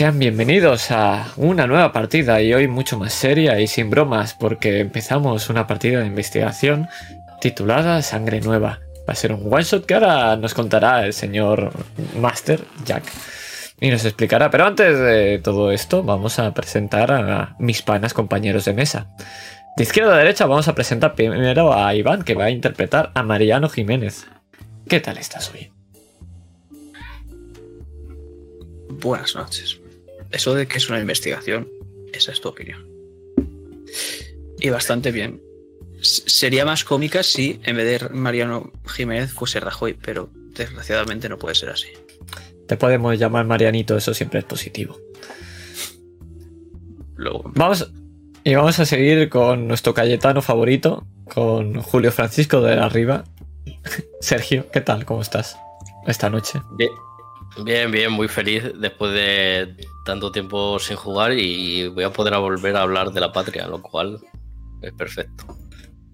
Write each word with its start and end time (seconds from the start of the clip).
Sean 0.00 0.18
bienvenidos 0.18 0.90
a 0.92 1.26
una 1.36 1.66
nueva 1.66 1.92
partida 1.92 2.40
y 2.40 2.54
hoy 2.54 2.66
mucho 2.68 2.98
más 2.98 3.12
seria 3.12 3.60
y 3.60 3.66
sin 3.66 3.90
bromas 3.90 4.32
porque 4.32 4.80
empezamos 4.80 5.50
una 5.50 5.66
partida 5.66 6.00
de 6.00 6.06
investigación 6.06 6.88
titulada 7.38 8.00
Sangre 8.00 8.40
Nueva. 8.40 8.80
Va 9.06 9.12
a 9.12 9.14
ser 9.14 9.34
un 9.34 9.52
one 9.52 9.62
shot 9.62 9.84
que 9.84 9.92
ahora 9.92 10.36
nos 10.36 10.54
contará 10.54 11.04
el 11.04 11.12
señor 11.12 11.74
Master 12.18 12.64
Jack 12.86 13.02
y 13.78 13.90
nos 13.90 14.06
explicará. 14.06 14.50
Pero 14.50 14.64
antes 14.64 14.98
de 14.98 15.38
todo 15.44 15.70
esto 15.70 16.02
vamos 16.02 16.38
a 16.38 16.54
presentar 16.54 17.12
a 17.12 17.54
mis 17.58 17.82
panas 17.82 18.14
compañeros 18.14 18.64
de 18.64 18.72
mesa. 18.72 19.10
De 19.76 19.82
izquierda 19.82 20.14
a 20.14 20.16
derecha 20.16 20.46
vamos 20.46 20.66
a 20.66 20.74
presentar 20.74 21.14
primero 21.14 21.74
a 21.74 21.94
Iván 21.94 22.22
que 22.22 22.34
va 22.34 22.44
a 22.44 22.50
interpretar 22.50 23.10
a 23.14 23.22
Mariano 23.22 23.68
Jiménez. 23.68 24.26
¿Qué 24.88 25.00
tal 25.00 25.18
estás 25.18 25.52
hoy? 25.52 25.70
Buenas 28.88 29.34
noches. 29.34 29.79
Eso 30.30 30.54
de 30.54 30.66
que 30.66 30.78
es 30.78 30.88
una 30.88 31.00
investigación, 31.00 31.68
esa 32.12 32.32
es 32.32 32.40
tu 32.40 32.48
opinión. 32.48 32.86
Y 34.58 34.70
bastante 34.70 35.10
bien. 35.10 35.42
sería 36.02 36.64
más 36.64 36.84
cómica 36.84 37.22
si 37.22 37.60
en 37.64 37.76
vez 37.76 38.00
de 38.00 38.08
Mariano 38.10 38.72
Jiménez 38.86 39.32
fuese 39.32 39.60
Rajoy, 39.60 39.94
pero 39.94 40.30
desgraciadamente 40.32 41.28
no 41.28 41.38
puede 41.38 41.54
ser 41.54 41.70
así. 41.70 41.88
Te 42.66 42.76
podemos 42.76 43.18
llamar 43.18 43.46
Marianito, 43.46 43.96
eso 43.96 44.14
siempre 44.14 44.40
es 44.40 44.44
positivo. 44.44 44.98
Luego. 47.16 47.50
Vamos, 47.54 47.92
y 48.44 48.54
vamos 48.54 48.78
a 48.78 48.86
seguir 48.86 49.28
con 49.28 49.68
nuestro 49.68 49.92
Cayetano 49.92 50.40
favorito, 50.40 51.06
con 51.32 51.82
Julio 51.82 52.12
Francisco 52.12 52.60
de 52.60 52.74
arriba. 52.74 53.24
Sergio, 54.20 54.70
¿qué 54.70 54.80
tal? 54.80 55.04
¿Cómo 55.04 55.20
estás 55.20 55.58
esta 56.06 56.30
noche? 56.30 56.60
Bien, 56.78 56.90
bien, 57.64 57.90
bien, 57.90 58.12
muy 58.12 58.28
feliz 58.28 58.64
después 58.78 59.12
de 59.12 59.76
tanto 60.04 60.32
tiempo 60.32 60.78
sin 60.78 60.96
jugar 60.96 61.32
y 61.32 61.88
voy 61.88 62.04
a 62.04 62.12
poder 62.12 62.36
volver 62.38 62.76
a 62.76 62.82
hablar 62.82 63.10
de 63.10 63.20
la 63.20 63.32
patria, 63.32 63.66
lo 63.66 63.82
cual 63.82 64.20
es 64.82 64.92
perfecto. 64.92 65.46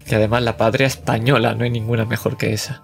Y 0.05 0.15
además 0.15 0.43
la 0.43 0.57
patria 0.57 0.87
española, 0.87 1.53
no 1.53 1.63
hay 1.63 1.69
ninguna 1.69 2.05
mejor 2.05 2.37
que 2.37 2.53
esa. 2.53 2.83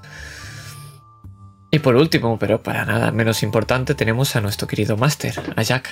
Y 1.71 1.79
por 1.79 1.95
último, 1.95 2.37
pero 2.37 2.61
para 2.61 2.85
nada 2.85 3.11
menos 3.11 3.41
importante, 3.41 3.95
tenemos 3.95 4.35
a 4.35 4.41
nuestro 4.41 4.67
querido 4.67 4.95
Master, 4.95 5.33
a 5.55 5.63
Jack. 5.63 5.89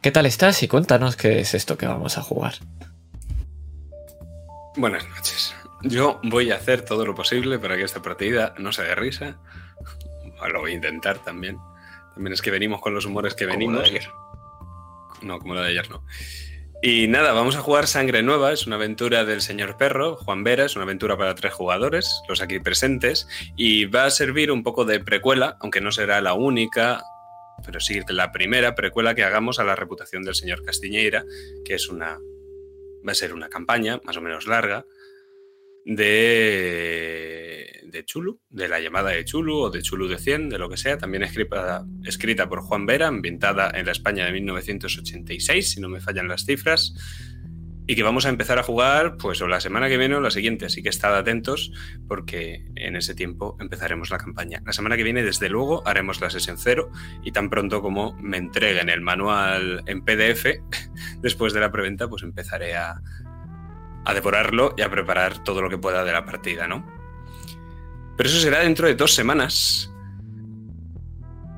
¿Qué 0.00 0.12
tal 0.12 0.26
estás? 0.26 0.62
Y 0.62 0.68
cuéntanos 0.68 1.16
qué 1.16 1.40
es 1.40 1.54
esto 1.54 1.76
que 1.76 1.86
vamos 1.86 2.16
a 2.16 2.22
jugar. 2.22 2.54
Buenas 4.76 5.08
noches. 5.08 5.54
Yo 5.82 6.20
voy 6.22 6.52
a 6.52 6.56
hacer 6.56 6.82
todo 6.82 7.04
lo 7.04 7.14
posible 7.14 7.58
para 7.58 7.76
que 7.76 7.82
esta 7.82 8.02
partida 8.02 8.54
no 8.58 8.72
se 8.72 8.82
dé 8.82 8.94
risa. 8.94 9.38
Lo 10.52 10.60
voy 10.60 10.72
a 10.72 10.74
intentar 10.74 11.18
también. 11.18 11.58
También 12.20 12.34
es 12.34 12.42
que 12.42 12.50
venimos 12.50 12.82
con 12.82 12.92
los 12.92 13.06
humores 13.06 13.34
que 13.34 13.46
venimos. 13.46 13.76
Como 13.76 13.82
de 13.82 13.98
ayer. 13.98 14.10
No, 15.22 15.38
como 15.38 15.54
la 15.54 15.62
de 15.62 15.68
ayer 15.68 15.88
no. 15.88 16.04
Y 16.82 17.08
nada, 17.08 17.32
vamos 17.32 17.56
a 17.56 17.62
jugar 17.62 17.86
Sangre 17.86 18.22
Nueva, 18.22 18.52
es 18.52 18.66
una 18.66 18.76
aventura 18.76 19.24
del 19.24 19.40
señor 19.40 19.78
Perro, 19.78 20.16
Juan 20.16 20.44
Vera, 20.44 20.66
es 20.66 20.76
una 20.76 20.82
aventura 20.82 21.16
para 21.16 21.34
tres 21.34 21.54
jugadores, 21.54 22.20
los 22.28 22.42
aquí 22.42 22.60
presentes, 22.60 23.26
y 23.56 23.86
va 23.86 24.04
a 24.04 24.10
servir 24.10 24.52
un 24.52 24.62
poco 24.62 24.84
de 24.84 25.00
precuela, 25.00 25.56
aunque 25.62 25.80
no 25.80 25.92
será 25.92 26.20
la 26.20 26.34
única, 26.34 27.02
pero 27.64 27.80
sí 27.80 28.02
la 28.10 28.32
primera 28.32 28.74
precuela 28.74 29.14
que 29.14 29.24
hagamos 29.24 29.58
a 29.58 29.64
la 29.64 29.74
reputación 29.74 30.22
del 30.22 30.34
señor 30.34 30.62
Castiñeira, 30.62 31.24
que 31.64 31.72
es 31.72 31.88
una. 31.88 32.18
va 33.08 33.12
a 33.12 33.14
ser 33.14 33.32
una 33.32 33.48
campaña 33.48 33.98
más 34.04 34.18
o 34.18 34.20
menos 34.20 34.46
larga 34.46 34.84
de, 35.86 37.69
de 37.90 38.04
Chulu, 38.04 38.40
de 38.48 38.68
la 38.68 38.80
llamada 38.80 39.10
de 39.10 39.24
Chulu 39.24 39.56
o 39.56 39.70
de 39.70 39.82
Chulu 39.82 40.08
de 40.08 40.18
100, 40.18 40.48
de 40.48 40.58
lo 40.58 40.68
que 40.68 40.76
sea, 40.76 40.98
también 40.98 41.22
escrita, 41.22 41.84
escrita 42.04 42.48
por 42.48 42.60
Juan 42.62 42.86
Vera, 42.86 43.08
ambientada 43.08 43.70
en 43.74 43.86
la 43.86 43.92
España 43.92 44.24
de 44.24 44.32
1986, 44.32 45.72
si 45.72 45.80
no 45.80 45.88
me 45.88 46.00
fallan 46.00 46.28
las 46.28 46.44
cifras, 46.44 46.94
y 47.90 47.96
que 47.96 48.04
vamos 48.04 48.24
a 48.24 48.28
empezar 48.28 48.56
a 48.60 48.62
jugar 48.62 49.16
pues 49.16 49.42
o 49.42 49.48
la 49.48 49.60
semana 49.60 49.88
que 49.88 49.98
viene 49.98 50.14
o 50.14 50.20
la 50.20 50.30
siguiente, 50.30 50.66
así 50.66 50.80
que 50.80 50.88
estad 50.88 51.16
atentos 51.16 51.72
porque 52.06 52.64
en 52.76 52.94
ese 52.94 53.16
tiempo 53.16 53.56
empezaremos 53.58 54.10
la 54.10 54.18
campaña. 54.18 54.62
La 54.64 54.72
semana 54.72 54.96
que 54.96 55.02
viene, 55.02 55.24
desde 55.24 55.48
luego, 55.48 55.82
haremos 55.84 56.20
la 56.20 56.30
sesión 56.30 56.56
cero 56.56 56.92
y 57.24 57.32
tan 57.32 57.50
pronto 57.50 57.82
como 57.82 58.12
me 58.20 58.36
entreguen 58.36 58.90
el 58.90 59.00
manual 59.00 59.82
en 59.86 60.04
PDF, 60.04 60.46
después 61.20 61.52
de 61.52 61.58
la 61.58 61.72
preventa, 61.72 62.08
pues 62.08 62.22
empezaré 62.22 62.76
a, 62.76 63.00
a 64.04 64.14
devorarlo 64.14 64.72
y 64.76 64.82
a 64.82 64.90
preparar 64.90 65.42
todo 65.42 65.60
lo 65.60 65.68
que 65.68 65.78
pueda 65.78 66.04
de 66.04 66.12
la 66.12 66.24
partida, 66.24 66.68
¿no? 66.68 66.99
Pero 68.20 68.28
eso 68.28 68.40
será 68.40 68.60
dentro 68.60 68.86
de 68.86 68.94
dos 68.94 69.14
semanas. 69.14 69.90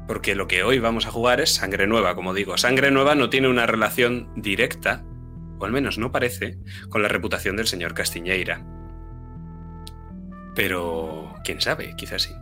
Porque 0.06 0.36
lo 0.36 0.46
que 0.46 0.62
hoy 0.62 0.78
vamos 0.78 1.06
a 1.06 1.10
jugar 1.10 1.40
es 1.40 1.56
Sangre 1.56 1.88
Nueva, 1.88 2.14
como 2.14 2.34
digo. 2.34 2.56
Sangre 2.56 2.92
Nueva 2.92 3.16
no 3.16 3.30
tiene 3.30 3.48
una 3.48 3.66
relación 3.66 4.30
directa, 4.36 5.02
o 5.58 5.64
al 5.64 5.72
menos 5.72 5.98
no 5.98 6.12
parece, 6.12 6.58
con 6.88 7.02
la 7.02 7.08
reputación 7.08 7.56
del 7.56 7.66
señor 7.66 7.94
Castiñeira. 7.94 8.64
Pero, 10.54 11.34
quién 11.42 11.60
sabe, 11.60 11.96
quizás 11.96 12.22
sí. 12.22 12.32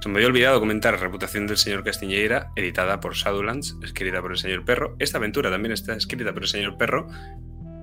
Se 0.00 0.08
me 0.08 0.16
había 0.16 0.26
olvidado 0.26 0.58
comentar 0.58 0.98
Reputación 0.98 1.46
del 1.46 1.56
señor 1.56 1.84
Castiñeira, 1.84 2.50
editada 2.56 2.98
por 2.98 3.14
Shadowlands, 3.14 3.76
escrita 3.80 4.20
por 4.20 4.32
el 4.32 4.38
señor 4.38 4.64
Perro. 4.64 4.96
Esta 4.98 5.18
aventura 5.18 5.52
también 5.52 5.70
está 5.70 5.94
escrita 5.94 6.32
por 6.32 6.42
el 6.42 6.48
señor 6.48 6.76
Perro, 6.78 7.06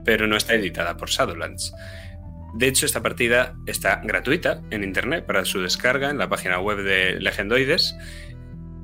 pero 0.04 0.28
no 0.28 0.36
está 0.36 0.56
editada 0.56 0.98
por 0.98 1.08
Shadowlands. 1.08 1.74
De 2.54 2.68
hecho, 2.68 2.86
esta 2.86 3.02
partida 3.04 3.56
está 3.68 4.02
gratuita 4.04 4.62
en 4.72 4.84
internet 4.84 5.26
para 5.26 5.46
su 5.46 5.62
descarga 5.62 6.10
en 6.10 6.18
la 6.18 6.30
página 6.30 6.60
web 6.60 6.84
de 6.84 7.20
Legendoides. 7.20 7.96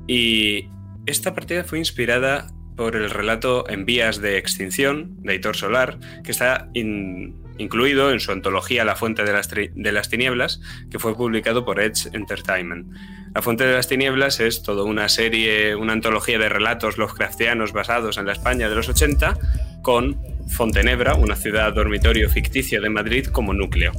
Y 0.06 0.68
esta 1.06 1.34
partida 1.34 1.64
fue 1.64 1.78
inspirada 1.78 2.46
por 2.76 2.94
el 2.94 3.08
relato 3.10 3.66
En 3.68 3.86
vías 3.86 4.20
de 4.20 4.36
extinción 4.38 5.16
de 5.22 5.34
Hitor 5.34 5.56
Solar, 5.56 5.98
que 6.22 6.30
está 6.30 6.68
in- 6.74 7.34
incluido 7.58 8.12
en 8.12 8.20
su 8.20 8.32
antología 8.32 8.84
La 8.84 8.96
Fuente 8.96 9.24
de 9.24 9.32
las, 9.32 9.48
de 9.50 9.92
las 9.92 10.10
Tinieblas, 10.10 10.60
que 10.90 10.98
fue 10.98 11.16
publicado 11.16 11.64
por 11.64 11.80
Edge 11.80 12.08
Entertainment. 12.12 12.86
La 13.34 13.40
Fuente 13.40 13.66
de 13.66 13.72
las 13.74 13.88
Tinieblas 13.88 14.40
es 14.40 14.62
toda 14.62 14.84
una 14.84 15.08
serie, 15.08 15.74
una 15.74 15.94
antología 15.94 16.38
de 16.38 16.50
relatos 16.50 16.98
Lovecraftianos 16.98 17.72
basados 17.72 18.18
en 18.18 18.26
la 18.26 18.32
España 18.32 18.68
de 18.68 18.74
los 18.74 18.88
80, 18.90 19.38
con 19.86 20.20
Fontenebra, 20.48 21.14
una 21.14 21.36
ciudad 21.36 21.72
dormitorio 21.72 22.28
ficticio 22.28 22.80
de 22.80 22.90
Madrid, 22.90 23.26
como 23.26 23.54
núcleo. 23.54 23.92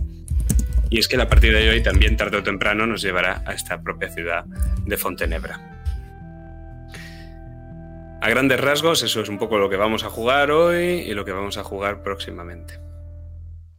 Y 0.90 1.00
es 1.00 1.08
que 1.08 1.16
la 1.16 1.30
partida 1.30 1.60
de 1.60 1.70
hoy 1.70 1.82
también 1.82 2.18
tarde 2.18 2.36
o 2.36 2.44
temprano 2.44 2.86
nos 2.86 3.02
llevará 3.02 3.42
a 3.46 3.54
esta 3.54 3.82
propia 3.82 4.10
ciudad 4.10 4.44
de 4.86 4.98
Fontenebra. 4.98 5.80
A 8.22 8.30
grandes 8.30 8.60
rasgos, 8.60 9.02
eso 9.02 9.22
es 9.22 9.30
un 9.30 9.38
poco 9.38 9.58
lo 9.60 9.70
que 9.70 9.78
vamos 9.78 10.04
a 10.04 10.10
jugar 10.10 10.52
hoy 10.52 11.06
y 11.08 11.14
lo 11.14 11.24
que 11.24 11.32
vamos 11.32 11.58
a 11.58 11.64
jugar 11.64 12.04
próximamente. 12.04 12.82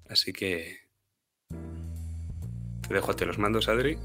Así 0.08 0.32
que... 0.32 0.78
Te 2.88 2.94
dejo 2.94 3.14
ti 3.14 3.26
los 3.26 3.36
mandos, 3.36 3.68
Adri. 3.68 3.98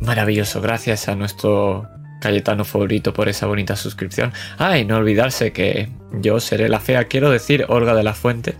Maravilloso, 0.00 0.62
gracias 0.62 1.06
a 1.10 1.14
nuestro 1.14 1.99
Cayetano 2.20 2.64
favorito 2.64 3.12
por 3.12 3.28
esa 3.28 3.46
bonita 3.46 3.76
suscripción. 3.76 4.32
Ah, 4.58 4.78
y 4.78 4.84
no 4.84 4.96
olvidarse 4.96 5.52
que 5.52 5.90
yo 6.12 6.38
seré 6.40 6.68
la 6.68 6.80
fea, 6.80 7.04
quiero 7.04 7.30
decir, 7.30 7.64
Olga 7.68 7.94
de 7.94 8.02
la 8.02 8.14
Fuente. 8.14 8.56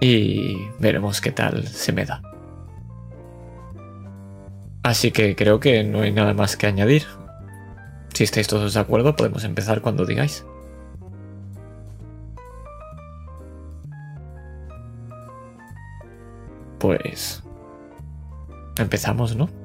Y 0.00 0.56
veremos 0.78 1.20
qué 1.20 1.30
tal 1.32 1.66
se 1.68 1.92
me 1.92 2.04
da. 2.04 2.22
Así 4.82 5.10
que 5.10 5.36
creo 5.36 5.60
que 5.60 5.84
no 5.84 6.00
hay 6.00 6.12
nada 6.12 6.34
más 6.34 6.56
que 6.56 6.66
añadir. 6.66 7.04
Si 8.14 8.24
estáis 8.24 8.48
todos 8.48 8.74
de 8.74 8.80
acuerdo, 8.80 9.14
podemos 9.14 9.44
empezar 9.44 9.80
cuando 9.80 10.04
digáis. 10.04 10.44
Pues... 16.78 17.42
Empezamos, 18.78 19.36
¿no? 19.36 19.59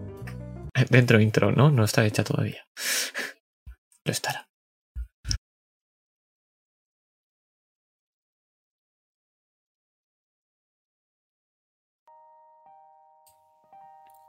Dentro 0.89 1.19
intro, 1.19 1.51
¿no? 1.51 1.71
No 1.71 1.83
está 1.83 2.05
hecha 2.05 2.23
todavía. 2.23 2.65
Lo 4.05 4.11
estará. 4.11 4.47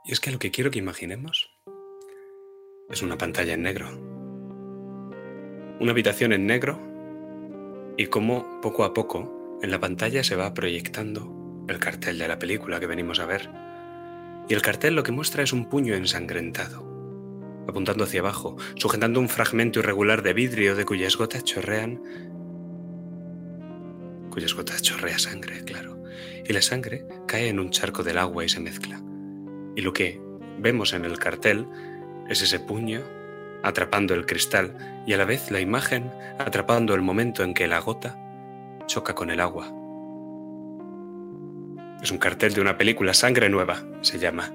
Y 0.05 0.13
es 0.13 0.21
que 0.21 0.31
lo 0.31 0.39
que 0.39 0.51
quiero 0.51 0.71
que 0.71 0.79
imaginemos 0.79 1.49
es 2.89 3.01
una 3.01 3.17
pantalla 3.17 3.53
en 3.53 3.61
negro. 3.61 3.89
Una 5.81 5.91
habitación 5.91 6.31
en 6.31 6.47
negro 6.47 6.79
y 7.97 8.07
cómo 8.07 8.61
poco 8.61 8.85
a 8.85 8.93
poco 8.93 9.59
en 9.61 9.69
la 9.69 9.81
pantalla 9.81 10.23
se 10.23 10.37
va 10.37 10.53
proyectando 10.53 11.65
el 11.67 11.79
cartel 11.79 12.17
de 12.17 12.27
la 12.29 12.39
película 12.39 12.79
que 12.79 12.87
venimos 12.87 13.19
a 13.19 13.25
ver. 13.25 13.66
Y 14.47 14.53
el 14.53 14.61
cartel 14.61 14.95
lo 14.95 15.03
que 15.03 15.11
muestra 15.11 15.43
es 15.43 15.53
un 15.53 15.65
puño 15.65 15.93
ensangrentado, 15.95 16.85
apuntando 17.67 18.05
hacia 18.05 18.21
abajo, 18.21 18.55
sujetando 18.75 19.19
un 19.19 19.29
fragmento 19.29 19.79
irregular 19.79 20.23
de 20.23 20.33
vidrio 20.33 20.75
de 20.75 20.85
cuyas 20.85 21.17
gotas 21.17 21.43
chorrean... 21.43 22.01
cuyas 24.31 24.53
gotas 24.53 24.81
chorrea 24.81 25.19
sangre, 25.19 25.63
claro. 25.63 26.01
Y 26.45 26.53
la 26.53 26.61
sangre 26.61 27.05
cae 27.27 27.49
en 27.49 27.59
un 27.59 27.71
charco 27.71 28.03
del 28.03 28.17
agua 28.17 28.45
y 28.45 28.49
se 28.49 28.61
mezcla. 28.61 29.01
Y 29.75 29.81
lo 29.81 29.91
que 29.91 30.21
vemos 30.59 30.93
en 30.93 31.05
el 31.05 31.19
cartel 31.19 31.67
Es 32.29 32.41
ese 32.41 32.59
puño 32.59 33.03
atrapando 33.63 34.13
el 34.13 34.25
cristal 34.25 35.03
y 35.05 35.13
a 35.13 35.17
la 35.17 35.25
vez 35.25 35.51
la 35.51 35.59
imagen 35.59 36.11
atrapando 36.37 36.93
el 36.93 37.01
momento 37.01 37.43
en 37.43 37.53
que 37.53 37.67
la 37.67 37.79
gota 37.79 38.17
choca 38.85 39.13
con 39.13 39.29
el 39.29 39.39
agua. 39.39 39.76
Es 42.01 42.11
un 42.11 42.17
cartel 42.19 42.53
de 42.53 42.61
una 42.61 42.77
película 42.77 43.13
Sangre 43.13 43.49
Nueva, 43.49 43.83
se 44.01 44.19
llama. 44.19 44.51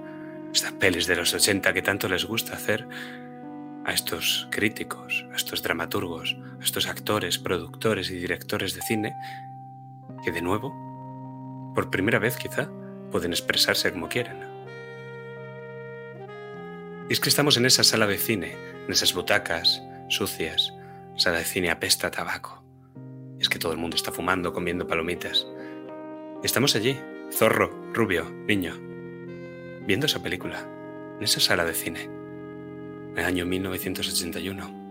Estas 0.52 0.72
pelis 0.72 1.06
de 1.06 1.16
los 1.16 1.34
80 1.34 1.72
que 1.72 1.82
tanto 1.82 2.08
les 2.08 2.24
gusta 2.24 2.54
hacer 2.54 2.86
a 3.84 3.92
estos 3.92 4.48
críticos, 4.50 5.26
a 5.32 5.36
estos 5.36 5.62
dramaturgos, 5.62 6.36
a 6.60 6.62
estos 6.62 6.86
actores, 6.86 7.38
productores 7.38 8.10
y 8.10 8.14
directores 8.14 8.74
de 8.74 8.82
cine 8.82 9.14
que 10.24 10.30
de 10.30 10.42
nuevo, 10.42 11.72
por 11.74 11.90
primera 11.90 12.18
vez 12.18 12.36
quizá, 12.36 12.70
pueden 13.10 13.32
expresarse 13.32 13.92
como 13.92 14.08
quieren. 14.08 14.38
Y 17.08 17.12
es 17.12 17.20
que 17.20 17.28
estamos 17.28 17.56
en 17.56 17.66
esa 17.66 17.82
sala 17.82 18.06
de 18.06 18.18
cine, 18.18 18.56
en 18.86 18.92
esas 18.92 19.14
butacas 19.14 19.82
sucias, 20.08 20.72
sala 21.16 21.38
de 21.38 21.44
cine 21.44 21.70
apesta 21.70 22.06
a 22.06 22.10
tabaco. 22.10 22.62
Es 23.40 23.48
que 23.48 23.58
todo 23.58 23.72
el 23.72 23.78
mundo 23.78 23.96
está 23.96 24.12
fumando, 24.12 24.52
comiendo 24.52 24.86
palomitas. 24.86 25.46
Estamos 26.44 26.76
allí, 26.76 26.96
zorro, 27.32 27.70
rubio, 27.94 28.30
niño, 28.46 28.74
viendo 29.86 30.06
esa 30.06 30.22
película, 30.22 30.68
en 31.16 31.24
esa 31.24 31.40
sala 31.40 31.64
de 31.64 31.72
cine, 31.72 32.04
en 32.04 33.18
el 33.18 33.24
año 33.24 33.46
1981. 33.46 34.82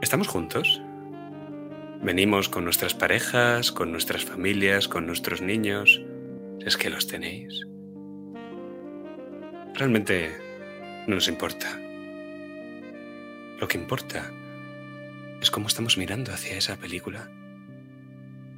¿Estamos 0.00 0.28
juntos? 0.28 0.80
Venimos 2.00 2.48
con 2.48 2.64
nuestras 2.64 2.94
parejas, 2.94 3.72
con 3.72 3.90
nuestras 3.90 4.24
familias, 4.24 4.88
con 4.88 5.04
nuestros 5.04 5.42
niños, 5.42 6.00
es 6.64 6.76
que 6.76 6.88
los 6.88 7.08
tenéis. 7.08 7.66
Realmente 9.74 10.30
no 11.06 11.16
nos 11.16 11.28
importa. 11.28 11.78
Lo 13.58 13.68
que 13.68 13.76
importa 13.76 14.30
es 15.42 15.50
cómo 15.50 15.66
estamos 15.66 15.98
mirando 15.98 16.32
hacia 16.32 16.56
esa 16.56 16.76
película 16.76 17.30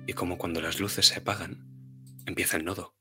y 0.06 0.12
cómo 0.12 0.38
cuando 0.38 0.60
las 0.60 0.80
luces 0.80 1.06
se 1.06 1.18
apagan, 1.18 1.66
empieza 2.26 2.56
el 2.56 2.64
nodo. 2.64 2.94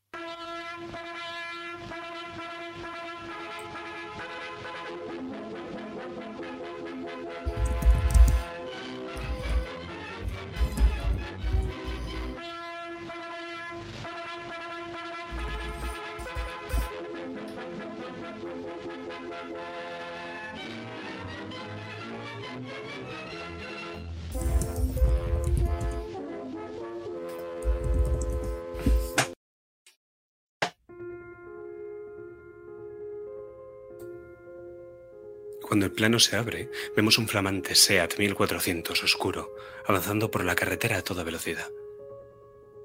Cuando 35.71 35.85
el 35.85 35.93
plano 35.93 36.19
se 36.19 36.35
abre, 36.35 36.69
vemos 36.97 37.17
un 37.17 37.29
flamante 37.29 37.75
SEAT 37.75 38.17
1400 38.17 39.05
oscuro 39.05 39.55
avanzando 39.85 40.29
por 40.29 40.43
la 40.43 40.53
carretera 40.53 40.97
a 40.97 41.01
toda 41.01 41.23
velocidad. 41.23 41.71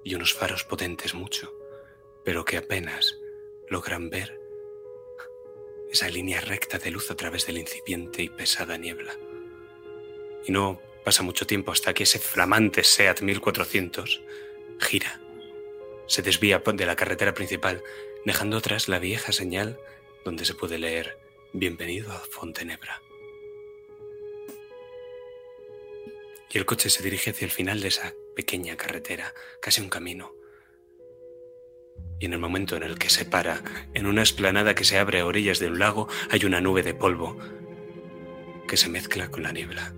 Y 0.04 0.14
unos 0.14 0.34
faros 0.34 0.62
potentes 0.62 1.12
mucho, 1.12 1.52
pero 2.24 2.44
que 2.44 2.58
apenas 2.58 3.18
logran 3.68 4.08
ver 4.08 4.40
esa 5.90 6.08
línea 6.08 6.40
recta 6.40 6.78
de 6.78 6.92
luz 6.92 7.10
a 7.10 7.16
través 7.16 7.44
de 7.48 7.54
la 7.54 7.58
incipiente 7.58 8.22
y 8.22 8.28
pesada 8.28 8.78
niebla. 8.78 9.16
Y 10.44 10.52
no 10.52 10.80
pasa 11.04 11.24
mucho 11.24 11.44
tiempo 11.44 11.72
hasta 11.72 11.92
que 11.92 12.04
ese 12.04 12.20
flamante 12.20 12.84
SEAT 12.84 13.20
1400 13.20 14.22
gira, 14.78 15.20
se 16.06 16.22
desvía 16.22 16.62
de 16.64 16.86
la 16.86 16.94
carretera 16.94 17.34
principal, 17.34 17.82
dejando 18.24 18.58
atrás 18.58 18.86
la 18.86 19.00
vieja 19.00 19.32
señal 19.32 19.76
donde 20.24 20.44
se 20.44 20.54
puede 20.54 20.78
leer 20.78 21.25
Bienvenido 21.58 22.12
a 22.12 22.18
Fontenebra. 22.18 23.00
Y 26.52 26.58
el 26.58 26.66
coche 26.66 26.90
se 26.90 27.02
dirige 27.02 27.30
hacia 27.30 27.46
el 27.46 27.50
final 27.50 27.80
de 27.80 27.88
esa 27.88 28.12
pequeña 28.34 28.76
carretera, 28.76 29.32
casi 29.62 29.80
un 29.80 29.88
camino. 29.88 30.34
Y 32.20 32.26
en 32.26 32.34
el 32.34 32.40
momento 32.40 32.76
en 32.76 32.82
el 32.82 32.98
que 32.98 33.08
se 33.08 33.24
para, 33.24 33.62
en 33.94 34.04
una 34.04 34.20
esplanada 34.20 34.74
que 34.74 34.84
se 34.84 34.98
abre 34.98 35.20
a 35.20 35.26
orillas 35.26 35.58
de 35.58 35.68
un 35.68 35.78
lago, 35.78 36.08
hay 36.28 36.44
una 36.44 36.60
nube 36.60 36.82
de 36.82 36.92
polvo 36.92 37.38
que 38.68 38.76
se 38.76 38.90
mezcla 38.90 39.30
con 39.30 39.42
la 39.42 39.52
niebla. 39.52 39.94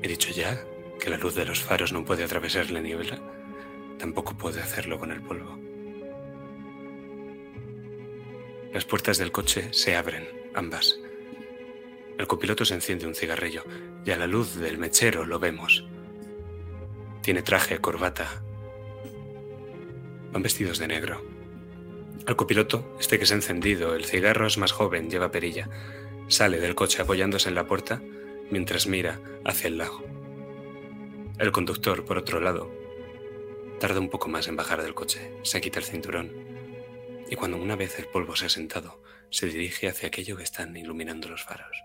He 0.00 0.08
dicho 0.08 0.30
ya 0.30 0.64
que 0.98 1.10
la 1.10 1.18
luz 1.18 1.34
de 1.34 1.44
los 1.44 1.60
faros 1.60 1.92
no 1.92 2.06
puede 2.06 2.24
atravesar 2.24 2.70
la 2.70 2.80
niebla, 2.80 3.20
tampoco 3.98 4.34
puede 4.34 4.62
hacerlo 4.62 4.98
con 4.98 5.12
el 5.12 5.20
polvo. 5.20 5.67
Las 8.78 8.84
puertas 8.84 9.18
del 9.18 9.32
coche 9.32 9.70
se 9.72 9.96
abren, 9.96 10.28
ambas. 10.54 11.00
El 12.16 12.28
copiloto 12.28 12.64
se 12.64 12.74
enciende 12.74 13.08
un 13.08 13.16
cigarrillo 13.16 13.64
y 14.06 14.12
a 14.12 14.16
la 14.16 14.28
luz 14.28 14.54
del 14.54 14.78
mechero 14.78 15.26
lo 15.26 15.40
vemos. 15.40 15.84
Tiene 17.20 17.42
traje, 17.42 17.80
corbata. 17.80 18.40
Van 20.30 20.42
vestidos 20.42 20.78
de 20.78 20.86
negro. 20.86 21.20
Al 22.24 22.36
copiloto, 22.36 22.94
este 23.00 23.18
que 23.18 23.26
se 23.26 23.34
ha 23.34 23.38
encendido, 23.38 23.96
el 23.96 24.04
cigarro 24.04 24.46
es 24.46 24.58
más 24.58 24.70
joven, 24.70 25.10
lleva 25.10 25.32
perilla. 25.32 25.68
Sale 26.28 26.60
del 26.60 26.76
coche 26.76 27.02
apoyándose 27.02 27.48
en 27.48 27.56
la 27.56 27.66
puerta 27.66 28.00
mientras 28.48 28.86
mira 28.86 29.20
hacia 29.44 29.66
el 29.66 29.78
lago. 29.78 30.04
El 31.40 31.50
conductor, 31.50 32.04
por 32.04 32.16
otro 32.16 32.38
lado, 32.38 32.70
tarda 33.80 33.98
un 33.98 34.08
poco 34.08 34.28
más 34.28 34.46
en 34.46 34.54
bajar 34.54 34.84
del 34.84 34.94
coche. 34.94 35.32
Se 35.42 35.60
quita 35.60 35.80
el 35.80 35.84
cinturón 35.84 36.47
y 37.30 37.36
cuando 37.36 37.58
una 37.58 37.76
vez 37.76 37.98
el 37.98 38.08
polvo 38.08 38.36
se 38.36 38.46
ha 38.46 38.48
sentado, 38.48 39.02
se 39.30 39.46
dirige 39.46 39.88
hacia 39.88 40.08
aquello 40.08 40.36
que 40.36 40.42
están 40.42 40.76
iluminando 40.76 41.28
los 41.28 41.44
faros. 41.44 41.84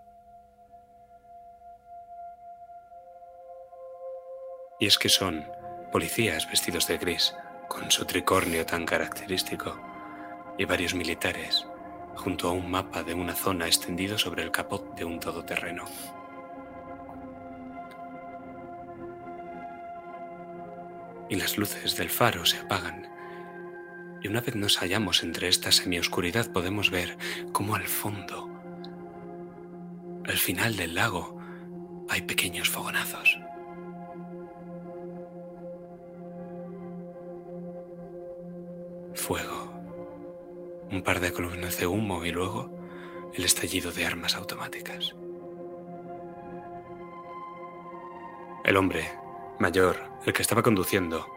Y 4.79 4.87
es 4.87 4.97
que 4.97 5.09
son 5.09 5.45
policías 5.91 6.49
vestidos 6.49 6.87
de 6.87 6.97
gris, 6.97 7.33
con 7.67 7.91
su 7.91 8.05
tricornio 8.05 8.65
tan 8.65 8.85
característico, 8.85 9.79
y 10.57 10.65
varios 10.65 10.93
militares, 10.93 11.65
junto 12.15 12.49
a 12.49 12.51
un 12.51 12.69
mapa 12.69 13.03
de 13.03 13.13
una 13.13 13.35
zona 13.35 13.67
extendido 13.67 14.17
sobre 14.17 14.43
el 14.43 14.51
capot 14.51 14.95
de 14.95 15.05
un 15.05 15.19
todoterreno. 15.19 15.85
Y 21.29 21.35
las 21.35 21.57
luces 21.57 21.97
del 21.97 22.09
faro 22.09 22.45
se 22.45 22.59
apagan 22.59 23.12
y 24.23 24.29
una 24.29 24.39
vez 24.39 24.55
nos 24.55 24.77
hallamos 24.77 25.21
entre 25.21 25.49
esta 25.49 25.71
semioscuridad 25.71 26.51
podemos 26.51 26.89
ver 26.89 27.17
cómo 27.51 27.75
al 27.75 27.85
fondo, 27.85 28.49
al 30.25 30.37
final 30.37 30.77
del 30.77 30.95
lago, 30.95 31.37
hay 32.09 32.21
pequeños 32.21 32.69
fogonazos. 32.69 33.37
Fuego, 39.13 39.73
un 40.89 41.01
par 41.03 41.19
de 41.19 41.33
columnas 41.33 41.77
de 41.77 41.87
humo 41.87 42.25
y 42.25 42.31
luego 42.31 42.71
el 43.33 43.43
estallido 43.43 43.91
de 43.91 44.05
armas 44.05 44.35
automáticas. 44.35 45.13
El 48.63 48.77
hombre, 48.77 49.11
mayor, 49.59 49.97
el 50.25 50.31
que 50.31 50.41
estaba 50.41 50.63
conduciendo, 50.63 51.27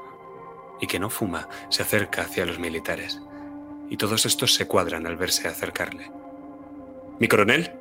y 0.80 0.86
que 0.86 0.98
no 0.98 1.10
fuma 1.10 1.48
se 1.68 1.82
acerca 1.82 2.22
hacia 2.22 2.46
los 2.46 2.58
militares, 2.58 3.20
y 3.88 3.96
todos 3.96 4.26
estos 4.26 4.54
se 4.54 4.66
cuadran 4.66 5.06
al 5.06 5.16
verse 5.16 5.48
acercarle. 5.48 6.10
¿Mi 7.18 7.28
coronel? 7.28 7.72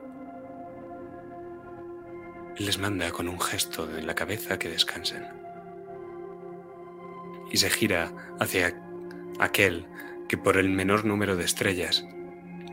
Les 2.58 2.78
manda 2.78 3.12
con 3.12 3.28
un 3.28 3.40
gesto 3.40 3.86
de 3.86 4.02
la 4.02 4.16
cabeza 4.16 4.58
que 4.58 4.70
descansen. 4.70 5.28
Y 7.52 7.58
se 7.58 7.70
gira 7.70 8.12
hacia 8.40 8.82
aquel 9.40 9.86
que 10.30 10.38
por 10.38 10.58
el 10.58 10.70
menor 10.70 11.06
número 11.06 11.36
de 11.36 11.44
estrellas 11.44 12.06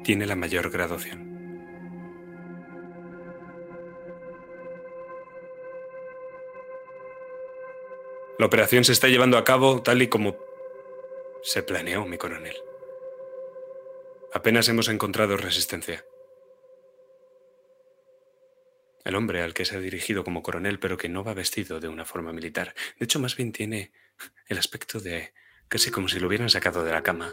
tiene 0.05 0.27
la 0.27 0.37
mayor 0.37 0.71
graduación. 0.71 1.32
La 8.43 8.47
operación 8.47 8.83
se 8.83 8.91
está 8.91 9.07
llevando 9.07 9.39
a 9.39 9.45
cabo 9.45 9.85
tal 9.85 10.03
y 10.03 10.09
como 10.09 10.37
se 11.45 11.63
planeó, 11.63 12.05
mi 12.07 12.19
coronel. 12.19 12.57
Apenas 14.35 14.69
hemos 14.69 14.89
encontrado 14.89 15.37
resistencia. 15.37 16.05
El 19.05 19.15
hombre 19.15 19.43
al 19.43 19.55
que 19.55 19.65
se 19.65 19.77
ha 19.77 19.79
dirigido 19.79 20.25
como 20.25 20.43
coronel, 20.43 20.81
pero 20.81 20.97
que 20.97 21.09
no 21.09 21.23
va 21.23 21.35
vestido 21.35 21.79
de 21.79 21.87
una 21.87 22.05
forma 22.05 22.33
militar. 22.33 22.75
De 22.99 23.05
hecho, 23.05 23.21
más 23.21 23.37
bien 23.37 23.53
tiene 23.53 23.93
el 24.49 24.59
aspecto 24.59 24.99
de 24.99 25.33
casi 25.69 25.93
como 25.93 26.09
si 26.09 26.19
lo 26.19 26.27
hubieran 26.27 26.51
sacado 26.51 26.83
de 26.83 26.91
la 26.91 27.05
cama. 27.05 27.33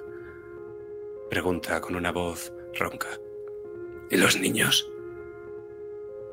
Pregunta 1.32 1.82
con 1.82 1.96
una 1.96 2.12
voz 2.12 2.54
ronca. 2.76 3.10
¿Y 4.12 4.18
los 4.18 4.40
niños? 4.40 4.88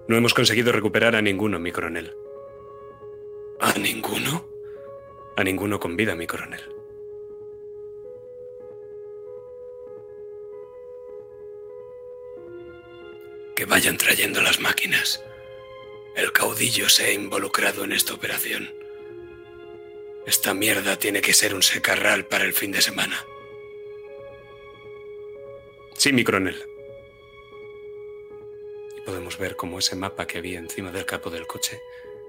No 0.07 0.19
hemos 0.19 0.35
conseguido 0.35 0.71
recuperar 0.71 1.17
a 1.17 1.23
ninguno, 1.23 1.59
mi 1.59 1.73
coronel. 1.73 2.15
¿A 3.59 3.73
ninguno? 3.79 4.56
A 5.37 5.45
ninguno 5.45 5.79
con 5.79 5.97
vida, 5.97 6.15
mi 6.15 6.27
coronel. 6.27 6.63
Que 13.55 13.67
vayan 13.67 13.99
trayendo 13.99 14.41
las 14.41 14.61
máquinas. 14.61 15.23
El 16.15 16.33
caudillo 16.33 16.89
se 16.89 17.05
ha 17.05 17.13
involucrado 17.13 17.85
en 17.85 17.93
esta 17.93 18.15
operación. 18.15 18.75
Esta 20.27 20.55
mierda 20.55 20.99
tiene 20.99 21.21
que 21.21 21.35
ser 21.35 21.55
un 21.55 21.63
secarral 21.63 22.25
para 22.25 22.45
el 22.45 22.55
fin 22.55 22.73
de 22.73 22.81
semana. 22.81 23.23
Sí, 25.99 26.15
mi 26.15 26.25
coronel. 26.25 26.65
Y 28.97 29.03
podemos 29.03 29.37
ver 29.37 29.55
cómo 29.55 29.79
ese 29.79 29.97
mapa 29.97 30.27
que 30.27 30.39
había 30.39 30.59
encima 30.59 30.91
del 30.91 31.05
capo 31.05 31.29
del 31.29 31.47
coche 31.47 31.79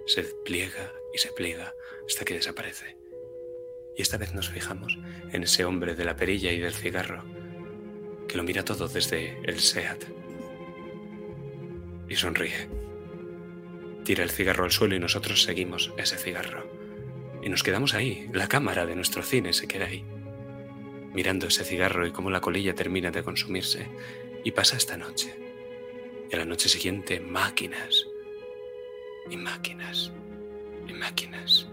se 0.06 0.24
pliega 0.24 0.94
y 1.14 1.20
se 1.20 1.32
pliega 1.32 1.74
hasta 2.06 2.26
que 2.26 2.34
desaparece. 2.34 2.97
Y 3.98 4.04
esta 4.04 4.18
vez 4.18 4.34
nos 4.36 4.50
fijamos 4.50 4.98
en 5.32 5.44
ese 5.44 5.66
hombre 5.66 5.96
de 5.96 6.06
la 6.06 6.16
perilla 6.16 6.52
y 6.52 6.60
del 6.60 6.74
cigarro, 6.74 7.24
que 8.28 8.38
lo 8.38 8.44
mira 8.44 8.64
todo 8.64 8.88
desde 8.88 9.42
el 9.44 9.60
SEAT. 9.60 10.04
Y 12.08 12.16
sonríe. 12.16 12.70
Tira 14.06 14.24
el 14.24 14.30
cigarro 14.30 14.66
al 14.66 14.72
suelo 14.72 14.96
y 14.96 15.00
nosotros 15.00 15.42
seguimos 15.42 15.92
ese 15.98 16.18
cigarro. 16.18 16.70
Y 17.42 17.50
nos 17.50 17.64
quedamos 17.64 17.96
ahí, 17.96 18.30
la 18.34 18.48
cámara 18.48 18.86
de 18.86 18.96
nuestro 18.96 19.24
cine 19.24 19.52
se 19.52 19.68
queda 19.68 19.86
ahí, 19.86 20.06
mirando 21.14 21.48
ese 21.48 21.64
cigarro 21.64 22.06
y 22.06 22.12
cómo 22.12 22.30
la 22.30 22.42
colilla 22.42 22.76
termina 22.76 23.10
de 23.10 23.24
consumirse. 23.24 23.88
Y 24.44 24.52
pasa 24.52 24.78
esta 24.78 24.96
noche. 24.96 25.34
Y 26.32 26.36
a 26.36 26.38
la 26.38 26.46
noche 26.46 26.70
siguiente, 26.70 27.20
máquinas. 27.20 28.06
Y 29.30 29.38
máquinas. 29.38 30.12
Y 30.88 30.94
máquinas. 30.94 31.68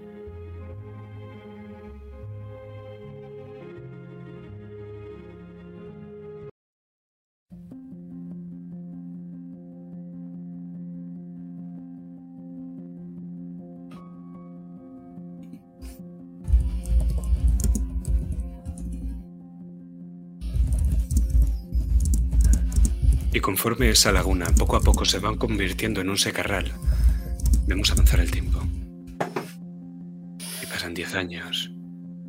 Conforme 23.44 23.90
esa 23.90 24.10
laguna 24.10 24.46
poco 24.58 24.76
a 24.76 24.80
poco 24.80 25.04
se 25.04 25.18
va 25.18 25.36
convirtiendo 25.36 26.00
en 26.00 26.08
un 26.08 26.16
secarral, 26.16 26.72
vemos 27.66 27.92
avanzar 27.92 28.20
el 28.20 28.30
tiempo. 28.30 28.58
Y 30.62 30.66
pasan 30.66 30.94
10 30.94 31.14
años, 31.14 31.70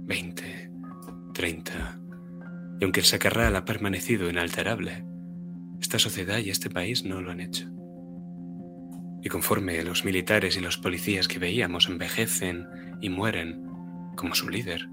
20, 0.02 0.72
30. 1.34 2.00
Y 2.82 2.84
aunque 2.84 3.00
el 3.00 3.06
secarral 3.06 3.56
ha 3.56 3.64
permanecido 3.64 4.30
inalterable, 4.30 5.06
esta 5.80 6.00
sociedad 6.00 6.40
y 6.40 6.50
este 6.50 6.70
país 6.70 7.06
no 7.06 7.22
lo 7.22 7.32
han 7.32 7.40
hecho. 7.40 7.70
Y 9.24 9.30
conforme 9.30 9.82
los 9.86 10.04
militares 10.04 10.58
y 10.58 10.60
los 10.60 10.78
policías 10.78 11.30
que 11.30 11.40
veíamos 11.40 11.88
envejecen 11.88 12.68
y 13.00 13.08
mueren, 13.08 13.64
como 14.18 14.36
su 14.36 14.50
líder, 14.50 14.90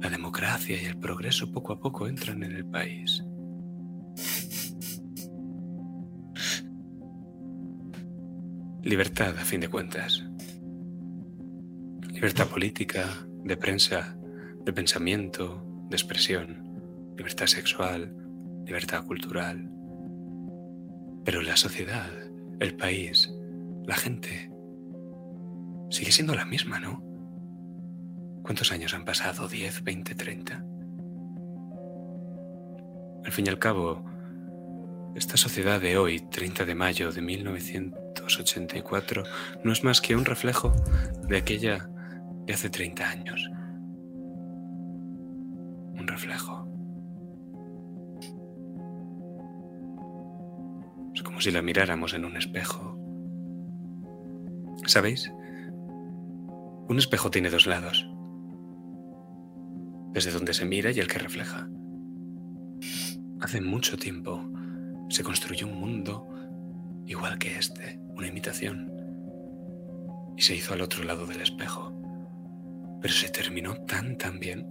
la 0.00 0.10
democracia 0.10 0.80
y 0.80 0.84
el 0.84 0.96
progreso 0.96 1.50
poco 1.50 1.72
a 1.72 1.80
poco 1.80 2.06
entran 2.06 2.44
en 2.44 2.52
el 2.52 2.64
país. 2.64 3.24
Libertad, 8.84 9.34
a 9.38 9.44
fin 9.46 9.60
de 9.60 9.68
cuentas. 9.68 10.22
Libertad 12.10 12.48
política, 12.48 13.08
de 13.42 13.56
prensa, 13.56 14.14
de 14.62 14.74
pensamiento, 14.74 15.66
de 15.88 15.96
expresión, 15.96 17.14
libertad 17.16 17.46
sexual, 17.46 18.14
libertad 18.66 19.06
cultural. 19.06 19.70
Pero 21.24 21.40
la 21.40 21.56
sociedad, 21.56 22.10
el 22.60 22.76
país, 22.76 23.32
la 23.86 23.94
gente, 23.94 24.52
sigue 25.88 26.12
siendo 26.12 26.34
la 26.34 26.44
misma, 26.44 26.78
¿no? 26.78 27.02
¿Cuántos 28.42 28.70
años 28.70 28.92
han 28.92 29.06
pasado? 29.06 29.48
¿10, 29.48 29.82
20, 29.82 30.14
30? 30.14 30.62
Al 33.24 33.32
fin 33.32 33.46
y 33.46 33.48
al 33.48 33.58
cabo, 33.58 34.04
esta 35.14 35.38
sociedad 35.38 35.80
de 35.80 35.96
hoy, 35.96 36.20
30 36.20 36.66
de 36.66 36.74
mayo 36.74 37.12
de 37.12 37.22
1984, 38.22 39.24
no 39.64 39.72
es 39.72 39.84
más 39.84 40.00
que 40.00 40.16
un 40.16 40.24
reflejo 40.24 40.72
de 41.28 41.36
aquella 41.36 41.88
de 42.46 42.54
hace 42.54 42.70
30 42.70 43.08
años. 43.08 43.50
Un 45.98 46.06
reflejo. 46.06 46.68
Es 51.14 51.22
como 51.22 51.40
si 51.40 51.50
la 51.50 51.62
miráramos 51.62 52.14
en 52.14 52.24
un 52.24 52.36
espejo. 52.36 52.98
¿Sabéis? 54.86 55.32
Un 56.88 56.98
espejo 56.98 57.30
tiene 57.30 57.50
dos 57.50 57.66
lados. 57.66 58.08
Desde 60.12 60.30
donde 60.30 60.54
se 60.54 60.64
mira 60.64 60.90
y 60.90 61.00
el 61.00 61.08
que 61.08 61.18
refleja. 61.18 61.68
Hace 63.40 63.60
mucho 63.60 63.96
tiempo 63.96 64.40
se 65.08 65.24
construyó 65.24 65.66
un 65.66 65.80
mundo 65.80 66.28
igual 67.06 67.38
que 67.38 67.58
este, 67.58 68.00
una 68.16 68.26
imitación, 68.26 68.92
y 70.36 70.42
se 70.42 70.54
hizo 70.54 70.74
al 70.74 70.80
otro 70.80 71.04
lado 71.04 71.26
del 71.26 71.40
espejo. 71.40 71.92
Pero 73.00 73.14
se 73.14 73.28
terminó 73.28 73.76
tan, 73.84 74.16
tan 74.16 74.38
bien 74.38 74.66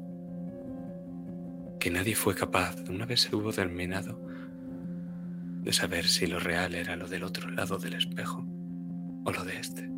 que 1.79 1.91
nadie 1.91 2.15
fue 2.15 2.35
capaz, 2.35 2.75
una 2.89 3.05
vez 3.05 3.21
se 3.21 3.35
hubo 3.35 3.51
terminado, 3.51 4.19
de 5.61 5.73
saber 5.73 6.05
si 6.05 6.27
lo 6.27 6.39
real 6.39 6.75
era 6.75 6.95
lo 6.95 7.07
del 7.07 7.23
otro 7.23 7.49
lado 7.49 7.77
del 7.77 7.93
espejo 7.93 8.45
o 9.25 9.31
lo 9.31 9.43
de 9.43 9.59
este. 9.59 9.89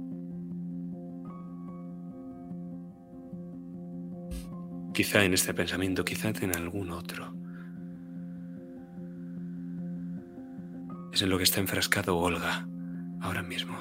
Quizá 4.93 5.23
en 5.25 5.33
este 5.33 5.53
pensamiento, 5.53 6.05
quizá 6.05 6.29
en 6.29 6.55
algún 6.55 6.89
otro 6.91 7.35
Es 11.15 11.21
en 11.21 11.29
lo 11.29 11.37
que 11.37 11.45
está 11.45 11.61
enfrascado 11.61 12.17
Olga 12.17 12.67
ahora 13.25 13.41
mismo. 13.41 13.75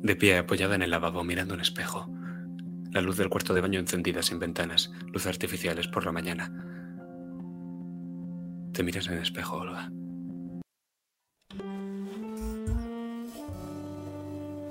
De 0.00 0.16
pie 0.16 0.38
apoyada 0.38 0.74
en 0.74 0.82
el 0.82 0.90
lavabo 0.90 1.24
mirando 1.24 1.54
un 1.54 1.60
espejo. 1.60 2.08
La 2.92 3.00
luz 3.00 3.16
del 3.16 3.28
cuarto 3.28 3.54
de 3.54 3.60
baño 3.60 3.80
encendida 3.80 4.22
sin 4.22 4.38
ventanas, 4.38 4.92
luz 5.12 5.26
artificiales 5.26 5.88
por 5.88 6.04
la 6.04 6.12
mañana. 6.12 6.52
Te 8.72 8.82
miras 8.82 9.06
en 9.08 9.14
el 9.14 9.22
espejo, 9.22 9.56
Olga. 9.56 9.90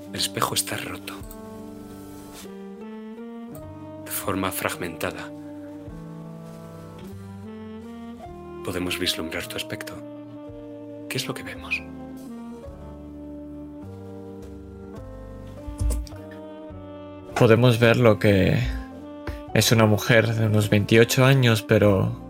El 0.08 0.14
espejo 0.14 0.54
está 0.54 0.76
roto. 0.76 1.14
De 4.04 4.10
forma 4.10 4.50
fragmentada 4.50 5.30
podemos 8.64 8.98
vislumbrar 8.98 9.46
tu 9.46 9.56
aspecto. 9.56 9.94
¿Qué 11.08 11.18
es 11.18 11.28
lo 11.28 11.34
que 11.34 11.42
vemos? 11.42 11.82
Podemos 17.36 17.78
ver 17.78 17.96
lo 17.96 18.18
que 18.18 18.58
es 19.54 19.72
una 19.72 19.86
mujer 19.86 20.34
de 20.34 20.46
unos 20.46 20.70
28 20.70 21.24
años, 21.24 21.62
pero 21.62 22.20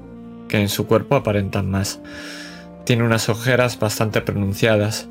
que 0.48 0.60
en 0.60 0.68
su 0.68 0.86
cuerpo 0.86 1.16
aparentan 1.16 1.70
más. 1.70 2.00
Tiene 2.84 3.04
unas 3.04 3.28
ojeras 3.28 3.78
bastante 3.78 4.20
pronunciadas 4.20 5.08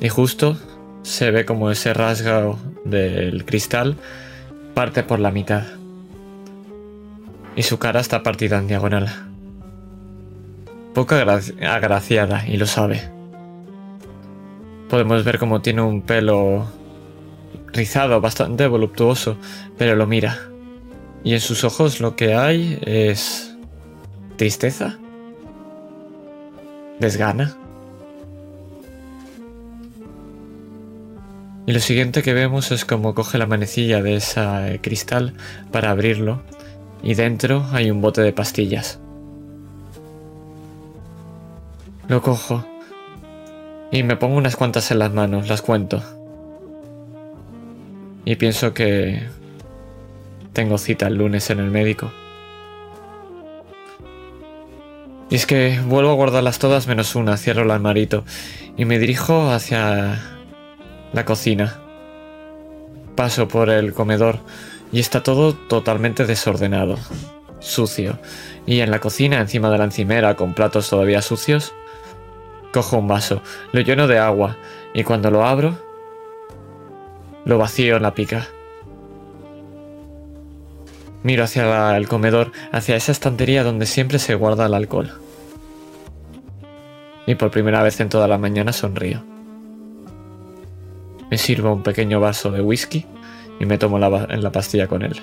y 0.00 0.08
justo 0.08 0.56
se 1.02 1.30
ve 1.30 1.44
como 1.44 1.70
ese 1.70 1.94
rasgo 1.94 2.58
del 2.84 3.44
cristal 3.44 3.96
parte 4.74 5.02
por 5.02 5.18
la 5.20 5.30
mitad. 5.30 5.64
Y 7.56 7.62
su 7.62 7.78
cara 7.78 8.00
está 8.00 8.22
partida 8.22 8.58
en 8.58 8.68
diagonal 8.68 9.30
poco 10.94 11.14
agraciada 11.14 12.44
y 12.46 12.56
lo 12.56 12.66
sabe. 12.66 13.00
Podemos 14.88 15.24
ver 15.24 15.38
cómo 15.38 15.62
tiene 15.62 15.82
un 15.82 16.02
pelo 16.02 16.66
rizado, 17.72 18.20
bastante 18.20 18.66
voluptuoso, 18.66 19.36
pero 19.78 19.96
lo 19.96 20.06
mira. 20.06 20.38
Y 21.22 21.34
en 21.34 21.40
sus 21.40 21.64
ojos 21.64 22.00
lo 22.00 22.16
que 22.16 22.34
hay 22.34 22.78
es 22.82 23.54
tristeza, 24.36 24.98
desgana. 26.98 27.56
Y 31.66 31.72
lo 31.72 31.80
siguiente 31.80 32.22
que 32.22 32.34
vemos 32.34 32.72
es 32.72 32.84
como 32.84 33.14
coge 33.14 33.38
la 33.38 33.46
manecilla 33.46 34.02
de 34.02 34.16
ese 34.16 34.80
cristal 34.82 35.34
para 35.70 35.90
abrirlo 35.90 36.42
y 37.02 37.14
dentro 37.14 37.66
hay 37.72 37.90
un 37.90 38.00
bote 38.00 38.22
de 38.22 38.32
pastillas. 38.32 38.98
Lo 42.08 42.22
cojo 42.22 42.64
y 43.92 44.02
me 44.02 44.16
pongo 44.16 44.36
unas 44.36 44.56
cuantas 44.56 44.90
en 44.90 44.98
las 44.98 45.12
manos, 45.12 45.48
las 45.48 45.62
cuento. 45.62 46.02
Y 48.24 48.36
pienso 48.36 48.74
que 48.74 49.22
tengo 50.52 50.78
cita 50.78 51.06
el 51.06 51.14
lunes 51.14 51.50
en 51.50 51.60
el 51.60 51.70
médico. 51.70 52.12
Y 55.30 55.36
es 55.36 55.46
que 55.46 55.78
vuelvo 55.86 56.10
a 56.10 56.14
guardarlas 56.14 56.58
todas 56.58 56.88
menos 56.88 57.14
una, 57.14 57.36
cierro 57.36 57.62
el 57.62 57.70
armarito 57.70 58.24
y 58.76 58.84
me 58.84 58.98
dirijo 58.98 59.50
hacia 59.50 60.20
la 61.12 61.24
cocina. 61.24 61.78
Paso 63.14 63.46
por 63.46 63.70
el 63.70 63.92
comedor 63.94 64.40
y 64.92 64.98
está 64.98 65.22
todo 65.22 65.54
totalmente 65.54 66.26
desordenado, 66.26 66.98
sucio. 67.60 68.18
Y 68.66 68.80
en 68.80 68.90
la 68.90 68.98
cocina, 68.98 69.40
encima 69.40 69.70
de 69.70 69.78
la 69.78 69.84
encimera, 69.84 70.34
con 70.34 70.54
platos 70.54 70.90
todavía 70.90 71.22
sucios, 71.22 71.72
cojo 72.72 72.98
un 72.98 73.06
vaso, 73.06 73.40
lo 73.72 73.80
lleno 73.80 74.08
de 74.08 74.18
agua 74.18 74.56
y 74.94 75.04
cuando 75.04 75.30
lo 75.30 75.44
abro, 75.46 75.78
lo 77.44 77.58
vacío 77.58 77.96
en 77.96 78.02
la 78.02 78.14
pica. 78.14 78.48
Miro 81.22 81.44
hacia 81.44 81.96
el 81.96 82.08
comedor, 82.08 82.52
hacia 82.72 82.96
esa 82.96 83.12
estantería 83.12 83.62
donde 83.62 83.86
siempre 83.86 84.18
se 84.18 84.34
guarda 84.34 84.66
el 84.66 84.74
alcohol. 84.74 85.12
Y 87.26 87.34
por 87.34 87.50
primera 87.50 87.82
vez 87.82 88.00
en 88.00 88.08
toda 88.08 88.26
la 88.26 88.38
mañana 88.38 88.72
sonrío. 88.72 89.22
Me 91.30 91.38
sirvo 91.38 91.72
un 91.72 91.82
pequeño 91.82 92.20
vaso 92.20 92.50
de 92.50 92.60
whisky 92.60 93.06
y 93.60 93.66
me 93.66 93.78
tomo 93.78 93.98
la, 93.98 94.26
en 94.30 94.42
la 94.42 94.50
pastilla 94.50 94.86
con 94.86 95.02
él. 95.02 95.20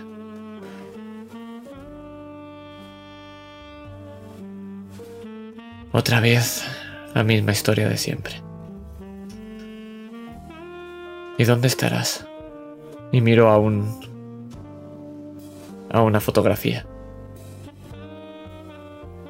Otra 5.92 6.20
vez 6.20 6.64
la 7.16 7.24
misma 7.24 7.52
historia 7.52 7.90
de 7.90 7.98
siempre. 7.98 8.47
¿Y 11.38 11.44
dónde 11.44 11.68
estarás? 11.68 12.26
Y 13.12 13.22
miro 13.22 13.50
a 13.50 13.60
un 13.60 14.08
a 15.90 16.02
una 16.02 16.20
fotografía. 16.20 16.86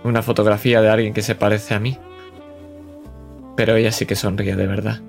Una 0.03 0.21
fotografía 0.21 0.81
de 0.81 0.89
alguien 0.89 1.13
que 1.13 1.21
se 1.21 1.35
parece 1.35 1.75
a 1.75 1.79
mí. 1.79 1.97
Pero 3.57 3.75
ella 3.75 3.91
sí 3.91 4.05
que 4.05 4.15
sonríe 4.15 4.55
de 4.55 4.67
verdad. 4.67 5.01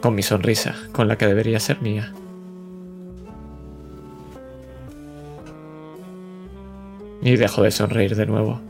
Con 0.00 0.14
mi 0.14 0.22
sonrisa, 0.22 0.76
con 0.92 1.08
la 1.08 1.18
que 1.18 1.26
debería 1.26 1.58
ser 1.58 1.82
mía. 1.82 2.12
Y 7.22 7.36
dejo 7.36 7.62
de 7.62 7.70
sonreír 7.70 8.14
de 8.14 8.26
nuevo. 8.26 8.69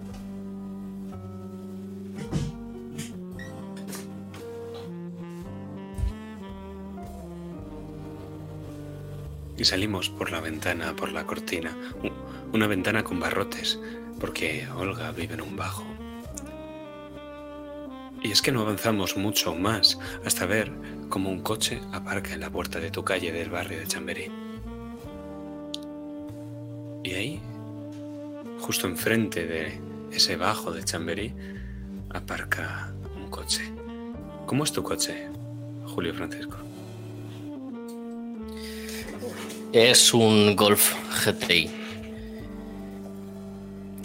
Y 9.60 9.66
salimos 9.66 10.08
por 10.08 10.32
la 10.32 10.40
ventana, 10.40 10.96
por 10.96 11.12
la 11.12 11.26
cortina. 11.26 11.76
Una 12.50 12.66
ventana 12.66 13.04
con 13.04 13.20
barrotes, 13.20 13.78
porque 14.18 14.66
Olga 14.74 15.12
vive 15.12 15.34
en 15.34 15.42
un 15.42 15.54
bajo. 15.54 15.84
Y 18.22 18.30
es 18.30 18.40
que 18.40 18.52
no 18.52 18.62
avanzamos 18.62 19.18
mucho 19.18 19.54
más 19.54 19.98
hasta 20.24 20.46
ver 20.46 20.72
cómo 21.10 21.28
un 21.28 21.42
coche 21.42 21.78
aparca 21.92 22.32
en 22.32 22.40
la 22.40 22.48
puerta 22.48 22.80
de 22.80 22.90
tu 22.90 23.04
calle 23.04 23.32
del 23.32 23.50
barrio 23.50 23.78
de 23.78 23.86
Chamberí. 23.86 24.32
Y 27.04 27.12
ahí, 27.12 27.42
justo 28.60 28.86
enfrente 28.86 29.46
de 29.46 29.78
ese 30.10 30.36
bajo 30.36 30.72
de 30.72 30.84
Chamberí, 30.84 31.34
aparca 32.08 32.94
un 33.14 33.28
coche. 33.28 33.70
¿Cómo 34.46 34.64
es 34.64 34.72
tu 34.72 34.82
coche, 34.82 35.28
Julio 35.84 36.14
Francisco? 36.14 36.69
Es 39.72 40.12
un 40.12 40.56
Golf 40.56 40.96
GTI. 41.24 41.70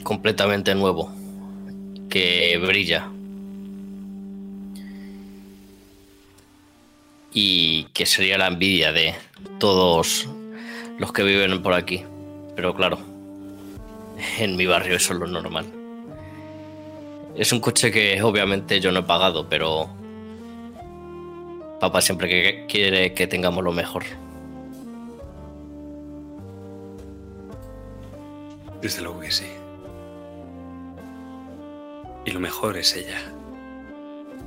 Completamente 0.04 0.76
nuevo. 0.76 1.12
Que 2.08 2.60
brilla. 2.60 3.10
Y 7.34 7.86
que 7.94 8.06
sería 8.06 8.38
la 8.38 8.46
envidia 8.46 8.92
de 8.92 9.16
todos 9.58 10.30
los 11.00 11.12
que 11.12 11.24
viven 11.24 11.64
por 11.64 11.74
aquí. 11.74 12.04
Pero 12.56 12.76
claro, 12.76 13.00
en 14.38 14.56
mi 14.56 14.68
barrio 14.68 14.98
eso 14.98 15.14
es 15.14 15.20
lo 15.20 15.26
normal. 15.26 15.66
Es 17.36 17.52
un 17.52 17.60
coche 17.60 17.92
que 17.92 18.22
obviamente 18.22 18.80
yo 18.80 18.92
no 18.92 19.00
he 19.00 19.04
pagado, 19.04 19.50
pero 19.50 19.90
papá 21.80 22.02
siempre 22.02 22.68
quiere 22.68 23.16
que 23.16 23.26
tengamos 23.26 23.64
lo 23.64 23.72
mejor. 23.72 24.04
Desde 28.86 29.02
luego 29.02 29.20
que 29.22 29.32
sí. 29.32 29.48
Y 32.24 32.30
lo 32.30 32.40
mejor 32.40 32.78
es 32.78 32.96
ella. 32.96 33.20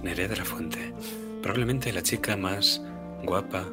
Nerea 0.05 0.29
de 0.29 0.37
la 0.37 0.44
Fuente. 0.44 0.94
Probablemente 1.42 1.92
la 1.92 2.05
chica 2.05 2.37
más 2.37 2.81
guapa, 3.24 3.66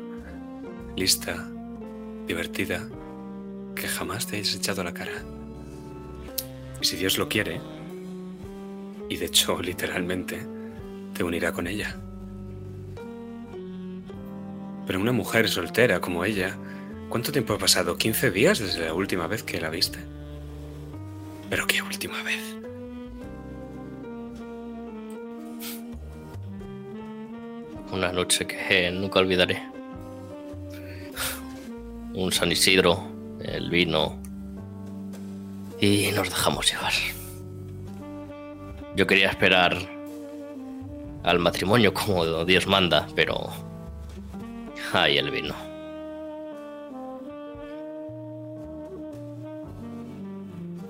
lista, 0.96 1.48
divertida, 2.26 2.90
que 3.76 3.88
jamás 3.88 4.26
te 4.26 4.38
hayas 4.38 4.56
echado 4.56 4.84
la 4.84 4.92
cara. 4.92 5.24
Y 6.82 6.86
si 6.86 6.96
Dios 6.96 7.20
lo 7.20 7.30
quiere, 7.30 7.62
y 9.08 9.18
de 9.18 9.26
hecho 9.26 9.62
literalmente, 9.62 10.48
te 11.14 11.24
unirá 11.24 11.52
con 11.52 11.68
ella. 11.68 11.96
Pero 14.88 15.00
una 15.00 15.12
mujer 15.12 15.48
soltera 15.48 16.02
como 16.02 16.26
ella, 16.26 16.58
¿cuánto 17.10 17.32
tiempo 17.32 17.54
ha 17.54 17.60
pasado? 17.60 18.00
¿15 18.00 18.32
días 18.32 18.58
desde 18.58 18.84
la 18.84 18.96
última 18.96 19.28
vez 19.28 19.44
que 19.44 19.62
la 19.62 19.70
viste? 19.70 20.15
Pero 21.50 21.68
qué 21.68 21.82
última 21.82 22.22
vez. 22.24 22.56
Una 27.92 28.12
noche 28.12 28.46
que 28.46 28.92
nunca 28.92 29.20
olvidaré. 29.20 29.64
Un 32.14 32.32
San 32.32 32.52
Isidro, 32.52 33.04
el 33.42 33.70
vino. 33.70 34.18
Y 35.80 36.12
nos 36.14 36.30
dejamos 36.30 36.72
llevar. 36.72 36.94
Yo 38.96 39.06
quería 39.06 39.30
esperar 39.30 39.78
al 41.24 41.40
matrimonio 41.40 41.94
como 41.94 42.46
Dios 42.46 42.68
manda, 42.68 43.08
pero... 43.16 43.50
Ay, 44.94 45.18
el 45.18 45.32
vino. 45.32 45.65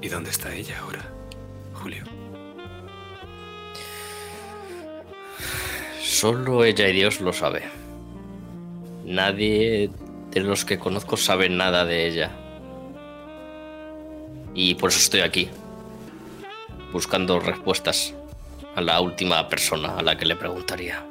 ¿Y 0.06 0.08
dónde 0.08 0.30
está 0.30 0.54
ella 0.54 0.78
ahora, 0.82 1.04
Julio? 1.74 2.04
Solo 6.00 6.64
ella 6.64 6.88
y 6.90 6.94
Dios 6.94 7.22
lo 7.22 7.34
sabe. 7.34 7.64
Nadie 9.04 9.90
de 10.30 10.42
los 10.42 10.64
que 10.64 10.78
conozco 10.78 11.18
sabe 11.18 11.50
nada 11.50 11.86
de 11.86 12.06
ella. 12.06 12.30
Y 14.54 14.76
por 14.76 14.92
eso 14.92 15.00
estoy 15.00 15.22
aquí, 15.22 15.50
buscando 16.94 17.40
respuestas 17.40 18.14
a 18.76 18.82
la 18.82 19.02
última 19.02 19.50
persona 19.50 19.98
a 19.98 20.04
la 20.04 20.16
que 20.16 20.28
le 20.28 20.36
preguntaría. 20.36 21.04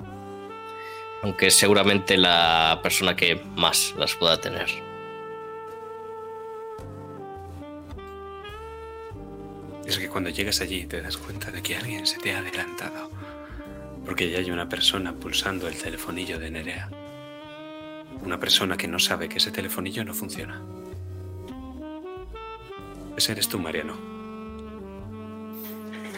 Aunque 1.24 1.50
seguramente 1.50 2.16
la 2.16 2.78
persona 2.80 3.16
que 3.16 3.42
más 3.56 3.92
las 3.98 4.14
pueda 4.14 4.40
tener. 4.40 4.93
Es 9.86 9.98
que 9.98 10.08
cuando 10.08 10.30
llegas 10.30 10.60
allí 10.60 10.86
te 10.86 11.02
das 11.02 11.16
cuenta 11.16 11.50
de 11.50 11.62
que 11.62 11.76
alguien 11.76 12.06
se 12.06 12.18
te 12.18 12.32
ha 12.32 12.38
adelantado. 12.38 13.10
Porque 14.04 14.30
ya 14.30 14.38
hay 14.38 14.50
una 14.50 14.68
persona 14.68 15.12
pulsando 15.14 15.68
el 15.68 15.76
telefonillo 15.76 16.38
de 16.38 16.50
Nerea. 16.50 16.88
Una 18.22 18.40
persona 18.40 18.76
que 18.76 18.88
no 18.88 18.98
sabe 18.98 19.28
que 19.28 19.38
ese 19.38 19.50
telefonillo 19.50 20.04
no 20.04 20.14
funciona. 20.14 20.62
Ese 23.16 23.32
eres 23.32 23.48
tú, 23.48 23.58
Mariano. 23.58 23.94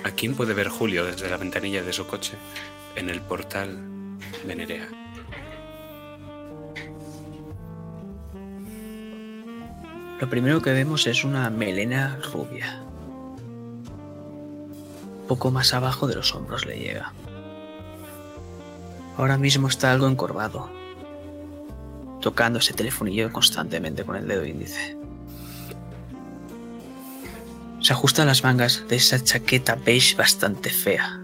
¿A 0.05 0.11
quién 0.13 0.35
puede 0.35 0.55
ver 0.55 0.69
Julio 0.69 1.05
desde 1.05 1.29
la 1.29 1.37
ventanilla 1.37 1.83
de 1.83 1.93
su 1.93 2.07
coche 2.07 2.35
en 2.95 3.11
el 3.11 3.21
portal 3.21 3.77
de 4.47 4.55
Nerea? 4.55 4.89
Lo 10.21 10.31
primero 10.31 10.63
que 10.63 10.73
vemos 10.73 11.07
es 11.07 11.25
una 11.25 11.51
melena 11.51 12.19
rubia 12.33 12.86
poco 15.27 15.51
más 15.51 15.75
abajo 15.75 16.07
de 16.07 16.15
los 16.15 16.35
hombros 16.35 16.65
le 16.67 16.79
llega. 16.79 17.13
Ahora 19.17 19.39
mismo 19.39 19.69
está 19.69 19.93
algo 19.93 20.09
encorvado, 20.09 20.71
tocando 22.21 22.59
ese 22.59 22.75
telefonillo 22.75 23.33
constantemente 23.33 24.05
con 24.05 24.17
el 24.17 24.29
dedo 24.29 24.45
índice. 24.45 24.97
Se 27.81 27.93
ajusta 27.93 28.23
a 28.23 28.27
las 28.27 28.43
mangas 28.43 28.85
de 28.89 28.97
esa 28.97 29.23
chaqueta 29.23 29.77
beige 29.77 30.17
bastante 30.17 30.71
fea. 30.71 31.21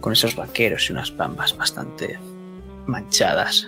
Con 0.00 0.12
esos 0.12 0.36
vaqueros 0.36 0.88
y 0.88 0.92
unas 0.92 1.16
bambas 1.16 1.56
bastante 1.56 2.18
manchadas. 2.86 3.66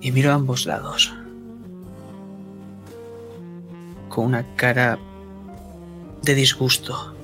Y 0.00 0.12
miro 0.12 0.30
a 0.30 0.34
ambos 0.34 0.66
lados. 0.66 1.12
Con 4.08 4.26
una 4.26 4.44
cara 4.54 4.98
de 6.26 6.34
disgusto. 6.34 7.14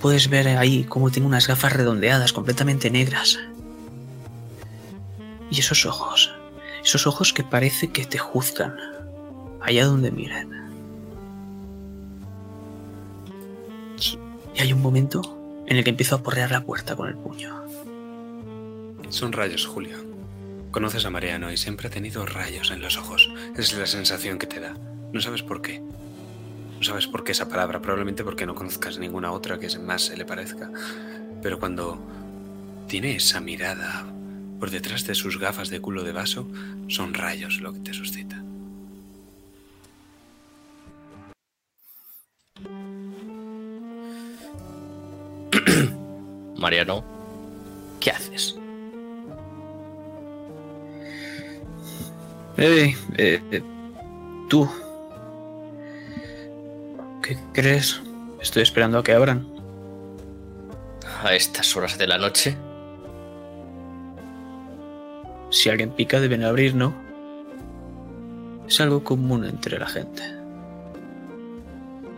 Puedes 0.00 0.28
ver 0.28 0.46
ahí 0.48 0.84
cómo 0.84 1.10
tiene 1.10 1.26
unas 1.26 1.48
gafas 1.48 1.72
redondeadas, 1.72 2.32
completamente 2.32 2.90
negras. 2.90 3.40
Y 5.50 5.58
esos 5.58 5.84
ojos. 5.86 6.32
Esos 6.84 7.06
ojos 7.08 7.32
que 7.32 7.42
parece 7.42 7.88
que 7.88 8.04
te 8.04 8.18
juzgan. 8.18 8.76
Allá 9.60 9.86
donde 9.86 10.12
miren. 10.12 10.54
Y 14.54 14.60
hay 14.60 14.72
un 14.72 14.80
momento 14.80 15.22
en 15.66 15.76
el 15.76 15.84
que 15.84 15.90
empiezo 15.90 16.14
a 16.14 16.22
porrear 16.22 16.50
la 16.50 16.62
puerta 16.62 16.94
con 16.94 17.08
el 17.08 17.16
puño. 17.16 17.64
Son 19.08 19.32
rayos, 19.32 19.66
Julio. 19.66 19.96
Conoces 20.70 21.06
a 21.06 21.10
Mariano 21.10 21.50
y 21.50 21.56
siempre 21.56 21.88
ha 21.88 21.90
tenido 21.90 22.26
rayos 22.26 22.70
en 22.70 22.82
los 22.82 22.98
ojos. 22.98 23.32
Es 23.56 23.72
la 23.72 23.86
sensación 23.86 24.38
que 24.38 24.46
te 24.46 24.60
da. 24.60 24.76
No 25.12 25.20
sabes 25.20 25.42
por 25.42 25.62
qué. 25.62 25.82
No 26.76 26.82
sabes 26.82 27.06
por 27.06 27.24
qué 27.24 27.32
esa 27.32 27.48
palabra, 27.48 27.80
probablemente 27.80 28.22
porque 28.22 28.44
no 28.44 28.54
conozcas 28.54 28.98
ninguna 28.98 29.32
otra 29.32 29.58
que 29.58 29.78
más 29.78 30.02
se 30.02 30.16
le 30.16 30.26
parezca. 30.26 30.70
Pero 31.42 31.58
cuando 31.58 31.98
tiene 32.86 33.16
esa 33.16 33.40
mirada 33.40 34.06
por 34.60 34.70
detrás 34.70 35.06
de 35.06 35.14
sus 35.14 35.38
gafas 35.38 35.70
de 35.70 35.80
culo 35.80 36.04
de 36.04 36.12
vaso, 36.12 36.46
son 36.88 37.14
rayos 37.14 37.60
lo 37.60 37.72
que 37.72 37.80
te 37.80 37.94
suscita. 37.94 38.42
Mariano, 46.56 47.02
¿qué 48.00 48.10
haces? 48.10 48.56
Eh, 52.58 52.96
eh, 53.18 53.42
eh, 53.50 53.62
tú. 54.48 54.68
¿Qué 57.26 57.36
crees? 57.52 58.00
Estoy 58.40 58.62
esperando 58.62 58.98
a 58.98 59.02
que 59.02 59.12
abran. 59.12 59.48
A 61.24 61.34
estas 61.34 61.76
horas 61.76 61.98
de 61.98 62.06
la 62.06 62.18
noche. 62.18 62.56
Si 65.50 65.68
alguien 65.68 65.90
pica 65.90 66.20
deben 66.20 66.44
abrir, 66.44 66.76
¿no? 66.76 66.94
Es 68.68 68.80
algo 68.80 69.02
común 69.02 69.44
entre 69.44 69.76
la 69.76 69.88
gente. 69.88 70.22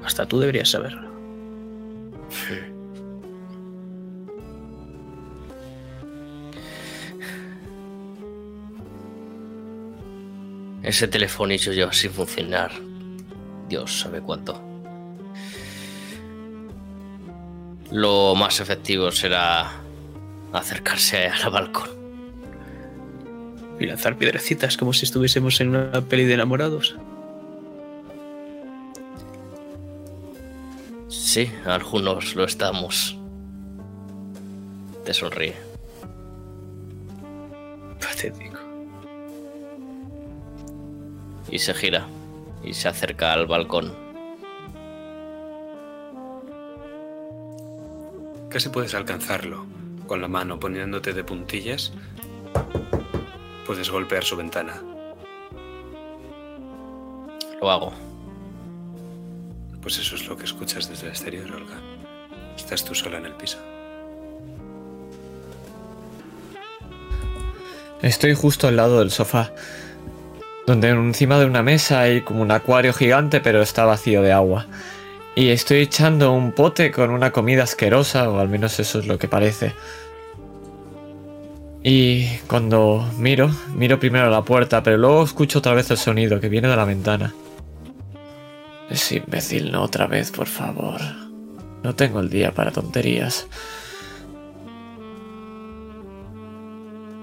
Hasta 0.04 0.26
tú 0.26 0.40
deberías 0.40 0.70
saberlo. 0.70 1.08
Ese 10.82 11.08
telefonillo 11.08 11.72
lleva 11.72 11.94
sin 11.94 12.10
funcionar. 12.10 12.72
Dios 13.70 14.00
sabe 14.00 14.20
cuánto. 14.20 14.67
Lo 17.90 18.34
más 18.34 18.60
efectivo 18.60 19.10
será 19.10 19.70
acercarse 20.52 21.26
al 21.28 21.50
balcón. 21.50 21.88
Y 23.80 23.86
lanzar 23.86 24.16
piedrecitas 24.16 24.76
como 24.76 24.92
si 24.92 25.04
estuviésemos 25.04 25.60
en 25.60 25.68
una 25.70 26.02
peli 26.02 26.24
de 26.24 26.34
enamorados. 26.34 26.96
Sí, 31.08 31.50
algunos 31.64 32.34
lo 32.34 32.44
estamos. 32.44 33.16
Te 35.04 35.14
sonríe. 35.14 35.54
Patético. 38.00 38.58
Y 41.50 41.58
se 41.58 41.72
gira. 41.72 42.06
Y 42.64 42.74
se 42.74 42.88
acerca 42.88 43.32
al 43.32 43.46
balcón. 43.46 44.07
Casi 48.50 48.70
puedes 48.70 48.94
alcanzarlo. 48.94 49.66
Con 50.06 50.22
la 50.22 50.28
mano 50.28 50.58
poniéndote 50.58 51.12
de 51.12 51.22
puntillas, 51.22 51.92
puedes 53.66 53.90
golpear 53.90 54.24
su 54.24 54.36
ventana. 54.36 54.82
Lo 57.60 57.70
hago. 57.70 57.92
Pues 59.82 59.98
eso 59.98 60.16
es 60.16 60.26
lo 60.26 60.36
que 60.36 60.44
escuchas 60.44 60.88
desde 60.88 61.06
el 61.06 61.12
exterior, 61.12 61.50
Olga. 61.52 61.78
Estás 62.56 62.84
tú 62.84 62.94
sola 62.94 63.18
en 63.18 63.26
el 63.26 63.34
piso. 63.34 63.58
Estoy 68.00 68.34
justo 68.34 68.68
al 68.68 68.76
lado 68.76 69.00
del 69.00 69.10
sofá, 69.10 69.52
donde 70.66 70.88
encima 70.88 71.38
de 71.38 71.46
una 71.46 71.62
mesa 71.62 72.00
hay 72.00 72.22
como 72.22 72.42
un 72.42 72.50
acuario 72.50 72.92
gigante, 72.94 73.40
pero 73.40 73.60
está 73.60 73.84
vacío 73.84 74.22
de 74.22 74.32
agua. 74.32 74.66
Y 75.38 75.50
estoy 75.50 75.82
echando 75.82 76.32
un 76.32 76.50
pote 76.50 76.90
con 76.90 77.10
una 77.10 77.30
comida 77.30 77.62
asquerosa, 77.62 78.28
o 78.28 78.40
al 78.40 78.48
menos 78.48 78.80
eso 78.80 78.98
es 78.98 79.06
lo 79.06 79.20
que 79.20 79.28
parece. 79.28 79.72
Y 81.84 82.26
cuando 82.48 83.08
miro, 83.18 83.48
miro 83.72 84.00
primero 84.00 84.26
a 84.26 84.30
la 84.30 84.42
puerta, 84.42 84.82
pero 84.82 84.98
luego 84.98 85.22
escucho 85.22 85.60
otra 85.60 85.74
vez 85.74 85.92
el 85.92 85.96
sonido 85.96 86.40
que 86.40 86.48
viene 86.48 86.66
de 86.66 86.74
la 86.74 86.84
ventana. 86.84 87.32
Es 88.90 89.12
imbécil, 89.12 89.70
no 89.70 89.82
otra 89.82 90.08
vez, 90.08 90.32
por 90.32 90.48
favor. 90.48 91.00
No 91.84 91.94
tengo 91.94 92.18
el 92.18 92.30
día 92.30 92.50
para 92.50 92.72
tonterías. 92.72 93.46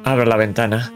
Abro 0.06 0.24
la 0.24 0.38
ventana. 0.38 0.94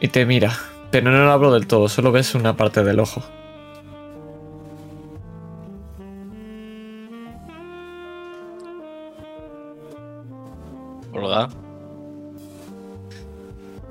Y 0.00 0.08
te 0.08 0.26
mira, 0.26 0.58
pero 0.90 1.12
no 1.12 1.24
lo 1.24 1.30
abro 1.30 1.52
del 1.52 1.68
todo, 1.68 1.88
solo 1.88 2.10
ves 2.10 2.34
una 2.34 2.56
parte 2.56 2.82
del 2.82 2.98
ojo. 2.98 3.22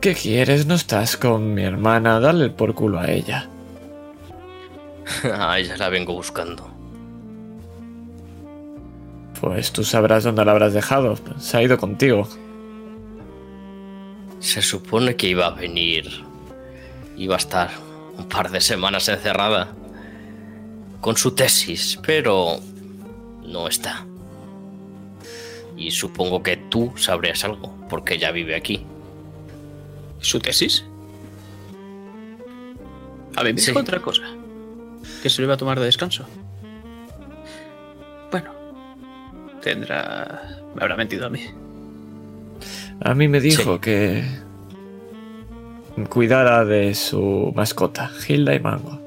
¿Qué 0.02 0.16
quieres? 0.16 0.66
No 0.66 0.76
estás 0.76 1.16
con 1.16 1.54
mi 1.54 1.64
hermana, 1.64 2.20
dale 2.20 2.46
el 2.46 2.52
por 2.52 2.74
culo 2.74 3.00
a 3.00 3.10
ella. 3.10 3.48
A 5.24 5.60
ella 5.60 5.78
la 5.78 5.90
vengo 5.90 6.14
buscando. 6.14 6.70
Pues 9.40 9.72
tú 9.72 9.84
sabrás 9.84 10.24
dónde 10.24 10.46
la 10.46 10.52
habrás 10.52 10.74
dejado. 10.74 11.16
Se 11.38 11.58
ha 11.58 11.64
ido 11.64 11.78
contigo. 11.78 12.28
Se 14.40 14.62
supone 14.62 15.16
que 15.16 15.28
iba 15.28 15.48
a 15.48 15.52
venir. 15.52 16.10
Iba 17.18 17.36
a 17.36 17.38
estar 17.40 17.70
un 18.18 18.28
par 18.28 18.52
de 18.52 18.62
semanas 18.62 19.10
encerrada. 19.10 19.70
Con 21.02 21.18
su 21.18 21.32
tesis, 21.32 22.00
pero 22.04 22.60
no 23.44 23.68
está. 23.68 24.06
Y 25.78 25.92
supongo 25.92 26.44
que 26.44 26.58
tú 26.58 26.94
sabrías 26.98 27.44
algo, 27.44 27.76
porque 27.90 28.16
ella 28.16 28.32
vive 28.32 28.56
aquí. 28.56 28.86
¿Su 30.20 30.40
tesis? 30.40 30.86
A 33.36 33.44
mí 33.44 33.54
me 33.54 33.60
Sí. 33.60 33.68
dijo 33.68 33.80
otra 33.80 34.00
cosa. 34.02 34.24
Que 35.24 35.30
se 35.30 35.42
lo 35.42 35.46
iba 35.46 35.54
a 35.56 35.58
tomar 35.58 35.80
de 35.80 35.86
descanso. 35.86 36.26
Bueno. 38.30 38.52
Tendrá... 39.62 40.58
Me 40.76 40.82
habrá 40.82 40.96
mentido 40.96 41.28
a 41.28 41.30
mí. 41.30 41.42
A 43.04 43.14
mí 43.16 43.28
me 43.28 43.40
dijo 43.40 43.76
Sí. 43.76 43.80
que 43.82 44.24
cuidara 46.10 46.66
de 46.66 46.94
su 46.96 47.52
mascota, 47.56 48.12
Hilda 48.28 48.54
y 48.56 48.60
Mango. 48.60 49.02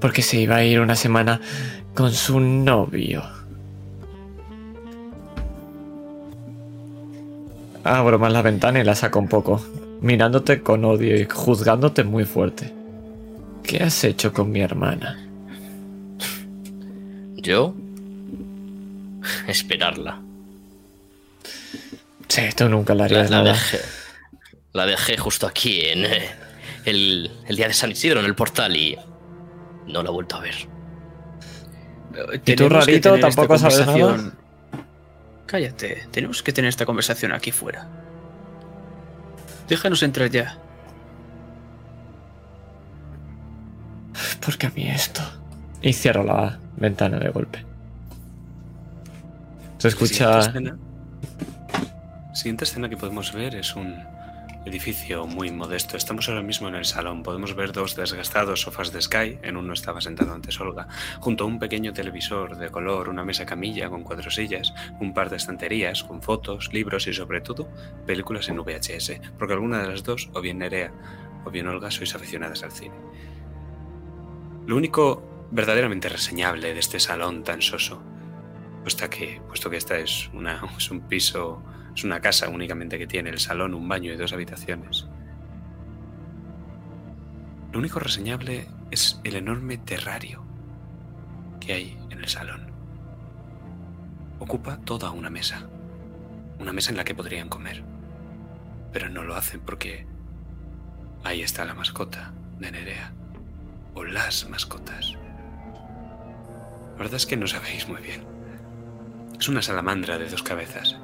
Porque 0.00 0.22
se 0.22 0.40
iba 0.40 0.56
a 0.56 0.64
ir 0.64 0.80
una 0.80 0.96
semana 0.96 1.40
con 1.94 2.12
su 2.12 2.40
novio. 2.40 3.22
Abro 7.84 8.18
más 8.18 8.32
la 8.32 8.42
ventana 8.42 8.80
y 8.80 8.84
la 8.84 8.94
saco 8.94 9.18
un 9.18 9.28
poco, 9.28 9.62
mirándote 10.00 10.62
con 10.62 10.84
odio 10.84 11.16
y 11.20 11.26
juzgándote 11.30 12.02
muy 12.04 12.24
fuerte. 12.24 12.72
¿Qué 13.62 13.82
has 13.82 14.02
hecho 14.04 14.32
con 14.32 14.50
mi 14.50 14.60
hermana? 14.60 15.18
Yo. 17.36 17.74
Esperarla. 19.46 20.20
Sí, 22.28 22.42
tú 22.56 22.68
nunca 22.68 22.94
La, 22.94 23.04
harías 23.04 23.30
la 23.30 23.38
nada. 23.38 23.52
dejé. 23.52 23.78
La 24.72 24.86
dejé 24.86 25.16
justo 25.18 25.46
aquí 25.46 25.82
en 25.82 26.04
eh, 26.06 26.30
el, 26.84 27.30
el 27.46 27.56
día 27.56 27.68
de 27.68 27.74
San 27.74 27.90
Isidro, 27.90 28.20
en 28.20 28.26
el 28.26 28.34
portal, 28.34 28.76
y 28.76 28.96
no 29.86 30.02
la 30.02 30.08
he 30.08 30.12
vuelto 30.12 30.36
a 30.36 30.40
ver. 30.40 30.54
¿Y 32.46 32.54
tú, 32.54 32.68
rarito, 32.68 33.18
tampoco 33.18 33.58
sabes 33.58 33.80
conversación- 33.80 34.34
Cállate, 35.46 36.08
tenemos 36.10 36.42
que 36.42 36.52
tener 36.52 36.68
esta 36.68 36.86
conversación 36.86 37.32
aquí 37.32 37.52
fuera. 37.52 37.86
Déjanos 39.68 40.02
entrar 40.02 40.30
ya. 40.30 40.58
¿Por 44.44 44.58
qué 44.58 44.66
a 44.66 44.70
mí 44.70 44.88
esto? 44.88 45.22
Y 45.80 45.92
cierro 45.92 46.22
la 46.22 46.58
ventana 46.76 47.18
de 47.18 47.28
golpe. 47.30 47.64
Se 49.78 49.88
escucha... 49.88 50.42
Siguiente 50.42 50.48
escena, 50.48 50.78
siguiente 52.34 52.64
escena 52.64 52.88
que 52.88 52.96
podemos 52.96 53.32
ver 53.32 53.54
es 53.54 53.74
un 53.74 54.13
edificio 54.64 55.26
muy 55.26 55.50
modesto. 55.50 55.96
Estamos 55.96 56.28
ahora 56.28 56.42
mismo 56.42 56.68
en 56.68 56.74
el 56.74 56.84
salón. 56.84 57.22
Podemos 57.22 57.54
ver 57.54 57.72
dos 57.72 57.96
desgastados 57.96 58.62
sofás 58.62 58.92
de 58.92 59.02
Sky. 59.02 59.38
En 59.42 59.56
uno 59.56 59.72
estaba 59.72 60.00
sentado 60.00 60.32
antes 60.32 60.60
Olga. 60.60 60.88
Junto 61.20 61.44
a 61.44 61.46
un 61.46 61.58
pequeño 61.58 61.92
televisor 61.92 62.56
de 62.56 62.70
color, 62.70 63.08
una 63.08 63.24
mesa 63.24 63.46
camilla 63.46 63.90
con 63.90 64.02
cuatro 64.02 64.30
sillas, 64.30 64.72
un 65.00 65.12
par 65.12 65.30
de 65.30 65.36
estanterías 65.36 66.04
con 66.04 66.22
fotos, 66.22 66.72
libros 66.72 67.06
y 67.06 67.12
sobre 67.12 67.40
todo 67.40 67.68
películas 68.06 68.48
en 68.48 68.56
VHS. 68.56 69.20
Porque 69.38 69.54
alguna 69.54 69.82
de 69.82 69.88
las 69.88 70.02
dos, 70.02 70.30
o 70.32 70.40
bien 70.40 70.58
Nerea 70.58 70.92
o 71.44 71.50
bien 71.50 71.68
Olga, 71.68 71.90
sois 71.90 72.14
aficionadas 72.14 72.62
al 72.62 72.72
cine. 72.72 72.94
Lo 74.66 74.76
único 74.76 75.22
verdaderamente 75.50 76.08
reseñable 76.08 76.72
de 76.72 76.80
este 76.80 76.98
salón 76.98 77.44
tan 77.44 77.60
soso, 77.60 78.02
puesto 78.82 79.08
que, 79.10 79.40
puesto 79.46 79.68
que 79.68 79.76
esta 79.76 79.98
es, 79.98 80.30
una, 80.32 80.60
es 80.78 80.90
un 80.90 81.00
piso, 81.02 81.62
es 81.94 82.04
una 82.04 82.20
casa 82.20 82.48
únicamente 82.48 82.98
que 82.98 83.06
tiene 83.06 83.30
el 83.30 83.38
salón, 83.38 83.74
un 83.74 83.88
baño 83.88 84.12
y 84.12 84.16
dos 84.16 84.32
habitaciones. 84.32 85.06
Lo 87.72 87.78
único 87.78 87.98
reseñable 87.98 88.68
es 88.90 89.20
el 89.24 89.36
enorme 89.36 89.78
terrario 89.78 90.44
que 91.60 91.72
hay 91.72 91.98
en 92.10 92.18
el 92.18 92.28
salón. 92.28 92.72
Ocupa 94.38 94.76
toda 94.78 95.10
una 95.10 95.30
mesa, 95.30 95.68
una 96.58 96.72
mesa 96.72 96.90
en 96.90 96.96
la 96.96 97.04
que 97.04 97.14
podrían 97.14 97.48
comer, 97.48 97.82
pero 98.92 99.08
no 99.08 99.22
lo 99.22 99.34
hacen 99.34 99.60
porque 99.60 100.06
ahí 101.24 101.42
está 101.42 101.64
la 101.64 101.74
mascota 101.74 102.32
de 102.58 102.70
Nerea 102.70 103.12
o 103.94 104.04
las 104.04 104.48
mascotas. 104.48 105.14
La 106.92 106.98
verdad 106.98 107.16
es 107.16 107.26
que 107.26 107.36
no 107.36 107.46
sabéis 107.46 107.88
muy 107.88 108.00
bien. 108.02 108.24
Es 109.38 109.48
una 109.48 109.62
salamandra 109.62 110.18
de 110.18 110.28
dos 110.28 110.42
cabezas. 110.42 110.96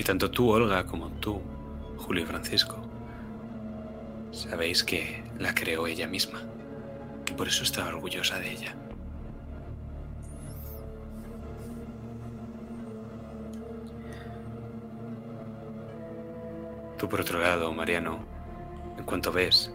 Y 0.00 0.02
tanto 0.02 0.30
tú, 0.30 0.50
Olga, 0.50 0.86
como 0.86 1.10
tú, 1.20 1.42
Julio 1.98 2.22
y 2.22 2.26
Francisco, 2.26 2.78
sabéis 4.32 4.82
que 4.82 5.22
la 5.38 5.54
creó 5.54 5.86
ella 5.86 6.06
misma. 6.06 6.40
Que 7.26 7.34
por 7.34 7.46
eso 7.46 7.64
está 7.64 7.86
orgullosa 7.86 8.38
de 8.38 8.50
ella. 8.50 8.74
Tú, 16.96 17.06
por 17.06 17.20
otro 17.20 17.38
lado, 17.38 17.70
Mariano, 17.74 18.24
en 18.96 19.04
cuanto 19.04 19.30
ves 19.30 19.70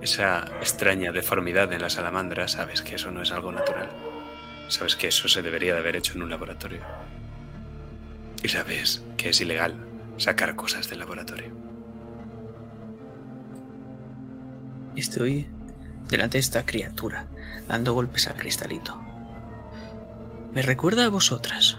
esa 0.00 0.46
extraña 0.62 1.12
deformidad 1.12 1.70
en 1.74 1.82
la 1.82 1.90
salamandra, 1.90 2.48
sabes 2.48 2.80
que 2.80 2.94
eso 2.94 3.10
no 3.10 3.20
es 3.20 3.30
algo 3.30 3.52
natural. 3.52 3.90
Sabes 4.68 4.96
que 4.96 5.08
eso 5.08 5.28
se 5.28 5.42
debería 5.42 5.74
de 5.74 5.80
haber 5.80 5.96
hecho 5.96 6.14
en 6.14 6.22
un 6.22 6.30
laboratorio. 6.30 6.80
Y 8.42 8.48
sabes 8.48 9.02
que 9.16 9.30
es 9.30 9.40
ilegal 9.40 9.74
sacar 10.16 10.56
cosas 10.56 10.88
del 10.88 11.00
laboratorio. 11.00 11.52
Estoy 14.96 15.46
delante 16.08 16.38
de 16.38 16.40
esta 16.40 16.64
criatura, 16.64 17.26
dando 17.68 17.94
golpes 17.94 18.26
al 18.28 18.34
cristalito. 18.34 19.00
Me 20.52 20.62
recuerda 20.62 21.04
a 21.04 21.08
vosotras. 21.08 21.78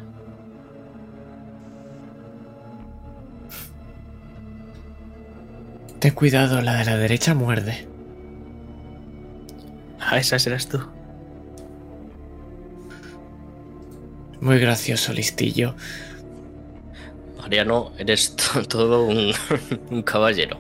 Ten 6.00 6.14
cuidado, 6.14 6.62
la 6.62 6.76
de 6.76 6.86
la 6.86 6.96
derecha 6.96 7.34
muerde. 7.34 7.88
Ah, 10.00 10.18
esa 10.18 10.40
serás 10.40 10.70
tú. 10.70 10.80
Muy 14.40 14.60
gracioso, 14.60 15.12
listillo. 15.12 15.76
Mariano, 17.50 17.92
eres 17.98 18.36
to- 18.36 18.62
todo 18.68 19.06
un, 19.06 19.34
un 19.90 20.04
caballero. 20.04 20.60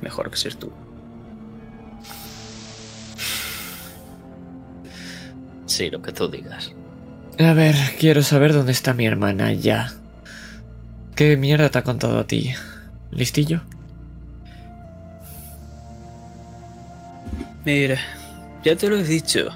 Mejor 0.00 0.30
que 0.30 0.36
ser 0.36 0.54
tú. 0.54 0.70
Sí, 5.66 5.90
lo 5.90 6.00
que 6.00 6.12
tú 6.12 6.28
digas. 6.28 6.70
A 7.40 7.52
ver, 7.54 7.74
quiero 7.98 8.22
saber 8.22 8.52
dónde 8.52 8.70
está 8.70 8.94
mi 8.94 9.04
hermana 9.04 9.52
ya. 9.52 9.92
¿Qué 11.16 11.36
mierda 11.36 11.70
te 11.70 11.78
ha 11.78 11.82
contado 11.82 12.20
a 12.20 12.26
ti? 12.28 12.52
¿Listillo? 13.10 13.62
Mira, 17.64 17.98
ya 18.62 18.76
te 18.76 18.88
lo 18.88 18.96
he 18.96 19.02
dicho. 19.02 19.48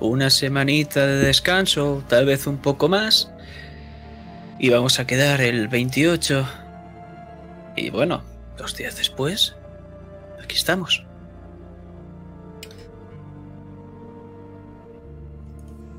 Una 0.00 0.30
semanita 0.30 1.06
de 1.06 1.16
descanso, 1.16 2.02
tal 2.08 2.24
vez 2.26 2.46
un 2.46 2.56
poco 2.58 2.88
más. 2.88 3.30
Y 4.58 4.70
vamos 4.70 4.98
a 4.98 5.06
quedar 5.06 5.40
el 5.40 5.68
28. 5.68 6.46
Y 7.76 7.90
bueno, 7.90 8.22
dos 8.58 8.76
días 8.76 8.96
después, 8.96 9.54
aquí 10.42 10.56
estamos. 10.56 11.04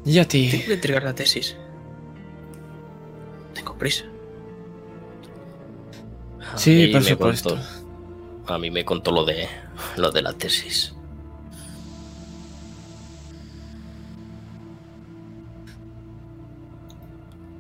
¿Y 0.06 0.18
a 0.20 0.28
ti? 0.28 0.50
Tengo 0.50 0.66
que 0.66 0.74
entregar 0.74 1.04
la 1.04 1.14
tesis. 1.14 1.56
Tengo 3.54 3.78
prisa. 3.78 4.06
A 6.54 6.58
Sí, 6.58 6.88
por 6.92 7.04
supuesto. 7.04 7.50
contó- 7.56 8.54
a 8.54 8.58
mí 8.58 8.72
me 8.72 8.84
contó 8.84 9.12
lo 9.12 9.24
de 9.26 9.48
lo 9.98 10.12
de 10.12 10.22
la 10.22 10.34
tesis. 10.34 10.94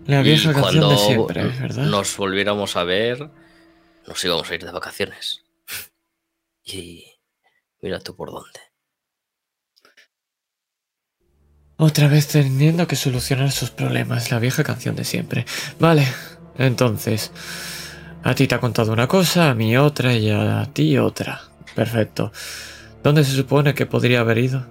La 0.05 0.21
vieja 0.21 0.51
y 0.51 0.53
canción 0.53 0.61
cuando 0.61 0.89
de 0.89 0.97
siempre, 0.97 1.43
¿verdad? 1.43 1.85
nos 1.85 2.17
volviéramos 2.17 2.75
a 2.75 2.83
ver, 2.83 3.29
nos 4.07 4.23
íbamos 4.25 4.49
a 4.49 4.55
ir 4.55 4.65
de 4.65 4.71
vacaciones. 4.71 5.43
Y 6.63 7.05
mira 7.81 7.99
tú 7.99 8.15
por 8.15 8.31
dónde. 8.31 8.59
Otra 11.77 12.07
vez 12.07 12.27
teniendo 12.27 12.87
que 12.87 12.95
solucionar 12.95 13.51
sus 13.51 13.71
problemas, 13.71 14.29
la 14.29 14.37
vieja 14.37 14.63
canción 14.63 14.95
de 14.95 15.03
siempre. 15.03 15.45
Vale, 15.79 16.07
entonces, 16.59 17.31
a 18.23 18.35
ti 18.35 18.47
te 18.47 18.53
ha 18.53 18.59
contado 18.59 18.93
una 18.93 19.07
cosa, 19.07 19.49
a 19.49 19.55
mí 19.55 19.75
otra 19.75 20.13
y 20.13 20.29
a 20.29 20.69
ti 20.71 20.99
otra. 20.99 21.41
Perfecto. 21.73 22.31
¿Dónde 23.01 23.23
se 23.23 23.35
supone 23.35 23.73
que 23.73 23.87
podría 23.87 24.19
haber 24.19 24.37
ido? 24.37 24.65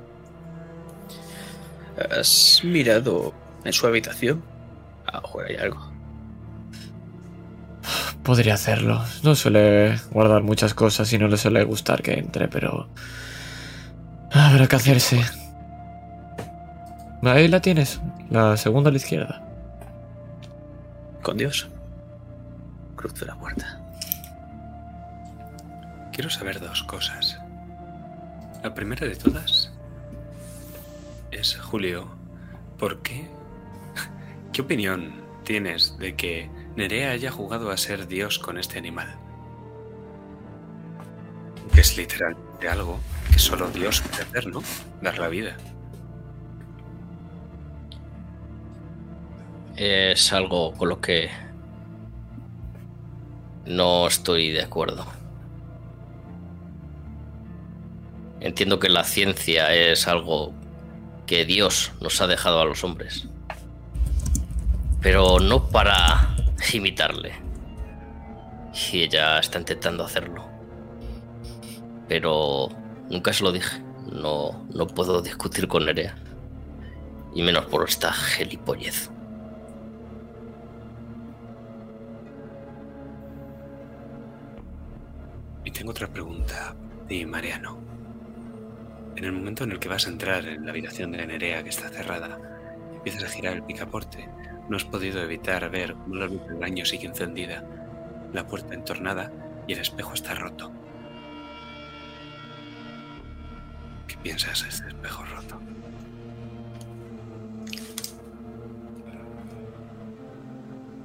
¿Has 2.11 2.61
mirado 2.63 3.35
en 3.65 3.73
su 3.73 3.87
habitación? 3.89 4.43
A 5.11 5.17
lo 5.17 5.23
mejor 5.23 5.45
hay 5.47 5.57
algo. 5.57 5.91
Podría 8.23 8.55
hacerlo. 8.55 9.03
No 9.25 9.35
suele 9.35 9.99
guardar 10.11 10.43
muchas 10.43 10.75
cosas 10.75 11.13
y 11.13 11.19
no 11.19 11.27
le 11.27 11.37
suele 11.37 11.65
gustar 11.65 12.03
que 12.03 12.15
entre, 12.15 12.49
pero... 12.49 12.89
Habrá 14.33 14.69
que 14.69 14.77
hacerse. 14.77 15.21
Ahí 17.23 17.49
la 17.49 17.61
tienes, 17.61 18.01
la 18.31 18.57
segunda 18.57 18.91
a 18.91 18.93
la 18.93 18.99
izquierda. 18.99 19.43
Con 21.23 21.37
Dios. 21.37 21.69
Cruzo 22.95 23.25
la 23.25 23.35
puerta. 23.35 23.81
Quiero 26.13 26.31
saber 26.31 26.61
dos 26.61 26.83
cosas. 26.85 27.39
La 28.63 28.73
primera 28.75 29.07
de 29.07 29.17
todas 29.17 29.73
es, 31.31 31.57
Julio, 31.57 32.09
¿por 32.79 33.03
qué? 33.03 33.29
¿Qué 34.53 34.63
opinión 34.63 35.13
tienes 35.45 35.97
de 35.99 36.17
que 36.17 36.51
Nerea 36.75 37.13
haya 37.13 37.31
jugado 37.31 37.71
a 37.71 37.77
ser 37.77 38.09
Dios 38.09 38.39
con 38.39 38.59
este 38.59 38.79
animal? 38.79 39.17
Es 41.77 41.97
literalmente 41.97 42.69
algo 42.69 42.99
que 43.33 43.39
solo 43.39 43.71
Dios 43.71 44.01
puede 44.01 44.23
hacer, 44.23 44.47
¿no? 44.49 44.63
Dar 45.01 45.19
la 45.19 45.29
vida. 45.29 45.57
Es 49.77 50.33
algo 50.33 50.73
con 50.73 50.89
lo 50.89 51.01
que 51.01 51.31
no 53.67 54.09
estoy 54.09 54.51
de 54.51 54.63
acuerdo. 54.63 55.07
Entiendo 58.41 58.81
que 58.81 58.89
la 58.89 59.05
ciencia 59.05 59.73
es 59.73 60.09
algo 60.09 60.53
que 61.27 61.45
Dios 61.45 61.93
nos 62.01 62.21
ha 62.21 62.27
dejado 62.27 62.61
a 62.61 62.65
los 62.65 62.83
hombres. 62.83 63.30
Pero 65.01 65.41
no 65.41 65.67
para 65.69 66.37
imitarle. 66.75 67.33
Y 68.93 69.03
ella 69.03 69.39
está 69.39 69.59
intentando 69.59 70.05
hacerlo. 70.05 70.45
Pero 72.07 72.69
nunca 73.09 73.33
se 73.33 73.45
lo 73.45 73.53
dije. 73.53 73.83
No, 74.13 74.67
no 74.75 74.87
puedo 74.87 75.23
discutir 75.23 75.69
con 75.69 75.87
Nerea. 75.87 76.17
Y 77.35 77.43
menos 77.43 77.65
por 77.67 77.89
esta 77.89 78.13
gilipollez. 78.13 79.11
Y 85.65 85.71
tengo 85.71 85.93
otra 85.93 86.09
pregunta. 86.09 86.75
Y 87.09 87.25
Mariano. 87.25 87.79
En 89.17 89.25
el 89.25 89.33
momento 89.33 89.65
en 89.65 89.73
el 89.73 89.79
que 89.79 89.89
vas 89.89 90.07
a 90.07 90.11
entrar 90.11 90.45
en 90.47 90.65
la 90.65 90.71
habitación 90.71 91.13
de 91.13 91.27
Nerea, 91.27 91.63
que 91.63 91.71
está 91.71 91.89
cerrada, 91.89 92.39
empiezas 92.95 93.25
a 93.25 93.29
girar 93.29 93.55
el 93.55 93.63
picaporte, 93.63 94.29
no 94.71 94.77
has 94.77 94.85
podido 94.85 95.21
evitar 95.21 95.69
ver 95.69 95.95
cómo 95.95 96.15
la 96.15 96.27
luz 96.27 96.47
del 96.47 96.57
baño 96.57 96.85
sigue 96.85 97.09
encendida, 97.09 97.65
la 98.33 98.47
puerta 98.47 98.73
entornada 98.73 99.33
y 99.67 99.73
el 99.73 99.81
espejo 99.81 100.15
está 100.15 100.37
roto. 100.37 100.71
¿Qué 104.07 104.17
piensas 104.19 104.63
de 104.63 104.69
este 104.69 104.87
espejo 104.87 105.25
roto? 105.25 105.61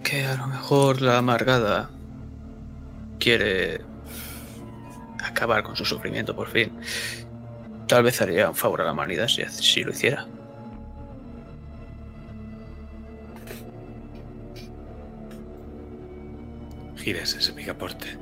Que 0.04 0.26
a 0.26 0.36
lo 0.36 0.46
mejor 0.46 1.02
la 1.02 1.18
amargada 1.18 1.90
quiere 3.18 3.82
acabar 5.24 5.64
con 5.64 5.76
su 5.76 5.86
sufrimiento 5.86 6.36
por 6.36 6.50
fin. 6.50 6.72
Tal 7.88 8.04
vez 8.04 8.22
haría 8.22 8.48
un 8.48 8.56
favor 8.56 8.82
a 8.82 8.86
la 8.86 8.92
humanidad 8.92 9.28
si, 9.28 9.44
si 9.46 9.84
lo 9.84 9.90
hiciera. 9.90 10.28
Giras 17.06 17.36
ese 17.36 17.54
picaporte. 17.54 18.18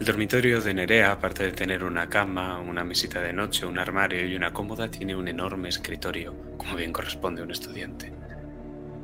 El 0.00 0.06
dormitorio 0.06 0.62
de 0.62 0.72
Nerea, 0.72 1.12
aparte 1.12 1.42
de 1.42 1.52
tener 1.52 1.84
una 1.84 2.08
cama, 2.08 2.58
una 2.60 2.82
mesita 2.82 3.20
de 3.20 3.34
noche, 3.34 3.66
un 3.66 3.78
armario 3.78 4.26
y 4.26 4.34
una 4.34 4.54
cómoda, 4.54 4.90
tiene 4.90 5.14
un 5.14 5.28
enorme 5.28 5.68
escritorio, 5.68 6.34
como 6.56 6.76
bien 6.76 6.94
corresponde 6.94 7.42
a 7.42 7.44
un 7.44 7.50
estudiante, 7.50 8.10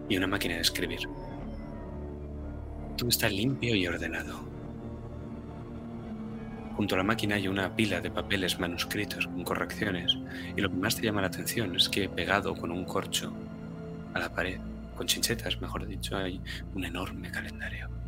y 0.08 0.16
una 0.16 0.26
máquina 0.26 0.54
de 0.54 0.62
escribir. 0.62 1.00
Todo 2.96 3.10
está 3.10 3.28
limpio 3.28 3.74
y 3.74 3.86
ordenado. 3.86 4.48
Junto 6.74 6.94
a 6.94 6.98
la 6.98 7.04
máquina 7.04 7.34
hay 7.34 7.48
una 7.48 7.76
pila 7.76 8.00
de 8.00 8.10
papeles 8.10 8.58
manuscritos 8.58 9.26
con 9.26 9.44
correcciones, 9.44 10.16
y 10.56 10.62
lo 10.62 10.70
que 10.70 10.76
más 10.76 10.96
te 10.96 11.02
llama 11.02 11.20
la 11.20 11.26
atención 11.26 11.76
es 11.76 11.90
que 11.90 12.08
pegado 12.08 12.54
con 12.54 12.70
un 12.70 12.86
corcho 12.86 13.30
a 14.14 14.18
la 14.18 14.32
pared, 14.32 14.58
con 14.96 15.06
chinchetas, 15.06 15.60
mejor 15.60 15.86
dicho, 15.86 16.16
hay 16.16 16.40
un 16.74 16.86
enorme 16.86 17.30
calendario. 17.30 18.01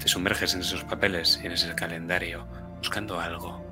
Te 0.00 0.08
sumerges 0.08 0.54
en 0.54 0.60
esos 0.60 0.82
papeles 0.84 1.38
y 1.42 1.46
en 1.46 1.52
ese 1.52 1.74
calendario 1.74 2.46
buscando 2.78 3.20
algo. 3.20 3.62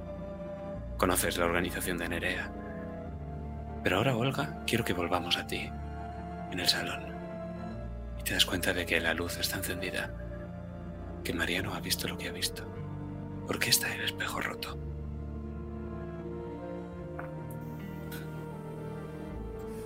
Conoces 0.98 1.38
la 1.38 1.46
organización 1.46 1.96
de 1.96 2.08
Nerea. 2.08 2.52
Pero 3.82 3.96
ahora, 3.96 4.14
Olga, 4.14 4.62
quiero 4.66 4.84
que 4.84 4.92
volvamos 4.92 5.38
a 5.38 5.46
ti, 5.46 5.70
en 6.50 6.60
el 6.60 6.68
salón. 6.68 7.00
Y 8.20 8.22
te 8.24 8.34
das 8.34 8.44
cuenta 8.44 8.74
de 8.74 8.84
que 8.84 9.00
la 9.00 9.14
luz 9.14 9.38
está 9.38 9.56
encendida, 9.56 10.10
que 11.24 11.32
Mariano 11.32 11.72
ha 11.74 11.80
visto 11.80 12.06
lo 12.06 12.18
que 12.18 12.28
ha 12.28 12.32
visto. 12.32 12.62
¿Por 13.46 13.58
qué 13.58 13.70
está 13.70 13.94
el 13.94 14.02
espejo 14.02 14.42
roto? 14.42 14.78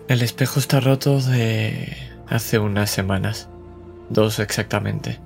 El 0.09 0.23
espejo 0.23 0.59
está 0.59 0.81
roto 0.81 1.21
de 1.21 1.97
hace 2.27 2.59
unas 2.59 2.91
semanas. 2.91 3.49
Dos 4.11 4.41
exactamente. 4.41 5.21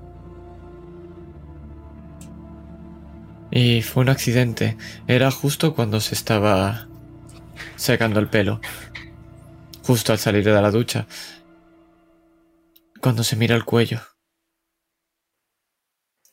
Y 3.51 3.83
fue 3.83 4.03
un 4.03 4.09
accidente. 4.09 4.77
Era 5.07 5.31
justo 5.31 5.75
cuando 5.75 6.01
se 6.01 6.15
estaba 6.15 6.89
secando 7.77 8.21
el 8.21 8.29
pelo. 8.29 8.61
Justo 9.83 10.13
al 10.13 10.19
salir 10.19 10.45
de 10.45 10.53
la 10.53 10.71
ducha. 10.71 11.07
Cuando 13.01 13.23
se 13.23 13.37
mira 13.37 13.55
el 13.55 13.65
cuello. 13.65 14.01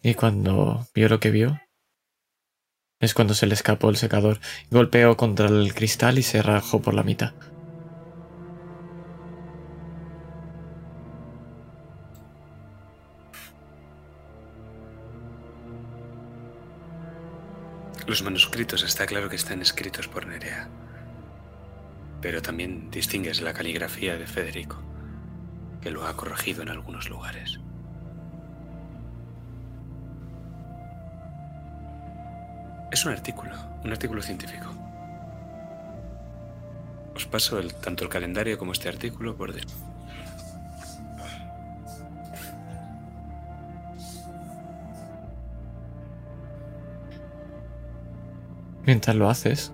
Y 0.02 0.16
cuando 0.16 0.88
vio 0.94 1.08
lo 1.08 1.20
que 1.20 1.32
vio, 1.32 1.62
es 3.00 3.14
cuando 3.14 3.34
se 3.34 3.48
le 3.48 3.54
escapó 3.54 3.90
el 3.90 3.98
secador. 3.98 4.40
Golpeó 4.70 5.16
contra 5.16 5.48
el 5.48 5.74
cristal 5.74 6.18
y 6.18 6.24
se 6.24 6.42
rajó 6.42 6.82
por 6.82 6.94
la 6.94 7.04
mitad. 7.04 7.34
Los 18.06 18.22
manuscritos 18.22 18.84
está 18.84 19.06
claro 19.06 19.30
que 19.30 19.38
están 19.38 19.62
escritos 19.62 20.10
por 20.10 20.28
Nerea. 20.28 20.68
Pero 22.22 22.42
también 22.42 22.92
distingues 22.92 23.42
la 23.42 23.54
caligrafía 23.54 24.18
de 24.18 24.28
Federico, 24.28 24.78
que 25.82 25.90
lo 25.90 26.06
ha 26.06 26.16
corregido 26.18 26.64
en 26.64 26.70
algunos 26.70 27.10
lugares. 27.10 27.60
Es 32.92 33.06
un 33.06 33.14
artículo, 33.14 33.56
un 33.86 33.92
artículo 33.92 34.22
científico. 34.22 34.70
Os 37.16 37.26
paso 37.26 37.58
el, 37.60 37.74
tanto 37.74 38.04
el 38.04 38.10
calendario 38.10 38.58
como 38.58 38.74
este 38.74 38.90
artículo 38.90 39.38
por 39.38 39.54
dentro. 39.54 39.93
Mientras 48.86 49.16
lo 49.16 49.30
haces, 49.30 49.72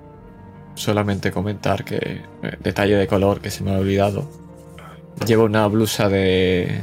solamente 0.76 1.32
comentar 1.32 1.84
que, 1.84 2.22
eh, 2.43 2.58
detalle 2.62 2.95
de 2.95 3.08
color 3.08 3.41
que 3.41 3.50
se 3.50 3.63
me 3.63 3.74
ha 3.74 3.80
olvidado, 3.80 4.30
llevo 5.26 5.45
una 5.45 5.65
blusa 5.67 6.10
de, 6.10 6.82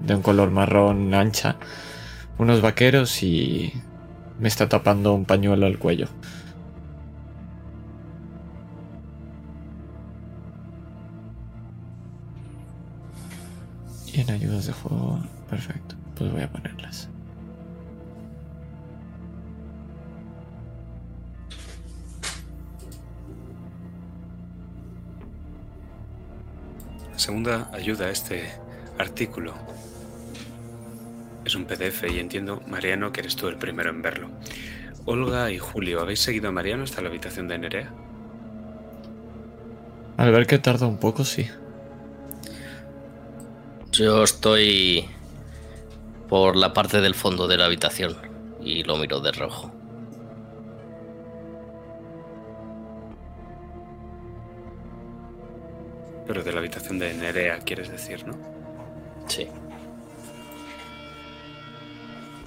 de 0.00 0.14
un 0.14 0.22
color 0.22 0.50
marrón 0.50 1.14
ancha, 1.14 1.56
unos 2.38 2.62
vaqueros 2.62 3.22
y 3.22 3.72
me 4.38 4.48
está 4.48 4.68
tapando 4.68 5.14
un 5.14 5.26
pañuelo 5.26 5.66
al 5.66 5.78
cuello. 5.78 6.08
Y 14.12 14.20
en 14.20 14.30
ayudas 14.30 14.66
de 14.66 14.72
juego, 14.72 15.20
perfecto, 15.48 15.94
pues 16.16 16.32
voy 16.32 16.42
a 16.42 16.50
ponerlas. 16.50 17.08
Segunda 27.30 27.70
ayuda 27.72 28.06
a 28.06 28.10
este 28.10 28.50
artículo. 28.98 29.54
Es 31.44 31.54
un 31.54 31.64
PDF 31.64 32.10
y 32.10 32.18
entiendo, 32.18 32.60
Mariano, 32.66 33.12
que 33.12 33.20
eres 33.20 33.36
tú 33.36 33.46
el 33.46 33.54
primero 33.54 33.90
en 33.90 34.02
verlo. 34.02 34.30
Olga 35.04 35.48
y 35.52 35.58
Julio, 35.58 36.00
¿habéis 36.00 36.18
seguido 36.18 36.48
a 36.48 36.50
Mariano 36.50 36.82
hasta 36.82 37.02
la 37.02 37.08
habitación 37.08 37.46
de 37.46 37.58
Nerea? 37.58 37.94
Al 40.16 40.32
ver 40.32 40.48
que 40.48 40.58
tarda 40.58 40.88
un 40.88 40.98
poco, 40.98 41.24
sí. 41.24 41.46
Yo 43.92 44.24
estoy 44.24 45.08
por 46.28 46.56
la 46.56 46.72
parte 46.72 47.00
del 47.00 47.14
fondo 47.14 47.46
de 47.46 47.58
la 47.58 47.66
habitación 47.66 48.16
y 48.60 48.82
lo 48.82 48.96
miro 48.96 49.20
de 49.20 49.30
rojo. 49.30 49.70
Pero 56.30 56.44
de 56.44 56.52
la 56.52 56.60
habitación 56.60 57.00
de 57.00 57.12
Nerea, 57.12 57.58
quieres 57.58 57.90
decir, 57.90 58.24
¿no? 58.24 58.38
Sí. 59.26 59.48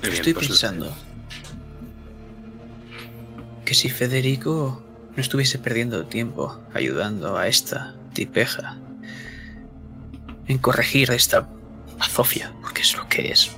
Bien, 0.01 0.13
Estoy 0.13 0.33
pues- 0.33 0.47
pensando 0.47 0.95
que 3.65 3.73
si 3.73 3.89
Federico 3.89 4.81
no 5.13 5.21
estuviese 5.21 5.59
perdiendo 5.59 6.05
tiempo 6.05 6.61
ayudando 6.73 7.35
a 7.37 7.49
esta 7.49 7.93
tipeja 8.13 8.77
en 10.47 10.59
corregir 10.59 11.11
esta 11.11 11.49
azofia, 11.99 12.53
porque 12.61 12.83
es 12.83 12.95
lo 12.95 13.09
que 13.09 13.33
es, 13.33 13.51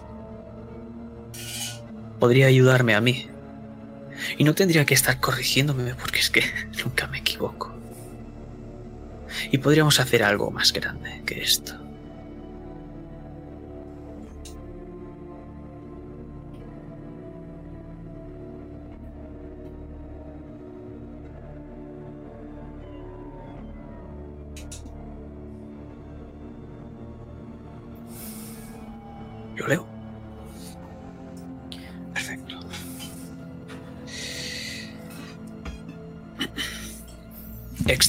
podría 2.19 2.47
ayudarme 2.47 2.95
a 2.95 3.01
mí. 3.01 3.27
Y 4.39 4.43
no 4.43 4.55
tendría 4.55 4.85
que 4.87 4.95
estar 4.95 5.19
corrigiéndome 5.19 5.93
porque 5.93 6.17
es 6.17 6.31
que 6.31 6.41
nunca 6.83 7.05
me 7.05 7.19
equivoco. 7.19 7.74
Y 9.55 9.57
podríamos 9.57 10.01
hacer 10.01 10.21
algo 10.21 10.51
más 10.51 10.73
grande 10.73 11.21
que 11.25 11.41
esto. 11.41 11.84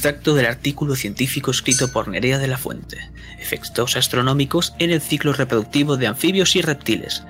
Extracto 0.06 0.34
del 0.34 0.46
artículo 0.46 0.94
científico 0.94 1.50
escrito 1.50 1.90
por 1.90 2.06
Nerea 2.06 2.38
de 2.38 2.46
la 2.46 2.58
Fuente. 2.58 3.10
Efectos 3.40 3.96
astronómicos 3.96 4.72
en 4.78 4.92
el 4.92 5.00
ciclo 5.00 5.32
reproductivo 5.32 5.96
de 5.96 6.06
anfibios 6.06 6.54
y 6.54 6.62
reptiles. 6.62 7.24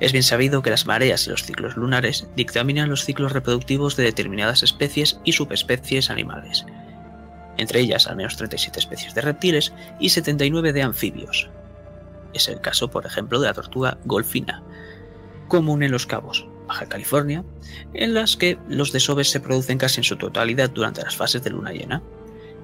Es 0.00 0.12
bien 0.12 0.22
sabido 0.22 0.62
que 0.62 0.70
las 0.70 0.86
mareas 0.86 1.26
y 1.26 1.30
los 1.30 1.42
ciclos 1.42 1.76
lunares 1.76 2.26
dictaminan 2.34 2.88
los 2.88 3.04
ciclos 3.04 3.32
reproductivos 3.32 3.96
de 3.96 4.04
determinadas 4.04 4.62
especies 4.62 5.20
y 5.24 5.32
subespecies 5.32 6.08
animales, 6.08 6.64
entre 7.58 7.80
ellas 7.80 8.06
al 8.06 8.16
menos 8.16 8.38
37 8.38 8.80
especies 8.80 9.14
de 9.14 9.20
reptiles 9.20 9.74
y 10.00 10.08
79 10.08 10.72
de 10.72 10.82
anfibios. 10.82 11.50
Es 12.32 12.48
el 12.48 12.62
caso, 12.62 12.90
por 12.90 13.04
ejemplo, 13.04 13.40
de 13.40 13.48
la 13.48 13.52
tortuga 13.52 13.98
golfina, 14.06 14.62
común 15.48 15.82
en 15.82 15.92
los 15.92 16.06
cabos, 16.06 16.46
Baja 16.66 16.86
California, 16.86 17.44
en 17.92 18.14
las 18.14 18.38
que 18.38 18.56
los 18.70 18.90
desoves 18.90 19.28
se 19.28 19.40
producen 19.40 19.76
casi 19.76 20.00
en 20.00 20.04
su 20.04 20.16
totalidad 20.16 20.70
durante 20.70 21.02
las 21.02 21.14
fases 21.14 21.44
de 21.44 21.50
luna 21.50 21.72
llena. 21.72 22.02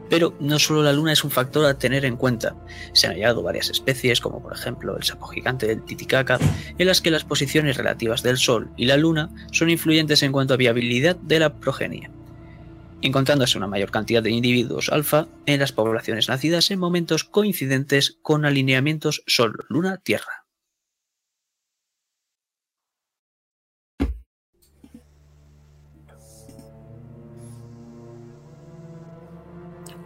Pero 0.09 0.34
no 0.40 0.59
solo 0.59 0.82
la 0.82 0.92
luna 0.92 1.12
es 1.12 1.24
un 1.24 1.30
factor 1.30 1.66
a 1.66 1.78
tener 1.78 2.04
en 2.04 2.16
cuenta. 2.16 2.56
Se 2.92 3.06
han 3.06 3.14
hallado 3.14 3.42
varias 3.42 3.70
especies, 3.70 4.20
como 4.20 4.42
por 4.42 4.52
ejemplo 4.52 4.96
el 4.96 5.04
sapo 5.04 5.26
gigante 5.26 5.66
del 5.66 5.84
Titicaca, 5.84 6.38
en 6.78 6.86
las 6.86 7.00
que 7.00 7.11
las 7.11 7.24
posiciones 7.24 7.76
relativas 7.76 8.22
del 8.22 8.38
Sol 8.38 8.70
y 8.76 8.86
la 8.86 8.96
luna 8.96 9.30
son 9.52 9.70
influyentes 9.70 10.22
en 10.22 10.32
cuanto 10.32 10.54
a 10.54 10.59
viabilidad 10.59 11.16
de 11.16 11.38
la 11.38 11.54
progenie, 11.54 12.11
encontrándose 13.02 13.59
una 13.59 13.66
mayor 13.66 13.90
cantidad 13.90 14.22
de 14.22 14.30
individuos 14.30 14.88
alfa 14.90 15.28
en 15.46 15.61
las 15.61 15.72
poblaciones 15.72 16.28
nacidas 16.28 16.70
en 16.70 16.78
momentos 16.78 17.24
coincidentes 17.24 18.18
con 18.22 18.44
alineamientos 18.44 19.22
Sol-Luna-Tierra. 19.26 20.47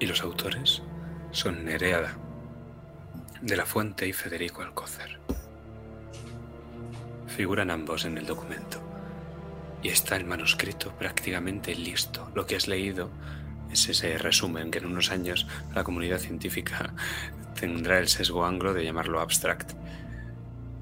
Y 0.02 0.06
los 0.06 0.24
autores 0.24 0.82
son 1.30 1.64
Nereada, 1.64 2.16
de 3.40 3.56
la 3.56 3.64
Fuente 3.64 4.08
y 4.08 4.12
Federico 4.12 4.60
Alcócer. 4.60 5.20
Figuran 7.28 7.70
ambos 7.70 8.04
en 8.04 8.18
el 8.18 8.26
documento. 8.26 8.82
Y 9.80 9.90
está 9.90 10.16
el 10.16 10.24
manuscrito 10.24 10.90
prácticamente 10.98 11.72
listo. 11.76 12.28
Lo 12.34 12.46
que 12.46 12.56
has 12.56 12.66
leído 12.66 13.10
es 13.70 13.88
ese 13.88 14.18
resumen 14.18 14.72
que 14.72 14.80
en 14.80 14.86
unos 14.86 15.12
años 15.12 15.46
la 15.72 15.84
comunidad 15.84 16.18
científica 16.18 16.94
tendrá 17.60 18.00
el 18.00 18.08
sesgo 18.08 18.44
anglo 18.44 18.74
de 18.74 18.82
llamarlo 18.82 19.20
abstract. 19.20 19.74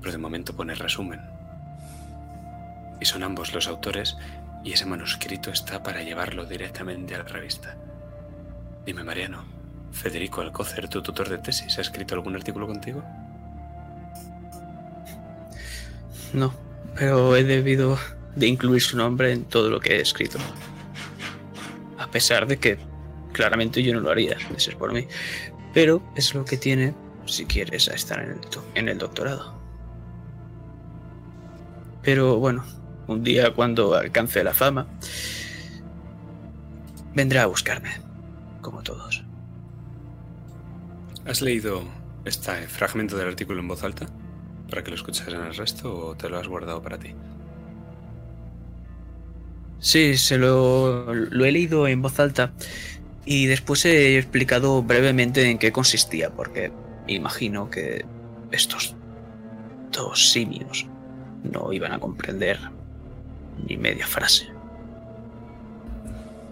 Pero 0.01 0.13
de 0.13 0.17
momento 0.17 0.57
pone 0.57 0.75
resumen. 0.75 1.21
Y 3.03 3.05
son 3.05 3.23
ambos 3.23 3.53
los 3.53 3.69
autores 3.69 4.17
y 4.65 4.73
ese 4.73 4.87
manuscrito 4.87 5.51
está 5.51 5.83
para 5.83 6.03
llevarlo 6.03 6.47
directamente 6.47 7.15
a 7.15 7.19
la 7.19 7.25
revista. 7.25 7.77
Dime, 8.85 9.05
Mariano, 9.05 9.45
Federico 9.93 10.41
Alcócer, 10.41 10.89
tu 10.89 11.03
tutor 11.03 11.29
de 11.29 11.39
tesis, 11.39 11.79
¿ha 11.79 11.81
escrito 11.83 12.15
algún 12.15 12.35
artículo 12.35 12.67
contigo? 12.67 13.03
No, 16.33 16.55
pero 16.95 17.37
he 17.37 17.45
debido 17.45 17.99
de 18.37 18.47
incluir 18.47 18.81
su 18.83 18.97
nombre 18.97 19.33
en 19.33 19.45
todo 19.45 19.69
lo 19.71 19.81
que 19.81 19.97
he 19.97 20.01
escrito. 20.01 20.39
A 21.99 22.07
pesar 22.11 22.47
de 22.47 22.59
que 22.59 22.79
claramente 23.33 23.83
yo 23.83 23.93
no 23.95 24.01
lo 24.01 24.11
haría, 24.11 24.37
eso 24.57 24.71
es 24.71 24.77
por 24.77 24.93
mí. 24.93 25.07
Pero 25.75 26.03
es 26.17 26.35
lo 26.35 26.45
que 26.45 26.57
tiene 26.57 26.95
si 27.27 27.45
quieres 27.47 27.89
estar 27.89 28.21
el, 28.21 28.41
do- 28.41 28.65
en 28.75 28.89
el 28.89 28.99
doctorado. 28.99 29.61
Pero 32.03 32.39
bueno, 32.39 32.65
un 33.09 33.23
día 33.23 33.53
cuando 33.53 33.95
alcance 33.95 34.43
la 34.43 34.55
fama, 34.55 34.87
vendrá 37.15 37.43
a 37.43 37.47
buscarme, 37.47 37.91
como 38.61 38.83
todos. 38.83 39.25
¿Has 41.27 41.43
leído 41.43 41.85
este 42.25 42.67
fragmento 42.69 43.17
del 43.17 43.29
artículo 43.29 43.61
en 43.61 43.69
voz 43.69 43.85
alta? 43.85 44.07
¿Para 44.69 44.83
que 44.83 44.91
lo 44.91 44.97
escucharas 44.97 45.35
en 45.35 45.43
el 45.43 45.55
resto 45.55 46.09
o 46.09 46.17
te 46.17 46.29
lo 46.29 46.39
has 46.39 46.49
guardado 46.49 46.83
para 46.83 46.99
ti? 46.99 47.15
Sí, 49.79 50.17
se 50.17 50.39
lo, 50.39 51.15
lo 51.15 51.45
he 51.45 51.53
leído 51.53 51.89
en 51.89 52.03
voz 52.03 52.21
alta 52.21 52.53
y 53.25 53.47
después 53.47 53.85
he 53.85 54.19
explicado 54.19 54.83
brevemente 54.83 55.51
en 55.51 55.59
qué 55.59 55.73
consistía, 55.73 56.31
porque 56.31 56.73
imagino 57.07 57.71
que 57.71 58.05
estos 58.51 58.95
dos 59.93 60.31
simios 60.31 60.87
no 61.43 61.73
iban 61.73 61.93
a 61.93 61.99
comprender 61.99 62.59
ni 63.67 63.77
media 63.77 64.07
frase. 64.07 64.49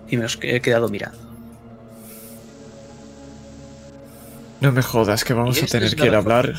Y 0.08 0.16
me 0.16 0.22
los 0.22 0.38
he 0.42 0.60
quedado 0.60 0.88
mirando. 0.88 1.27
No 4.60 4.72
me 4.72 4.82
jodas 4.82 5.24
que 5.24 5.34
vamos 5.34 5.62
a 5.62 5.66
tener 5.66 5.94
que 5.94 6.02
ir 6.04 6.08
a 6.08 6.12
la 6.12 6.18
hablar 6.18 6.54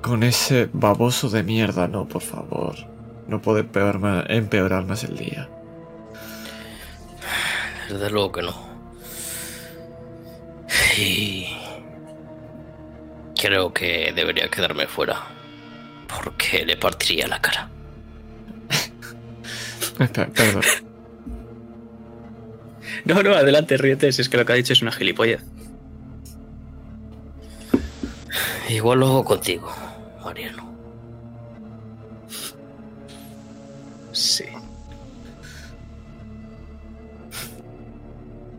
con 0.00 0.22
ese 0.24 0.68
baboso 0.72 1.28
de 1.30 1.42
mierda, 1.42 1.86
no, 1.88 2.08
por 2.08 2.22
favor. 2.22 2.74
No 3.28 3.40
puede 3.40 3.60
empeorar 3.60 3.98
ma- 4.00 4.24
empeorar 4.28 4.84
más 4.84 5.04
el 5.04 5.16
día. 5.16 5.48
Desde 7.88 8.10
luego 8.10 8.32
que 8.32 8.42
no. 8.42 8.72
Y 10.98 11.46
creo 13.40 13.72
que 13.72 14.12
debería 14.14 14.48
quedarme 14.48 14.86
fuera. 14.86 15.20
Porque 16.08 16.64
le 16.66 16.76
partiría 16.76 17.26
la 17.28 17.40
cara. 17.40 17.68
Perdón. 19.98 20.62
No, 23.04 23.22
no, 23.22 23.34
adelante, 23.34 23.76
ríete, 23.78 24.12
si 24.12 24.20
es 24.22 24.28
que 24.28 24.36
lo 24.36 24.44
que 24.44 24.52
ha 24.52 24.56
dicho 24.56 24.72
es 24.74 24.82
una 24.82 24.92
gilipollez. 24.92 25.40
Igual 28.68 29.00
lo 29.00 29.06
hago 29.06 29.24
contigo, 29.24 29.72
Mariano. 30.24 30.72
Sí. 34.12 34.44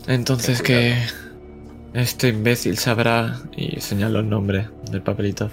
Entonces 0.07 0.61
que 0.61 0.95
este 1.93 2.29
imbécil 2.29 2.77
sabrá, 2.77 3.39
y 3.55 3.79
señaló 3.79 4.19
el 4.19 4.29
nombre 4.29 4.69
del 4.91 5.01
papelito, 5.01 5.49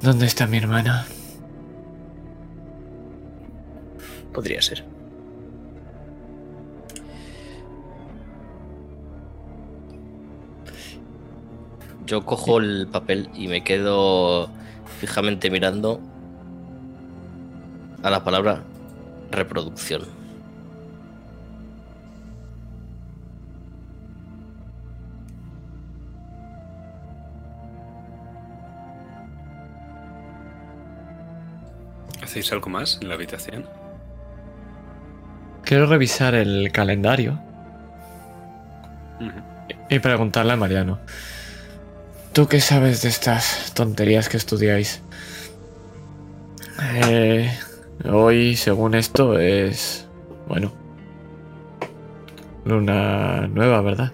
¿dónde 0.00 0.26
está 0.26 0.46
mi 0.46 0.56
hermana? 0.56 1.06
Podría 4.32 4.62
ser. 4.62 4.84
Yo 12.06 12.24
cojo 12.24 12.58
el 12.58 12.86
papel 12.86 13.28
y 13.34 13.48
me 13.48 13.64
quedo 13.64 14.48
fijamente 15.00 15.50
mirando 15.50 16.00
a 18.02 18.10
la 18.10 18.22
palabra 18.22 18.62
reproducción. 19.32 20.02
¿Hacéis 32.22 32.52
algo 32.52 32.68
más 32.70 32.98
en 33.02 33.08
la 33.08 33.14
habitación? 33.14 33.66
Quiero 35.64 35.86
revisar 35.86 36.36
el 36.36 36.70
calendario 36.70 37.40
y 39.88 39.98
preguntarle 39.98 40.52
a 40.52 40.56
Mariano. 40.56 41.00
¿Tú 42.36 42.46
qué 42.48 42.60
sabes 42.60 43.00
de 43.00 43.08
estas 43.08 43.72
tonterías 43.72 44.28
que 44.28 44.36
estudiáis? 44.36 45.00
Eh, 46.82 47.50
hoy, 48.04 48.56
según 48.56 48.94
esto, 48.94 49.38
es... 49.38 50.06
Bueno. 50.46 50.70
Luna 52.66 53.46
nueva, 53.46 53.80
¿verdad? 53.80 54.12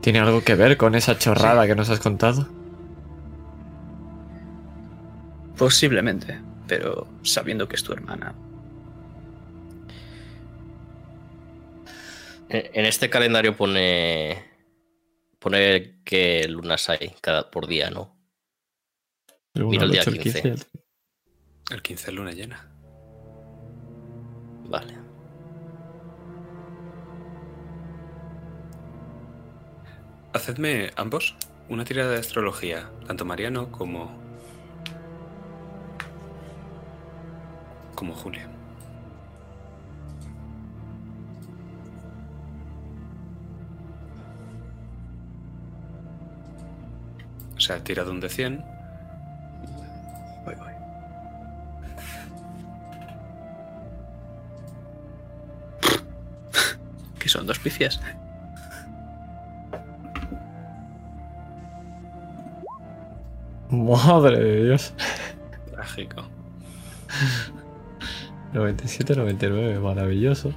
¿Tiene 0.00 0.20
algo 0.20 0.42
que 0.42 0.54
ver 0.54 0.78
con 0.78 0.94
esa 0.94 1.18
chorrada 1.18 1.66
que 1.66 1.74
nos 1.74 1.90
has 1.90 2.00
contado? 2.00 2.48
Posiblemente, 5.58 6.40
pero 6.66 7.06
sabiendo 7.22 7.68
que 7.68 7.76
es 7.76 7.84
tu 7.84 7.92
hermana. 7.92 8.34
En 12.48 12.70
en 12.72 12.86
este 12.86 13.10
calendario 13.10 13.54
pone 13.54 14.47
pone 15.50 16.00
que 16.04 16.46
lunas 16.48 16.88
hay 16.90 17.14
cada 17.20 17.50
por 17.50 17.66
día, 17.66 17.90
¿no? 17.90 18.16
Mira 19.54 19.84
el 19.84 19.90
día 19.92 20.02
ocho, 20.02 20.10
el 20.10 20.18
15. 20.20 20.42
15, 20.42 20.48
el- 20.64 21.74
El 21.74 21.82
15 21.82 22.12
luna 22.12 22.32
llena. 22.32 22.70
Vale. 24.68 24.94
Hacedme 30.32 30.90
ambos 30.96 31.34
una 31.68 31.84
tirada 31.84 32.12
de 32.12 32.18
astrología, 32.18 32.90
tanto 33.06 33.24
Mariano 33.24 33.70
como. 33.72 34.10
como 37.94 38.14
Julia. 38.14 38.48
sea, 47.68 47.84
tira 47.84 48.02
de 48.02 48.10
un 48.10 48.20
de 48.20 48.30
100. 48.30 48.64
Voy, 50.44 50.54
que 57.18 57.28
son 57.28 57.46
dos 57.46 57.58
pifias. 57.58 58.00
Madre 63.70 64.38
de 64.38 64.64
Dios. 64.64 64.94
Trágico. 65.70 66.22
97, 68.54 69.14
99, 69.14 69.78
maravilloso. 69.78 70.54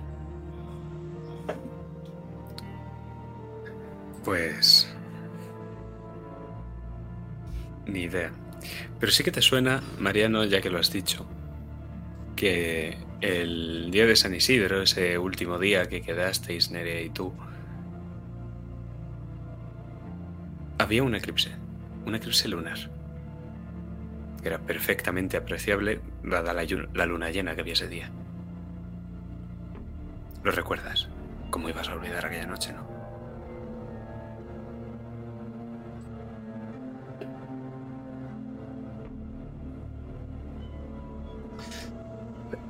Pero 9.02 9.12
sí 9.12 9.24
que 9.24 9.32
te 9.32 9.42
suena, 9.42 9.82
Mariano, 9.98 10.46
ya 10.46 10.62
que 10.62 10.70
lo 10.70 10.78
has 10.78 10.94
dicho, 10.94 11.26
que 12.36 13.00
el 13.20 13.90
día 13.90 14.06
de 14.06 14.16
San 14.16 14.36
Isidro, 14.36 14.84
ese 14.84 15.18
último 15.18 15.58
día 15.58 15.90
que 15.90 16.04
quedasteis, 16.04 16.70
Nerea 16.70 17.02
y 17.02 17.10
tú, 17.10 17.34
había 20.78 21.02
un 21.02 21.16
eclipse, 21.16 21.50
un 22.06 22.14
eclipse 22.14 22.48
lunar. 22.48 22.78
que 24.40 24.48
Era 24.48 24.60
perfectamente 24.60 25.36
apreciable 25.36 26.00
dada 26.24 26.54
la, 26.54 26.64
la 26.94 27.06
luna 27.08 27.32
llena 27.32 27.56
que 27.56 27.62
había 27.62 27.74
ese 27.74 27.88
día. 27.88 28.12
¿Lo 30.44 30.52
recuerdas? 30.52 31.10
¿Cómo 31.50 31.70
ibas 31.70 31.90
a 31.90 31.94
olvidar 31.96 32.28
aquella 32.28 32.46
noche, 32.46 32.72
no? 32.72 32.91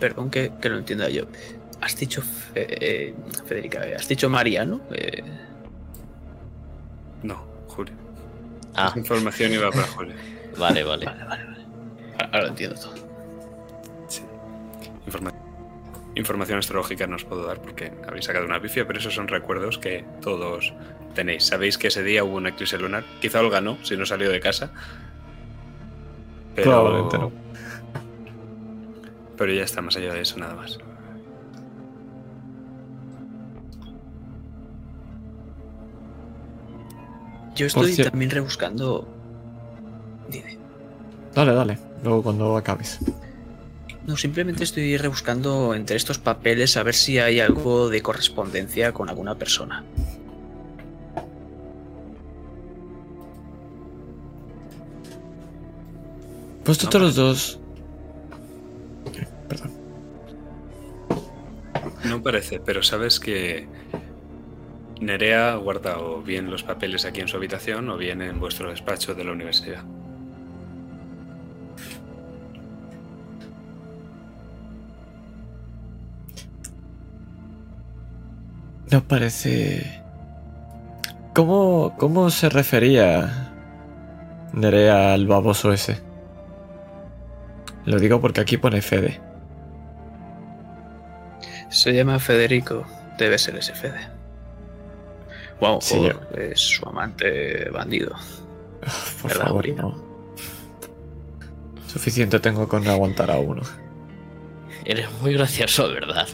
Perdón 0.02 0.30
que, 0.30 0.52
que 0.62 0.70
no 0.70 0.78
entienda 0.80 1.08
yo. 1.08 1.24
Has 1.80 1.95
dicho, 1.95 2.22
Fe- 2.22 2.68
eh, 3.10 3.14
Federica, 3.45 3.88
eh, 3.88 3.95
has 3.95 4.08
dicho 4.08 4.30
Mariano. 4.30 4.82
Eh, 4.91 5.24
No, 7.24 7.36
Julio. 7.68 7.93
Ah, 8.76 8.88
Esa 8.89 8.99
información 8.99 9.54
iba 9.54 9.70
para 9.72 9.88
Julio. 9.88 10.14
vale, 10.58 10.84
vale. 10.84 11.06
vale, 11.06 11.24
vale, 11.26 11.43
vale. 11.45 11.66
Ahora, 12.18 12.41
lo 12.41 12.47
entiendo 12.49 12.76
todo. 12.80 12.95
Sí. 14.08 14.22
Informa- 15.06 15.34
información 16.16 16.60
astrológica 16.60 17.08
no 17.08 17.16
os 17.16 17.24
puedo 17.24 17.45
dar 17.45 17.62
porque 17.62 17.91
habéis 18.08 18.26
sacado 18.26 18.45
una 18.45 18.60
pifia, 18.62 18.86
pero 18.88 18.99
esos 18.99 19.14
son 19.14 19.28
recuerdos 19.28 19.78
que 19.78 20.04
todos 20.22 20.74
tenéis. 21.16 21.43
Sabéis 21.45 21.78
que 21.78 21.88
ese 21.88 22.04
día 22.04 22.24
hubo 22.24 22.36
un 22.38 22.47
eclipse 22.47 22.78
lunar. 22.78 23.04
Quizá 23.22 23.39
Olga 23.39 23.62
no, 23.62 23.78
si 23.84 23.95
no 23.97 24.06
salió 24.06 24.30
de 24.32 24.39
casa. 24.39 24.72
Pero, 26.56 26.70
Probablemente 26.72 27.18
no. 27.18 27.32
Pero 29.42 29.54
ya 29.54 29.64
está, 29.64 29.82
más 29.82 29.98
allá 29.98 30.14
de 30.14 30.22
eso, 30.22 30.38
nada 30.38 30.54
más. 30.54 30.78
Yo 37.56 37.66
estoy 37.66 37.96
también 37.96 38.30
rebuscando. 38.30 39.08
Dime. 40.30 40.60
Dale, 41.34 41.56
dale. 41.56 41.80
Luego 42.04 42.22
cuando 42.22 42.56
acabes. 42.56 43.00
No, 44.06 44.16
simplemente 44.16 44.64
estoy 44.64 44.96
rebuscando 44.98 45.74
entre 45.74 45.96
estos 45.96 46.20
papeles 46.20 46.78
a 46.78 46.84
ver 46.84 46.94
si 46.94 47.18
hay 47.18 47.39
algo 47.39 47.89
de 47.89 48.04
correspondencia 48.04 48.92
con 48.92 49.10
alguna 49.10 49.34
persona. 49.39 49.84
Pues 56.64 56.78
todos 56.78 57.02
los 57.02 57.16
dos. 57.16 57.61
Perdón. 59.52 59.72
No 62.06 62.24
parece, 62.24 62.62
pero 62.62 62.82
sabes 62.84 63.20
que 63.20 63.68
Nerea 65.02 65.52
ha 65.52 65.56
guardado 65.58 66.22
bien 66.22 66.49
los 66.49 66.64
papeles 66.64 67.04
aquí 67.04 67.20
en 67.20 67.28
su 67.28 67.36
habitación 67.36 67.89
o 67.89 67.97
bien 67.97 68.22
en 68.22 68.39
vuestro 68.39 68.70
despacho 68.70 69.14
de 69.14 69.26
la 69.26 69.34
universidad. 69.34 69.84
No 78.89 79.04
parece. 79.04 80.02
¿Cómo, 81.34 81.95
cómo 81.97 82.30
se 82.30 82.47
refería 82.47 83.52
Nerea 84.54 85.14
al 85.14 85.28
baboso 85.28 85.74
ese? 85.74 85.99
Lo 87.86 87.99
digo 87.99 88.22
porque 88.22 88.41
aquí 88.41 88.58
pone 88.58 88.82
Fede. 88.82 89.31
Se 91.72 91.93
llama 91.93 92.19
Federico. 92.19 92.86
Debe 93.17 93.38
ser 93.38 93.55
ese 93.55 93.74
Fede. 93.74 94.07
Wow, 95.59 95.80
Sí, 95.82 96.09
es 96.36 96.59
su 96.59 96.88
amante 96.88 97.69
bandido. 97.69 98.15
Por 99.22 99.32
¿Verdad, 99.32 99.45
favor, 99.47 99.69
no. 99.69 100.03
Suficiente 101.88 102.39
tengo 102.39 102.67
con 102.67 102.88
aguantar 102.88 103.30
a 103.32 103.38
uno. 103.38 103.61
Eres 104.86 105.07
muy 105.22 105.34
gracioso, 105.34 105.88
¿verdad? 105.89 106.28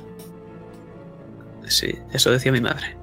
Sí, 1.67 1.93
eso 2.13 2.31
decía 2.31 2.51
mi 2.51 2.61
madre. 2.61 2.95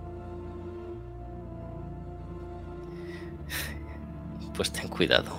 Pues 4.57 4.73
ten 4.73 4.89
cuidado. 4.89 5.37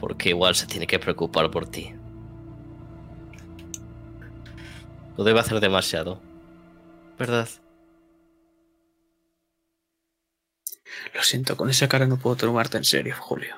Porque 0.00 0.30
igual 0.30 0.54
se 0.54 0.66
tiene 0.66 0.86
que 0.86 0.98
preocupar 0.98 1.50
por 1.50 1.66
ti. 1.68 1.92
No 5.16 5.24
debe 5.24 5.40
hacer 5.40 5.60
demasiado. 5.60 6.20
¿Verdad? 7.18 7.48
Lo 11.14 11.22
siento, 11.22 11.56
con 11.56 11.70
esa 11.70 11.88
cara 11.88 12.06
no 12.06 12.18
puedo 12.18 12.36
tomarte 12.36 12.76
en 12.76 12.84
serio, 12.84 13.14
Julio. 13.18 13.54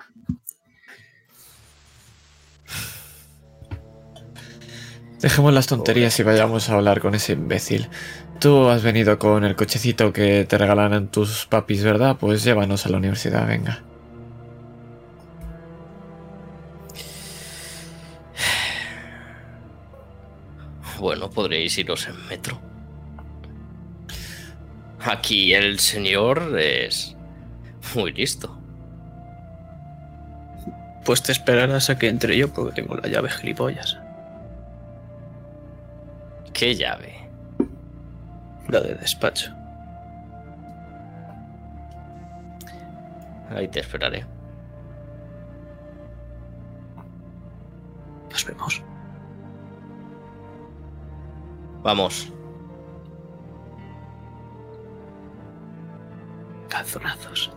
Dejemos 5.20 5.52
las 5.52 5.66
tonterías 5.66 6.18
y 6.20 6.22
vayamos 6.22 6.68
a 6.68 6.74
hablar 6.74 7.00
con 7.00 7.16
ese 7.16 7.32
imbécil. 7.32 7.88
Tú 8.38 8.68
has 8.68 8.84
venido 8.84 9.18
con 9.18 9.44
el 9.44 9.56
cochecito 9.56 10.12
que 10.12 10.44
te 10.48 10.58
regalaron 10.58 11.08
tus 11.08 11.46
papis, 11.46 11.82
¿verdad? 11.82 12.16
Pues 12.20 12.44
llévanos 12.44 12.86
a 12.86 12.90
la 12.90 12.98
universidad, 12.98 13.48
venga. 13.48 13.82
Bueno, 20.98 21.30
podréis 21.30 21.78
iros 21.78 22.08
en 22.08 22.26
metro. 22.26 22.60
Aquí 25.00 25.54
el 25.54 25.78
señor 25.78 26.58
es 26.58 27.16
muy 27.94 28.12
listo. 28.12 28.58
Pues 31.04 31.22
te 31.22 31.32
esperarás 31.32 31.88
a 31.88 31.98
que 31.98 32.08
entre 32.08 32.36
yo 32.36 32.52
porque 32.52 32.82
tengo 32.82 32.96
la 32.96 33.08
llave 33.08 33.30
gilipollas. 33.30 33.98
¿Qué 36.52 36.74
llave? 36.74 37.30
La 38.68 38.80
de 38.80 38.94
despacho. 38.96 39.54
Ahí 43.50 43.68
te 43.68 43.80
esperaré. 43.80 44.26
Nos 48.30 48.44
vemos. 48.44 48.82
Vamos. 51.88 52.30
Calzonazos. 56.68 57.50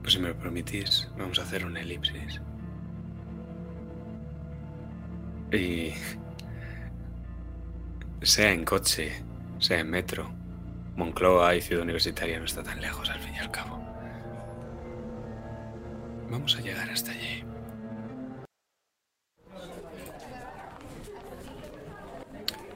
Pues 0.00 0.14
si 0.14 0.18
me 0.18 0.28
lo 0.28 0.38
permitís, 0.38 1.10
vamos 1.18 1.38
a 1.38 1.42
hacer 1.42 1.66
un 1.66 1.76
elipsis. 1.76 2.40
Y... 5.52 5.92
Sea 8.22 8.52
en 8.52 8.64
coche, 8.64 9.22
sea 9.58 9.80
en 9.80 9.90
metro, 9.90 10.37
Moncloa 10.98 11.54
y 11.54 11.62
Ciudad 11.62 11.84
Universitaria 11.84 12.40
no 12.40 12.44
está 12.44 12.64
tan 12.64 12.80
lejos 12.80 13.08
al 13.08 13.20
fin 13.20 13.32
y 13.32 13.38
al 13.38 13.52
cabo. 13.52 13.78
Vamos 16.28 16.56
a 16.56 16.60
llegar 16.60 16.90
hasta 16.90 17.12
allí. 17.12 17.44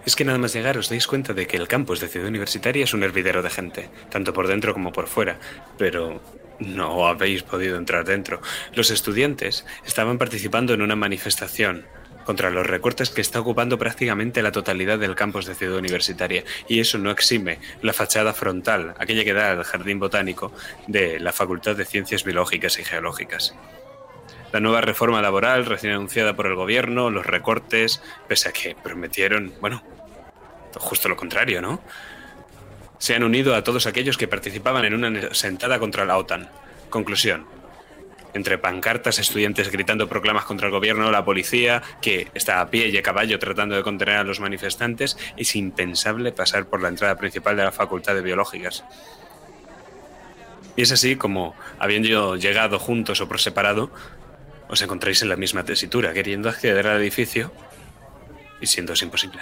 Es 0.07 0.15
que 0.15 0.25
nada 0.25 0.39
más 0.39 0.53
llegar 0.55 0.79
os 0.79 0.89
dais 0.89 1.07
cuenta 1.09 1.35
de 1.35 1.49
que 1.49 1.57
el 1.57 1.67
campus 1.67 2.01
de 2.01 2.07
Ciudad 2.07 2.29
Universitaria 2.29 2.85
es 2.85 2.95
un 2.95 3.03
hervidero 3.03 3.43
de 3.43 3.51
gente, 3.51 3.91
tanto 4.09 4.33
por 4.33 4.47
dentro 4.47 4.73
como 4.73 4.93
por 4.93 5.09
fuera, 5.09 5.41
pero 5.77 6.23
no 6.61 7.09
habéis 7.09 7.43
podido 7.43 7.77
entrar 7.77 8.05
dentro. 8.05 8.41
Los 8.73 8.93
estudiantes 8.93 9.67
estaban 9.85 10.19
participando 10.19 10.75
en 10.75 10.83
una 10.83 10.95
manifestación 10.95 11.87
contra 12.25 12.51
los 12.51 12.67
recortes 12.67 13.11
que 13.11 13.21
está 13.21 13.41
ocupando 13.41 13.79
prácticamente 13.79 14.43
la 14.43 14.53
totalidad 14.53 14.99
del 14.99 15.15
campus 15.15 15.47
de 15.47 15.55
Ciudad 15.55 15.79
Universitaria. 15.79 16.45
Y 16.69 16.81
eso 16.81 16.99
no 16.99 17.11
exime 17.11 17.59
la 17.83 17.93
fachada 17.93 18.33
frontal, 18.33 18.95
aquella 18.99 19.25
que 19.25 19.33
da 19.33 19.51
al 19.51 19.65
Jardín 19.65 19.99
Botánico 19.99 20.53
de 20.87 21.21
la 21.21 21.33
Facultad 21.33 21.77
de 21.77 21.85
Ciencias 21.85 22.25
Biológicas 22.25 22.79
y 22.79 22.85
Geológicas. 22.85 23.55
La 24.53 24.61
nueva 24.61 24.83
reforma 24.83 25.23
laboral 25.23 25.65
recién 25.65 25.95
anunciada 25.95 26.37
por 26.37 26.47
el 26.47 26.55
gobierno, 26.55 27.11
los 27.11 27.25
recortes, 27.25 28.03
pese 28.29 28.51
a 28.51 28.53
que 28.53 28.75
prometieron, 28.75 29.55
bueno, 29.61 29.83
justo 30.77 31.09
lo 31.09 31.17
contrario, 31.17 31.63
¿no? 31.63 31.81
Se 32.99 33.15
han 33.15 33.25
unido 33.25 33.55
a 33.55 33.65
todos 33.65 33.87
aquellos 33.87 34.17
que 34.17 34.29
participaban 34.29 34.85
en 34.85 34.95
una 34.95 35.35
sentada 35.35 35.79
contra 35.79 36.05
la 36.05 36.19
OTAN. 36.19 36.49
Conclusión. 36.91 37.47
Entre 38.35 38.59
pancartas, 38.59 39.19
estudiantes 39.19 39.71
gritando 39.71 40.09
proclamas 40.09 40.45
contra 40.45 40.67
el 40.67 40.73
gobierno, 40.73 41.11
la 41.11 41.25
policía, 41.25 41.83
que 42.01 42.29
está 42.35 42.61
a 42.61 42.71
pie 42.71 42.89
y 42.89 42.97
a 42.97 43.03
caballo 43.03 43.39
tratando 43.39 43.77
de 43.77 43.83
contener 43.83 44.17
a 44.17 44.25
los 44.25 44.41
manifestantes, 44.41 45.19
es 45.37 45.55
impensable 45.55 46.33
pasar 46.33 46.67
por 46.67 46.81
la 46.81 46.89
entrada 46.89 47.17
principal 47.17 47.57
de 47.57 47.65
la 47.65 47.73
Facultad 47.73 48.15
de 48.15 48.23
Biológicas. 48.23 48.85
Y 50.77 50.83
es 50.83 50.93
así 50.93 51.17
como, 51.17 51.55
habiendo 51.79 52.37
llegado 52.37 52.79
juntos 52.79 53.21
o 53.21 53.29
por 53.29 53.41
separado, 53.41 53.91
os 54.69 54.81
encontráis 54.81 55.21
en 55.21 55.29
la 55.29 55.37
misma 55.37 55.65
tesitura, 55.65 56.15
queriendo 56.15 56.49
acceder 56.49 56.87
al 56.87 57.01
edificio 57.01 57.53
y 58.61 58.67
siendo 58.67 58.95
imposible. 59.03 59.41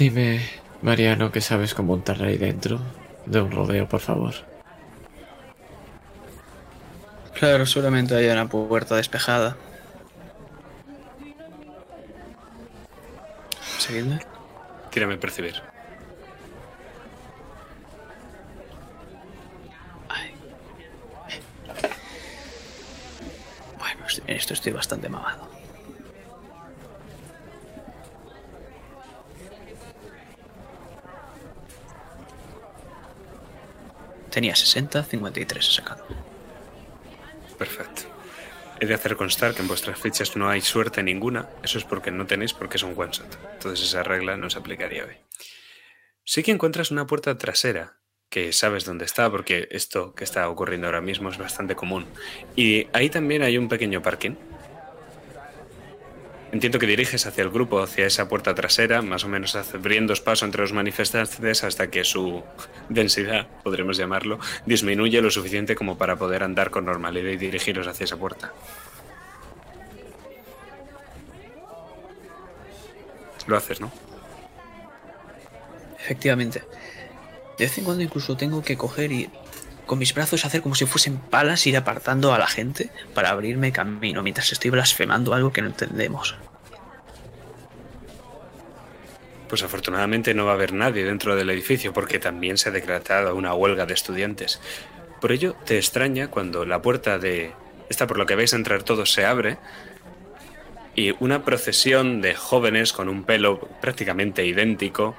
Dime, 0.00 0.40
Mariano, 0.80 1.30
que 1.30 1.42
sabes 1.42 1.74
cómo 1.74 1.92
montar 1.92 2.22
ahí 2.22 2.38
dentro 2.38 2.80
de 3.26 3.42
un 3.42 3.50
rodeo, 3.50 3.86
por 3.86 4.00
favor. 4.00 4.32
Claro, 7.34 7.66
solamente 7.66 8.14
hay 8.14 8.26
una 8.28 8.48
puerta 8.48 8.96
despejada. 8.96 9.58
Seguidme. 13.76 14.20
Tírame 14.90 15.16
a 15.16 15.20
percibir. 15.20 15.56
Ay. 20.08 20.32
Bueno, 23.78 24.06
en 24.26 24.34
esto 24.34 24.54
estoy 24.54 24.72
bastante 24.72 25.10
mamado. 25.10 25.49
Tenía 34.30 34.54
60, 34.54 35.02
53 35.02 35.68
he 35.68 35.72
sacado. 35.72 36.06
Perfecto. 37.58 38.02
He 38.80 38.86
de 38.86 38.94
hacer 38.94 39.16
constar 39.16 39.54
que 39.54 39.60
en 39.60 39.68
vuestras 39.68 39.98
fichas 39.98 40.36
no 40.36 40.48
hay 40.48 40.62
suerte 40.62 41.02
ninguna. 41.02 41.50
Eso 41.62 41.76
es 41.76 41.84
porque 41.84 42.10
no 42.10 42.26
tenéis 42.26 42.54
porque 42.54 42.78
es 42.78 42.82
un 42.82 42.94
one 42.96 43.12
shot. 43.12 43.38
Entonces 43.52 43.86
esa 43.86 44.02
regla 44.02 44.36
no 44.36 44.48
se 44.48 44.58
aplicaría 44.58 45.04
hoy. 45.04 45.16
Sí 46.24 46.42
que 46.42 46.52
encuentras 46.52 46.90
una 46.90 47.06
puerta 47.06 47.36
trasera 47.36 47.98
que 48.30 48.52
sabes 48.52 48.84
dónde 48.84 49.04
está 49.04 49.28
porque 49.30 49.68
esto 49.72 50.14
que 50.14 50.24
está 50.24 50.48
ocurriendo 50.48 50.86
ahora 50.86 51.00
mismo 51.00 51.28
es 51.28 51.36
bastante 51.36 51.74
común. 51.74 52.06
Y 52.56 52.86
ahí 52.92 53.10
también 53.10 53.42
hay 53.42 53.58
un 53.58 53.68
pequeño 53.68 54.00
parking. 54.00 54.36
Entiendo 56.52 56.80
que 56.80 56.86
diriges 56.86 57.26
hacia 57.26 57.44
el 57.44 57.50
grupo, 57.50 57.80
hacia 57.80 58.06
esa 58.06 58.28
puerta 58.28 58.54
trasera, 58.54 59.02
más 59.02 59.24
o 59.24 59.28
menos 59.28 59.54
abriendo 59.54 60.14
paso 60.24 60.44
entre 60.44 60.62
los 60.62 60.72
manifestantes 60.72 61.62
hasta 61.62 61.90
que 61.90 62.02
su 62.02 62.42
densidad, 62.88 63.46
podremos 63.62 63.96
llamarlo, 63.96 64.40
disminuye 64.66 65.22
lo 65.22 65.30
suficiente 65.30 65.76
como 65.76 65.96
para 65.96 66.16
poder 66.16 66.42
andar 66.42 66.70
con 66.70 66.84
normalidad 66.84 67.30
y 67.30 67.36
dirigiros 67.36 67.86
hacia 67.86 68.04
esa 68.04 68.16
puerta. 68.16 68.52
Lo 73.46 73.56
haces, 73.56 73.80
¿no? 73.80 73.92
Efectivamente. 75.98 76.62
De 77.58 77.64
vez 77.64 77.78
en 77.78 77.84
cuando 77.84 78.02
incluso 78.02 78.36
tengo 78.36 78.62
que 78.62 78.76
coger 78.76 79.12
y 79.12 79.30
con 79.90 79.98
mis 79.98 80.14
brazos 80.14 80.44
hacer 80.44 80.62
como 80.62 80.76
si 80.76 80.86
fuesen 80.86 81.18
palas 81.18 81.66
ir 81.66 81.76
apartando 81.76 82.32
a 82.32 82.38
la 82.38 82.46
gente 82.46 82.90
para 83.12 83.30
abrirme 83.30 83.72
camino 83.72 84.22
mientras 84.22 84.52
estoy 84.52 84.70
blasfemando 84.70 85.34
algo 85.34 85.52
que 85.52 85.62
no 85.62 85.66
entendemos. 85.66 86.36
Pues 89.48 89.64
afortunadamente 89.64 90.32
no 90.32 90.44
va 90.44 90.52
a 90.52 90.54
haber 90.54 90.74
nadie 90.74 91.04
dentro 91.04 91.34
del 91.34 91.50
edificio 91.50 91.92
porque 91.92 92.20
también 92.20 92.56
se 92.56 92.68
ha 92.68 92.72
decretado 92.72 93.34
una 93.34 93.52
huelga 93.52 93.84
de 93.84 93.94
estudiantes. 93.94 94.60
Por 95.20 95.32
ello 95.32 95.56
te 95.64 95.76
extraña 95.76 96.28
cuando 96.28 96.64
la 96.64 96.80
puerta 96.80 97.18
de 97.18 97.52
esta 97.88 98.06
por 98.06 98.16
lo 98.16 98.26
que 98.26 98.36
vais 98.36 98.52
a 98.52 98.56
entrar 98.58 98.84
todos 98.84 99.12
se 99.12 99.24
abre 99.24 99.58
y 100.94 101.16
una 101.18 101.44
procesión 101.44 102.20
de 102.20 102.36
jóvenes 102.36 102.92
con 102.92 103.08
un 103.08 103.24
pelo 103.24 103.58
prácticamente 103.80 104.46
idéntico 104.46 105.16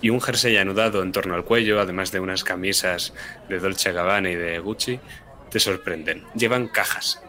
y 0.00 0.10
un 0.10 0.20
jersey 0.20 0.56
anudado 0.56 1.02
en 1.02 1.12
torno 1.12 1.34
al 1.34 1.44
cuello, 1.44 1.80
además 1.80 2.12
de 2.12 2.20
unas 2.20 2.44
camisas 2.44 3.14
de 3.48 3.58
Dolce 3.58 3.92
Gabbana 3.92 4.30
y 4.30 4.34
de 4.34 4.58
Gucci, 4.58 5.00
te 5.50 5.60
sorprenden. 5.60 6.24
Llevan 6.34 6.68
cajas. 6.68 7.22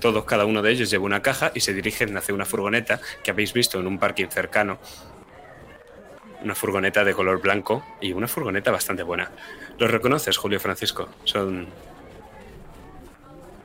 Todos, 0.00 0.24
cada 0.24 0.44
uno 0.44 0.62
de 0.62 0.72
ellos 0.72 0.90
lleva 0.90 1.04
una 1.04 1.22
caja 1.22 1.52
y 1.54 1.60
se 1.60 1.72
dirigen 1.72 2.16
hacia 2.16 2.34
una 2.34 2.44
furgoneta 2.44 3.00
que 3.22 3.30
habéis 3.30 3.52
visto 3.52 3.78
en 3.78 3.86
un 3.86 3.98
parking 3.98 4.28
cercano. 4.28 4.80
Una 6.42 6.56
furgoneta 6.56 7.04
de 7.04 7.14
color 7.14 7.40
blanco 7.40 7.86
y 8.00 8.12
una 8.12 8.26
furgoneta 8.26 8.72
bastante 8.72 9.04
buena. 9.04 9.30
¿Los 9.78 9.90
reconoces, 9.90 10.36
Julio 10.36 10.58
Francisco? 10.58 11.08
Son 11.22 11.68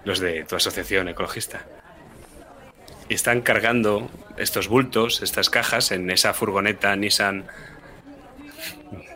los 0.05 0.19
de 0.19 0.43
tu 0.43 0.55
asociación 0.55 1.09
ecologista. 1.09 1.65
Y 3.09 3.15
están 3.15 3.41
cargando 3.41 4.09
estos 4.37 4.67
bultos, 4.67 5.23
estas 5.23 5.49
cajas, 5.49 5.91
en 5.91 6.11
esa 6.11 6.33
furgoneta 6.33 6.95
Nissan 6.95 7.47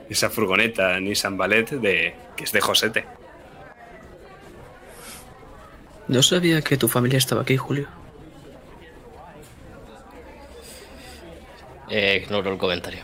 esa 0.10 0.30
furgoneta 0.30 1.00
Nissan 1.00 1.38
Ballet 1.38 1.70
de, 1.70 2.16
que 2.36 2.44
es 2.44 2.52
de 2.52 2.62
Josete. 2.62 3.06
No 6.08 6.22
sabía 6.22 6.62
que 6.62 6.78
tu 6.78 6.88
familia 6.88 7.18
estaba 7.18 7.42
aquí, 7.44 7.56
Julio. 7.58 7.88
Eh, 11.90 12.22
ignoro 12.24 12.52
el 12.52 12.58
comentario. 12.58 13.04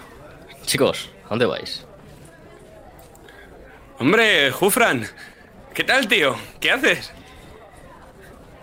Chicos, 0.66 1.10
¿a 1.26 1.30
dónde 1.30 1.46
vais? 1.46 1.86
Hombre, 4.00 4.52
Jufran, 4.52 5.08
¿qué 5.74 5.84
tal, 5.84 6.08
tío? 6.08 6.36
¿Qué 6.60 6.72
haces? 6.72 7.12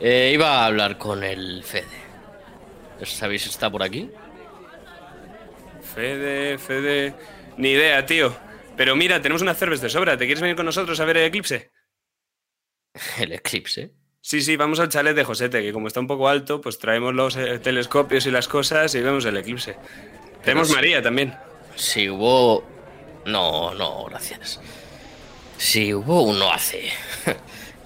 Eh, 0.01 0.31
iba 0.35 0.63
a 0.63 0.67
hablar 0.67 0.99
con 0.99 1.25
el 1.25 1.65
Fede. 1.65 1.87
¿Sabéis 3.03 3.43
si 3.43 3.49
está 3.49 3.71
por 3.71 3.83
aquí? 3.83 4.11
Fede, 5.95 6.59
Fede. 6.59 7.15
Ni 7.57 7.71
idea, 7.71 8.05
tío. 8.07 8.35
Pero 8.77 8.97
mira, 8.97 9.21
tenemos 9.23 9.43
unas 9.43 9.57
cervezas 9.57 9.83
de 9.83 9.91
sobra. 9.91 10.17
¿Te 10.17 10.27
quieres 10.27 10.41
venir 10.43 10.57
con 10.57 10.67
nosotros 10.67 10.99
a 11.01 11.05
ver 11.05 11.17
el 11.19 11.25
eclipse? 11.25 11.71
¿El 13.19 13.33
eclipse? 13.33 13.93
Sí, 14.21 14.41
sí, 14.41 14.57
vamos 14.57 14.81
al 14.81 14.89
chalet 14.89 15.15
de 15.15 15.23
Josete, 15.25 15.63
que 15.63 15.73
como 15.73 15.87
está 15.87 16.01
un 16.01 16.07
poco 16.07 16.29
alto, 16.29 16.61
pues 16.61 16.79
traemos 16.79 17.13
los 17.15 17.37
eh, 17.37 17.59
telescopios 17.59 18.25
y 18.27 18.31
las 18.31 18.49
cosas 18.49 18.95
y 18.95 19.01
vemos 19.03 19.25
el 19.27 19.37
eclipse. 19.37 19.77
Tenemos 20.43 20.69
si- 20.69 20.75
María 20.75 21.03
también. 21.03 21.37
Si 21.77 22.09
hubo... 22.09 22.65
No, 23.27 23.75
no, 23.75 24.05
gracias. 24.07 24.61
Si 25.59 25.93
hubo 25.95 26.23
uno 26.23 26.51
hace 26.53 26.91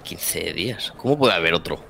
15 0.04 0.52
días, 0.52 0.92
¿cómo 0.96 1.18
puede 1.18 1.32
haber 1.34 1.54
otro? 1.54 1.84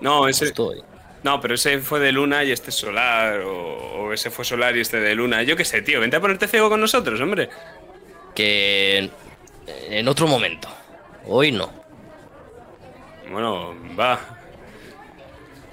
No, 0.00 0.28
ese, 0.28 0.46
Estoy. 0.46 0.82
No, 1.26 1.40
pero 1.40 1.56
ese 1.56 1.80
fue 1.80 1.98
de 1.98 2.12
luna 2.12 2.44
y 2.44 2.52
este 2.52 2.70
es 2.70 2.76
solar, 2.76 3.40
o, 3.40 4.04
o 4.04 4.12
ese 4.12 4.30
fue 4.30 4.44
solar 4.44 4.76
y 4.76 4.80
este 4.80 5.00
de 5.00 5.12
luna. 5.16 5.42
Yo 5.42 5.56
qué 5.56 5.64
sé, 5.64 5.82
tío, 5.82 5.98
vente 5.98 6.14
a 6.14 6.20
ponerte 6.20 6.46
ciego 6.46 6.68
con 6.68 6.80
nosotros, 6.80 7.20
hombre. 7.20 7.48
Que 8.32 9.10
en 9.66 10.06
otro 10.06 10.28
momento. 10.28 10.68
Hoy 11.26 11.50
no. 11.50 11.72
Bueno, 13.28 13.74
va. 13.98 14.20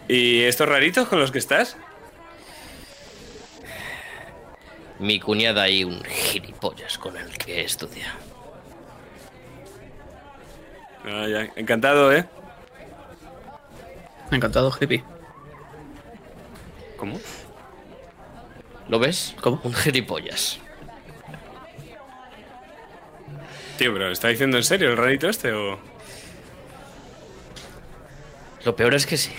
¿Y 0.08 0.42
estos 0.42 0.68
raritos 0.68 1.08
con 1.08 1.20
los 1.20 1.32
que 1.32 1.38
estás? 1.38 1.78
Mi 4.98 5.20
cuñada 5.20 5.70
y 5.70 5.84
un 5.84 6.04
gilipollas 6.04 6.98
con 6.98 7.16
el 7.16 7.38
que 7.38 7.62
estudia. 7.62 8.16
Ah, 11.06 11.28
ya, 11.30 11.48
Encantado, 11.56 12.12
¿eh? 12.12 12.26
Encantado, 14.32 14.72
hippie. 14.82 15.13
¿Cómo? 17.04 17.20
¿Lo 18.88 18.98
ves? 18.98 19.36
¿Cómo? 19.42 19.60
Un 19.66 19.74
gilipollas. 19.74 20.58
Tío, 23.78 23.92
pero 23.92 24.10
¿está 24.10 24.30
diciendo 24.30 24.56
en 24.56 24.64
serio 24.64 24.90
el 24.90 24.96
rarito 24.96 25.28
este 25.28 25.52
o...? 25.52 25.78
Lo 28.64 28.74
peor 28.78 28.94
es 28.94 29.06
que 29.06 29.18
sí. 29.18 29.34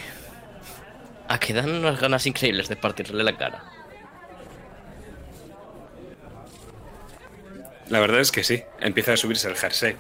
A 1.26 1.40
que 1.40 1.54
dan 1.54 1.70
unas 1.70 1.98
ganas 1.98 2.26
increíbles 2.26 2.68
de 2.68 2.76
partirle 2.76 3.24
la 3.24 3.38
cara. 3.38 3.64
La 7.88 7.98
verdad 7.98 8.20
es 8.20 8.30
que 8.30 8.44
sí. 8.44 8.62
Empieza 8.78 9.14
a 9.14 9.16
subirse 9.16 9.48
el 9.48 9.56
jersey 9.56 9.96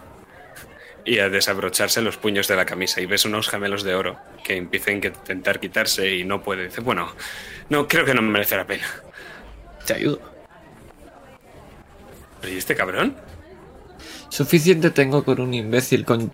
y 1.04 1.18
a 1.18 1.28
desabrocharse 1.28 2.00
los 2.00 2.16
puños 2.16 2.48
de 2.48 2.56
la 2.56 2.64
camisa 2.64 3.00
y 3.00 3.06
ves 3.06 3.24
unos 3.24 3.48
gemelos 3.48 3.84
de 3.84 3.94
oro 3.94 4.18
que 4.42 4.56
empiezan 4.56 4.94
a 5.02 5.06
intentar 5.06 5.60
quitarse 5.60 6.14
y 6.14 6.24
no 6.24 6.42
puede. 6.42 6.64
Dice, 6.64 6.80
bueno, 6.80 7.12
no, 7.68 7.88
creo 7.88 8.04
que 8.04 8.14
no 8.14 8.22
me 8.22 8.30
merece 8.30 8.56
la 8.56 8.66
pena. 8.66 8.84
Te 9.86 9.94
ayudo. 9.94 10.20
¿Pero 12.40 12.52
y 12.52 12.56
este 12.58 12.74
cabrón? 12.74 13.16
Suficiente 14.28 14.90
tengo 14.90 15.24
con 15.24 15.40
un 15.40 15.54
imbécil 15.54 16.04
con 16.04 16.32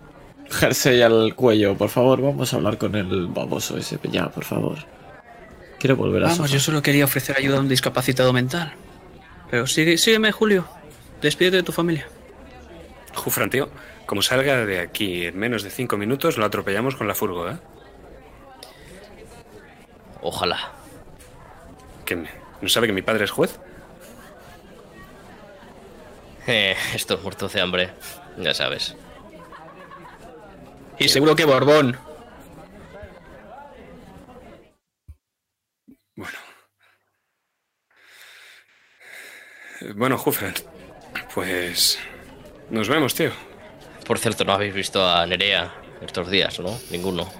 jersey 0.50 1.02
al 1.02 1.34
cuello. 1.34 1.76
Por 1.76 1.88
favor, 1.88 2.20
vamos 2.22 2.52
a 2.52 2.56
hablar 2.56 2.78
con 2.78 2.94
el 2.94 3.26
baboso 3.28 3.76
ese. 3.76 3.98
Ya, 4.10 4.28
por 4.28 4.44
favor. 4.44 4.78
Quiero 5.78 5.96
volver 5.96 6.22
a 6.22 6.26
Vamos, 6.26 6.36
sofá. 6.38 6.48
yo 6.48 6.60
solo 6.60 6.82
quería 6.82 7.04
ofrecer 7.04 7.36
ayuda 7.38 7.56
a 7.58 7.60
un 7.60 7.68
discapacitado 7.68 8.32
mental. 8.32 8.72
Pero 9.50 9.66
sigue, 9.66 9.98
sígueme, 9.98 10.32
Julio. 10.32 10.66
Despídete 11.22 11.58
de 11.58 11.62
tu 11.62 11.72
familia. 11.72 12.06
Jufran, 13.14 13.50
tío, 13.50 13.68
como 14.06 14.22
salga 14.22 14.64
de 14.64 14.80
aquí 14.80 15.26
en 15.26 15.38
menos 15.38 15.62
de 15.62 15.70
cinco 15.70 15.96
minutos, 15.96 16.38
lo 16.38 16.44
atropellamos 16.44 16.96
con 16.96 17.08
la 17.08 17.14
furgo, 17.14 17.48
¿eh? 17.50 17.56
Ojalá. 20.22 20.72
¿Que 22.10 22.16
me- 22.16 22.28
¿No 22.60 22.68
sabe 22.68 22.88
que 22.88 22.92
mi 22.92 23.02
padre 23.02 23.22
es 23.24 23.30
juez? 23.30 23.60
Eh, 26.48 26.74
estos 26.92 27.22
muertos 27.22 27.52
de 27.52 27.60
hambre, 27.60 27.92
ya 28.36 28.52
sabes. 28.52 28.96
Y 30.98 31.08
seguro 31.08 31.36
que 31.36 31.44
Borbón. 31.44 31.96
Bueno. 36.16 36.38
Eh, 39.82 39.92
Bueno, 39.94 40.18
Jufran, 40.18 40.54
pues... 41.32 41.96
Nos 42.70 42.88
vemos, 42.88 43.14
tío. 43.14 43.30
Por 44.04 44.18
cierto, 44.18 44.44
no 44.44 44.54
habéis 44.54 44.74
visto 44.74 45.08
a 45.08 45.24
Nerea 45.28 45.72
estos 46.00 46.28
días, 46.28 46.58
¿no? 46.58 46.76
Ninguno. 46.90 47.30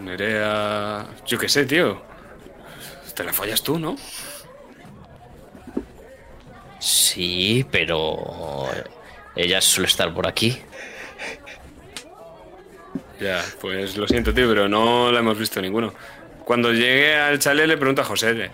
Nerea... 0.00 1.06
Yo 1.26 1.38
qué 1.38 1.50
sé, 1.50 1.66
tío. 1.66 2.07
Te 3.18 3.24
la 3.24 3.32
follas 3.32 3.64
tú, 3.64 3.80
¿no? 3.80 3.96
Sí, 6.78 7.66
pero 7.68 8.68
ella 9.34 9.60
suele 9.60 9.88
estar 9.88 10.14
por 10.14 10.28
aquí. 10.28 10.56
Ya, 13.20 13.44
pues 13.60 13.96
lo 13.96 14.06
siento, 14.06 14.32
tío, 14.32 14.46
pero 14.48 14.68
no 14.68 15.10
la 15.10 15.18
hemos 15.18 15.36
visto 15.36 15.60
ninguno. 15.60 15.92
Cuando 16.44 16.72
llegue 16.72 17.16
al 17.16 17.40
chalet 17.40 17.66
le 17.66 17.76
pregunto 17.76 18.02
a 18.02 18.04
José. 18.04 18.52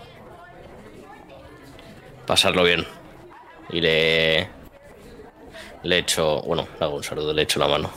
Pasarlo 2.25 2.63
bien. 2.63 2.87
Y 3.69 3.81
le 3.81 4.49
le 5.83 5.99
echo, 5.99 6.41
bueno, 6.41 6.67
le 6.79 6.85
hago 6.85 6.95
un 6.95 7.03
saludo, 7.03 7.33
le 7.33 7.43
echo 7.43 7.59
la 7.59 7.67
mano. 7.67 7.91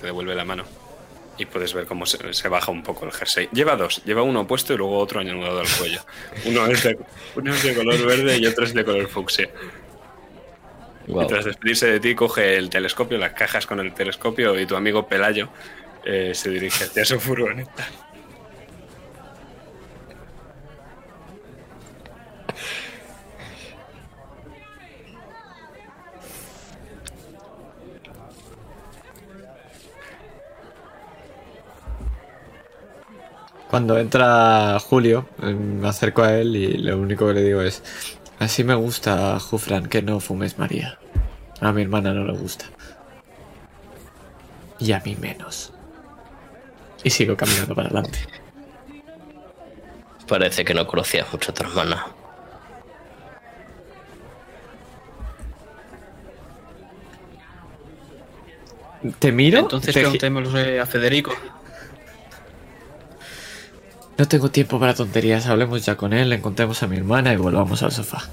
Te 0.00 0.06
devuelve 0.06 0.36
la 0.36 0.44
mano. 0.44 0.75
Y 1.38 1.46
puedes 1.46 1.74
ver 1.74 1.86
cómo 1.86 2.06
se, 2.06 2.32
se 2.32 2.48
baja 2.48 2.70
un 2.70 2.82
poco 2.82 3.04
el 3.04 3.12
jersey. 3.12 3.48
Lleva 3.52 3.76
dos. 3.76 4.02
Lleva 4.04 4.22
uno 4.22 4.46
puesto 4.46 4.72
y 4.72 4.76
luego 4.76 4.98
otro 4.98 5.20
anudado 5.20 5.60
al 5.60 5.68
cuello. 5.78 6.00
Uno 6.46 6.66
es 6.66 6.82
de, 6.82 6.98
uno 7.34 7.54
es 7.54 7.62
de 7.62 7.74
color 7.74 8.06
verde 8.06 8.38
y 8.38 8.46
otro 8.46 8.64
es 8.64 8.72
de 8.72 8.84
color 8.84 9.08
fucsia. 9.08 9.50
Guau. 11.06 11.24
Y 11.24 11.28
tras 11.28 11.44
despedirse 11.44 11.86
de 11.86 12.00
ti, 12.00 12.14
coge 12.14 12.56
el 12.56 12.70
telescopio, 12.70 13.18
las 13.18 13.32
cajas 13.32 13.66
con 13.66 13.78
el 13.80 13.92
telescopio 13.92 14.58
y 14.58 14.66
tu 14.66 14.74
amigo 14.74 15.06
Pelayo 15.06 15.48
eh, 16.04 16.32
se 16.34 16.50
dirige 16.50 16.84
hacia 16.84 17.04
su 17.04 17.20
furgoneta. 17.20 17.86
Cuando 33.76 33.98
entra 33.98 34.78
Julio, 34.80 35.28
eh, 35.42 35.52
me 35.52 35.86
acerco 35.86 36.22
a 36.22 36.32
él 36.32 36.56
y 36.56 36.78
lo 36.78 36.96
único 36.96 37.26
que 37.26 37.34
le 37.34 37.42
digo 37.42 37.60
es: 37.60 37.82
Así 38.38 38.64
me 38.64 38.74
gusta, 38.74 39.38
Jufran, 39.38 39.90
que 39.90 40.00
no 40.00 40.18
fumes 40.18 40.58
María. 40.58 40.98
A 41.60 41.72
mi 41.72 41.82
hermana 41.82 42.14
no 42.14 42.24
le 42.24 42.32
gusta. 42.32 42.64
Y 44.78 44.92
a 44.92 45.00
mí 45.00 45.14
menos. 45.20 45.74
Y 47.04 47.10
sigo 47.10 47.36
caminando 47.36 47.74
para 47.74 47.88
adelante. 47.88 48.18
Parece 50.26 50.64
que 50.64 50.72
no 50.72 50.86
conocías 50.86 51.30
mucho 51.30 51.50
a 51.50 51.54
tu 51.54 51.62
hermana. 51.64 52.06
¿Te 59.18 59.32
miro? 59.32 59.58
Entonces 59.58 59.92
Te 59.94 60.00
preguntémosle 60.00 60.80
a 60.80 60.86
Federico. 60.86 61.34
No 64.18 64.26
tengo 64.26 64.50
tiempo 64.50 64.80
para 64.80 64.94
tonterías. 64.94 65.46
Hablemos 65.46 65.84
ya 65.84 65.96
con 65.96 66.12
él, 66.12 66.32
encontremos 66.32 66.82
a 66.82 66.86
mi 66.86 66.96
hermana 66.96 67.32
y 67.32 67.36
volvamos 67.36 67.82
al 67.82 67.92
sofá. 67.92 68.24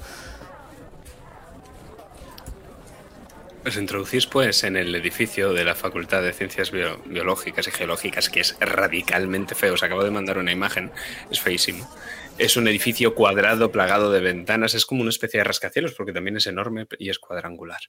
Os 3.66 3.76
introducís 3.78 4.26
pues 4.26 4.62
en 4.64 4.76
el 4.76 4.94
edificio 4.94 5.54
de 5.54 5.64
la 5.64 5.74
Facultad 5.74 6.22
de 6.22 6.34
Ciencias 6.34 6.70
Bio- 6.70 7.00
Biológicas 7.06 7.66
y 7.66 7.70
Geológicas, 7.70 8.28
que 8.28 8.40
es 8.40 8.56
radicalmente 8.60 9.54
feo. 9.54 9.74
Os 9.74 9.82
acabo 9.82 10.04
de 10.04 10.10
mandar 10.10 10.36
una 10.38 10.52
imagen, 10.52 10.90
es 11.30 11.40
feísimo. 11.40 11.88
Es 12.36 12.56
un 12.58 12.68
edificio 12.68 13.14
cuadrado, 13.14 13.70
plagado 13.72 14.10
de 14.10 14.20
ventanas, 14.20 14.74
es 14.74 14.84
como 14.84 15.00
una 15.00 15.10
especie 15.10 15.38
de 15.38 15.44
rascacielos 15.44 15.92
porque 15.94 16.12
también 16.12 16.36
es 16.36 16.46
enorme 16.46 16.86
y 16.98 17.08
es 17.08 17.18
cuadrangular. 17.18 17.80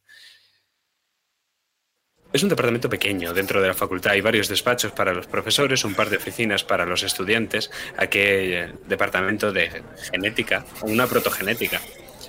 Es 2.36 2.44
un 2.44 2.50
departamento 2.50 2.90
pequeño 2.90 3.34
dentro 3.34 3.62
de 3.62 3.70
la 3.70 3.74
facultad. 3.74 4.12
Hay 4.12 4.20
varios 4.20 4.50
despachos 4.50 4.92
para 4.92 5.14
los 5.14 5.26
profesores, 5.26 5.86
un 5.86 5.96
par 5.96 6.10
de 6.10 6.18
oficinas 6.18 6.66
para 6.66 6.86
los 6.86 7.02
estudiantes, 7.04 7.72
aquel 7.96 8.76
departamento 8.88 9.54
de 9.54 9.84
genética, 10.12 10.66
una 10.82 11.08
protogenética, 11.08 11.80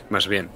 más 0.09 0.28
bien. 0.28 0.48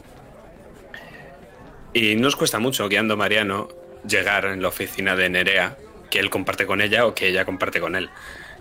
Y 1.93 2.15
no 2.15 2.29
os 2.29 2.37
cuesta 2.37 2.61
mucho, 2.61 2.89
guiando 2.89 3.17
Mariano, 3.17 3.67
llegar 4.07 4.45
en 4.45 4.63
la 4.63 4.69
oficina 4.69 5.17
de 5.17 5.29
Nerea, 5.29 5.77
que 6.13 6.21
él 6.21 6.31
comparte 6.31 6.65
con 6.65 6.81
ella 6.81 7.05
o 7.05 7.13
que 7.17 7.27
ella 7.27 7.45
comparte 7.45 7.81
con 7.81 7.97
él. 7.97 8.09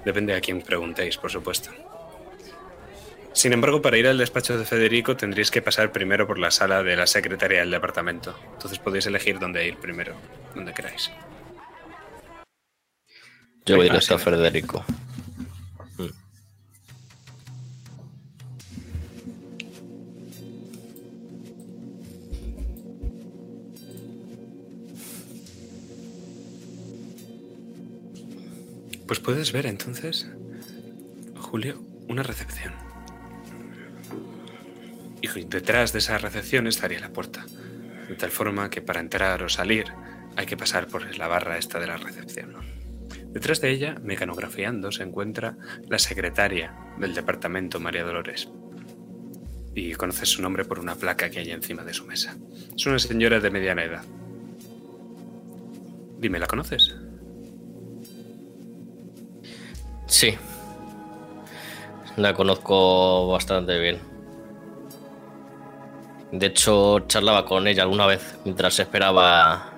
Depende 0.06 0.34
a 0.34 0.42
quién 0.42 0.60
preguntéis, 0.64 1.18
por 1.18 1.30
supuesto. 1.30 1.70
Sin 3.34 3.54
embargo, 3.54 3.82
para 3.82 3.98
ir 3.98 4.08
al 4.08 4.18
despacho 4.18 4.58
de 4.58 4.66
Federico 4.66 5.16
tendréis 5.16 5.52
que 5.52 5.62
pasar 5.62 5.92
primero 5.92 6.28
por 6.28 6.40
la 6.40 6.52
sala 6.52 6.84
de 6.84 6.96
la 6.96 7.08
secretaria 7.08 7.60
del 7.60 7.72
departamento. 7.72 8.38
Entonces 8.54 8.80
podéis 8.80 9.06
elegir 9.06 9.40
dónde 9.40 9.66
ir 9.66 9.78
primero, 9.78 10.16
donde 10.56 10.74
queráis. 10.74 11.12
Yo 13.66 13.76
voy 13.76 13.86
directo 13.86 14.16
a. 14.16 14.20
Federico. 14.20 14.84
Pues 29.10 29.20
puedes 29.20 29.52
ver 29.52 29.66
entonces, 29.66 30.30
Julio, 31.36 31.82
una 32.08 32.22
recepción. 32.22 32.79
Y 35.22 35.28
detrás 35.46 35.94
de 35.94 36.00
esa 36.00 36.18
recepción 36.18 36.68
estaría 36.68 37.00
la 37.00 37.12
puerta. 37.12 37.46
De 38.08 38.16
tal 38.16 38.32
forma 38.32 38.70
que 38.70 38.82
para 38.82 39.00
entrar 39.00 39.44
o 39.44 39.50
salir 39.50 39.86
hay 40.36 40.46
que 40.46 40.58
pasar 40.58 40.88
por 40.88 41.18
la 41.18 41.28
barra 41.28 41.58
esta 41.58 41.80
de 41.80 41.88
la 41.88 41.98
recepción. 41.98 42.56
Detrás 43.32 43.62
de 43.62 43.70
ella, 43.70 43.96
mecanografiando, 44.02 44.92
se 44.92 45.04
encuentra 45.04 45.56
la 45.88 46.00
secretaria 46.00 46.74
del 46.98 47.14
departamento, 47.14 47.80
María 47.80 48.04
Dolores. 48.04 48.50
Y 49.76 49.94
conoces 49.94 50.30
su 50.30 50.42
nombre 50.42 50.66
por 50.66 50.80
una 50.80 50.96
placa 50.96 51.30
que 51.30 51.40
hay 51.40 51.52
encima 51.52 51.84
de 51.84 51.94
su 51.94 52.06
mesa. 52.06 52.36
Es 52.76 52.86
una 52.88 52.98
señora 52.98 53.40
de 53.40 53.52
mediana 53.52 53.84
edad. 53.84 54.04
Dime, 56.18 56.40
¿la 56.40 56.48
conoces? 56.48 56.96
Sí. 60.08 60.36
La 62.18 62.34
conozco 62.34 63.28
bastante 63.28 63.80
bien. 63.80 64.09
De 66.32 66.48
hecho, 66.48 67.00
charlaba 67.08 67.46
con 67.46 67.68
ella 67.68 67.84
alguna 67.84 68.06
vez 68.06 68.38
mientras 68.46 68.80
esperaba 68.80 69.74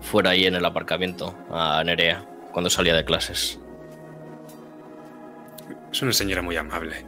fuera 0.00 0.30
ahí 0.30 0.46
en 0.46 0.54
el 0.54 0.64
aparcamiento 0.64 1.34
a 1.50 1.82
Nerea 1.84 2.24
cuando 2.52 2.70
salía 2.70 2.94
de 2.94 3.04
clases. 3.04 3.60
Es 5.92 6.02
una 6.02 6.12
señora 6.12 6.42
muy 6.42 6.56
amable. 6.56 7.04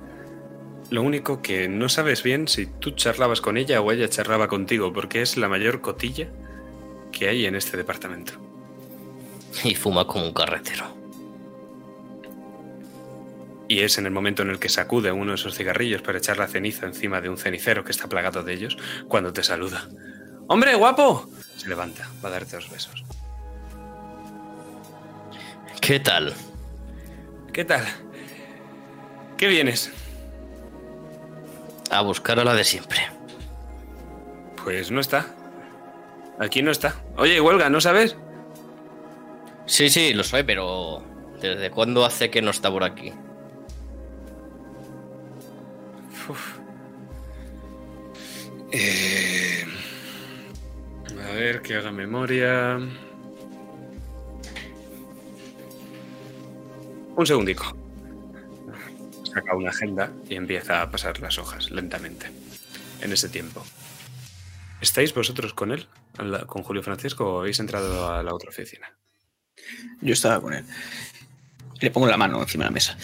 Lo 0.90 1.02
único 1.02 1.40
que 1.40 1.68
no 1.68 1.88
sabes 1.88 2.22
bien 2.22 2.48
si 2.48 2.66
tú 2.66 2.90
charlabas 2.90 3.40
con 3.40 3.56
ella 3.56 3.80
o 3.80 3.90
ella 3.90 4.08
charlaba 4.08 4.48
contigo, 4.48 4.92
porque 4.92 5.22
es 5.22 5.38
la 5.38 5.48
mayor 5.48 5.80
cotilla 5.80 6.28
que 7.10 7.28
hay 7.28 7.46
en 7.46 7.54
este 7.54 7.76
departamento. 7.76 8.34
Y 9.64 9.74
fuma 9.74 10.06
como 10.06 10.26
un 10.26 10.34
carretero. 10.34 11.01
Y 13.72 13.80
es 13.80 13.96
en 13.96 14.04
el 14.04 14.12
momento 14.12 14.42
en 14.42 14.50
el 14.50 14.58
que 14.58 14.68
sacude 14.68 15.12
uno 15.12 15.30
de 15.30 15.36
esos 15.36 15.54
cigarrillos 15.54 16.02
para 16.02 16.18
echar 16.18 16.36
la 16.36 16.46
ceniza 16.46 16.84
encima 16.84 17.22
de 17.22 17.30
un 17.30 17.38
cenicero 17.38 17.84
que 17.84 17.92
está 17.92 18.06
plagado 18.06 18.42
de 18.42 18.52
ellos, 18.52 18.76
cuando 19.08 19.32
te 19.32 19.42
saluda. 19.42 19.88
¡Hombre, 20.46 20.74
guapo! 20.74 21.26
Se 21.56 21.70
levanta, 21.70 22.06
va 22.22 22.28
a 22.28 22.32
darte 22.32 22.56
dos 22.56 22.68
besos. 22.68 23.02
¿Qué 25.80 26.00
tal? 26.00 26.34
¿Qué 27.50 27.64
tal? 27.64 27.82
¿Qué 29.38 29.46
vienes? 29.46 29.90
A 31.90 32.02
buscar 32.02 32.38
a 32.40 32.44
la 32.44 32.52
de 32.52 32.64
siempre. 32.64 33.00
Pues 34.62 34.90
no 34.90 35.00
está. 35.00 35.34
Aquí 36.38 36.60
no 36.60 36.72
está. 36.72 36.96
Oye, 37.16 37.40
huelga, 37.40 37.70
¿no 37.70 37.80
sabes? 37.80 38.18
Sí, 39.64 39.88
sí, 39.88 40.12
lo 40.12 40.24
sé, 40.24 40.44
pero 40.44 41.02
¿desde 41.40 41.70
cuándo 41.70 42.04
hace 42.04 42.28
que 42.28 42.42
no 42.42 42.50
está 42.50 42.70
por 42.70 42.84
aquí? 42.84 43.14
Uf. 46.28 46.58
Eh, 48.70 49.64
a 51.10 51.32
ver, 51.34 51.62
que 51.62 51.76
haga 51.76 51.92
memoria. 51.92 52.78
Un 57.16 57.26
segundico. 57.26 57.76
Saca 59.24 59.54
una 59.54 59.70
agenda 59.70 60.12
y 60.28 60.34
empieza 60.34 60.82
a 60.82 60.90
pasar 60.90 61.20
las 61.20 61.38
hojas 61.38 61.70
lentamente. 61.70 62.30
En 63.00 63.12
ese 63.12 63.28
tiempo. 63.28 63.64
¿Estáis 64.80 65.12
vosotros 65.14 65.54
con 65.54 65.72
él? 65.72 65.86
¿Con 66.46 66.62
Julio 66.62 66.82
Francisco 66.82 67.24
o 67.24 67.40
habéis 67.40 67.60
entrado 67.60 68.12
a 68.12 68.22
la 68.22 68.34
otra 68.34 68.50
oficina? 68.50 68.92
Yo 70.00 70.12
estaba 70.12 70.40
con 70.40 70.54
él. 70.54 70.64
Le 71.80 71.90
pongo 71.90 72.06
la 72.06 72.16
mano 72.16 72.40
encima 72.40 72.64
de 72.64 72.70
la 72.70 72.74
mesa. 72.74 72.96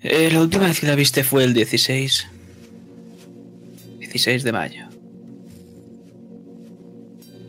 Eh, 0.00 0.30
la 0.30 0.40
última 0.40 0.66
vez 0.66 0.80
que 0.80 0.86
la 0.86 0.94
viste 0.94 1.24
fue 1.24 1.44
el 1.44 1.54
16. 1.54 2.28
16 4.12 4.44
de 4.44 4.52
mayo. 4.52 4.84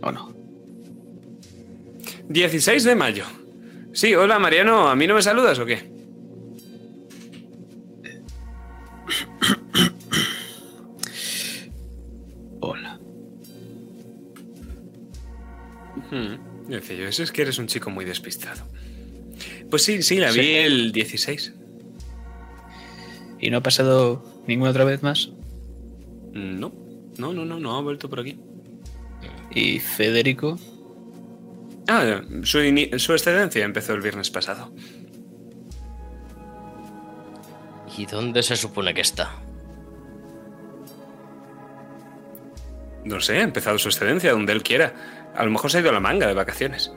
¿O 0.01 0.11
no? 0.13 0.33
16 2.29 2.85
de 2.85 2.95
mayo. 2.95 3.25
Sí, 3.91 4.15
hola 4.15 4.39
Mariano, 4.39 4.87
¿a 4.87 4.95
mí 4.95 5.05
no 5.05 5.15
me 5.15 5.21
saludas 5.21 5.59
o 5.59 5.65
qué? 5.65 5.83
Hola. 12.61 12.97
Hmm, 16.11 16.69
decía 16.69 16.95
yo, 16.95 17.09
eso 17.09 17.23
es 17.23 17.33
que 17.33 17.41
eres 17.41 17.57
un 17.57 17.67
chico 17.67 17.89
muy 17.89 18.05
despistado. 18.05 18.63
Pues 19.69 19.83
sí, 19.83 20.01
sí, 20.01 20.15
la 20.15 20.31
vi 20.31 20.55
el 20.55 20.93
16. 20.93 21.55
¿Y 23.41 23.49
no 23.49 23.57
ha 23.57 23.63
pasado 23.63 24.23
ninguna 24.47 24.71
otra 24.71 24.85
vez 24.85 25.03
más? 25.03 25.33
No, 26.33 26.73
no, 27.17 27.33
no, 27.33 27.45
no, 27.45 27.59
no 27.59 27.77
ha 27.77 27.81
vuelto 27.81 28.09
por 28.09 28.19
aquí. 28.19 28.39
¿Y 29.51 29.79
Federico? 29.79 30.57
Ah, 31.87 32.21
su, 32.43 32.59
su 32.97 33.13
excedencia 33.13 33.63
empezó 33.63 33.93
el 33.93 34.01
viernes 34.01 34.31
pasado. 34.31 34.71
¿Y 37.97 38.05
dónde 38.05 38.41
se 38.41 38.55
supone 38.55 38.93
que 38.93 39.01
está? 39.01 39.31
No 43.05 43.19
sé, 43.19 43.37
ha 43.37 43.41
empezado 43.41 43.77
su 43.77 43.89
excedencia 43.89 44.31
donde 44.31 44.53
él 44.53 44.63
quiera. 44.63 44.93
A 45.35 45.43
lo 45.43 45.51
mejor 45.51 45.69
se 45.69 45.77
ha 45.77 45.81
ido 45.81 45.89
a 45.89 45.93
la 45.93 45.99
manga 45.99 46.25
de 46.25 46.33
vacaciones. 46.33 46.91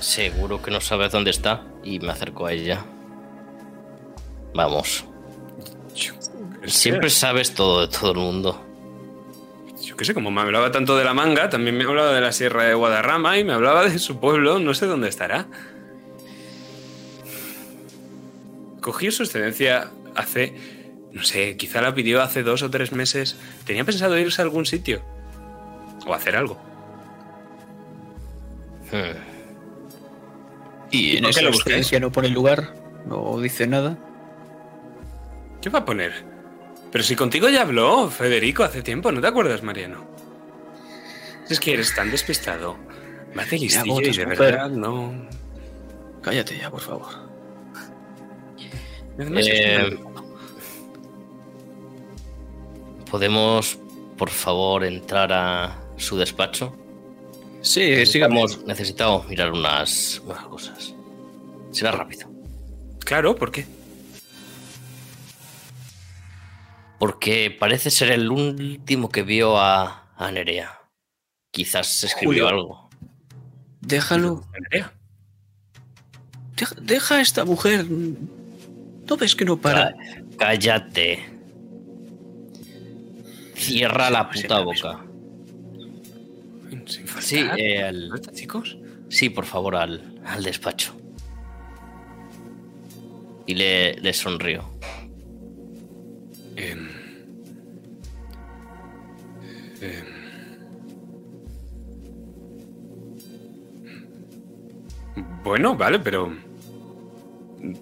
Seguro 0.00 0.60
que 0.60 0.70
no 0.70 0.80
sabes 0.80 1.12
dónde 1.12 1.30
está 1.30 1.64
y 1.82 1.98
me 1.98 2.10
acerco 2.10 2.46
a 2.46 2.52
ella. 2.52 2.84
Vamos, 4.54 5.04
Yo 5.94 6.12
qué 6.60 6.68
sé, 6.68 6.78
siempre 6.78 7.10
sabes 7.10 7.54
todo 7.54 7.86
de 7.86 7.88
todo 7.88 8.12
el 8.12 8.18
mundo. 8.18 8.66
Yo 9.82 9.96
qué 9.96 10.04
sé, 10.04 10.14
como 10.14 10.30
me 10.30 10.40
hablaba 10.40 10.70
tanto 10.70 10.96
de 10.96 11.04
la 11.04 11.14
manga, 11.14 11.48
también 11.48 11.76
me 11.76 11.84
hablaba 11.84 12.12
de 12.12 12.20
la 12.20 12.32
Sierra 12.32 12.64
de 12.64 12.74
Guadarrama 12.74 13.38
y 13.38 13.44
me 13.44 13.52
hablaba 13.52 13.88
de 13.88 13.98
su 13.98 14.20
pueblo, 14.20 14.58
no 14.58 14.74
sé 14.74 14.86
dónde 14.86 15.08
estará. 15.08 15.46
Cogió 18.80 19.10
su 19.12 19.22
excedencia 19.22 19.90
hace, 20.14 20.54
no 21.12 21.22
sé, 21.22 21.56
quizá 21.56 21.80
la 21.80 21.94
pidió 21.94 22.22
hace 22.22 22.42
dos 22.42 22.62
o 22.62 22.70
tres 22.70 22.92
meses. 22.92 23.36
Tenía 23.64 23.84
pensado 23.84 24.18
irse 24.18 24.42
a 24.42 24.44
algún 24.44 24.66
sitio. 24.66 25.02
O 26.06 26.14
hacer 26.14 26.36
algo. 26.36 26.60
Hmm. 28.90 29.16
¿Y 30.90 31.16
en 31.16 31.22
por 31.22 31.24
qué 31.24 31.30
esa 31.30 31.42
lo 31.42 31.48
buscáis? 31.48 31.60
experiencia 31.60 32.00
no 32.00 32.12
pone 32.12 32.28
lugar? 32.28 32.74
¿No 33.06 33.40
dice 33.40 33.66
nada? 33.66 33.98
¿Qué 35.62 35.70
va 35.70 35.78
a 35.78 35.84
poner? 35.84 36.12
Pero 36.90 37.04
si 37.04 37.14
contigo 37.16 37.48
ya 37.48 37.62
habló, 37.62 38.10
Federico, 38.10 38.64
hace 38.64 38.82
tiempo, 38.82 39.12
¿no 39.12 39.20
te 39.20 39.28
acuerdas, 39.28 39.62
Mariano? 39.62 40.04
Es 41.48 41.60
que 41.60 41.72
eres 41.72 41.94
tan 41.94 42.10
despistado. 42.10 42.76
Me 43.32 43.42
hace 43.42 43.58
listillo 43.58 44.00
y 44.00 44.16
de 44.16 44.26
verdad 44.26 44.68
no... 44.68 45.28
Cállate 46.20 46.58
ya, 46.58 46.70
por 46.70 46.80
favor. 46.80 47.08
Eh, 49.18 49.98
¿Podemos, 53.10 53.78
por 54.16 54.30
favor, 54.30 54.84
entrar 54.84 55.32
a 55.32 55.78
su 55.96 56.16
despacho? 56.16 56.76
Sí, 57.60 58.04
sigamos. 58.06 58.64
Necesitamos 58.64 59.28
mirar 59.28 59.52
unas, 59.52 60.20
unas 60.24 60.44
cosas. 60.46 60.94
Será 61.70 61.92
rápido. 61.92 62.28
Claro, 63.00 63.34
¿por 63.36 63.52
qué? 63.52 63.66
Porque 67.02 67.50
parece 67.58 67.90
ser 67.90 68.12
el 68.12 68.30
último 68.30 69.08
que 69.08 69.24
vio 69.24 69.58
a, 69.58 70.12
a 70.16 70.30
Nerea. 70.30 70.82
Quizás 71.50 72.04
escribió 72.04 72.44
Julio. 72.44 72.48
algo. 72.48 72.90
Déjalo. 73.80 74.44
Nerea. 74.70 74.92
Deja, 76.54 76.76
deja 76.80 77.16
a 77.16 77.20
esta 77.20 77.44
mujer. 77.44 77.86
¿No 77.90 79.16
ves 79.16 79.34
que 79.34 79.44
no 79.44 79.60
para? 79.60 79.96
Cállate. 80.38 81.28
Cierra 83.56 84.08
la 84.08 84.30
Siempre 84.32 84.42
puta 84.42 84.60
boca. 84.60 85.04
Sí, 87.18 87.44
eh, 87.56 87.82
al- 87.82 88.10
¿No 88.10 88.14
está, 88.14 88.30
chicos? 88.30 88.78
sí, 89.08 89.28
por 89.28 89.44
favor, 89.46 89.74
al, 89.74 90.20
al 90.24 90.44
despacho. 90.44 90.94
Y 93.48 93.56
le, 93.56 93.94
le 93.94 94.12
sonrió. 94.12 94.70
Em, 96.62 96.88
em, 99.82 100.06
Bueno, 105.44 105.76
vale, 105.76 105.98
pero 105.98 106.32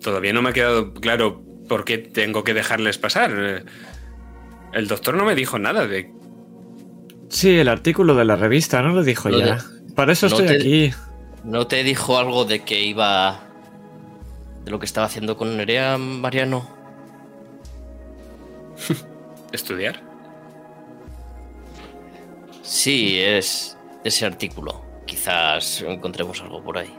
todavía 0.03 0.33
no 0.33 0.43
me 0.43 0.51
ha 0.51 0.53
quedado 0.53 0.93
claro 0.95 1.43
por 1.69 1.85
qué 1.85 1.99
tengo 1.99 2.43
que 2.43 2.55
dejarles 2.55 2.99
pasar. 2.99 3.33
Eh, 3.37 3.65
El 4.73 4.89
doctor 4.89 5.15
no 5.15 5.25
me 5.25 5.35
dijo 5.35 5.59
nada 5.59 5.87
de... 5.87 6.11
Sí, 7.29 7.59
el 7.59 7.69
artículo 7.69 8.15
de 8.15 8.25
la 8.25 8.37
revista, 8.37 8.83
¿no 8.83 8.93
lo 8.95 9.03
dijo 9.05 9.29
No 9.29 9.39
ya? 9.39 9.59
Para 9.95 10.13
eso 10.13 10.29
no 10.29 10.37
estoy 10.37 10.49
te- 10.49 10.57
aquí. 10.57 10.93
¿No 11.45 11.67
te 11.67 11.83
dijo 11.85 12.19
algo 12.19 12.45
de 12.45 12.61
que 12.61 12.83
iba... 12.85 13.41
de 14.65 14.71
lo 14.71 14.79
que 14.79 14.87
estaba 14.87 15.07
haciendo 15.07 15.37
con 15.37 15.57
Nerea, 15.57 15.99
Mariano? 15.99 16.69
estudiar. 19.53 20.01
Sí, 22.63 23.19
es 23.21 23.77
ese 24.05 24.27
artículo. 24.27 24.83
Quizás 25.07 25.83
encontremos 25.83 26.41
algo 26.41 26.63
por 26.63 26.79
ahí. 26.79 26.95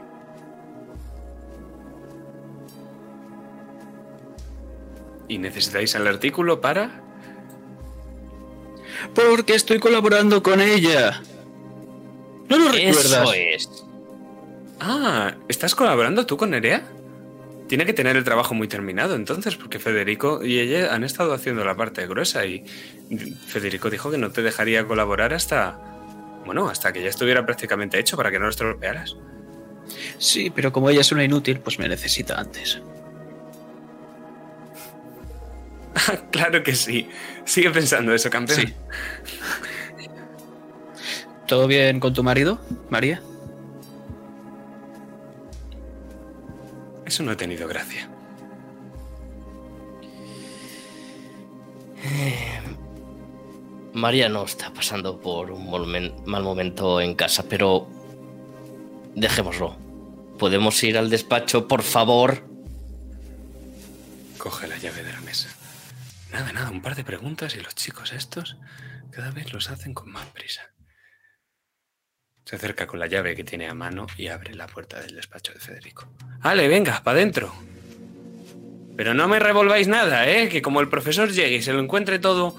¿Y 5.28 5.38
necesitáis 5.38 5.94
el 5.94 6.06
artículo 6.06 6.60
para...? 6.60 7.00
Porque 9.14 9.54
estoy 9.54 9.78
colaborando 9.78 10.42
con 10.42 10.60
ella. 10.60 11.22
¿No 12.48 12.58
lo 12.58 12.68
recuerdas? 12.70 13.06
Eso 13.06 13.32
es. 13.32 13.84
Ah, 14.78 15.34
¿estás 15.48 15.74
colaborando 15.74 16.26
tú 16.26 16.36
con 16.36 16.50
Nerea? 16.50 16.82
Tiene 17.72 17.86
que 17.86 17.94
tener 17.94 18.18
el 18.18 18.24
trabajo 18.24 18.52
muy 18.52 18.68
terminado 18.68 19.14
entonces, 19.14 19.56
porque 19.56 19.78
Federico 19.78 20.44
y 20.44 20.58
ella 20.58 20.94
han 20.94 21.04
estado 21.04 21.32
haciendo 21.32 21.64
la 21.64 21.74
parte 21.74 22.06
gruesa 22.06 22.44
y 22.44 22.66
Federico 23.46 23.88
dijo 23.88 24.10
que 24.10 24.18
no 24.18 24.30
te 24.30 24.42
dejaría 24.42 24.86
colaborar 24.86 25.32
hasta... 25.32 25.78
Bueno, 26.44 26.68
hasta 26.68 26.92
que 26.92 27.02
ya 27.02 27.08
estuviera 27.08 27.46
prácticamente 27.46 27.98
hecho 27.98 28.14
para 28.14 28.30
que 28.30 28.38
no 28.38 28.44
lo 28.44 28.50
estropearas. 28.50 29.16
Sí, 30.18 30.50
pero 30.54 30.70
como 30.70 30.90
ella 30.90 31.00
es 31.00 31.12
una 31.12 31.24
inútil, 31.24 31.60
pues 31.60 31.78
me 31.78 31.88
necesita 31.88 32.38
antes. 32.38 32.82
claro 36.30 36.62
que 36.62 36.74
sí. 36.74 37.08
Sigue 37.46 37.70
pensando 37.70 38.12
eso, 38.12 38.28
campeón. 38.28 38.66
Sí. 38.66 38.74
¿Todo 41.46 41.66
bien 41.66 42.00
con 42.00 42.12
tu 42.12 42.22
marido, 42.22 42.60
María? 42.90 43.22
Eso 47.12 47.22
no 47.24 47.32
ha 47.32 47.36
tenido 47.36 47.68
gracia. 47.68 48.08
María 53.92 54.30
no 54.30 54.46
está 54.46 54.72
pasando 54.72 55.20
por 55.20 55.50
un 55.50 55.70
mal 56.24 56.42
momento 56.42 57.02
en 57.02 57.14
casa, 57.14 57.44
pero 57.46 57.86
dejémoslo. 59.14 59.76
¿Podemos 60.38 60.82
ir 60.84 60.96
al 60.96 61.10
despacho, 61.10 61.68
por 61.68 61.82
favor? 61.82 62.48
Coge 64.38 64.66
la 64.66 64.78
llave 64.78 65.02
de 65.02 65.12
la 65.12 65.20
mesa. 65.20 65.50
Nada, 66.32 66.50
nada, 66.54 66.70
un 66.70 66.80
par 66.80 66.96
de 66.96 67.04
preguntas 67.04 67.54
y 67.56 67.60
los 67.60 67.74
chicos 67.74 68.14
estos 68.14 68.56
cada 69.10 69.32
vez 69.32 69.52
los 69.52 69.68
hacen 69.68 69.92
con 69.92 70.10
más 70.10 70.28
prisa. 70.28 70.71
Se 72.44 72.56
acerca 72.56 72.86
con 72.86 72.98
la 72.98 73.06
llave 73.06 73.34
que 73.34 73.44
tiene 73.44 73.68
a 73.68 73.74
mano 73.74 74.06
y 74.18 74.28
abre 74.28 74.54
la 74.54 74.66
puerta 74.66 75.00
del 75.00 75.14
despacho 75.14 75.52
de 75.52 75.60
Federico. 75.60 76.08
¡Ale, 76.42 76.68
venga, 76.68 77.02
para 77.02 77.18
adentro! 77.18 77.54
Pero 78.96 79.14
no 79.14 79.26
me 79.28 79.38
revolváis 79.38 79.88
nada, 79.88 80.28
¿eh? 80.28 80.48
Que 80.48 80.60
como 80.60 80.80
el 80.80 80.88
profesor 80.88 81.30
llegue 81.30 81.56
y 81.56 81.62
se 81.62 81.72
lo 81.72 81.80
encuentre 81.80 82.18
todo... 82.18 82.56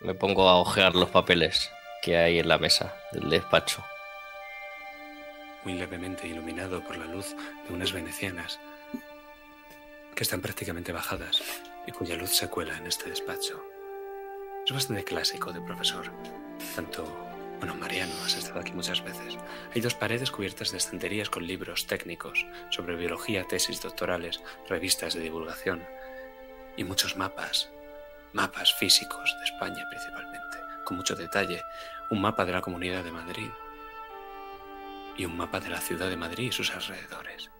Me 0.00 0.14
pongo 0.14 0.48
a 0.48 0.58
ojear 0.58 0.94
los 0.94 1.10
papeles 1.10 1.70
que 2.02 2.16
hay 2.16 2.38
en 2.38 2.48
la 2.48 2.56
mesa 2.56 2.94
del 3.12 3.28
despacho. 3.28 3.84
Levemente 5.74 6.26
iluminado 6.26 6.82
por 6.82 6.96
la 6.96 7.06
luz 7.06 7.34
de 7.66 7.74
unas 7.74 7.92
venecianas 7.92 8.58
que 10.14 10.22
están 10.22 10.40
prácticamente 10.40 10.92
bajadas 10.92 11.42
y 11.86 11.92
cuya 11.92 12.16
luz 12.16 12.30
se 12.30 12.48
cuela 12.48 12.76
en 12.76 12.86
este 12.86 13.08
despacho. 13.08 13.64
Es 14.66 14.72
bastante 14.72 15.04
clásico 15.04 15.52
de 15.52 15.60
profesor. 15.60 16.10
Tanto, 16.74 17.04
bueno, 17.58 17.74
Mariano, 17.74 18.12
has 18.24 18.36
estado 18.36 18.60
aquí 18.60 18.72
muchas 18.72 19.02
veces. 19.02 19.38
Hay 19.74 19.80
dos 19.80 19.94
paredes 19.94 20.30
cubiertas 20.30 20.72
de 20.72 20.78
estanterías 20.78 21.30
con 21.30 21.46
libros 21.46 21.86
técnicos 21.86 22.46
sobre 22.70 22.96
biología, 22.96 23.44
tesis 23.44 23.80
doctorales, 23.80 24.42
revistas 24.68 25.14
de 25.14 25.20
divulgación 25.20 25.82
y 26.76 26.84
muchos 26.84 27.16
mapas, 27.16 27.70
mapas 28.32 28.74
físicos 28.74 29.34
de 29.38 29.44
España 29.44 29.86
principalmente, 29.88 30.58
con 30.84 30.96
mucho 30.96 31.16
detalle. 31.16 31.62
Un 32.10 32.20
mapa 32.20 32.44
de 32.44 32.52
la 32.52 32.60
Comunidad 32.60 33.04
de 33.04 33.12
Madrid, 33.12 33.50
y 35.18 35.26
un 35.26 35.36
mapa 35.36 35.60
de 35.60 35.68
la 35.68 35.80
ciudad 35.80 36.08
de 36.08 36.16
Madrid 36.16 36.48
y 36.48 36.52
sus 36.52 36.70
alrededores. 36.70 37.50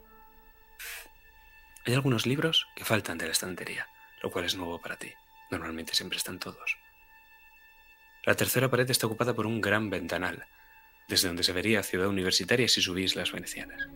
Hay 1.85 1.93
algunos 1.93 2.25
libros 2.25 2.67
que 2.75 2.85
faltan 2.85 3.17
de 3.17 3.25
la 3.25 3.33
estantería, 3.33 3.87
lo 4.23 4.31
cual 4.31 4.45
es 4.45 4.55
nuevo 4.55 4.79
para 4.79 4.95
ti. 4.95 5.11
Normalmente 5.51 5.93
siempre 5.93 6.17
están 6.17 6.39
todos. 6.39 6.77
La 8.23 8.35
tercera 8.35 8.69
pared 8.69 8.89
está 8.89 9.07
ocupada 9.07 9.33
por 9.33 9.45
un 9.45 9.59
gran 9.59 9.89
ventanal, 9.89 10.45
desde 11.07 11.27
donde 11.27 11.43
se 11.43 11.53
vería 11.53 11.83
Ciudad 11.83 12.07
Universitaria 12.07 12.67
si 12.67 12.81
subís 12.81 13.15
las 13.15 13.31
venecianas. 13.31 13.87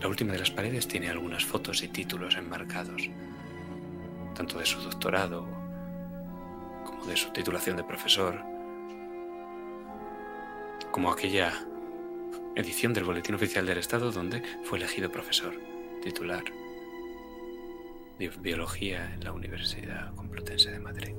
La 0.00 0.08
última 0.08 0.32
de 0.32 0.38
las 0.38 0.50
paredes 0.50 0.86
tiene 0.86 1.10
algunas 1.10 1.44
fotos 1.44 1.82
y 1.82 1.88
títulos 1.88 2.36
enmarcados, 2.36 3.10
tanto 4.34 4.58
de 4.58 4.66
su 4.66 4.80
doctorado 4.80 5.42
como 6.84 7.06
de 7.06 7.16
su 7.16 7.30
titulación 7.32 7.76
de 7.76 7.84
profesor, 7.84 8.59
como 10.90 11.12
aquella 11.12 11.52
edición 12.56 12.92
del 12.92 13.04
Boletín 13.04 13.34
Oficial 13.34 13.66
del 13.66 13.78
Estado 13.78 14.10
donde 14.10 14.42
fue 14.64 14.78
elegido 14.78 15.10
profesor 15.10 15.54
titular 16.02 16.44
de 18.18 18.28
Biología 18.28 19.14
en 19.14 19.24
la 19.24 19.32
Universidad 19.32 20.14
Complutense 20.14 20.70
de 20.70 20.78
Madrid. 20.78 21.14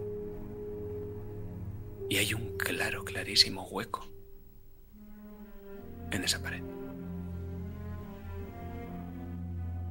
Y 2.10 2.18
hay 2.18 2.34
un 2.34 2.58
claro, 2.58 3.06
clarísimo 3.06 3.64
hueco 3.64 4.08
en 6.12 6.24
esa 6.24 6.42
pared. 6.42 6.64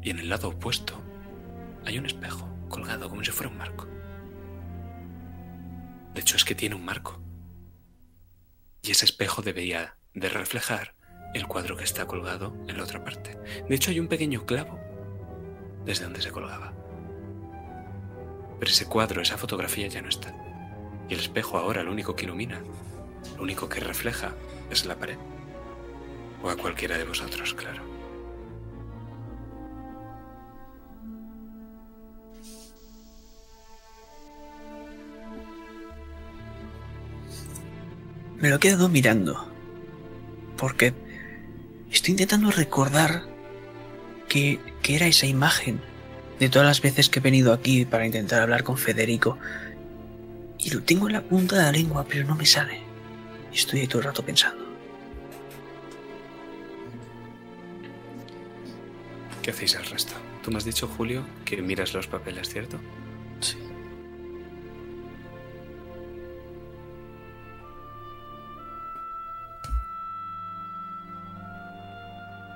Y 0.02 0.10
en 0.10 0.18
el 0.18 0.28
lado 0.28 0.50
opuesto 0.50 0.94
hay 1.84 1.98
un 1.98 2.06
espejo 2.06 2.48
colgado 2.68 3.08
como 3.08 3.24
si 3.24 3.30
fuera 3.30 3.50
un 3.50 3.58
marco. 3.58 3.86
De 6.14 6.20
hecho 6.20 6.36
es 6.36 6.44
que 6.44 6.54
tiene 6.54 6.74
un 6.74 6.84
marco. 6.84 7.20
Y 8.82 8.92
ese 8.92 9.04
espejo 9.04 9.42
debería 9.42 9.96
de 10.14 10.28
reflejar 10.28 10.94
el 11.34 11.46
cuadro 11.46 11.76
que 11.76 11.84
está 11.84 12.06
colgado 12.06 12.56
en 12.66 12.76
la 12.76 12.84
otra 12.84 13.04
parte. 13.04 13.38
De 13.68 13.74
hecho, 13.74 13.90
hay 13.90 14.00
un 14.00 14.08
pequeño 14.08 14.46
clavo 14.46 14.78
desde 15.84 16.04
donde 16.04 16.22
se 16.22 16.30
colgaba. 16.30 16.72
Pero 18.58 18.70
ese 18.70 18.86
cuadro, 18.86 19.22
esa 19.22 19.38
fotografía 19.38 19.86
ya 19.86 20.02
no 20.02 20.08
está. 20.08 20.34
Y 21.08 21.14
el 21.14 21.20
espejo 21.20 21.58
ahora 21.58 21.82
lo 21.82 21.92
único 21.92 22.14
que 22.14 22.24
ilumina, 22.24 22.60
lo 23.36 23.42
único 23.42 23.68
que 23.68 23.80
refleja 23.80 24.34
es 24.70 24.84
la 24.86 24.96
pared. 24.96 25.18
O 26.42 26.50
a 26.50 26.56
cualquiera 26.56 26.98
de 26.98 27.04
vosotros, 27.04 27.54
claro. 27.54 27.89
Me 38.40 38.48
lo 38.48 38.56
he 38.56 38.58
quedado 38.58 38.88
mirando. 38.88 39.48
Porque 40.56 40.94
estoy 41.90 42.12
intentando 42.12 42.50
recordar 42.50 43.24
qué 44.28 44.58
era 44.84 45.06
esa 45.06 45.26
imagen 45.26 45.80
de 46.38 46.48
todas 46.48 46.66
las 46.66 46.80
veces 46.80 47.08
que 47.08 47.18
he 47.18 47.22
venido 47.22 47.52
aquí 47.52 47.84
para 47.84 48.06
intentar 48.06 48.42
hablar 48.42 48.64
con 48.64 48.78
Federico. 48.78 49.38
Y 50.58 50.70
lo 50.70 50.82
tengo 50.82 51.06
en 51.06 51.14
la 51.14 51.22
punta 51.22 51.56
de 51.56 51.62
la 51.62 51.72
lengua, 51.72 52.06
pero 52.08 52.26
no 52.26 52.34
me 52.34 52.46
sale. 52.46 52.80
Estoy 53.52 53.80
ahí 53.80 53.86
todo 53.86 53.98
el 53.98 54.04
rato 54.04 54.24
pensando. 54.24 54.64
¿Qué 59.42 59.50
hacéis 59.50 59.76
al 59.76 59.86
resto? 59.86 60.14
Tú 60.42 60.50
me 60.50 60.58
has 60.58 60.64
dicho, 60.64 60.86
Julio, 60.86 61.24
que 61.44 61.60
miras 61.62 61.94
los 61.94 62.06
papeles, 62.06 62.48
¿cierto? 62.48 62.78
Sí. 63.40 63.56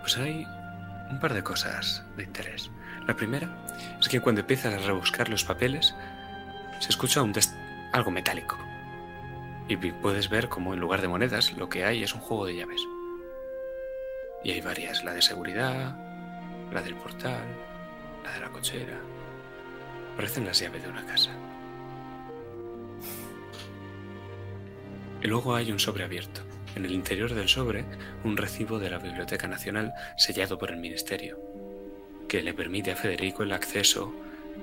Pues 0.05 0.19
hay 0.19 0.47
un 1.11 1.19
par 1.19 1.33
de 1.33 1.43
cosas 1.43 2.05
de 2.15 2.25
interés. 2.25 2.71
La 3.07 3.17
primera 3.17 3.49
es 3.99 4.07
que 4.07 4.21
cuando 4.21 4.43
empiezas 4.43 4.75
a 4.75 4.87
rebuscar 4.87 5.31
los 5.31 5.45
papeles, 5.45 5.95
se 6.79 6.91
escucha 6.91 7.23
un 7.23 7.33
algo 7.91 8.11
metálico. 8.11 8.59
Y 9.67 9.77
puedes 9.77 10.29
ver 10.29 10.51
como 10.51 10.75
en 10.75 10.81
lugar 10.81 11.01
de 11.01 11.09
monedas 11.09 11.55
lo 11.55 11.71
que 11.71 11.87
hay 11.87 12.03
es 12.03 12.15
un 12.15 12.21
juego 12.21 12.45
de 12.45 12.55
llaves. 12.55 12.83
Y 14.45 14.51
hay 14.51 14.61
varias, 14.61 15.03
la 15.05 15.15
de 15.15 15.23
seguridad, 15.23 15.97
la 16.71 16.83
del 16.83 16.97
portal, 16.97 17.47
la 18.25 18.31
de 18.31 18.41
la 18.41 18.51
cochera. 18.51 19.01
Parecen 20.17 20.45
las 20.45 20.61
llaves 20.61 20.83
de 20.83 20.89
una 20.91 21.07
casa. 21.07 21.31
Y 25.23 25.27
luego 25.29 25.55
hay 25.55 25.73
un 25.73 25.79
sobre 25.79 26.05
abierto. 26.05 26.43
En 26.75 26.85
el 26.85 26.93
interior 26.93 27.33
del 27.33 27.49
sobre, 27.49 27.85
un 28.25 28.37
recibo 28.37 28.79
de 28.79 28.91
la 28.91 28.99
Biblioteca 28.99 29.47
Nacional 29.47 29.95
sellado 30.17 30.59
por 30.59 30.71
el 30.71 30.79
Ministerio, 30.79 31.39
que 32.29 32.43
le 32.43 32.53
permite 32.53 32.91
a 32.91 32.97
Federico 32.97 33.45
el 33.45 33.53
acceso 33.53 34.13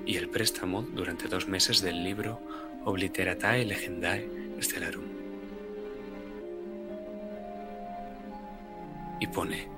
y 0.04 0.16
el 0.16 0.28
préstamo 0.28 0.82
durante 0.82 1.28
dos 1.28 1.48
meses 1.48 1.80
del 1.80 2.04
libro 2.04 2.40
Obliteratae 2.84 3.64
Legendae 3.64 4.28
Stellarum. 4.60 5.04
Y 9.20 9.26
pone 9.28 9.68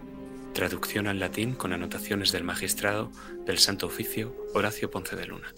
traducción 0.54 1.06
al 1.06 1.20
latín 1.20 1.54
con 1.54 1.72
anotaciones 1.72 2.32
del 2.32 2.44
magistrado 2.44 3.12
del 3.44 3.58
Santo 3.58 3.86
Oficio 3.86 4.34
Horacio 4.54 4.90
Ponce 4.90 5.16
de 5.16 5.26
Luna. 5.26 5.52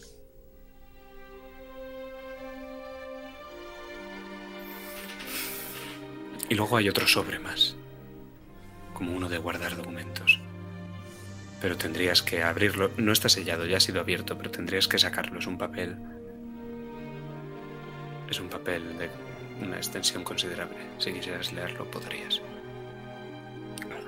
Y 6.49 6.55
luego 6.55 6.77
hay 6.77 6.89
otro 6.89 7.07
sobre 7.07 7.39
más, 7.39 7.75
como 8.95 9.13
uno 9.13 9.29
de 9.29 9.39
guardar 9.39 9.77
documentos. 9.77 10.41
Pero 11.61 11.77
tendrías 11.77 12.23
que 12.23 12.43
abrirlo, 12.43 12.91
no 12.97 13.13
está 13.13 13.29
sellado, 13.29 13.67
ya 13.67 13.79
ha 13.79 13.81
sido 13.81 14.01
abierto, 14.01 14.37
pero 14.37 14.51
tendrías 14.51 14.89
que 14.89 14.99
sacarlo, 14.99 15.39
es 15.39 15.47
un 15.47 15.59
papel. 15.59 15.97
Es 18.31 18.39
un 18.39 18.49
papel 18.49 18.99
de 18.99 19.11
una 19.61 19.77
extensión 19.77 20.23
considerable. 20.23 20.77
Si 20.99 21.13
quisieras 21.13 21.53
leerlo, 21.53 21.91
podrías. 21.91 22.41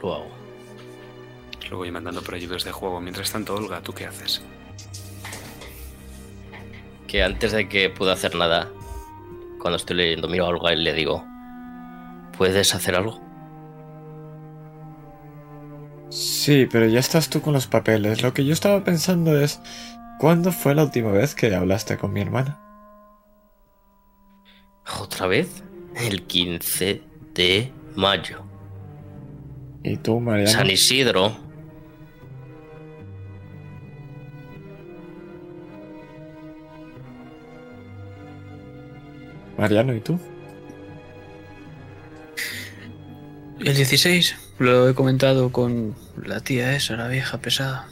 Lo 0.03 0.15
hago. 0.15 0.31
Lo 1.71 1.77
voy 1.79 1.91
mandando 1.91 2.23
por 2.23 2.35
ayudas 2.35 2.65
de 2.65 2.73
juego. 2.73 3.01
Mientras 3.01 3.33
tanto, 3.33 3.55
Olga, 3.55 3.83
¿tú 3.83 3.93
qué 3.93 4.07
haces? 4.07 4.43
Que 7.07 7.23
antes 7.23 7.53
de 7.53 7.69
que 7.69 7.91
pueda 7.91 8.13
hacer 8.13 8.35
nada, 8.35 8.71
cuando 9.61 9.77
estoy 9.77 9.97
leyendo, 9.97 10.29
miro 10.29 10.45
a 10.45 10.49
Olga 10.49 10.73
y 10.73 10.77
le 10.77 10.93
digo: 10.93 11.25
¿Puedes 12.39 12.73
hacer 12.73 12.95
algo? 12.95 13.21
Sí, 16.09 16.69
pero 16.71 16.87
ya 16.87 17.01
estás 17.01 17.29
tú 17.29 17.43
con 17.43 17.53
los 17.53 17.67
papeles. 17.67 18.23
Lo 18.23 18.33
que 18.33 18.45
yo 18.45 18.53
estaba 18.53 18.85
pensando 18.85 19.39
es, 19.39 19.61
¿cuándo 20.21 20.53
fue 20.53 20.77
la 20.77 20.85
última 20.85 21.11
vez 21.11 21.35
que 21.35 21.53
hablaste 21.53 21.99
con 21.99 22.13
mi 22.13 22.21
hermana? 22.21 22.61
¿Otra 25.01 25.27
vez? 25.27 25.65
El 25.97 26.23
15 26.23 27.03
de 27.35 27.73
mayo. 27.97 28.45
¿Y 29.83 29.97
tú, 29.97 30.21
Mariano? 30.21 30.51
San 30.51 30.71
Isidro. 30.71 31.37
Mariano, 39.59 39.93
¿y 39.93 40.01
tú? 40.01 40.21
El 43.61 43.75
16, 43.75 44.37
lo 44.59 44.89
he 44.89 44.95
comentado 44.95 45.51
con 45.51 45.97
la 46.25 46.41
tía 46.41 46.77
esa, 46.77 46.97
la 46.97 47.09
vieja 47.09 47.39
pesada. 47.39 47.89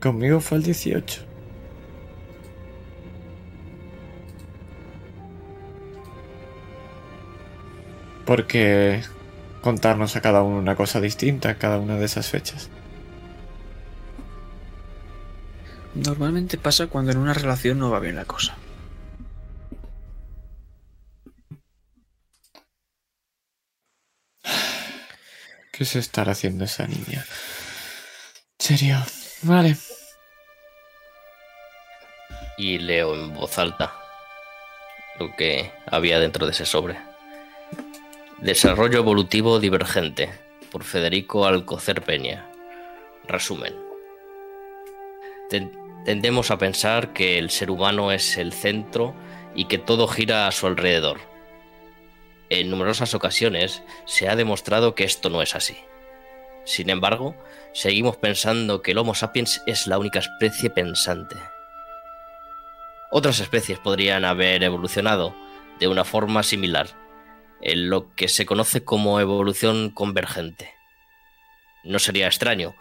Conmigo 0.00 0.40
fue 0.40 0.58
el 0.58 0.64
18. 0.64 1.22
Porque 8.26 9.02
contarnos 9.62 10.16
a 10.16 10.20
cada 10.20 10.42
uno 10.42 10.58
una 10.58 10.74
cosa 10.74 11.00
distinta 11.00 11.58
cada 11.58 11.78
una 11.78 11.96
de 11.96 12.06
esas 12.06 12.28
fechas. 12.28 12.70
Normalmente 15.94 16.58
pasa 16.58 16.88
cuando 16.88 17.12
en 17.12 17.18
una 17.18 17.34
relación 17.34 17.78
no 17.78 17.90
va 17.90 18.00
bien 18.00 18.16
la 18.16 18.24
cosa. 18.24 18.56
¿Qué 25.78 25.84
se 25.84 26.00
estará 26.00 26.32
haciendo 26.32 26.64
esa 26.64 26.86
niña? 26.88 27.24
Serio. 28.58 28.96
Vale. 29.42 29.76
Y 32.56 32.78
leo 32.78 33.14
en 33.14 33.32
voz 33.32 33.56
alta 33.58 33.94
lo 35.20 35.34
que 35.36 35.70
había 35.86 36.18
dentro 36.18 36.46
de 36.46 36.52
ese 36.52 36.66
sobre. 36.66 36.98
Desarrollo 38.38 38.98
evolutivo 38.98 39.60
divergente 39.60 40.30
por 40.72 40.82
Federico 40.82 41.46
Alcocer 41.46 42.02
Peña. 42.02 42.50
Resumen. 43.28 43.74
Ten- 45.48 45.72
Tendemos 46.04 46.50
a 46.50 46.58
pensar 46.58 47.12
que 47.12 47.38
el 47.38 47.50
ser 47.50 47.70
humano 47.70 48.10
es 48.12 48.36
el 48.38 48.52
centro 48.52 49.14
y 49.54 49.66
que 49.66 49.78
todo 49.78 50.08
gira 50.08 50.46
a 50.46 50.52
su 50.52 50.66
alrededor. 50.66 51.20
En 52.50 52.70
numerosas 52.70 53.14
ocasiones 53.14 53.82
se 54.06 54.28
ha 54.28 54.36
demostrado 54.36 54.94
que 54.94 55.04
esto 55.04 55.28
no 55.28 55.42
es 55.42 55.54
así. 55.54 55.76
Sin 56.64 56.90
embargo, 56.90 57.34
seguimos 57.72 58.16
pensando 58.16 58.82
que 58.82 58.92
el 58.92 58.98
Homo 58.98 59.14
sapiens 59.14 59.62
es 59.66 59.86
la 59.86 59.98
única 59.98 60.18
especie 60.18 60.70
pensante. 60.70 61.36
Otras 63.10 63.40
especies 63.40 63.78
podrían 63.78 64.24
haber 64.24 64.62
evolucionado 64.62 65.34
de 65.78 65.88
una 65.88 66.04
forma 66.04 66.42
similar, 66.42 66.88
en 67.60 67.88
lo 67.88 68.14
que 68.14 68.28
se 68.28 68.46
conoce 68.46 68.84
como 68.84 69.20
evolución 69.20 69.90
convergente. 69.90 70.74
No 71.84 71.98
sería 71.98 72.26
extraño 72.26 72.74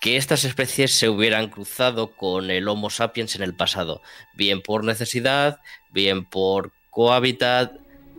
que 0.00 0.16
estas 0.16 0.44
especies 0.44 0.92
se 0.92 1.08
hubieran 1.08 1.48
cruzado 1.48 2.14
con 2.14 2.50
el 2.50 2.68
Homo 2.68 2.90
sapiens 2.90 3.34
en 3.36 3.42
el 3.42 3.54
pasado, 3.54 4.02
bien 4.34 4.60
por 4.60 4.84
necesidad, 4.84 5.60
bien 5.90 6.24
por 6.24 6.72
cohabitat, 6.90 7.72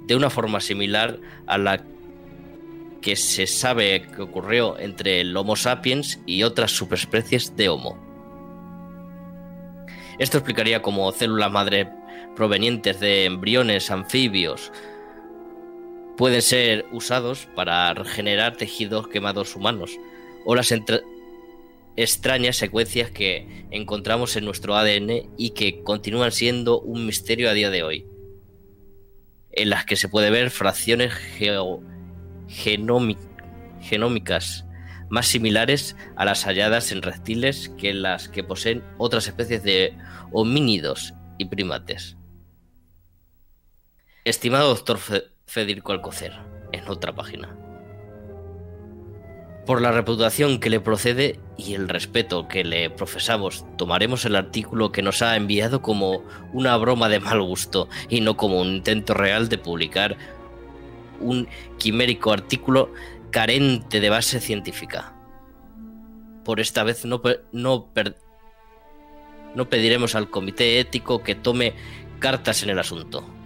de 0.05 0.15
una 0.15 0.29
forma 0.29 0.59
similar 0.61 1.19
a 1.45 1.57
la 1.57 1.83
que 3.01 3.15
se 3.15 3.47
sabe 3.47 4.01
que 4.13 4.21
ocurrió 4.21 4.77
entre 4.79 5.21
el 5.21 5.35
Homo 5.35 5.55
sapiens 5.55 6.19
y 6.25 6.43
otras 6.43 6.71
subespecies 6.71 7.55
de 7.55 7.69
Homo. 7.69 7.97
Esto 10.19 10.37
explicaría 10.37 10.81
cómo 10.81 11.11
células 11.11 11.51
madre 11.51 11.89
provenientes 12.35 12.99
de 12.99 13.25
embriones 13.25 13.91
anfibios 13.91 14.71
pueden 16.17 16.41
ser 16.41 16.85
usados 16.91 17.47
para 17.55 17.93
regenerar 17.93 18.57
tejidos 18.57 19.07
quemados 19.07 19.55
humanos 19.55 19.97
o 20.45 20.55
las 20.55 20.73
extrañas 21.95 22.57
secuencias 22.57 23.11
que 23.11 23.65
encontramos 23.69 24.35
en 24.35 24.45
nuestro 24.45 24.75
ADN 24.75 25.29
y 25.37 25.51
que 25.51 25.83
continúan 25.83 26.31
siendo 26.31 26.79
un 26.79 27.05
misterio 27.05 27.49
a 27.49 27.53
día 27.53 27.69
de 27.69 27.83
hoy, 27.83 28.05
en 29.57 29.69
las 29.69 29.85
que 29.85 29.95
se 29.95 30.07
puede 30.09 30.29
ver 30.29 30.49
fracciones 30.51 31.13
genómicas 33.79 34.65
más 35.09 35.27
similares 35.27 35.95
a 36.15 36.25
las 36.25 36.43
halladas 36.45 36.91
en 36.91 37.01
reptiles 37.01 37.69
que 37.77 37.93
las 37.93 38.27
que 38.29 38.43
poseen 38.43 38.83
otras 38.97 39.27
especies 39.27 39.63
de 39.63 39.97
homínidos 40.31 41.13
y 41.37 41.45
primates. 41.45 42.17
Estimado 44.25 44.67
doctor 44.69 44.97
Fe- 44.97 45.23
Federico 45.45 45.93
Alcocer, 45.93 46.33
en 46.73 46.87
otra 46.89 47.15
página. 47.15 47.55
Por 49.67 49.81
la 49.81 49.91
reputación 49.91 50.61
que 50.61 50.69
le 50.69 50.79
procede 50.79 51.41
y 51.57 51.73
el 51.73 51.89
respeto 51.89 52.47
que 52.47 52.63
le 52.63 52.89
profesamos, 52.89 53.65
tomaremos 53.77 54.23
el 54.23 54.37
artículo 54.37 54.93
que 54.93 55.01
nos 55.01 55.21
ha 55.21 55.35
enviado 55.35 55.81
como 55.81 56.23
una 56.53 56.77
broma 56.77 57.09
de 57.09 57.19
mal 57.19 57.41
gusto 57.41 57.89
y 58.07 58.21
no 58.21 58.37
como 58.37 58.61
un 58.61 58.67
intento 58.67 59.13
real 59.13 59.49
de 59.49 59.57
publicar 59.57 60.15
un 61.19 61.49
quimérico 61.77 62.31
artículo 62.31 62.93
carente 63.29 63.99
de 63.99 64.09
base 64.09 64.39
científica. 64.39 65.13
Por 66.45 66.61
esta 66.61 66.85
vez 66.85 67.03
no, 67.03 67.21
no, 67.51 67.91
no 69.53 69.69
pediremos 69.69 70.15
al 70.15 70.29
comité 70.29 70.79
ético 70.79 71.23
que 71.23 71.35
tome 71.35 71.73
cartas 72.19 72.63
en 72.63 72.69
el 72.69 72.79
asunto. 72.79 73.36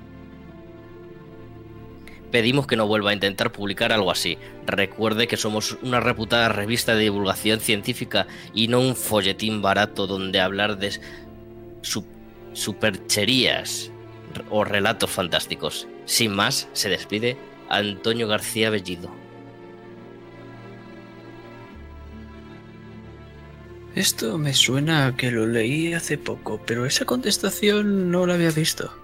Pedimos 2.32 2.66
que 2.66 2.78
no 2.78 2.88
vuelva 2.88 3.10
a 3.12 3.14
intentar 3.14 3.52
publicar 3.52 3.92
algo 3.92 4.10
así. 4.10 4.38
Recuerde 4.66 5.28
que 5.28 5.38
somos 5.38 5.78
una 5.82 6.00
reputada 6.00 6.50
revista 6.50 6.96
de 6.96 7.04
divulgación 7.04 7.60
científica 7.60 8.28
y 8.54 8.68
no 8.70 8.80
un 8.80 8.96
folletín 8.96 9.62
barato 9.62 10.08
donde 10.08 10.40
hablar 10.40 10.78
de 10.78 11.00
su- 11.82 12.06
supercherías 12.54 13.92
o 14.50 14.64
relatos 14.64 15.10
fantásticos. 15.10 15.88
Sin 16.06 16.34
más, 16.34 16.70
se 16.74 16.90
despide 16.90 17.38
Antonio 17.70 18.28
García 18.28 18.70
Bellido. 18.70 19.10
Esto 23.94 24.38
me 24.38 24.54
suena 24.54 25.08
a 25.08 25.18
que 25.18 25.32
lo 25.32 25.46
leí 25.46 25.94
hace 25.94 26.18
poco, 26.18 26.62
pero 26.66 26.86
esa 26.86 27.04
contestación 27.04 28.10
no 28.10 28.26
la 28.26 28.36
había 28.36 28.52
visto. 28.52 29.01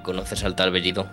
¿Y 0.00 0.02
conoces 0.02 0.44
al 0.44 0.56
tal 0.56 0.70
Bellido? 0.70 1.06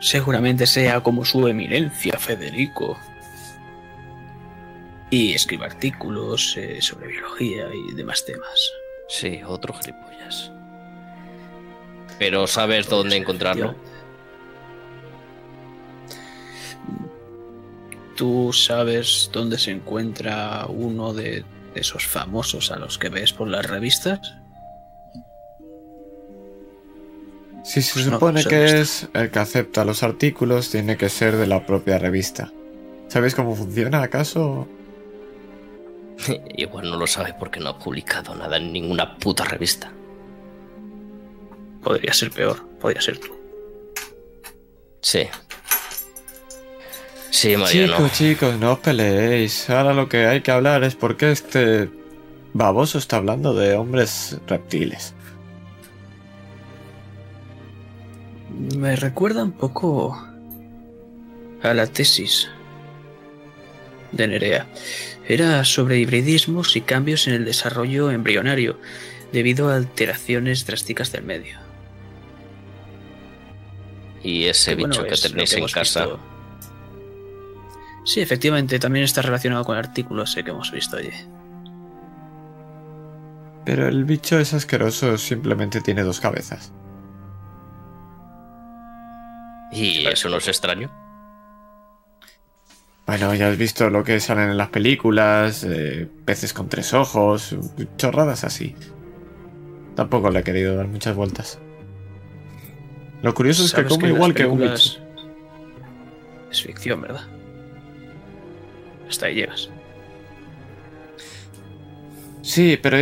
Seguramente 0.00 0.66
sea 0.66 1.02
como 1.02 1.22
su 1.26 1.46
eminencia, 1.46 2.18
Federico. 2.18 2.98
Y 5.10 5.34
escribe 5.34 5.66
artículos 5.66 6.56
eh, 6.56 6.80
sobre 6.80 7.08
biología 7.08 7.66
y 7.74 7.92
demás 7.92 8.24
temas. 8.24 8.72
Sí, 9.06 9.42
otro 9.46 9.74
gilipollas. 9.74 10.50
Pero 12.18 12.46
sabes 12.46 12.88
dónde 12.88 13.16
encontrarlo. 13.16 13.74
¿Tú 18.16 18.50
sabes 18.54 19.28
dónde 19.30 19.58
se 19.58 19.72
encuentra 19.72 20.64
uno 20.68 21.12
de 21.12 21.44
esos 21.74 22.06
famosos 22.06 22.70
a 22.70 22.78
los 22.78 22.96
que 22.96 23.10
ves 23.10 23.34
por 23.34 23.48
las 23.48 23.66
revistas? 23.66 24.41
Si 27.64 27.80
se 27.80 27.94
Pues 27.94 28.04
supone 28.06 28.44
que 28.44 28.80
es 28.80 29.08
el 29.14 29.30
que 29.30 29.38
acepta 29.38 29.84
los 29.84 30.02
artículos, 30.02 30.70
tiene 30.70 30.96
que 30.96 31.08
ser 31.08 31.36
de 31.36 31.46
la 31.46 31.64
propia 31.64 31.98
revista. 31.98 32.52
¿Sabéis 33.08 33.34
cómo 33.34 33.54
funciona 33.54 34.02
acaso? 34.02 34.66
Igual 36.56 36.90
no 36.90 36.96
lo 36.96 37.06
sabes 37.06 37.34
porque 37.34 37.60
no 37.60 37.70
ha 37.70 37.78
publicado 37.78 38.34
nada 38.34 38.56
en 38.56 38.72
ninguna 38.72 39.16
puta 39.16 39.44
revista. 39.44 39.92
Podría 41.82 42.12
ser 42.12 42.30
peor, 42.30 42.64
podría 42.80 43.00
ser 43.00 43.18
tú. 43.18 43.28
Sí. 45.00 45.26
Sí, 47.30 47.56
Mariano. 47.56 47.96
Chicos, 47.96 48.12
chicos, 48.12 48.58
no 48.58 48.72
os 48.72 48.78
peleéis. 48.78 49.68
Ahora 49.68 49.92
lo 49.92 50.08
que 50.08 50.26
hay 50.26 50.42
que 50.42 50.50
hablar 50.50 50.84
es 50.84 50.94
por 50.94 51.16
qué 51.16 51.32
este 51.32 51.90
baboso 52.52 52.98
está 52.98 53.16
hablando 53.16 53.54
de 53.54 53.74
hombres 53.74 54.38
reptiles. 54.46 55.14
Me 58.58 58.96
recuerda 58.96 59.42
un 59.44 59.52
poco 59.52 60.16
a 61.62 61.74
la 61.74 61.86
tesis 61.86 62.48
de 64.12 64.26
Nerea. 64.28 64.66
Era 65.28 65.64
sobre 65.64 65.98
hibridismos 65.98 66.76
y 66.76 66.80
cambios 66.82 67.26
en 67.28 67.34
el 67.34 67.44
desarrollo 67.44 68.10
embrionario. 68.10 68.78
debido 69.32 69.70
a 69.70 69.76
alteraciones 69.76 70.66
drásticas 70.66 71.10
del 71.10 71.24
medio. 71.24 71.58
Y 74.22 74.44
ese 74.44 74.74
Bueno, 74.74 74.88
bicho 74.90 75.04
que 75.04 75.14
es 75.14 75.22
tenéis 75.22 75.54
en 75.54 75.66
casa. 75.68 76.04
visto. 76.04 76.20
Sí, 78.04 78.20
efectivamente, 78.20 78.78
también 78.78 79.04
está 79.06 79.22
relacionado 79.22 79.64
con 79.64 79.76
el 79.78 79.84
artículo 79.86 80.24
ese 80.24 80.44
que 80.44 80.50
hemos 80.50 80.70
visto 80.70 80.98
allí. 80.98 81.08
Pero 83.64 83.88
el 83.88 84.04
bicho 84.04 84.38
es 84.38 84.52
asqueroso, 84.52 85.16
simplemente 85.16 85.80
tiene 85.80 86.02
dos 86.02 86.20
cabezas. 86.20 86.72
Y 89.72 90.06
eso 90.06 90.28
no 90.28 90.36
es 90.36 90.48
extraño. 90.48 90.90
Bueno, 93.06 93.34
ya 93.34 93.48
has 93.48 93.58
visto 93.58 93.90
lo 93.90 94.04
que 94.04 94.20
salen 94.20 94.50
en 94.50 94.56
las 94.56 94.68
películas, 94.68 95.64
eh, 95.64 96.08
peces 96.24 96.52
con 96.52 96.68
tres 96.68 96.94
ojos, 96.94 97.56
chorradas 97.96 98.44
así. 98.44 98.76
Tampoco 99.96 100.30
le 100.30 100.40
he 100.40 100.42
querido 100.44 100.76
dar 100.76 100.86
muchas 100.86 101.16
vueltas. 101.16 101.58
Lo 103.22 103.34
curioso 103.34 103.64
es 103.64 103.72
que 103.72 103.84
come 103.84 104.08
igual 104.08 104.34
que 104.34 104.46
un 104.46 104.58
bicho. 104.58 105.00
Es 106.50 106.62
ficción, 106.62 107.00
¿verdad? 107.00 107.22
Hasta 109.08 109.26
ahí 109.26 109.36
llegas. 109.36 109.70
Sí, 112.42 112.78
pero 112.80 112.98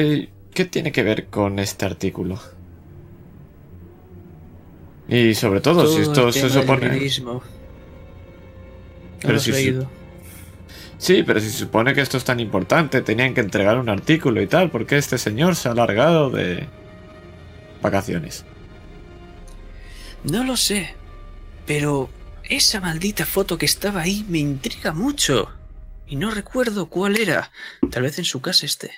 ¿qué 0.54 0.64
tiene 0.64 0.92
que 0.92 1.02
ver 1.02 1.26
con 1.26 1.58
este 1.58 1.86
artículo? 1.86 2.38
Y 5.10 5.34
sobre 5.34 5.60
todo, 5.60 5.86
si 5.86 6.02
esto 6.02 6.30
se 6.30 6.48
supone... 6.48 6.86
hibridismo. 6.86 7.34
¿No 7.34 7.42
Pero 9.20 9.38
si 9.40 9.52
su-? 9.52 9.86
Sí, 10.98 11.22
pero 11.24 11.40
si 11.40 11.50
se 11.50 11.58
supone 11.58 11.94
que 11.94 12.00
esto 12.00 12.16
es 12.16 12.24
tan 12.24 12.38
importante, 12.38 13.02
tenían 13.02 13.34
que 13.34 13.40
entregar 13.40 13.78
un 13.78 13.88
artículo 13.88 14.40
y 14.40 14.46
tal, 14.46 14.70
¿por 14.70 14.86
qué 14.86 14.98
este 14.98 15.18
señor 15.18 15.56
se 15.56 15.68
ha 15.68 15.72
alargado 15.72 16.30
de 16.30 16.68
vacaciones? 17.82 18.44
No 20.22 20.44
lo 20.44 20.56
sé. 20.56 20.94
Pero 21.66 22.08
esa 22.44 22.80
maldita 22.80 23.26
foto 23.26 23.58
que 23.58 23.66
estaba 23.66 24.02
ahí 24.02 24.24
me 24.28 24.38
intriga 24.38 24.92
mucho. 24.92 25.50
Y 26.06 26.16
no 26.16 26.30
recuerdo 26.30 26.86
cuál 26.86 27.16
era. 27.16 27.50
Tal 27.90 28.02
vez 28.02 28.18
en 28.18 28.24
su 28.24 28.40
casa 28.40 28.66
esté. 28.66 28.92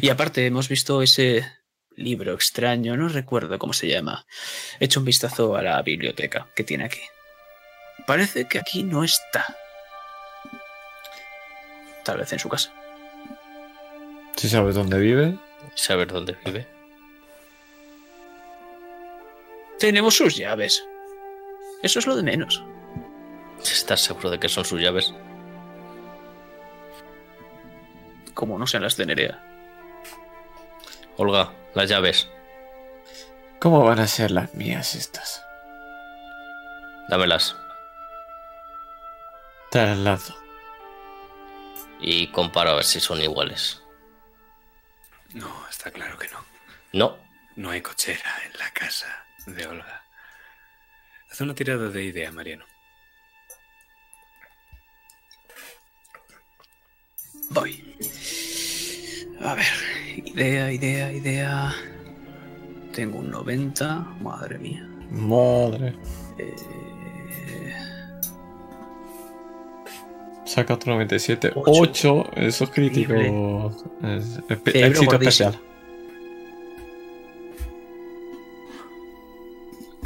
Y 0.00 0.08
aparte, 0.08 0.46
hemos 0.46 0.68
visto 0.68 1.02
ese 1.02 1.44
libro 1.96 2.34
extraño, 2.34 2.96
no 2.96 3.08
recuerdo 3.08 3.58
cómo 3.58 3.72
se 3.72 3.88
llama. 3.88 4.26
He 4.78 4.84
hecho 4.84 5.00
un 5.00 5.06
vistazo 5.06 5.56
a 5.56 5.62
la 5.62 5.82
biblioteca 5.82 6.46
que 6.54 6.64
tiene 6.64 6.84
aquí. 6.84 7.00
Parece 8.06 8.46
que 8.46 8.58
aquí 8.58 8.82
no 8.82 9.02
está. 9.02 9.56
Tal 12.04 12.18
vez 12.18 12.32
en 12.32 12.38
su 12.38 12.48
casa. 12.48 12.72
Si 14.36 14.48
sabes 14.48 14.74
dónde 14.74 14.98
vive. 14.98 15.36
Saber 15.74 16.12
dónde 16.12 16.36
vive. 16.44 16.66
Tenemos 19.78 20.14
sus 20.14 20.36
llaves. 20.36 20.86
Eso 21.82 21.98
es 21.98 22.06
lo 22.06 22.16
de 22.16 22.22
menos. 22.22 22.62
¿Estás 23.60 24.00
seguro 24.02 24.30
de 24.30 24.38
que 24.38 24.48
son 24.48 24.64
sus 24.64 24.80
llaves? 24.80 25.12
Como 28.34 28.58
no 28.58 28.66
sean 28.66 28.82
las 28.82 28.96
de 28.96 29.06
Nerea. 29.06 29.42
Olga, 31.16 31.52
las 31.76 31.90
llaves. 31.90 32.26
¿Cómo 33.60 33.84
van 33.84 34.00
a 34.00 34.06
ser 34.06 34.30
las 34.30 34.54
mías 34.54 34.94
estas? 34.94 35.44
Dámelas. 37.08 37.54
Te 39.70 39.82
las 39.82 39.98
lanzo. 39.98 40.34
Y 42.00 42.28
comparo 42.28 42.70
a 42.70 42.74
ver 42.76 42.84
si 42.84 42.98
son 42.98 43.20
iguales. 43.20 43.82
No, 45.34 45.68
está 45.68 45.90
claro 45.90 46.16
que 46.18 46.28
no. 46.28 46.44
No. 46.92 47.18
No 47.56 47.70
hay 47.70 47.82
cochera 47.82 48.32
en 48.46 48.58
la 48.58 48.70
casa 48.70 49.26
de 49.44 49.66
Olga. 49.66 50.02
Haz 51.30 51.40
una 51.42 51.54
tirada 51.54 51.90
de 51.90 52.04
idea, 52.04 52.32
Mariano. 52.32 52.64
Voy. 57.50 57.96
A 59.42 59.54
ver, 59.54 59.64
idea, 60.24 60.72
idea, 60.72 61.12
idea. 61.12 61.72
Tengo 62.94 63.18
un 63.18 63.30
90, 63.30 63.98
madre 64.20 64.58
mía. 64.58 64.88
Madre. 65.10 65.94
Eh, 66.38 66.54
Saca 70.44 70.74
otro 70.74 70.92
97. 70.94 71.52
Ocho. 71.54 71.70
8. 72.22 72.30
Eso 72.36 72.64
es 72.64 72.70
crítico. 72.70 73.14
Es 74.02 74.38
espe- 74.48 74.72
Cerebro 74.72 74.88
éxito 75.00 75.12
especial. 75.16 75.60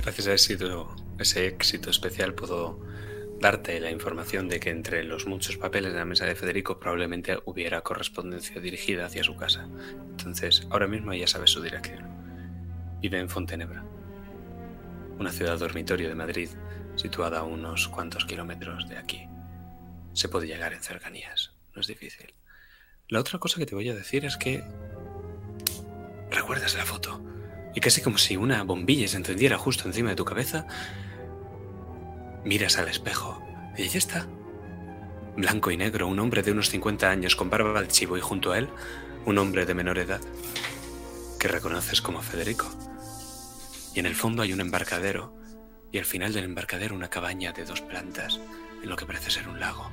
Gracias 0.03 0.27
a 0.27 0.33
éxito- 0.33 0.97
ese 1.19 1.47
éxito 1.47 1.91
especial 1.91 2.35
puedo 2.35 2.81
darte 3.41 3.81
la 3.81 3.91
información 3.91 4.49
de 4.49 4.61
que 4.61 4.69
entre 4.69 5.03
los 5.03 5.27
muchos 5.27 5.57
papeles 5.57 5.93
de 5.93 5.99
la 5.99 6.05
mesa 6.05 6.27
de 6.27 6.35
Federico 6.35 6.79
probablemente 6.79 7.39
hubiera 7.47 7.81
correspondencia 7.81 8.61
dirigida 8.61 9.07
hacia 9.07 9.25
su 9.25 9.35
casa. 9.35 9.67
Entonces, 10.11 10.67
ahora 10.71 10.87
mismo 10.87 11.15
ya 11.15 11.27
sabes 11.27 11.51
su 11.51 11.63
dirección. 11.63 12.07
Vive 13.01 13.19
en 13.19 13.31
Fontenebra, 13.31 13.83
una 15.19 15.33
ciudad 15.33 15.59
dormitorio 15.59 16.09
de 16.11 16.15
Madrid 16.15 16.51
situada 16.97 17.39
a 17.39 17.45
unos 17.45 17.89
cuantos 17.89 18.27
kilómetros 18.27 18.87
de 18.91 18.99
aquí. 18.99 19.27
Se 20.13 20.29
puede 20.29 20.47
llegar 20.47 20.75
en 20.75 20.83
cercanías, 20.83 21.55
no 21.75 21.81
es 21.81 21.87
difícil. 21.87 22.35
La 23.09 23.21
otra 23.21 23.39
cosa 23.39 23.59
que 23.59 23.65
te 23.65 23.75
voy 23.75 23.89
a 23.89 23.95
decir 23.95 24.27
es 24.27 24.37
que... 24.37 24.63
¿Recuerdas 26.31 26.77
la 26.77 26.85
foto? 26.85 27.25
Y 27.75 27.81
casi 27.81 28.03
como 28.03 28.19
si 28.19 28.37
una 28.37 28.63
bombilla 28.65 29.09
se 29.09 29.17
encendiera 29.17 29.57
justo 29.57 29.89
encima 29.89 30.11
de 30.11 30.17
tu 30.17 30.27
cabeza, 30.27 30.67
miras 32.45 32.79
al 32.79 32.89
espejo 32.89 33.43
y 33.77 33.83
allí 33.83 33.99
está. 33.99 34.27
Blanco 35.37 35.71
y 35.71 35.77
negro, 35.77 36.09
un 36.09 36.19
hombre 36.19 36.43
de 36.43 36.53
unos 36.53 36.71
50 36.71 37.09
años 37.09 37.37
con 37.37 37.51
barba 37.51 37.83
de 37.83 37.89
chivo 37.89 38.17
y 38.17 38.21
junto 38.21 38.53
a 38.53 38.59
él, 38.59 38.69
un 39.27 39.39
hombre 39.39 39.65
de 39.67 39.75
menor 39.75 39.99
edad 39.99 40.21
que 41.41 41.49
reconoces 41.49 42.03
como 42.03 42.21
Federico. 42.21 42.69
Y 43.95 44.01
en 44.01 44.07
el 44.07 44.15
fondo 44.15 44.43
hay 44.43 44.53
un 44.53 44.61
embarcadero 44.61 45.35
y 45.91 45.99
al 45.99 46.05
final 46.05 46.33
del 46.33 46.45
embarcadero 46.45 46.95
una 46.95 47.09
cabaña 47.09 47.53
de 47.53 47.65
dos 47.65 47.81
plantas 47.81 48.39
en 48.83 48.89
lo 48.89 48.97
que 48.97 49.07
parece 49.07 49.31
ser 49.31 49.49
un 49.49 49.59
lago. 49.59 49.91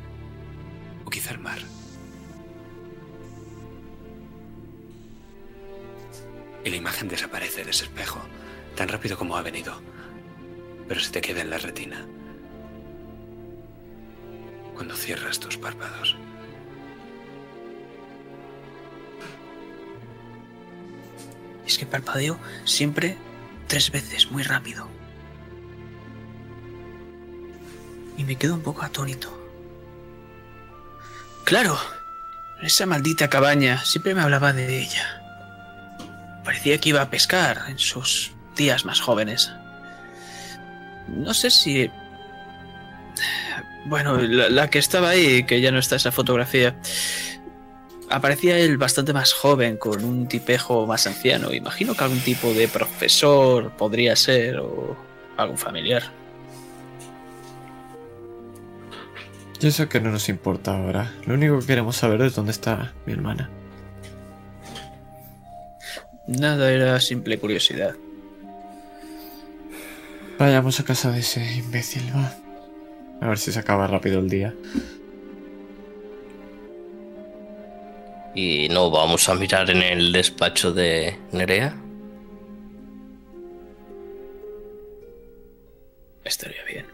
O 1.06 1.10
quizá 1.10 1.32
el 1.32 1.40
mar. 1.40 1.60
Y 6.66 6.70
la 6.70 6.76
imagen 6.76 7.08
desaparece 7.08 7.64
de 7.64 7.72
ese 7.72 7.86
espejo, 7.86 8.20
tan 8.76 8.90
rápido 8.90 9.18
como 9.18 9.38
ha 9.38 9.42
venido, 9.42 9.82
pero 10.88 11.00
se 11.00 11.12
te 11.12 11.22
queda 11.22 11.42
en 11.42 11.50
la 11.50 11.58
retina. 11.58 12.06
Cuando 14.78 14.96
cierras 14.96 15.40
tus 15.40 15.58
párpados. 15.58 16.16
es 21.68 21.78
que 21.78 21.86
parpadeo 21.86 22.40
siempre 22.66 23.18
tres 23.68 23.92
veces, 23.92 24.32
muy 24.32 24.44
rápido. 24.44 24.88
Y 28.18 28.24
me 28.24 28.38
quedo 28.38 28.56
un 28.56 28.62
poco 28.62 28.84
atónito. 28.84 29.32
Claro, 31.44 31.78
esa 32.62 32.86
maldita 32.86 33.30
cabaña, 33.30 33.84
siempre 33.84 34.16
me 34.16 34.22
hablaba 34.22 34.54
de 34.54 34.82
ella. 34.82 35.22
Parecía 36.44 36.80
que 36.80 36.90
iba 36.90 37.02
a 37.02 37.10
pescar 37.10 37.66
en 37.68 37.78
sus 37.78 38.32
días 38.56 38.86
más 38.86 39.00
jóvenes. 39.02 39.52
No 41.08 41.34
sé 41.34 41.52
si... 41.52 41.92
Bueno, 43.88 44.18
la, 44.18 44.50
la 44.50 44.70
que 44.70 44.80
estaba 44.80 45.10
ahí, 45.10 45.44
que 45.44 45.62
ya 45.62 45.72
no 45.72 45.80
está 45.80 45.96
esa 45.96 46.12
fotografía, 46.12 46.76
aparecía 48.10 48.58
él 48.58 48.78
bastante 48.78 49.14
más 49.14 49.34
joven, 49.34 49.78
con 49.78 50.04
un 50.04 50.28
tipejo 50.28 50.86
más 50.86 51.08
anciano. 51.08 51.54
Imagino 51.54 51.94
que 51.94 52.04
algún 52.04 52.20
tipo 52.20 52.54
de 52.54 52.68
profesor 52.68 53.72
podría 53.78 54.16
ser 54.16 54.60
o 54.60 54.98
algún 55.38 55.58
familiar. 55.58 56.04
Y 59.60 59.68
eso 59.68 59.90
que 59.90 60.00
no 60.00 60.12
nos 60.12 60.30
importa 60.30 60.78
ahora. 60.78 61.12
Lo 61.26 61.34
único 61.34 61.60
que 61.60 61.66
queremos 61.66 61.96
saber 61.96 62.22
es 62.22 62.36
dónde 62.36 62.52
está 62.52 62.94
mi 63.06 63.14
hermana. 63.14 63.50
Nada, 66.28 66.72
era 66.72 67.00
simple 67.00 67.40
curiosidad. 67.40 67.96
Vayamos 70.38 70.80
a 70.80 70.84
casa 70.84 71.12
de 71.12 71.22
ese 71.22 71.56
imbécil, 71.56 72.04
va. 72.16 72.47
A 73.22 73.28
ver 73.28 73.38
si 73.38 73.52
se 73.52 73.60
acaba 73.60 73.88
rápido 73.88 74.20
el 74.20 74.30
día. 74.30 74.54
Y 78.36 78.70
no 78.70 78.92
vamos 78.92 79.28
a 79.30 79.36
mirar 79.36 79.70
en 79.72 79.82
el 79.82 80.12
despacho 80.12 80.72
de 80.72 81.18
Nerea. 81.32 81.76
Estaría 86.24 86.64
bien. 86.66 86.86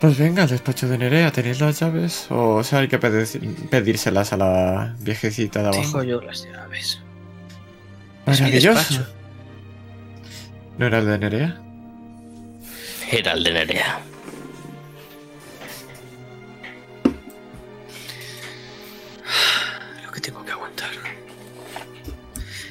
Pues 0.00 0.16
venga, 0.18 0.44
al 0.44 0.48
despacho 0.48 0.88
de 0.88 0.96
Nerea, 0.96 1.32
¿tenéis 1.32 1.60
las 1.60 1.80
llaves? 1.80 2.26
O 2.30 2.62
sea, 2.62 2.78
hay 2.78 2.88
que 2.88 2.98
pedírselas 2.98 4.32
a 4.32 4.36
la 4.36 4.96
viejecita 5.00 5.60
de 5.60 5.68
abajo. 5.68 5.82
Tengo 5.82 6.02
yo 6.02 6.20
las 6.20 6.44
llaves. 6.44 7.02
Es 8.26 8.40
mi 8.40 8.50
despacho. 8.50 9.06
¿No 10.78 10.86
era 10.86 10.98
el 10.98 11.06
de 11.06 11.18
Nerea? 11.18 11.62
Era 13.10 13.32
el 13.32 13.42
de 13.44 13.52
Nerea. 13.52 14.00
Lo 20.04 20.10
que 20.10 20.20
tengo 20.20 20.44
que 20.44 20.50
aguantar. 20.50 20.90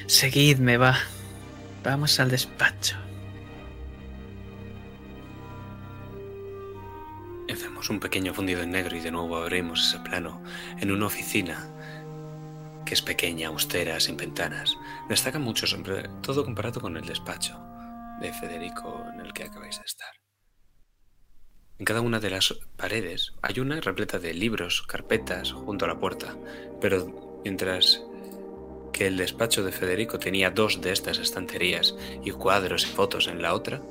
Seguidme, 0.06 0.76
va. 0.76 0.98
Vamos 1.82 2.20
al 2.20 2.30
despacho. 2.30 2.96
Hacemos 7.50 7.88
un 7.88 7.98
pequeño 8.00 8.34
fundido 8.34 8.62
en 8.62 8.72
negro 8.72 8.94
y 8.96 9.00
de 9.00 9.10
nuevo 9.10 9.38
abrimos 9.38 9.88
ese 9.88 10.00
plano 10.00 10.42
en 10.78 10.92
una 10.92 11.06
oficina 11.06 11.70
que 12.84 12.92
es 12.94 13.02
pequeña, 13.02 13.48
austera, 13.48 13.98
sin 14.00 14.16
ventanas. 14.16 14.76
Destaca 15.08 15.38
mucho 15.38 15.66
sobre 15.66 16.08
todo 16.22 16.44
comparado 16.44 16.80
con 16.80 16.96
el 16.96 17.06
despacho 17.06 17.58
de 18.20 18.32
Federico 18.32 19.04
en 19.14 19.20
el 19.20 19.32
que 19.32 19.44
acabáis 19.44 19.78
de 19.78 19.84
estar. 19.84 20.25
En 21.78 21.84
cada 21.84 22.00
una 22.00 22.20
de 22.20 22.30
las 22.30 22.54
paredes 22.78 23.34
hay 23.42 23.60
una 23.60 23.80
repleta 23.80 24.18
de 24.18 24.32
libros, 24.32 24.82
carpetas 24.82 25.52
junto 25.52 25.84
a 25.84 25.88
la 25.88 25.98
puerta, 25.98 26.34
pero 26.80 27.40
mientras 27.44 28.02
que 28.94 29.06
el 29.06 29.18
despacho 29.18 29.62
de 29.62 29.72
Federico 29.72 30.18
tenía 30.18 30.50
dos 30.50 30.80
de 30.80 30.92
estas 30.92 31.18
estanterías 31.18 31.94
y 32.24 32.30
cuadros 32.30 32.86
y 32.86 32.88
fotos 32.88 33.28
en 33.28 33.42
la 33.42 33.52
otra, 33.52 33.82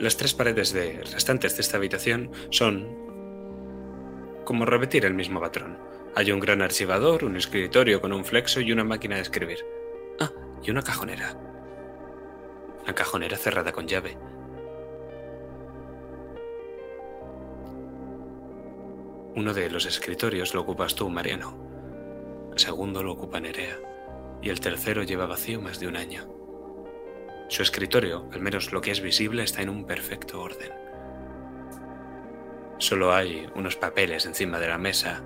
las 0.00 0.16
tres 0.16 0.34
paredes 0.34 0.72
de 0.72 1.04
restantes 1.12 1.54
de 1.54 1.60
esta 1.60 1.76
habitación 1.76 2.32
son 2.50 2.88
como 4.44 4.64
repetir 4.64 5.04
el 5.04 5.14
mismo 5.14 5.40
patrón. 5.40 5.78
Hay 6.16 6.32
un 6.32 6.40
gran 6.40 6.60
archivador, 6.60 7.22
un 7.22 7.36
escritorio 7.36 8.00
con 8.00 8.12
un 8.12 8.24
flexo 8.24 8.60
y 8.60 8.72
una 8.72 8.82
máquina 8.82 9.14
de 9.14 9.22
escribir. 9.22 9.58
Ah, 10.18 10.32
y 10.60 10.72
una 10.72 10.82
cajonera. 10.82 11.36
Una 12.82 12.94
cajonera 12.96 13.36
cerrada 13.36 13.70
con 13.70 13.86
llave. 13.86 14.18
Uno 19.34 19.54
de 19.54 19.70
los 19.70 19.86
escritorios 19.86 20.52
lo 20.52 20.60
ocupas 20.60 20.94
tú, 20.94 21.08
Mariano. 21.08 21.56
El 22.52 22.58
segundo 22.58 23.02
lo 23.02 23.12
ocupa 23.12 23.40
Nerea. 23.40 23.78
Y 24.42 24.50
el 24.50 24.60
tercero 24.60 25.04
lleva 25.04 25.24
vacío 25.24 25.60
más 25.60 25.80
de 25.80 25.88
un 25.88 25.96
año. 25.96 26.28
Su 27.48 27.62
escritorio, 27.62 28.28
al 28.32 28.40
menos 28.40 28.72
lo 28.72 28.82
que 28.82 28.90
es 28.90 29.00
visible, 29.00 29.42
está 29.42 29.62
en 29.62 29.70
un 29.70 29.86
perfecto 29.86 30.42
orden. 30.42 30.70
Solo 32.76 33.14
hay 33.14 33.48
unos 33.54 33.76
papeles 33.76 34.26
encima 34.26 34.58
de 34.58 34.68
la 34.68 34.76
mesa, 34.76 35.22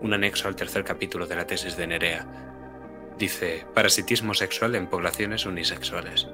un 0.00 0.14
anexo 0.14 0.46
al 0.46 0.54
tercer 0.54 0.84
capítulo 0.84 1.26
de 1.26 1.34
la 1.34 1.46
tesis 1.46 1.76
de 1.76 1.86
Nerea. 1.88 2.26
Dice, 3.18 3.66
parasitismo 3.74 4.34
sexual 4.34 4.76
en 4.76 4.86
poblaciones 4.86 5.46
unisexuales. 5.46 6.28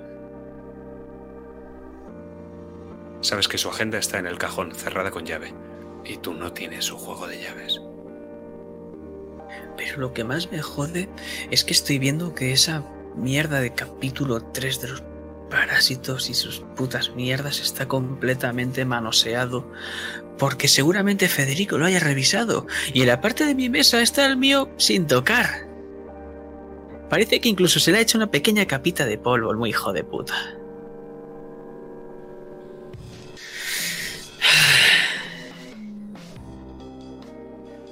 Sabes 3.22 3.48
que 3.48 3.58
su 3.58 3.70
agenda 3.70 3.98
está 3.98 4.18
en 4.18 4.26
el 4.26 4.38
cajón, 4.38 4.74
cerrada 4.74 5.10
con 5.10 5.24
llave, 5.24 5.54
y 6.08 6.16
tú 6.18 6.34
no 6.34 6.52
tienes 6.52 6.84
su 6.84 6.96
juego 6.96 7.26
de 7.26 7.42
llaves. 7.42 7.80
Pero 9.76 9.98
lo 9.98 10.12
que 10.12 10.24
más 10.24 10.50
me 10.50 10.62
jode 10.62 11.08
es 11.50 11.64
que 11.64 11.72
estoy 11.72 11.98
viendo 11.98 12.34
que 12.34 12.52
esa 12.52 12.84
mierda 13.16 13.60
de 13.60 13.74
capítulo 13.74 14.40
3 14.40 14.80
de 14.80 14.88
los 14.88 15.02
parásitos 15.50 16.28
y 16.28 16.34
sus 16.34 16.60
putas 16.76 17.14
mierdas 17.14 17.60
está 17.60 17.86
completamente 17.86 18.84
manoseado. 18.84 19.70
Porque 20.38 20.68
seguramente 20.68 21.28
Federico 21.28 21.78
lo 21.78 21.86
haya 21.86 22.00
revisado. 22.00 22.66
Y 22.92 23.02
en 23.02 23.08
la 23.08 23.20
parte 23.20 23.44
de 23.44 23.54
mi 23.54 23.68
mesa 23.68 24.02
está 24.02 24.26
el 24.26 24.36
mío 24.36 24.70
sin 24.76 25.06
tocar. 25.06 25.66
Parece 27.08 27.40
que 27.40 27.48
incluso 27.48 27.78
se 27.78 27.92
le 27.92 27.98
ha 27.98 28.00
hecho 28.00 28.18
una 28.18 28.30
pequeña 28.30 28.66
capita 28.66 29.06
de 29.06 29.18
polvo, 29.18 29.54
muy 29.54 29.70
hijo 29.70 29.92
de 29.92 30.04
puta. 30.04 30.34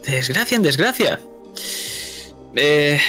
Desgracia 0.06 0.56
en 0.56 0.62
desgracia. 0.62 1.20
Eh, 2.56 3.00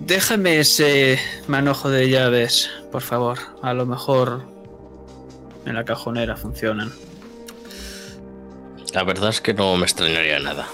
déjame 0.00 0.60
ese 0.60 1.18
manojo 1.48 1.90
de 1.90 2.10
llaves, 2.10 2.70
por 2.92 3.02
favor. 3.02 3.38
A 3.62 3.74
lo 3.74 3.86
mejor 3.86 4.44
en 5.64 5.74
la 5.74 5.84
cajonera 5.84 6.36
funcionan. 6.36 6.92
La 8.92 9.04
verdad 9.04 9.30
es 9.30 9.40
que 9.40 9.52
no 9.52 9.76
me 9.76 9.84
extrañaría 9.84 10.38
nada. 10.38 10.68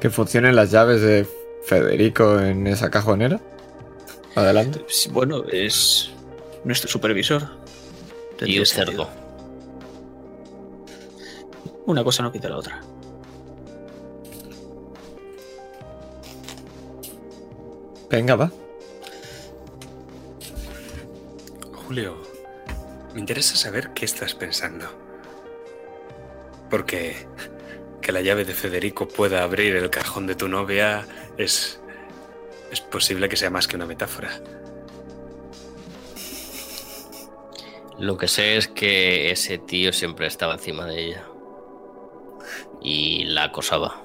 Que 0.00 0.10
funcionen 0.10 0.56
las 0.56 0.70
llaves 0.70 1.00
de 1.00 1.26
Federico 1.64 2.40
en 2.40 2.66
esa 2.66 2.90
cajonera. 2.90 3.40
Adelante. 4.34 4.84
Bueno, 5.10 5.44
es 5.50 6.10
nuestro 6.64 6.90
supervisor. 6.90 7.42
Y 8.40 8.58
un 8.58 8.66
cerdo. 8.66 9.08
Una 11.86 12.02
cosa 12.02 12.22
no 12.22 12.32
quita 12.32 12.48
la 12.48 12.56
otra. 12.56 12.80
Venga, 18.12 18.36
va. 18.36 18.52
Julio, 21.72 22.18
me 23.14 23.20
interesa 23.20 23.56
saber 23.56 23.94
qué 23.94 24.04
estás 24.04 24.34
pensando. 24.34 24.84
Porque 26.68 27.26
que 28.02 28.12
la 28.12 28.20
llave 28.20 28.44
de 28.44 28.52
Federico 28.52 29.08
pueda 29.08 29.42
abrir 29.42 29.76
el 29.76 29.88
cajón 29.88 30.26
de 30.26 30.34
tu 30.34 30.46
novia 30.46 31.06
es... 31.38 31.80
es 32.70 32.82
posible 32.82 33.30
que 33.30 33.36
sea 33.36 33.48
más 33.48 33.66
que 33.66 33.76
una 33.76 33.86
metáfora. 33.86 34.42
Lo 37.98 38.18
que 38.18 38.28
sé 38.28 38.58
es 38.58 38.68
que 38.68 39.30
ese 39.30 39.56
tío 39.56 39.90
siempre 39.90 40.26
estaba 40.26 40.52
encima 40.52 40.84
de 40.84 41.02
ella. 41.02 41.24
Y 42.82 43.24
la 43.24 43.44
acosaba. 43.44 44.02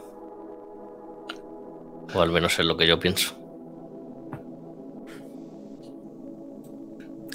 O 2.13 2.21
al 2.21 2.31
menos 2.31 2.57
es 2.57 2.65
lo 2.65 2.77
que 2.77 2.87
yo 2.87 2.99
pienso. 2.99 3.46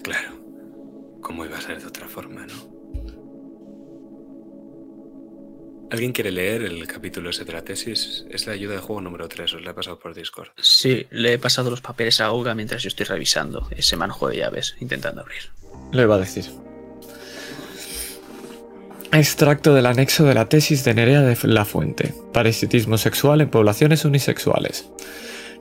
Claro. 0.02 0.40
¿Cómo 1.20 1.44
iba 1.44 1.56
a 1.56 1.60
ser 1.60 1.80
de 1.80 1.86
otra 1.86 2.08
forma, 2.08 2.46
no? 2.46 2.72
¿Alguien 5.92 6.12
quiere 6.12 6.32
leer 6.32 6.62
el 6.62 6.86
capítulo 6.86 7.28
ese 7.28 7.44
de 7.44 7.52
la 7.52 7.62
tesis? 7.62 8.24
Es 8.30 8.46
la 8.46 8.54
ayuda 8.54 8.76
de 8.76 8.80
juego 8.80 9.02
número 9.02 9.28
3, 9.28 9.54
os 9.54 9.62
la 9.62 9.72
he 9.72 9.74
pasado 9.74 9.98
por 9.98 10.14
Discord. 10.14 10.48
Sí, 10.56 11.06
le 11.10 11.34
he 11.34 11.38
pasado 11.38 11.70
los 11.70 11.82
papeles 11.82 12.18
a 12.20 12.32
Olga 12.32 12.54
mientras 12.54 12.82
yo 12.82 12.88
estoy 12.88 13.04
revisando 13.04 13.68
ese 13.76 13.96
manojo 13.96 14.28
de 14.28 14.38
llaves, 14.38 14.74
intentando 14.80 15.20
abrir. 15.20 15.42
Lo 15.92 16.00
iba 16.00 16.14
a 16.14 16.18
decir. 16.18 16.46
Extracto 19.12 19.74
del 19.74 19.84
anexo 19.84 20.24
de 20.24 20.32
la 20.32 20.48
tesis 20.48 20.82
de 20.84 20.94
Nerea 20.94 21.20
de 21.20 21.36
la 21.42 21.66
Fuente. 21.66 22.14
Parasitismo 22.32 22.96
sexual 22.96 23.42
en 23.42 23.50
poblaciones 23.50 24.06
unisexuales. 24.06 24.88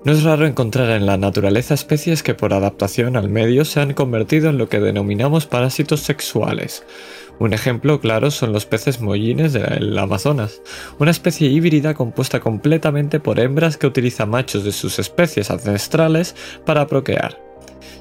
No 0.03 0.13
es 0.13 0.23
raro 0.23 0.47
encontrar 0.47 0.89
en 0.89 1.05
la 1.05 1.17
naturaleza 1.17 1.75
especies 1.75 2.23
que 2.23 2.33
por 2.33 2.53
adaptación 2.53 3.17
al 3.17 3.29
medio 3.29 3.65
se 3.65 3.81
han 3.81 3.93
convertido 3.93 4.49
en 4.49 4.57
lo 4.57 4.67
que 4.67 4.79
denominamos 4.79 5.45
parásitos 5.45 5.99
sexuales. 5.99 6.83
Un 7.37 7.53
ejemplo 7.53 7.99
claro 7.99 8.31
son 8.31 8.51
los 8.51 8.65
peces 8.65 8.99
mollines 8.99 9.53
del 9.53 9.95
Amazonas, 9.99 10.63
una 10.97 11.11
especie 11.11 11.49
híbrida 11.49 11.93
compuesta 11.93 12.39
completamente 12.39 13.19
por 13.19 13.39
hembras 13.39 13.77
que 13.77 13.85
utilizan 13.85 14.31
machos 14.31 14.63
de 14.63 14.71
sus 14.71 14.97
especies 14.97 15.51
ancestrales 15.51 16.35
para 16.65 16.87
procrear. 16.87 17.50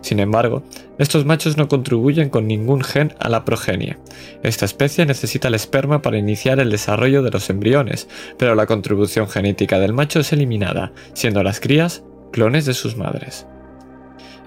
Sin 0.03 0.21
embargo, 0.21 0.63
estos 0.99 1.25
machos 1.25 1.57
no 1.57 1.69
contribuyen 1.69 2.31
con 2.31 2.47
ningún 2.47 2.83
gen 2.83 3.15
a 3.19 3.29
la 3.29 3.45
progenie. 3.45 3.99
Esta 4.43 4.65
especie 4.65 5.07
necesita 5.07 5.49
el 5.49 5.55
esperma 5.55 6.03
para 6.03 6.19
iniciar 6.19 6.61
el 6.61 6.71
desarrollo 6.71 7.23
de 7.23 7.31
los 7.31 7.51
embriones, 7.51 8.09
pero 8.39 8.55
la 8.55 8.67
contribución 8.67 9.29
genética 9.29 9.79
del 9.79 9.93
macho 9.93 10.21
es 10.21 10.33
eliminada, 10.33 10.93
siendo 11.13 11.43
las 11.43 11.61
crías 11.61 12.03
clones 12.33 12.65
de 12.65 12.75
sus 12.75 12.97
madres. 12.97 13.47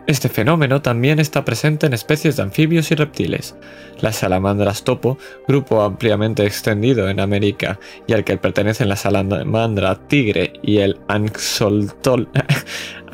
Este 0.05 0.27
fenómeno 0.27 0.81
también 0.81 1.19
está 1.19 1.45
presente 1.45 1.85
en 1.85 1.93
especies 1.93 2.35
de 2.35 2.43
anfibios 2.43 2.91
y 2.91 2.95
reptiles. 2.95 3.55
Las 4.01 4.17
salamandras 4.17 4.83
topo, 4.83 5.17
grupo 5.47 5.81
ampliamente 5.81 6.45
extendido 6.45 7.07
en 7.07 7.21
América 7.21 7.79
y 8.05 8.11
al 8.11 8.25
que 8.25 8.35
pertenecen 8.35 8.89
la 8.89 8.97
salamandra 8.97 10.05
tigre 10.09 10.51
y 10.61 10.79
el 10.79 10.99
anxolotl, 11.07 12.23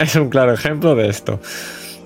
es 0.00 0.16
un 0.16 0.30
claro 0.30 0.52
ejemplo 0.52 0.94
de 0.96 1.08
esto. 1.08 1.40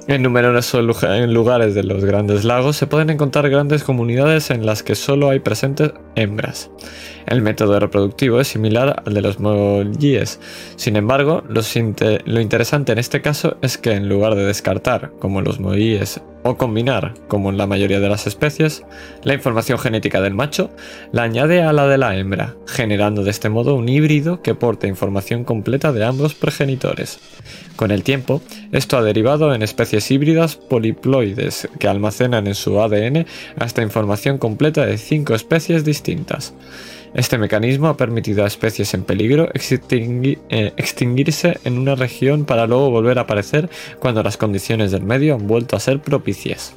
En 0.06 0.22
numerosos 0.22 0.84
lugares 0.84 1.74
de 1.74 1.82
los 1.82 2.04
grandes 2.04 2.44
lagos 2.44 2.76
se 2.76 2.86
pueden 2.86 3.08
encontrar 3.08 3.48
grandes 3.48 3.84
comunidades 3.84 4.50
en 4.50 4.66
las 4.66 4.82
que 4.82 4.94
solo 4.94 5.30
hay 5.30 5.38
presentes 5.38 5.92
hembras. 6.14 6.70
El 7.26 7.40
método 7.40 7.80
reproductivo 7.80 8.38
es 8.38 8.48
similar 8.48 9.02
al 9.06 9.14
de 9.14 9.22
los 9.22 9.40
mollies. 9.40 10.40
Sin 10.76 10.96
embargo, 10.96 11.42
lo 11.48 12.40
interesante 12.40 12.92
en 12.92 12.98
este 12.98 13.22
caso 13.22 13.56
es 13.62 13.78
que 13.78 13.92
en 13.92 14.10
lugar 14.10 14.34
de 14.34 14.44
descartar, 14.44 15.12
como 15.20 15.40
los 15.40 15.58
mollies, 15.58 16.20
o 16.44 16.56
combinar, 16.56 17.14
como 17.26 17.50
en 17.50 17.56
la 17.56 17.66
mayoría 17.66 18.00
de 18.00 18.08
las 18.08 18.26
especies, 18.26 18.84
la 19.22 19.34
información 19.34 19.78
genética 19.78 20.20
del 20.20 20.34
macho, 20.34 20.70
la 21.10 21.22
añade 21.22 21.62
a 21.62 21.72
la 21.72 21.88
de 21.88 21.98
la 21.98 22.16
hembra, 22.16 22.54
generando 22.66 23.24
de 23.24 23.30
este 23.30 23.48
modo 23.48 23.74
un 23.74 23.88
híbrido 23.88 24.42
que 24.42 24.54
porta 24.54 24.86
información 24.86 25.44
completa 25.44 25.90
de 25.92 26.04
ambos 26.04 26.34
progenitores. 26.34 27.18
Con 27.76 27.90
el 27.90 28.02
tiempo, 28.02 28.42
esto 28.72 28.98
ha 28.98 29.02
derivado 29.02 29.54
en 29.54 29.62
especies 29.62 30.10
híbridas 30.10 30.56
poliploides 30.56 31.68
que 31.78 31.88
almacenan 31.88 32.46
en 32.46 32.54
su 32.54 32.78
ADN 32.78 33.26
hasta 33.58 33.82
información 33.82 34.36
completa 34.36 34.84
de 34.84 34.98
cinco 34.98 35.34
especies 35.34 35.82
distintas. 35.82 36.54
Este 37.14 37.38
mecanismo 37.38 37.86
ha 37.86 37.96
permitido 37.96 38.42
a 38.44 38.48
especies 38.48 38.92
en 38.92 39.04
peligro 39.04 39.48
eh, 39.54 40.72
extinguirse 40.76 41.58
en 41.62 41.78
una 41.78 41.94
región 41.94 42.44
para 42.44 42.66
luego 42.66 42.90
volver 42.90 43.18
a 43.18 43.22
aparecer 43.22 43.70
cuando 44.00 44.22
las 44.24 44.36
condiciones 44.36 44.90
del 44.90 45.04
medio 45.04 45.36
han 45.36 45.46
vuelto 45.46 45.76
a 45.76 45.80
ser 45.80 46.00
propicias. 46.00 46.74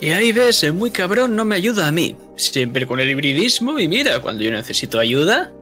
Y 0.00 0.10
ahí 0.10 0.32
ves, 0.32 0.62
el 0.62 0.72
muy 0.72 0.90
cabrón 0.90 1.36
no 1.36 1.44
me 1.44 1.56
ayuda 1.56 1.88
a 1.88 1.92
mí. 1.92 2.16
Siempre 2.36 2.86
con 2.86 3.00
el 3.00 3.10
hibridismo 3.10 3.78
y 3.78 3.88
mira, 3.88 4.20
cuando 4.20 4.44
yo 4.44 4.50
necesito 4.50 4.98
ayuda, 4.98 5.52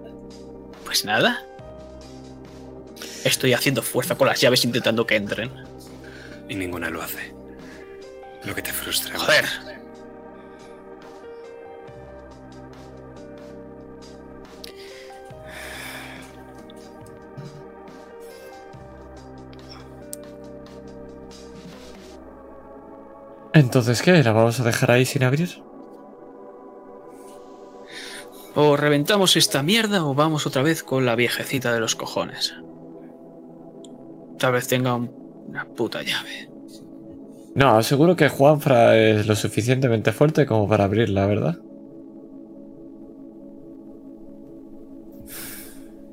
pues 0.84 1.04
nada, 1.04 1.44
Estoy 3.24 3.54
haciendo 3.54 3.82
fuerza 3.82 4.16
con 4.16 4.28
las 4.28 4.40
llaves 4.40 4.64
intentando 4.64 5.06
que 5.06 5.16
entren. 5.16 5.50
Y 6.48 6.54
ninguna 6.54 6.90
lo 6.90 7.02
hace. 7.02 7.34
Lo 8.44 8.54
que 8.54 8.60
te 8.60 8.72
frustra. 8.72 9.18
Joder. 9.18 9.44
Entonces, 23.54 24.02
¿qué? 24.02 24.22
¿La 24.22 24.32
vamos 24.32 24.60
a 24.60 24.64
dejar 24.64 24.90
ahí 24.90 25.06
sin 25.06 25.22
abrir? 25.22 25.62
O 28.56 28.76
reventamos 28.76 29.36
esta 29.36 29.62
mierda 29.62 30.04
o 30.04 30.14
vamos 30.14 30.46
otra 30.46 30.62
vez 30.62 30.82
con 30.82 31.06
la 31.06 31.14
viejecita 31.14 31.72
de 31.72 31.80
los 31.80 31.94
cojones. 31.94 32.54
Tal 34.44 34.52
vez 34.52 34.68
tenga 34.68 34.94
una 34.94 35.64
puta 35.64 36.02
llave. 36.02 36.50
No, 37.54 37.82
seguro 37.82 38.14
que 38.14 38.28
Juanfra 38.28 38.94
es 38.94 39.26
lo 39.26 39.34
suficientemente 39.34 40.12
fuerte 40.12 40.44
como 40.44 40.68
para 40.68 40.84
abrirla, 40.84 41.24
¿verdad? 41.24 41.58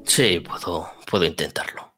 Sí, 0.05 0.39
puedo, 0.39 0.91
puedo 1.09 1.25
intentarlo. 1.25 1.93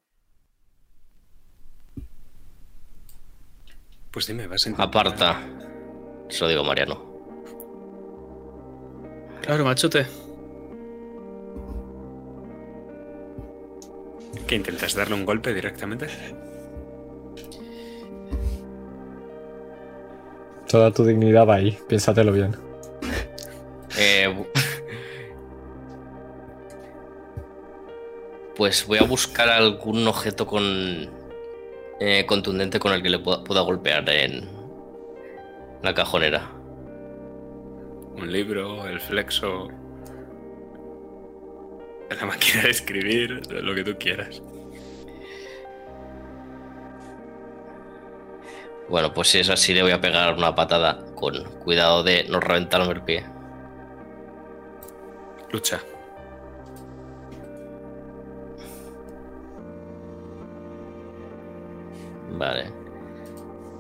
Pues 4.10 4.26
dime, 4.26 4.48
vas 4.48 4.66
a 4.66 4.70
intentar... 4.70 4.88
Aparta. 4.88 5.40
Eso 6.28 6.48
digo 6.48 6.64
Mariano. 6.64 7.00
Claro, 9.44 9.66
machote. 9.66 10.08
¿Qué 14.48 14.56
intentas 14.56 14.94
darle 14.94 15.16
un 15.16 15.26
golpe 15.26 15.54
directamente? 15.54 16.08
Toda 20.68 20.92
tu 20.92 21.06
dignidad 21.06 21.48
va 21.48 21.56
ahí, 21.56 21.78
piénsatelo 21.88 22.32
bien. 22.32 22.56
Eh, 23.98 24.46
pues 28.56 28.88
voy 28.88 28.98
a 28.98 29.04
buscar 29.04 29.50
algún 29.50 30.08
objeto 30.08 30.48
con 30.48 31.10
eh, 32.00 32.26
contundente 32.26 32.80
con 32.80 32.92
el 32.92 33.04
que 33.04 33.10
le 33.10 33.20
pueda, 33.20 33.62
golpear 33.62 34.10
en 34.10 34.50
la 35.82 35.94
cajonera. 35.94 36.50
Un 38.16 38.32
libro, 38.32 38.88
el 38.88 39.00
flexo, 39.00 39.68
la 42.20 42.26
máquina 42.26 42.64
de 42.64 42.70
escribir, 42.70 43.42
lo 43.52 43.76
que 43.76 43.84
tú 43.84 43.96
quieras. 43.98 44.42
Bueno, 48.90 49.14
pues 49.14 49.30
si 49.30 49.40
es 49.40 49.50
así, 49.50 49.74
le 49.74 49.82
voy 49.82 49.92
a 49.92 50.02
pegar 50.02 50.36
una 50.36 50.54
patada 50.54 51.06
con 51.16 51.44
cuidado 51.60 52.04
de 52.04 52.26
no 52.30 52.40
reventarme 52.40 52.92
el 52.94 53.02
pie. 53.02 53.26
Lucha. 55.52 55.82
Vale. 62.32 62.72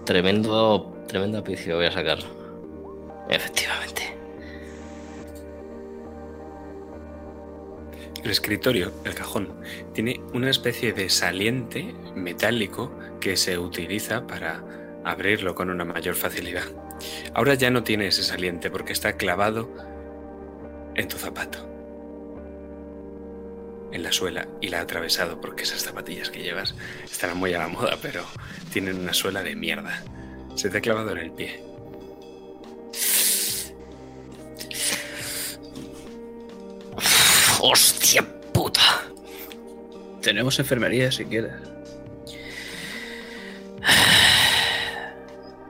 Tremendo, 0.06 0.94
tremendo 1.08 1.40
apicio 1.40 1.76
voy 1.76 1.88
a 1.88 1.92
sacar. 1.92 2.20
Efectivamente. 3.30 4.23
El 8.24 8.32
escritorio, 8.32 8.94
el 9.04 9.16
cajón, 9.16 9.54
tiene 9.94 10.22
una 10.34 10.50
especie 10.50 10.94
de 10.94 11.10
saliente 11.10 11.94
metálico 12.16 12.98
que 13.20 13.36
se 13.36 13.58
utiliza 13.58 14.26
para 14.26 14.64
abrirlo 15.04 15.56
con 15.56 15.70
una 15.70 15.84
mayor 15.84 16.16
facilidad. 16.16 16.64
Ahora 17.34 17.56
ya 17.56 17.70
no 17.70 17.84
tiene 17.84 18.08
ese 18.08 18.24
saliente 18.24 18.72
porque 18.72 18.94
está 18.94 19.18
clavado 19.18 19.70
en 20.96 21.08
tu 21.10 21.18
zapato, 21.18 21.70
en 23.92 24.04
la 24.04 24.12
suela 24.14 24.48
y 24.62 24.70
la 24.70 24.80
ha 24.80 24.84
atravesado 24.84 25.42
porque 25.42 25.64
esas 25.64 25.84
zapatillas 25.84 26.30
que 26.30 26.44
llevas 26.44 26.76
estarán 27.04 27.38
muy 27.38 27.54
a 27.54 27.60
la 27.60 27.68
moda, 27.68 27.98
pero 28.02 28.24
tienen 28.72 29.00
una 29.00 29.14
suela 29.14 29.44
de 29.44 29.56
mierda. 29.58 30.02
Se 30.56 30.70
te 30.70 30.78
ha 30.78 30.82
clavado 30.82 31.12
en 31.12 31.18
el 31.18 31.32
pie. 31.32 31.73
¡Hostia 37.66 38.22
puta! 38.52 38.82
Tenemos 40.22 40.60
enfermería 40.60 41.10
si 41.14 41.24
quieres. 41.24 41.54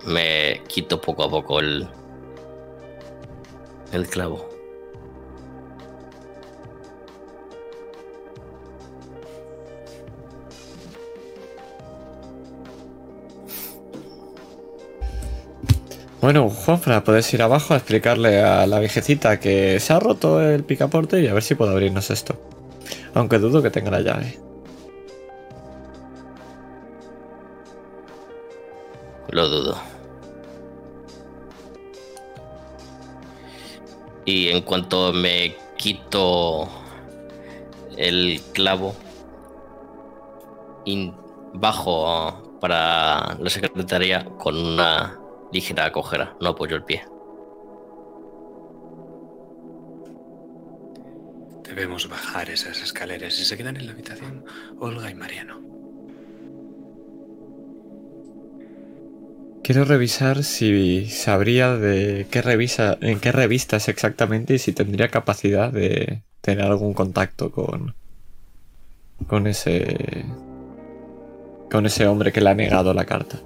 Me 0.04 0.64
quito 0.68 1.00
poco 1.00 1.24
a 1.24 1.30
poco 1.30 1.60
el. 1.60 1.88
el 3.92 4.08
clavo. 4.08 4.53
Bueno, 16.24 16.50
Juanfra, 16.50 17.04
puedes 17.04 17.34
ir 17.34 17.42
abajo 17.42 17.74
a 17.74 17.76
explicarle 17.76 18.42
a 18.42 18.66
la 18.66 18.80
viejecita 18.80 19.42
que 19.42 19.82
se 19.82 19.92
ha 19.92 20.00
roto 20.00 20.42
el 20.42 20.64
picaporte 20.64 21.22
y 21.22 21.28
a 21.28 21.34
ver 21.34 21.44
si 21.44 21.54
puedo 21.54 21.72
abrirnos 21.72 22.10
esto. 22.12 22.40
Aunque 23.14 23.40
dudo 23.40 23.62
que 23.62 23.70
tenga 23.70 23.92
la 23.92 24.00
llave. 24.00 24.40
Lo 29.32 29.50
dudo. 29.50 29.78
Y 34.24 34.48
en 34.48 34.62
cuanto 34.62 35.12
me 35.12 35.58
quito 35.76 36.70
el 37.98 38.40
clavo, 38.54 38.96
bajo 41.56 42.58
para 42.62 43.36
la 43.38 43.50
secretaría 43.50 44.24
con 44.24 44.56
una 44.56 45.20
ligera 45.54 45.92
cojera, 45.92 46.36
no 46.42 46.50
apoyo 46.50 46.76
el 46.76 46.84
pie. 46.84 47.04
Debemos 51.64 52.10
bajar 52.10 52.50
esas 52.50 52.82
escaleras 52.82 53.40
y 53.40 53.46
se 53.46 53.56
quedan 53.56 53.78
en 53.78 53.86
la 53.86 53.94
habitación 53.94 54.44
Olga 54.80 55.10
y 55.10 55.16
Mariano. 55.16 55.62
Quiero 59.64 59.86
revisar 59.86 60.44
si 60.44 61.08
sabría 61.10 61.78
de 61.78 62.28
qué 62.30 62.42
revisa, 62.42 62.98
en 63.00 63.20
qué 63.22 63.32
revistas 63.32 63.88
exactamente 63.88 64.56
y 64.56 64.60
si 64.60 64.74
tendría 64.74 65.08
capacidad 65.08 65.72
de 65.72 66.22
tener 66.42 66.66
algún 66.66 66.94
contacto 66.94 67.52
con 67.52 67.96
con 69.28 69.48
ese 69.48 70.26
con 71.72 71.86
ese 71.86 72.08
hombre 72.08 72.34
que 72.34 72.42
le 72.42 72.50
ha 72.50 72.56
negado 72.56 72.94
la 72.94 73.06
carta. 73.06 73.40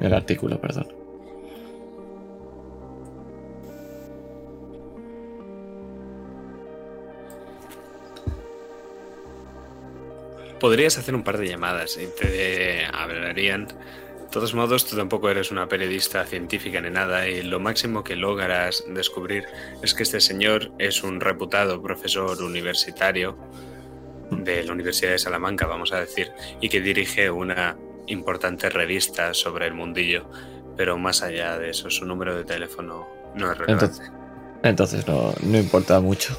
El 0.00 0.12
artículo, 0.12 0.60
perdón. 0.60 0.88
Podrías 10.60 10.96
hacer 10.98 11.14
un 11.14 11.22
par 11.22 11.38
de 11.38 11.48
llamadas 11.48 11.98
y 11.98 12.06
te 12.06 12.86
hablarían. 12.86 13.66
De 13.66 14.32
todos 14.32 14.54
modos, 14.54 14.86
tú 14.86 14.96
tampoco 14.96 15.30
eres 15.30 15.50
una 15.50 15.68
periodista 15.68 16.24
científica 16.24 16.80
ni 16.80 16.90
nada 16.90 17.28
y 17.28 17.42
lo 17.42 17.60
máximo 17.60 18.02
que 18.02 18.16
lograrás 18.16 18.84
descubrir 18.88 19.44
es 19.82 19.94
que 19.94 20.02
este 20.02 20.20
señor 20.20 20.72
es 20.78 21.02
un 21.04 21.20
reputado 21.20 21.80
profesor 21.80 22.42
universitario 22.42 23.36
de 24.30 24.64
la 24.64 24.72
Universidad 24.72 25.12
de 25.12 25.18
Salamanca, 25.18 25.66
vamos 25.66 25.92
a 25.92 26.00
decir, 26.00 26.32
y 26.60 26.68
que 26.68 26.80
dirige 26.80 27.30
una 27.30 27.76
importante 28.06 28.68
revista 28.70 29.34
sobre 29.34 29.66
el 29.66 29.74
mundillo. 29.74 30.28
Pero 30.76 30.98
más 30.98 31.22
allá 31.22 31.58
de 31.58 31.70
eso, 31.70 31.90
su 31.90 32.04
número 32.04 32.36
de 32.36 32.44
teléfono 32.44 33.06
no 33.34 33.50
es 33.50 33.58
relevante. 33.58 33.86
Entonces, 33.86 34.12
entonces 34.62 35.06
no, 35.06 35.32
no 35.42 35.58
importa 35.58 36.00
mucho. 36.00 36.38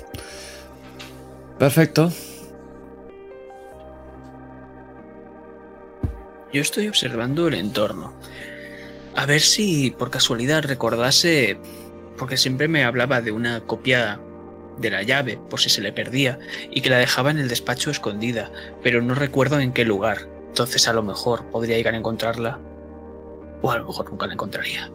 Perfecto. 1.57 2.11
Yo 6.53 6.61
estoy 6.61 6.87
observando 6.87 7.47
el 7.47 7.55
entorno. 7.55 8.13
A 9.15 9.25
ver 9.25 9.41
si 9.41 9.91
por 9.91 10.11
casualidad 10.11 10.63
recordase, 10.63 11.57
porque 12.17 12.37
siempre 12.37 12.67
me 12.67 12.83
hablaba 12.83 13.21
de 13.21 13.31
una 13.31 13.61
copia 13.61 14.19
de 14.77 14.91
la 14.91 15.01
llave 15.01 15.39
por 15.49 15.59
si 15.59 15.69
se 15.69 15.81
le 15.81 15.91
perdía 15.91 16.39
y 16.69 16.81
que 16.81 16.89
la 16.89 16.97
dejaba 16.97 17.31
en 17.31 17.39
el 17.39 17.47
despacho 17.47 17.89
escondida, 17.89 18.51
pero 18.83 19.01
no 19.01 19.15
recuerdo 19.15 19.59
en 19.59 19.73
qué 19.73 19.85
lugar. 19.85 20.36
Entonces 20.57 20.87
a 20.87 20.93
lo 20.93 21.03
mejor 21.03 21.45
podría 21.51 21.77
llegar 21.77 21.93
a 21.93 21.97
encontrarla 21.97 22.59
o 23.61 23.69
a 23.69 23.77
lo 23.77 23.85
mejor 23.85 24.09
nunca 24.09 24.25
la 24.25 24.33
encontraría. 24.33 24.91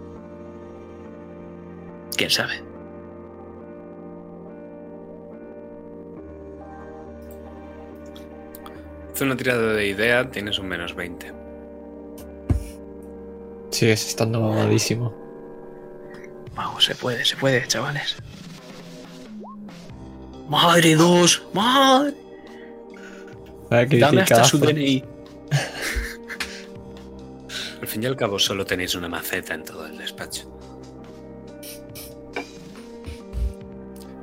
¿Quién 2.16 2.30
sabe? 2.30 2.60
Haz 9.12 9.20
una 9.20 9.36
tirada 9.36 9.72
de 9.74 9.86
idea, 9.86 10.28
tienes 10.28 10.58
un 10.58 10.66
menos 10.66 10.96
20. 10.96 11.32
Sigues 13.70 14.08
estando 14.08 14.40
mamadísimo. 14.40 15.14
Vamos, 16.56 16.84
se 16.86 16.96
puede, 16.96 17.24
se 17.24 17.36
puede, 17.36 17.68
chavales. 17.68 18.16
Madre 20.48 20.96
dos, 20.96 21.40
madre. 21.52 22.16
Dame 23.70 24.22
hasta 24.22 24.42
su. 24.42 24.58
DNI. 24.58 25.11
Al 27.80 27.88
fin 27.88 28.02
y 28.02 28.06
al 28.06 28.16
cabo, 28.16 28.38
solo 28.38 28.64
tenéis 28.64 28.94
una 28.94 29.08
maceta 29.08 29.54
en 29.54 29.64
todo 29.64 29.86
el 29.86 29.98
despacho. 29.98 30.48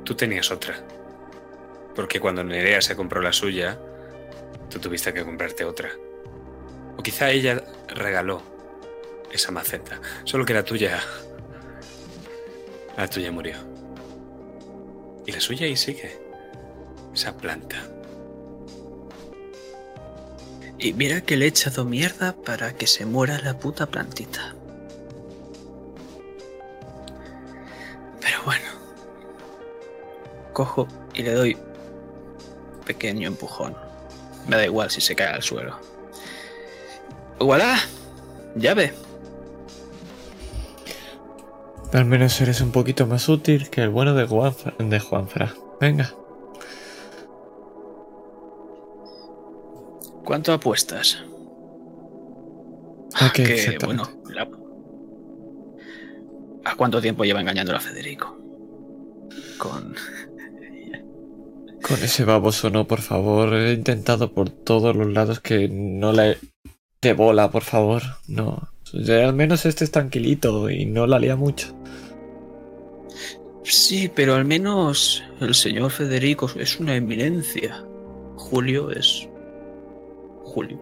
Tú 0.04 0.14
tenías 0.14 0.50
otra. 0.50 0.74
Porque 1.94 2.18
cuando 2.18 2.42
Nerea 2.42 2.80
se 2.80 2.96
compró 2.96 3.20
la 3.20 3.32
suya, 3.32 3.78
tú 4.70 4.78
tuviste 4.78 5.12
que 5.12 5.24
comprarte 5.24 5.64
otra. 5.64 5.90
O 6.96 7.02
quizá 7.02 7.30
ella 7.30 7.62
regaló 7.88 8.42
esa 9.30 9.52
maceta. 9.52 10.00
Solo 10.24 10.44
que 10.44 10.54
la 10.54 10.64
tuya. 10.64 10.98
La 12.96 13.08
tuya 13.08 13.30
murió. 13.30 13.56
Y 15.26 15.32
la 15.32 15.40
suya 15.40 15.66
ahí 15.66 15.76
sigue. 15.76 16.18
Esa 17.14 17.36
planta. 17.36 17.89
Y 20.82 20.94
mira 20.94 21.20
que 21.20 21.36
le 21.36 21.44
he 21.44 21.48
echado 21.48 21.84
mierda 21.84 22.34
para 22.34 22.74
que 22.74 22.86
se 22.86 23.04
muera 23.04 23.38
la 23.38 23.58
puta 23.58 23.86
plantita. 23.86 24.54
Pero 28.20 28.38
bueno. 28.46 28.64
Cojo 30.54 30.88
y 31.12 31.22
le 31.22 31.34
doy 31.34 31.58
pequeño 32.86 33.28
empujón. 33.28 33.76
Me 34.48 34.56
da 34.56 34.64
igual 34.64 34.90
si 34.90 35.02
se 35.02 35.14
cae 35.14 35.34
al 35.34 35.42
suelo. 35.42 35.78
¡Voilà! 37.38 37.78
Llave. 38.56 38.94
Al 41.92 42.06
menos 42.06 42.40
eres 42.40 42.62
un 42.62 42.72
poquito 42.72 43.06
más 43.06 43.28
útil 43.28 43.68
que 43.68 43.82
el 43.82 43.90
bueno 43.90 44.14
de, 44.14 44.26
Juanfra. 44.26 44.74
de 44.78 44.98
Juanfra. 44.98 45.54
Venga. 45.78 46.14
¿Cuánto 50.30 50.52
apuestas? 50.52 51.18
¿A 53.14 53.32
qué 53.32 53.42
que, 53.42 53.78
bueno, 53.84 54.08
la- 54.32 54.48
¿A 56.64 56.76
cuánto 56.76 57.00
tiempo 57.00 57.24
lleva 57.24 57.40
engañando 57.40 57.74
a 57.74 57.80
Federico? 57.80 58.38
Con... 59.58 59.92
Con 61.82 61.96
ese 62.04 62.24
baboso 62.24 62.70
no, 62.70 62.86
por 62.86 63.00
favor. 63.00 63.54
He 63.54 63.72
intentado 63.72 64.32
por 64.32 64.50
todos 64.50 64.94
los 64.94 65.08
lados 65.08 65.40
que 65.40 65.68
no 65.68 66.12
le 66.12 66.38
de 67.02 67.12
bola, 67.12 67.50
por 67.50 67.64
favor. 67.64 68.00
No. 68.28 68.68
Ya 68.92 69.24
al 69.26 69.34
menos 69.34 69.66
este 69.66 69.82
es 69.82 69.90
tranquilito 69.90 70.70
y 70.70 70.86
no 70.86 71.08
la 71.08 71.18
lía 71.18 71.34
mucho. 71.34 71.76
Sí, 73.64 74.08
pero 74.14 74.36
al 74.36 74.44
menos 74.44 75.24
el 75.40 75.56
señor 75.56 75.90
Federico 75.90 76.48
es 76.54 76.78
una 76.78 76.94
eminencia. 76.94 77.84
Julio 78.36 78.92
es... 78.92 79.26
Julio. 80.50 80.78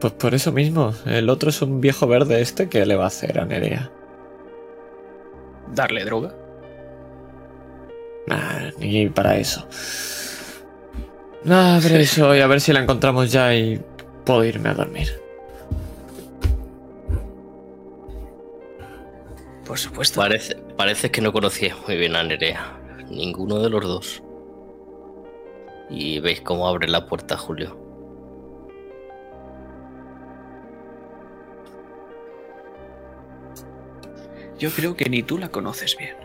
Pues 0.00 0.12
por 0.12 0.34
eso 0.34 0.52
mismo. 0.52 0.92
El 1.06 1.28
otro 1.28 1.50
es 1.50 1.60
un 1.62 1.80
viejo 1.80 2.06
verde 2.06 2.40
este 2.40 2.68
que 2.68 2.86
le 2.86 2.94
va 2.94 3.04
a 3.04 3.08
hacer 3.08 3.40
a 3.40 3.44
Nerea. 3.44 3.90
¿Darle 5.74 6.04
droga? 6.04 6.34
Nah, 8.26 8.70
ni 8.78 9.08
para 9.08 9.36
eso. 9.36 9.66
Nah, 11.44 11.80
pero 11.82 11.96
eso 11.96 12.34
y 12.34 12.40
a 12.40 12.46
ver 12.46 12.60
si 12.60 12.72
la 12.72 12.80
encontramos 12.80 13.32
ya 13.32 13.54
y 13.54 13.80
puedo 14.24 14.44
irme 14.44 14.68
a 14.68 14.74
dormir. 14.74 15.08
Por 19.66 19.78
supuesto. 19.78 20.20
Parece, 20.20 20.56
parece 20.76 21.10
que 21.10 21.20
no 21.20 21.32
conocíais 21.32 21.74
muy 21.86 21.96
bien 21.96 22.16
a 22.16 22.22
Nerea. 22.22 22.78
Ninguno 23.10 23.58
de 23.60 23.70
los 23.70 23.84
dos. 23.84 24.22
Y 25.90 26.20
veis 26.20 26.40
cómo 26.40 26.68
abre 26.68 26.88
la 26.88 27.06
puerta 27.06 27.36
Julio. 27.36 27.76
Yo 34.58 34.70
creo 34.70 34.96
que 34.96 35.08
ni 35.08 35.22
tú 35.22 35.38
la 35.38 35.50
conoces 35.50 35.96
bien. 35.96 36.16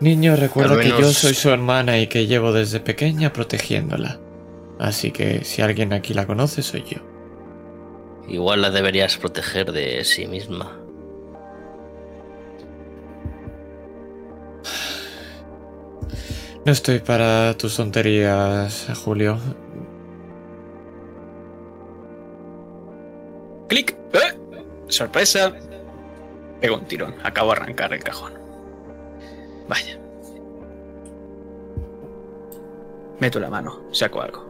Niño, 0.00 0.36
recuerda 0.36 0.80
que 0.80 0.90
yo 0.90 1.12
soy 1.12 1.34
su 1.34 1.50
hermana 1.50 1.98
y 1.98 2.06
que 2.06 2.28
llevo 2.28 2.52
desde 2.52 2.78
pequeña 2.78 3.32
protegiéndola. 3.32 4.20
Así 4.78 5.10
que 5.10 5.44
si 5.44 5.60
alguien 5.60 5.92
aquí 5.92 6.14
la 6.14 6.26
conoce, 6.26 6.62
soy 6.62 6.84
yo. 6.88 6.98
Igual 8.28 8.62
la 8.62 8.70
deberías 8.70 9.16
proteger 9.16 9.72
de 9.72 10.04
sí 10.04 10.26
misma. 10.26 10.78
No 16.68 16.72
estoy 16.72 16.98
para 16.98 17.56
tus 17.56 17.76
tonterías, 17.76 18.88
Julio. 19.02 19.38
¡Clic! 23.70 23.96
¡Eh! 24.12 24.38
¡Sorpresa! 24.88 25.54
Pego 26.60 26.76
un 26.76 26.84
tirón. 26.84 27.14
Acabo 27.24 27.52
de 27.52 27.60
arrancar 27.60 27.94
el 27.94 28.04
cajón. 28.04 28.34
Vaya. 29.66 29.98
Meto 33.18 33.40
la 33.40 33.48
mano. 33.48 33.84
Saco 33.90 34.20
algo. 34.20 34.46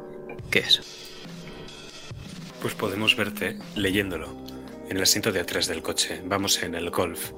¿Qué 0.51 0.59
es? 0.59 0.81
Pues 2.61 2.75
podemos 2.75 3.15
verte 3.15 3.61
leyéndolo 3.77 4.27
en 4.89 4.97
el 4.97 5.05
asiento 5.05 5.31
de 5.31 5.39
atrás 5.39 5.69
del 5.69 5.83
coche. 5.83 6.21
Vamos 6.25 6.61
en 6.65 6.75
el 6.75 6.91
golf. 6.91 7.31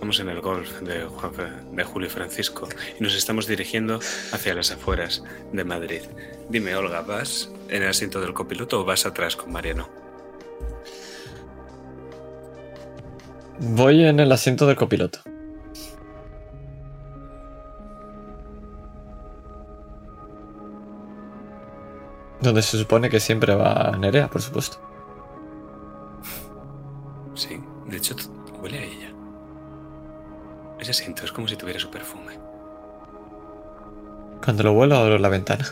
Vamos 0.00 0.20
en 0.20 0.28
el 0.28 0.40
golf 0.40 0.80
de, 0.80 1.04
Juan- 1.06 1.74
de 1.76 1.84
Julio 1.84 2.08
Francisco 2.08 2.68
y 2.98 3.02
nos 3.02 3.14
estamos 3.14 3.46
dirigiendo 3.46 3.98
hacia 4.32 4.54
las 4.54 4.70
afueras 4.70 5.22
de 5.52 5.64
Madrid. 5.64 6.02
Dime, 6.48 6.74
Olga, 6.76 7.02
¿vas 7.02 7.50
en 7.68 7.82
el 7.82 7.88
asiento 7.88 8.20
del 8.20 8.32
copiloto 8.32 8.80
o 8.80 8.84
vas 8.84 9.04
atrás 9.06 9.34
con 9.36 9.52
Mariano? 9.52 9.88
Voy 13.60 14.04
en 14.04 14.20
el 14.20 14.30
asiento 14.30 14.66
del 14.66 14.76
copiloto. 14.76 15.18
Donde 22.40 22.62
se 22.62 22.78
supone 22.78 23.10
que 23.10 23.20
siempre 23.20 23.54
va 23.54 23.96
Nerea, 23.98 24.28
por 24.30 24.40
supuesto. 24.42 24.78
Sí, 27.34 27.60
de 27.86 27.96
hecho 27.96 28.14
huele 28.60 28.78
a 28.78 28.84
ella. 28.84 28.97
Ese 30.78 30.92
asiento 30.92 31.24
es 31.24 31.32
como 31.32 31.48
si 31.48 31.56
tuviera 31.56 31.80
su 31.80 31.90
perfume. 31.90 32.38
Cuando 34.44 34.62
lo 34.62 34.72
vuelo 34.72 34.96
abro 34.96 35.18
la 35.18 35.28
ventana. 35.28 35.66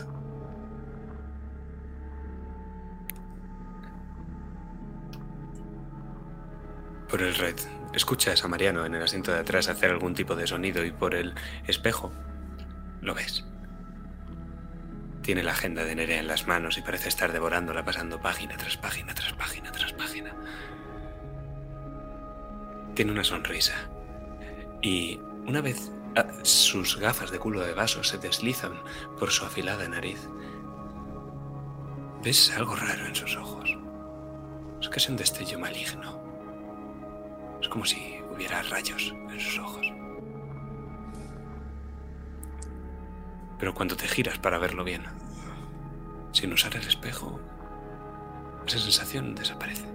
Por 7.09 7.21
el 7.21 7.33
red, 7.35 7.55
escuchas 7.93 8.43
a 8.43 8.47
Mariano 8.49 8.85
en 8.85 8.93
el 8.93 9.01
asiento 9.01 9.31
de 9.31 9.39
atrás 9.39 9.69
hacer 9.69 9.91
algún 9.91 10.13
tipo 10.13 10.35
de 10.35 10.45
sonido 10.45 10.83
y 10.83 10.91
por 10.91 11.15
el 11.15 11.33
espejo 11.65 12.11
Lo 13.01 13.15
ves. 13.15 13.45
Tiene 15.21 15.43
la 15.43 15.51
agenda 15.51 15.83
de 15.83 15.95
Nerea 15.95 16.19
en 16.19 16.27
las 16.27 16.47
manos 16.47 16.77
y 16.77 16.81
parece 16.81 17.09
estar 17.09 17.31
devorándola 17.31 17.83
pasando 17.83 18.21
página 18.21 18.57
tras 18.57 18.77
página 18.77 19.13
tras 19.13 19.33
página 19.33 19.71
tras 19.71 19.93
página. 19.93 20.35
Tiene 22.93 23.11
una 23.11 23.23
sonrisa. 23.23 23.73
Y 24.81 25.19
una 25.47 25.61
vez 25.61 25.91
ah, 26.15 26.25
sus 26.43 26.97
gafas 26.97 27.31
de 27.31 27.39
culo 27.39 27.61
de 27.61 27.73
vaso 27.73 28.03
se 28.03 28.17
deslizan 28.17 28.79
por 29.19 29.31
su 29.31 29.45
afilada 29.45 29.87
nariz, 29.87 30.29
ves 32.23 32.55
algo 32.55 32.75
raro 32.75 33.05
en 33.05 33.15
sus 33.15 33.35
ojos. 33.35 33.77
Es 34.81 34.89
casi 34.89 35.11
un 35.11 35.17
destello 35.17 35.59
maligno. 35.59 36.21
Es 37.61 37.67
como 37.69 37.85
si 37.85 38.21
hubiera 38.33 38.61
rayos 38.63 39.13
en 39.29 39.39
sus 39.39 39.59
ojos. 39.59 39.87
Pero 43.59 43.73
cuando 43.73 43.95
te 43.95 44.07
giras 44.07 44.37
para 44.37 44.59
verlo 44.59 44.83
bien, 44.83 45.03
sin 46.31 46.53
usar 46.53 46.75
el 46.75 46.87
espejo, 46.87 47.39
esa 48.67 48.77
sensación 48.77 49.33
desaparece. 49.33 49.87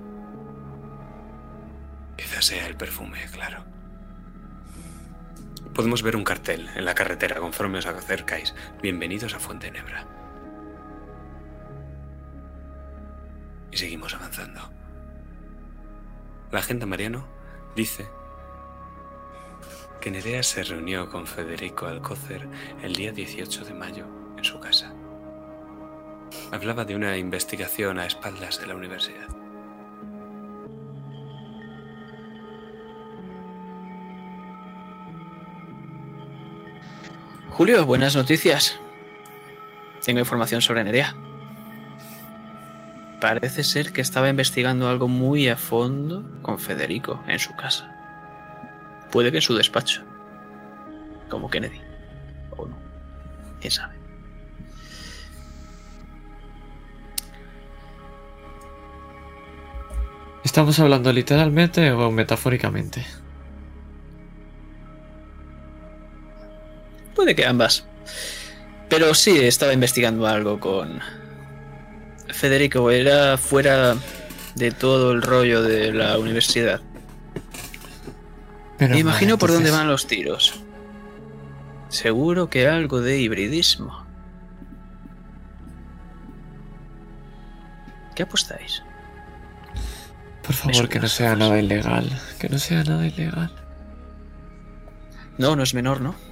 Quizás 2.17 2.45
sea 2.45 2.67
el 2.67 2.77
perfume, 2.77 3.19
claro. 3.31 3.72
Podemos 5.75 6.03
ver 6.03 6.17
un 6.17 6.25
cartel 6.25 6.69
en 6.75 6.85
la 6.85 6.95
carretera 6.95 7.37
conforme 7.37 7.79
os 7.79 7.87
acercáis. 7.87 8.55
Bienvenidos 8.83 9.35
a 9.35 9.39
Fuente 9.39 9.71
Nebra. 9.71 10.07
Y 13.71 13.79
seguimos 13.79 14.15
avanzando. 14.15 14.61
La 16.51 16.59
agenda 16.59 16.85
Mariano 16.85 17.27
dice 17.75 18.07
que 20.03 20.11
Nerea 20.11 20.43
se 20.43 20.63
reunió 20.63 21.09
con 21.09 21.27
Federico 21.27 21.87
Alcócer 21.87 22.47
el 22.83 22.95
día 22.95 23.13
18 23.13 23.65
de 23.65 23.73
mayo 23.73 24.07
en 24.37 24.45
su 24.45 24.61
casa. 24.61 24.93
Hablaba 26.51 26.85
de 26.85 26.97
una 26.97 27.17
investigación 27.17 27.99
a 27.99 28.05
espaldas 28.05 28.61
de 28.61 28.67
la 28.67 28.75
universidad. 28.75 29.42
Julio, 37.53 37.85
buenas 37.85 38.17
noticias. 38.17 38.81
Tengo 40.03 40.21
información 40.21 40.63
sobre 40.63 40.85
Nerea. 40.85 41.15
Parece 43.21 43.63
ser 43.63 43.93
que 43.93 44.01
estaba 44.01 44.31
investigando 44.31 44.89
algo 44.89 45.07
muy 45.07 45.49
a 45.49 45.59
fondo 45.59 46.25
con 46.41 46.59
Federico 46.59 47.23
en 47.29 47.39
su 47.39 47.55
casa. 47.55 47.95
Puede 49.13 49.31
que 49.31 49.37
en 49.37 49.43
su 49.43 49.55
despacho. 49.55 50.03
Como 51.29 51.51
Kennedy. 51.51 51.79
O 52.57 52.67
no. 52.67 52.79
¿Quién 53.61 53.71
sabe? 53.71 53.97
¿Estamos 60.43 60.81
hablando 60.81 61.13
literalmente 61.13 61.93
o 61.93 62.11
metafóricamente? 62.11 63.05
Puede 67.23 67.37
que 67.37 67.47
ambas. 67.47 67.85
Pero 68.89 69.15
sí, 69.15 69.39
estaba 69.39 69.73
investigando 69.73 70.27
algo 70.27 70.59
con 70.59 70.99
Federico. 72.27 72.91
Era 72.91 73.39
fuera 73.39 73.95
de 74.57 74.73
todo 74.73 75.13
el 75.13 75.23
rollo 75.23 75.63
de 75.63 75.93
la 75.93 76.19
universidad. 76.19 76.81
Me 78.81 78.99
imagino 78.99 79.39
por 79.39 79.53
dónde 79.53 79.71
van 79.71 79.87
los 79.87 80.09
tiros. 80.09 80.55
Seguro 81.91 82.51
que 82.51 82.67
algo 82.67 83.01
de 83.01 83.21
hibridismo. 83.21 84.05
¿Qué 88.17 88.25
apostáis? 88.25 88.83
Por 90.43 90.57
favor, 90.57 90.89
que 90.89 90.99
no 90.99 91.07
sea 91.07 91.37
nada 91.37 91.57
ilegal. 91.61 92.21
Que 92.41 92.49
no 92.49 92.59
sea 92.59 92.83
nada 92.83 93.07
ilegal. 93.07 93.55
No, 95.39 95.55
no 95.55 95.63
es 95.63 95.73
menor, 95.73 96.01
¿no? 96.01 96.32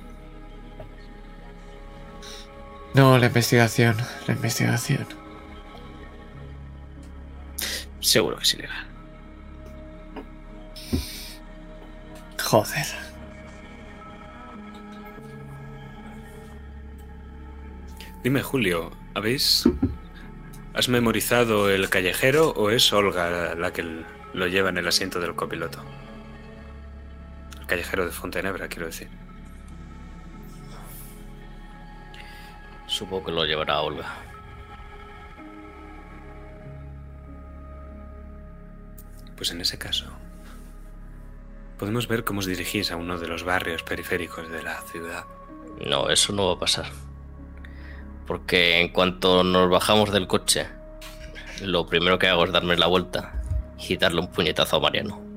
No, 2.94 3.18
la 3.18 3.26
investigación. 3.26 3.96
La 4.26 4.34
investigación. 4.34 5.06
Seguro 8.00 8.36
que 8.36 8.42
es 8.42 8.54
ilegal. 8.54 8.86
Joder. 12.42 12.86
Dime, 18.24 18.42
Julio, 18.42 18.90
¿habéis... 19.14 19.68
¿Has 20.74 20.88
memorizado 20.88 21.70
el 21.70 21.88
callejero 21.88 22.50
o 22.50 22.70
es 22.70 22.92
Olga 22.92 23.54
la 23.54 23.72
que 23.72 24.04
lo 24.34 24.46
lleva 24.46 24.68
en 24.68 24.78
el 24.78 24.86
asiento 24.86 25.20
del 25.20 25.34
copiloto? 25.34 25.84
El 27.60 27.66
callejero 27.66 28.04
de 28.04 28.12
Fontenebra, 28.12 28.68
quiero 28.68 28.86
decir. 28.86 29.08
Supongo 33.00 33.24
que 33.24 33.32
lo 33.32 33.46
llevará 33.46 33.80
Olga. 33.80 34.14
Pues 39.36 39.50
en 39.52 39.62
ese 39.62 39.78
caso, 39.78 40.04
podemos 41.78 42.08
ver 42.08 42.24
cómo 42.24 42.40
os 42.40 42.46
dirigís 42.46 42.92
a 42.92 42.96
uno 42.96 43.18
de 43.18 43.26
los 43.26 43.42
barrios 43.42 43.82
periféricos 43.82 44.50
de 44.50 44.62
la 44.62 44.82
ciudad. 44.82 45.24
No, 45.86 46.10
eso 46.10 46.34
no 46.34 46.48
va 46.48 46.52
a 46.52 46.58
pasar. 46.58 46.90
Porque 48.26 48.80
en 48.80 48.90
cuanto 48.90 49.44
nos 49.44 49.70
bajamos 49.70 50.12
del 50.12 50.26
coche, 50.26 50.68
lo 51.62 51.86
primero 51.86 52.18
que 52.18 52.28
hago 52.28 52.44
es 52.44 52.52
darme 52.52 52.76
la 52.76 52.86
vuelta 52.86 53.42
y 53.78 53.96
darle 53.96 54.20
un 54.20 54.30
puñetazo 54.30 54.76
a 54.76 54.80
Mariano. 54.80 55.29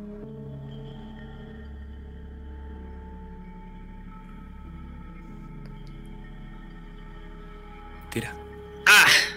Tira. 8.85 9.33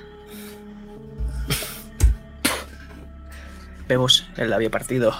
Vemos 3.88 4.26
el 4.36 4.50
labio 4.50 4.70
partido. 4.70 5.14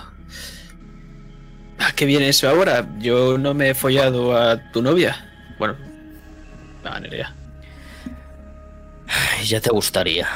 ¿A 1.79 1.93
qué 1.93 2.05
viene 2.05 2.29
eso 2.29 2.49
ahora? 2.49 2.89
Yo 2.99 3.39
no 3.39 3.55
me 3.55 3.71
he 3.71 3.75
follado 3.75 4.37
a 4.37 4.73
tu 4.73 4.83
novia. 4.83 5.55
Bueno, 5.59 5.77
a 6.85 6.99
Nerea. 6.99 7.35
Ya 9.45 9.61
te 9.61 9.71
gustaría. 9.71 10.27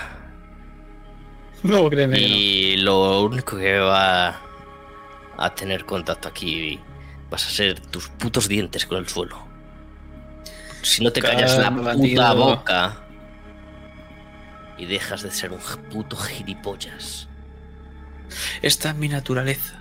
No, 1.62 1.90
créeme 1.90 2.20
no. 2.20 2.26
Y 2.26 2.76
lo 2.76 3.22
único 3.22 3.56
que 3.56 3.78
va 3.78 4.40
a 5.36 5.54
tener 5.54 5.84
contacto 5.84 6.28
aquí 6.28 6.78
vas 7.30 7.46
a 7.46 7.50
ser 7.50 7.80
tus 7.80 8.08
putos 8.08 8.48
dientes 8.48 8.86
con 8.86 8.98
el 8.98 9.08
suelo. 9.08 9.38
Si 10.82 11.02
no 11.02 11.10
te 11.10 11.20
callas 11.20 11.58
la 11.58 11.70
puta 11.70 11.82
bandido. 11.82 12.36
boca 12.36 13.09
y 14.80 14.86
dejas 14.86 15.22
de 15.22 15.30
ser 15.30 15.52
un 15.52 15.60
puto 15.90 16.16
gilipollas. 16.16 17.28
Esta 18.62 18.90
es 18.90 18.96
mi 18.96 19.08
naturaleza. 19.08 19.78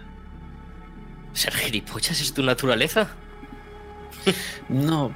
¿Ser 1.34 1.54
gilipollas 1.54 2.20
es 2.22 2.34
tu 2.34 2.44
naturaleza? 2.44 3.08
No. 4.70 5.16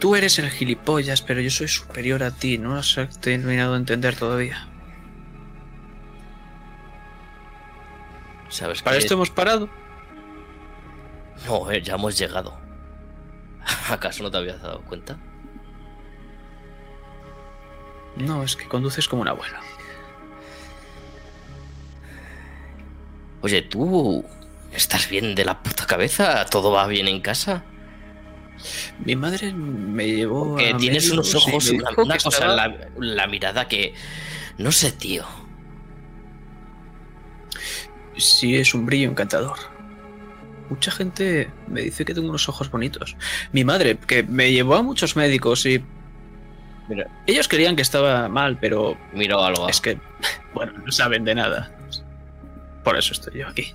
Tú 0.00 0.14
eres 0.16 0.38
el 0.38 0.50
gilipollas, 0.50 1.22
pero 1.22 1.40
yo 1.40 1.50
soy 1.50 1.68
superior 1.68 2.22
a 2.22 2.30
ti. 2.32 2.58
No 2.58 2.70
lo 2.74 2.76
has 2.80 2.96
terminado 3.20 3.72
de 3.72 3.78
entender 3.78 4.14
todavía. 4.16 4.68
¿Sabes 8.48 8.82
¿Para 8.82 8.96
que- 8.96 9.02
esto 9.02 9.14
hemos 9.14 9.30
parado? 9.30 9.68
No, 11.46 11.70
eh, 11.70 11.82
ya 11.82 11.94
hemos 11.94 12.18
llegado. 12.18 12.58
¿Acaso 13.90 14.22
no 14.22 14.30
te 14.30 14.38
habías 14.38 14.60
dado 14.62 14.80
cuenta? 14.82 15.16
No, 18.16 18.42
es 18.42 18.56
que 18.56 18.66
conduces 18.68 19.06
como 19.08 19.22
un 19.22 19.28
abuelo. 19.28 19.58
Oye, 23.40 23.62
¿tú 23.62 24.24
estás 24.72 25.08
bien 25.08 25.34
de 25.34 25.44
la 25.44 25.62
puta 25.62 25.86
cabeza? 25.86 26.44
¿Todo 26.46 26.72
va 26.72 26.86
bien 26.86 27.06
en 27.08 27.20
casa? 27.20 27.64
Mi 29.04 29.14
madre 29.14 29.52
me 29.52 30.08
llevó 30.08 30.56
Que 30.56 30.70
a 30.70 30.76
tienes 30.76 31.08
unos 31.10 31.32
ojos, 31.36 31.70
una, 31.70 31.90
una 31.96 32.14
cosa 32.18 32.28
estaba- 32.28 32.64
en 32.64 32.80
la, 32.98 33.14
la 33.16 33.26
mirada 33.28 33.68
que... 33.68 33.94
No 34.58 34.72
sé, 34.72 34.90
tío. 34.90 35.24
Sí, 38.16 38.56
es 38.56 38.74
un 38.74 38.84
brillo 38.84 39.08
encantador. 39.08 39.56
Mucha 40.68 40.90
gente 40.90 41.48
me 41.68 41.82
dice 41.82 42.04
que 42.04 42.12
tengo 42.14 42.28
unos 42.28 42.48
ojos 42.48 42.68
bonitos. 42.68 43.16
Mi 43.52 43.62
madre, 43.64 43.96
que 43.96 44.24
me 44.24 44.50
llevó 44.50 44.74
a 44.74 44.82
muchos 44.82 45.14
médicos 45.14 45.64
y... 45.66 45.84
Mira. 46.88 47.06
Ellos 47.26 47.48
creían 47.48 47.76
que 47.76 47.82
estaba 47.82 48.28
mal, 48.28 48.58
pero 48.58 48.96
Miro 49.12 49.42
algo. 49.44 49.68
es 49.68 49.80
que, 49.80 49.98
bueno, 50.54 50.72
no 50.84 50.90
saben 50.92 51.24
de 51.24 51.34
nada. 51.34 51.70
Por 52.84 52.96
eso 52.96 53.12
estoy 53.12 53.40
yo 53.40 53.48
aquí. 53.48 53.74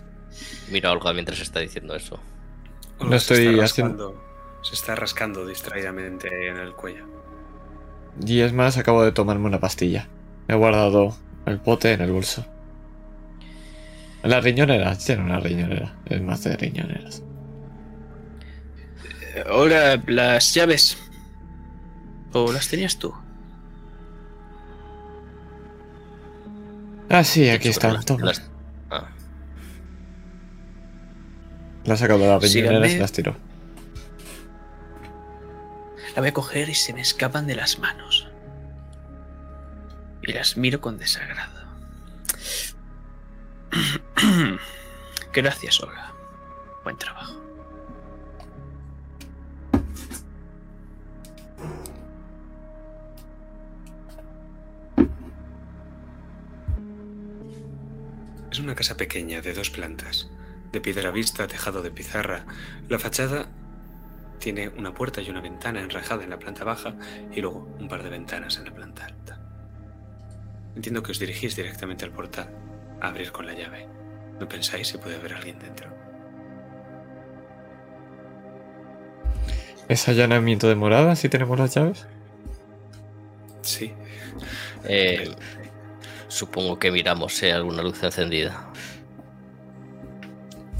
Miro 0.71 0.89
algo 0.89 1.13
mientras 1.13 1.39
está 1.39 1.59
diciendo 1.59 1.95
eso. 1.95 2.19
No 2.99 3.15
estoy 3.15 3.47
está 3.47 3.65
haciendo- 3.65 4.07
rascando 4.13 4.23
Se 4.63 4.73
está 4.75 4.95
rascando 4.95 5.45
distraídamente 5.45 6.47
en 6.47 6.57
el 6.57 6.73
cuello. 6.73 7.05
Y 8.25 8.39
es 8.41 8.53
más, 8.53 8.77
acabo 8.77 9.03
de 9.03 9.11
tomarme 9.11 9.45
una 9.45 9.59
pastilla. 9.59 10.07
He 10.47 10.55
guardado 10.55 11.15
el 11.45 11.59
pote 11.59 11.91
en 11.93 12.01
el 12.01 12.11
bolso. 12.11 12.45
La 14.23 14.39
riñonera, 14.39 14.97
tiene 14.97 15.23
una 15.23 15.39
riñonera. 15.39 15.95
Es 16.05 16.21
más 16.21 16.43
de 16.43 16.55
riñoneras. 16.55 17.21
Ahora, 19.49 20.01
las 20.07 20.53
llaves. 20.53 20.97
¿O 22.33 22.51
las 22.51 22.67
tenías 22.67 22.97
tú? 22.97 23.13
Ah, 27.09 27.23
sí, 27.23 27.49
aquí 27.49 27.69
están. 27.69 27.93
las- 27.93 28.05
Toma. 28.05 28.25
las- 28.25 28.41
ah, 28.89 29.07
Las 31.85 31.99
ha 31.99 32.03
sacado 32.05 32.19
de 32.19 32.27
la 32.27 32.39
riñonera 32.39 32.87
y 32.87 32.97
las 32.97 33.11
tiró. 33.11 33.35
La 36.15 36.21
voy 36.21 36.29
a 36.29 36.33
coger 36.33 36.69
y 36.69 36.75
se 36.75 36.93
me 36.93 37.01
escapan 37.01 37.45
de 37.45 37.55
las 37.55 37.77
manos. 37.79 38.27
Y 40.25 40.31
las 40.31 40.55
miro 40.57 40.79
con 40.79 40.97
desagrado. 40.97 41.61
Gracias, 45.33 45.81
Olga. 45.81 46.13
Buen 46.83 46.97
trabajo. 46.97 47.42
Es 58.53 58.59
una 58.59 58.75
casa 58.75 58.95
pequeña 58.97 59.41
de 59.41 59.51
dos 59.55 59.71
plantas, 59.71 60.29
de 60.71 60.79
piedra 60.79 61.09
vista, 61.09 61.47
tejado 61.47 61.81
de 61.81 61.89
pizarra. 61.89 62.45
La 62.87 62.99
fachada 62.99 63.47
tiene 64.37 64.69
una 64.69 64.93
puerta 64.93 65.23
y 65.23 65.31
una 65.31 65.41
ventana 65.41 65.81
enrejada 65.81 66.23
en 66.23 66.29
la 66.29 66.37
planta 66.37 66.63
baja 66.63 66.93
y 67.33 67.41
luego 67.41 67.67
un 67.79 67.87
par 67.87 68.03
de 68.03 68.11
ventanas 68.11 68.57
en 68.57 68.65
la 68.65 68.75
planta 68.75 69.05
alta. 69.05 69.39
Entiendo 70.75 71.01
que 71.01 71.13
os 71.13 71.17
dirigís 71.17 71.55
directamente 71.55 72.05
al 72.05 72.11
portal, 72.11 72.47
a 73.01 73.07
abrir 73.07 73.31
con 73.31 73.47
la 73.47 73.53
llave. 73.53 73.87
¿No 74.39 74.47
pensáis 74.47 74.87
si 74.87 74.99
puede 74.99 75.15
haber 75.15 75.33
alguien 75.33 75.57
dentro? 75.57 75.89
¿Es 79.89 80.07
allanamiento 80.07 80.69
de 80.69 80.75
morada 80.75 81.15
si 81.15 81.27
tenemos 81.27 81.57
las 81.57 81.73
llaves? 81.73 82.05
Sí. 83.63 83.91
eh, 84.83 85.33
supongo 86.33 86.79
que 86.79 86.91
miramos 86.91 87.35
si 87.35 87.45
hay 87.45 87.51
alguna 87.51 87.83
luz 87.83 88.01
encendida. 88.01 88.67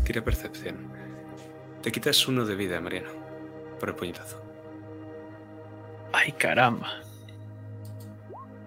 Tira 0.04 0.24
percepción. 0.24 0.92
Te 1.82 1.92
quitas 1.92 2.28
uno 2.28 2.46
de 2.46 2.56
vida, 2.56 2.82
Mariano, 2.82 3.12
por 3.80 3.90
el 3.90 3.96
puñetazo. 3.96 4.42
Ay, 6.12 6.32
caramba. 6.32 6.90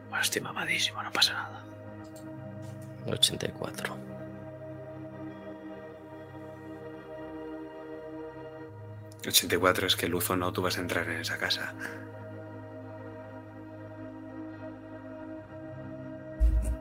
Bueno, 0.08 0.22
estoy 0.22 0.42
mamadísimo, 0.42 1.02
no 1.02 1.12
pasa 1.12 1.32
nada. 1.32 1.64
84. 3.08 3.96
El 9.22 9.28
84 9.28 9.86
es 9.88 9.96
que 9.96 10.08
luz 10.08 10.30
o 10.30 10.36
no, 10.36 10.52
tú 10.52 10.62
vas 10.62 10.78
a 10.78 10.80
entrar 10.80 11.08
en 11.08 11.20
esa 11.20 11.36
casa. 11.36 11.74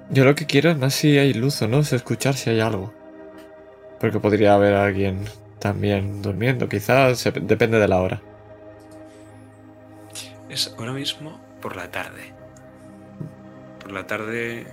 Yo 0.10 0.24
lo 0.24 0.36
que 0.36 0.46
quiero 0.46 0.70
es 0.70 0.78
más 0.78 0.94
si 0.94 1.18
hay 1.18 1.34
luz 1.34 1.62
o 1.62 1.68
no, 1.68 1.80
es 1.80 1.92
escuchar 1.94 2.36
si 2.36 2.50
hay 2.50 2.60
algo. 2.60 2.94
Porque 4.00 4.20
podría 4.20 4.54
haber 4.54 4.76
alguien 4.76 5.26
también 5.60 6.22
durmiendo, 6.22 6.70
quizás 6.70 7.24
depende 7.42 7.80
de 7.80 7.88
la 7.88 8.02
hora. 8.02 8.22
Es 10.50 10.74
ahora 10.78 10.94
mismo 10.94 11.40
por 11.62 11.76
la 11.76 11.90
tarde. 11.90 12.34
Por 13.82 13.92
la 13.92 14.06
tarde 14.06 14.68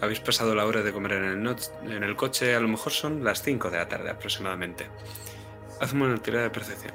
habéis 0.00 0.20
pasado 0.20 0.54
la 0.54 0.64
hora 0.64 0.82
de 0.82 0.92
comer 0.92 1.12
en 1.12 1.24
el, 1.24 1.42
not- 1.42 1.70
en 1.84 2.02
el 2.02 2.16
coche, 2.16 2.54
a 2.54 2.60
lo 2.60 2.68
mejor 2.68 2.92
son 2.92 3.22
las 3.22 3.42
5 3.42 3.70
de 3.70 3.76
la 3.78 3.88
tarde 3.88 4.10
aproximadamente. 4.10 4.86
Hazme 5.80 6.04
una 6.06 6.18
tirada 6.18 6.44
de 6.44 6.50
percepción. 6.50 6.94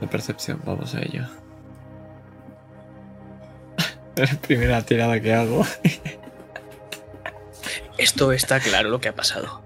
De 0.00 0.06
percepción, 0.06 0.60
vamos 0.64 0.94
a 0.94 1.00
ello. 1.02 1.24
La 4.16 4.26
primera 4.46 4.82
tirada 4.82 5.20
que 5.20 5.32
hago. 5.34 5.64
Esto 7.98 8.32
está 8.32 8.60
claro 8.60 8.88
lo 8.88 9.00
que 9.00 9.08
ha 9.08 9.14
pasado. 9.14 9.62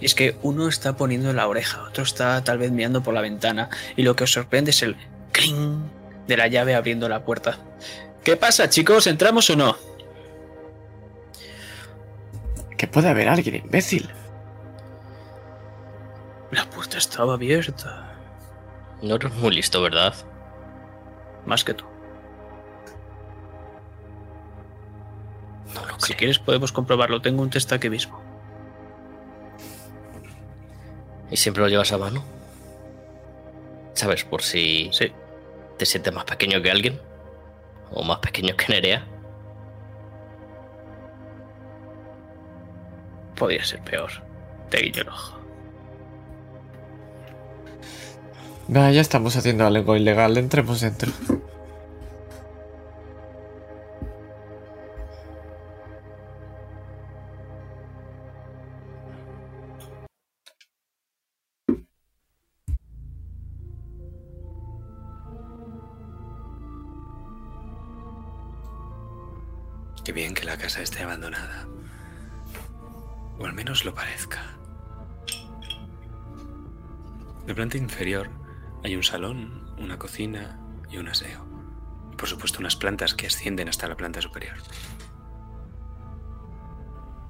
Y 0.00 0.06
es 0.06 0.14
que 0.14 0.36
uno 0.42 0.68
está 0.68 0.96
poniendo 0.96 1.32
la 1.32 1.46
oreja, 1.46 1.82
otro 1.84 2.04
está 2.04 2.42
tal 2.44 2.58
vez 2.58 2.70
mirando 2.70 3.02
por 3.02 3.14
la 3.14 3.20
ventana 3.20 3.68
y 3.96 4.02
lo 4.02 4.16
que 4.16 4.24
os 4.24 4.32
sorprende 4.32 4.70
es 4.70 4.82
el 4.82 4.96
cling 5.32 5.82
de 6.26 6.36
la 6.36 6.48
llave 6.48 6.74
abriendo 6.74 7.08
la 7.08 7.24
puerta. 7.24 7.58
¿Qué 8.24 8.36
pasa, 8.36 8.68
chicos? 8.68 9.06
¿Entramos 9.06 9.48
o 9.50 9.56
no? 9.56 9.76
Que 12.76 12.86
puede 12.86 13.08
haber 13.08 13.28
alguien, 13.28 13.56
imbécil. 13.56 14.08
La 16.50 16.68
puerta 16.70 16.98
estaba 16.98 17.34
abierta. 17.34 18.14
No 19.02 19.16
eres 19.16 19.32
muy 19.34 19.54
listo, 19.54 19.82
¿verdad? 19.82 20.14
Más 21.46 21.64
que 21.64 21.74
tú. 21.74 21.84
No 25.74 25.84
lo 25.86 25.94
Si 26.00 26.06
creo. 26.08 26.18
quieres 26.18 26.38
podemos 26.38 26.72
comprobarlo. 26.72 27.20
Tengo 27.20 27.42
un 27.42 27.50
test 27.50 27.72
aquí 27.72 27.88
mismo. 27.90 28.20
¿Y 31.30 31.36
siempre 31.36 31.62
lo 31.62 31.68
llevas 31.68 31.92
a 31.92 31.98
mano? 31.98 32.24
¿Sabes? 33.94 34.24
Por 34.24 34.42
si 34.42 34.88
Sí. 34.92 35.12
te 35.76 35.84
sientes 35.86 36.12
más 36.14 36.24
pequeño 36.24 36.62
que 36.62 36.70
alguien. 36.70 37.00
O 37.90 38.02
más 38.02 38.18
pequeño 38.18 38.56
que 38.56 38.66
Nerea. 38.72 39.04
Podría 43.36 43.64
ser 43.64 43.80
peor. 43.80 44.10
Te 44.70 44.78
guiño 44.78 45.02
el 45.02 45.08
ojo. 45.08 45.38
Va, 48.74 48.90
ya 48.90 49.00
estamos 49.00 49.36
haciendo 49.36 49.66
algo 49.66 49.96
ilegal, 49.96 50.36
entremos 50.36 50.80
dentro. 50.80 51.10
Qué 70.08 70.14
bien 70.14 70.32
que 70.32 70.46
la 70.46 70.56
casa 70.56 70.80
esté 70.80 71.02
abandonada. 71.02 71.68
O 73.38 73.44
al 73.44 73.52
menos 73.52 73.84
lo 73.84 73.92
parezca. 73.92 74.56
En 77.42 77.46
la 77.46 77.54
planta 77.54 77.76
inferior 77.76 78.30
hay 78.82 78.96
un 78.96 79.02
salón, 79.02 79.70
una 79.76 79.98
cocina 79.98 80.58
y 80.90 80.96
un 80.96 81.08
aseo. 81.08 81.44
Y 82.10 82.16
por 82.16 82.26
supuesto 82.26 82.58
unas 82.58 82.74
plantas 82.74 83.12
que 83.12 83.26
ascienden 83.26 83.68
hasta 83.68 83.86
la 83.86 83.98
planta 83.98 84.22
superior. 84.22 84.56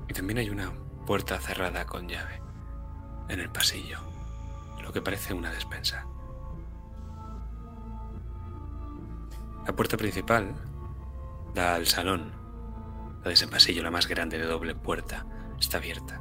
Y 0.08 0.12
también 0.12 0.38
hay 0.38 0.48
una 0.48 0.72
puerta 1.04 1.40
cerrada 1.40 1.84
con 1.84 2.06
llave 2.06 2.40
en 3.28 3.40
el 3.40 3.50
pasillo, 3.50 3.98
lo 4.80 4.92
que 4.92 5.02
parece 5.02 5.34
una 5.34 5.50
despensa. 5.50 6.06
La 9.66 9.74
puerta 9.74 9.96
principal 9.96 10.54
da 11.56 11.74
al 11.74 11.88
salón. 11.88 12.37
De 13.28 13.34
ese 13.34 13.46
pasillo, 13.46 13.82
la 13.82 13.90
más 13.90 14.06
grande 14.08 14.38
de 14.38 14.46
doble 14.46 14.74
puerta, 14.74 15.26
está 15.60 15.76
abierta. 15.76 16.18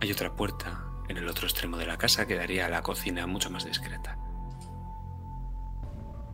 Hay 0.00 0.10
otra 0.10 0.34
puerta 0.34 0.82
en 1.08 1.18
el 1.18 1.28
otro 1.28 1.46
extremo 1.46 1.76
de 1.76 1.86
la 1.86 1.98
casa 1.98 2.26
que 2.26 2.34
daría 2.34 2.66
a 2.66 2.68
la 2.68 2.82
cocina 2.82 3.28
mucho 3.28 3.48
más 3.48 3.64
discreta. 3.64 4.18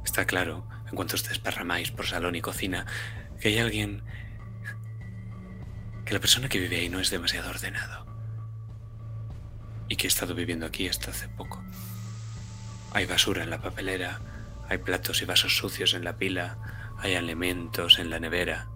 Está 0.02 0.24
claro, 0.24 0.66
en 0.88 0.96
cuanto 0.96 1.16
os 1.16 1.28
desparramáis 1.28 1.90
por 1.90 2.06
salón 2.06 2.34
y 2.36 2.40
cocina, 2.40 2.86
que 3.38 3.48
hay 3.48 3.58
alguien... 3.58 4.02
que 6.06 6.14
la 6.14 6.20
persona 6.20 6.48
que 6.48 6.58
vive 6.58 6.78
ahí 6.78 6.88
no 6.88 7.00
es 7.00 7.10
demasiado 7.10 7.50
ordenado. 7.50 8.06
Y 9.90 9.96
que 9.96 10.06
ha 10.06 10.08
estado 10.08 10.34
viviendo 10.34 10.64
aquí 10.64 10.88
hasta 10.88 11.10
hace 11.10 11.28
poco. 11.28 11.62
Hay 12.94 13.04
basura 13.04 13.42
en 13.42 13.50
la 13.50 13.60
papelera, 13.60 14.20
hay 14.70 14.78
platos 14.78 15.20
y 15.20 15.26
vasos 15.26 15.58
sucios 15.58 15.92
en 15.92 16.04
la 16.04 16.16
pila, 16.16 16.73
hay 16.98 17.14
alimentos 17.14 17.98
en 17.98 18.10
la 18.10 18.18
nevera. 18.18 18.68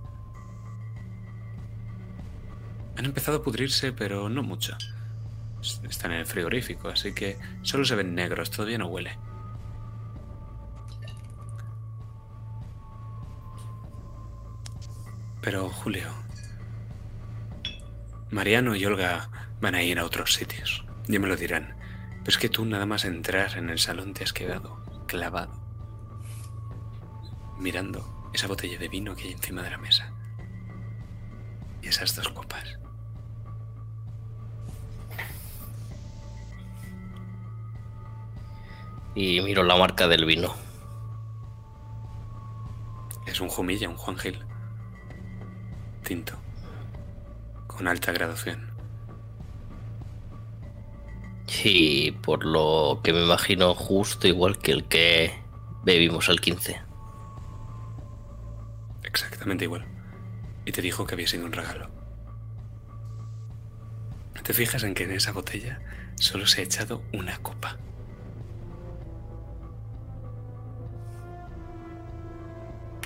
Han 2.97 3.05
empezado 3.05 3.39
a 3.39 3.43
pudrirse, 3.43 3.93
pero 3.93 4.29
no 4.29 4.43
mucho. 4.43 4.77
Están 5.89 6.13
en 6.13 6.19
el 6.19 6.27
frigorífico, 6.27 6.89
así 6.89 7.13
que 7.13 7.39
solo 7.63 7.85
se 7.85 7.95
ven 7.95 8.15
negros, 8.15 8.51
todavía 8.51 8.79
no 8.79 8.87
huele. 8.87 9.19
Pero, 15.41 15.69
Julio, 15.71 16.09
Mariano 18.31 18.75
y 18.75 18.85
Olga 18.85 19.31
van 19.61 19.75
a 19.75 19.83
ir 19.83 19.99
a 19.99 20.05
otros 20.05 20.35
sitios. 20.35 20.85
Ya 21.07 21.19
me 21.19 21.29
lo 21.29 21.37
dirán. 21.37 21.75
Pero 22.19 22.29
es 22.29 22.39
que 22.39 22.49
tú 22.49 22.67
nada 22.67 22.85
más 22.85 23.05
entrar 23.05 23.57
en 23.57 23.71
el 23.71 23.79
salón 23.79 24.13
te 24.13 24.25
has 24.25 24.33
quedado 24.33 24.85
clavado, 25.07 25.59
mirando 27.59 28.31
esa 28.33 28.47
botella 28.47 28.79
de 28.79 28.89
vino 28.89 29.15
que 29.15 29.25
hay 29.25 29.33
encima 29.33 29.63
de 29.63 29.71
la 29.71 29.79
mesa. 29.79 30.13
Y 31.83 31.89
esas 31.89 32.15
dos 32.15 32.29
copas. 32.29 32.79
Y 39.15 39.41
miro 39.41 39.65
la 39.65 39.77
marca 39.77 40.07
del 40.07 40.25
vino. 40.25 40.55
Es 43.27 43.41
un 43.41 43.49
Jumilla, 43.49 43.89
un 43.89 43.97
Juan 43.97 44.17
Gil. 44.17 44.39
Tinto. 46.05 46.35
Con 47.67 47.89
alta 47.89 48.13
graduación. 48.13 48.69
Y 51.65 52.13
por 52.13 52.45
lo 52.45 53.01
que 53.03 53.13
me 53.13 53.25
imagino 53.25 53.75
justo 53.75 54.29
igual 54.29 54.59
que 54.59 54.73
el 54.73 54.85
que 54.85 55.35
bebimos 55.85 56.29
al 56.29 56.41
15. 56.41 56.88
Exactamente 59.09 59.65
igual. 59.65 59.87
Y 60.67 60.73
te 60.73 60.83
dijo 60.83 61.07
que 61.07 61.15
había 61.15 61.27
sido 61.27 61.47
un 61.47 61.53
regalo. 61.53 61.91
¿Te 64.43 64.53
fijas 64.53 64.83
en 64.83 64.95
que 64.95 65.05
en 65.05 65.13
esa 65.13 65.33
botella 65.33 65.81
solo 66.17 66.47
se 66.47 66.61
ha 66.61 66.65
echado 66.65 67.03
una 67.13 67.39
copa? 67.39 67.79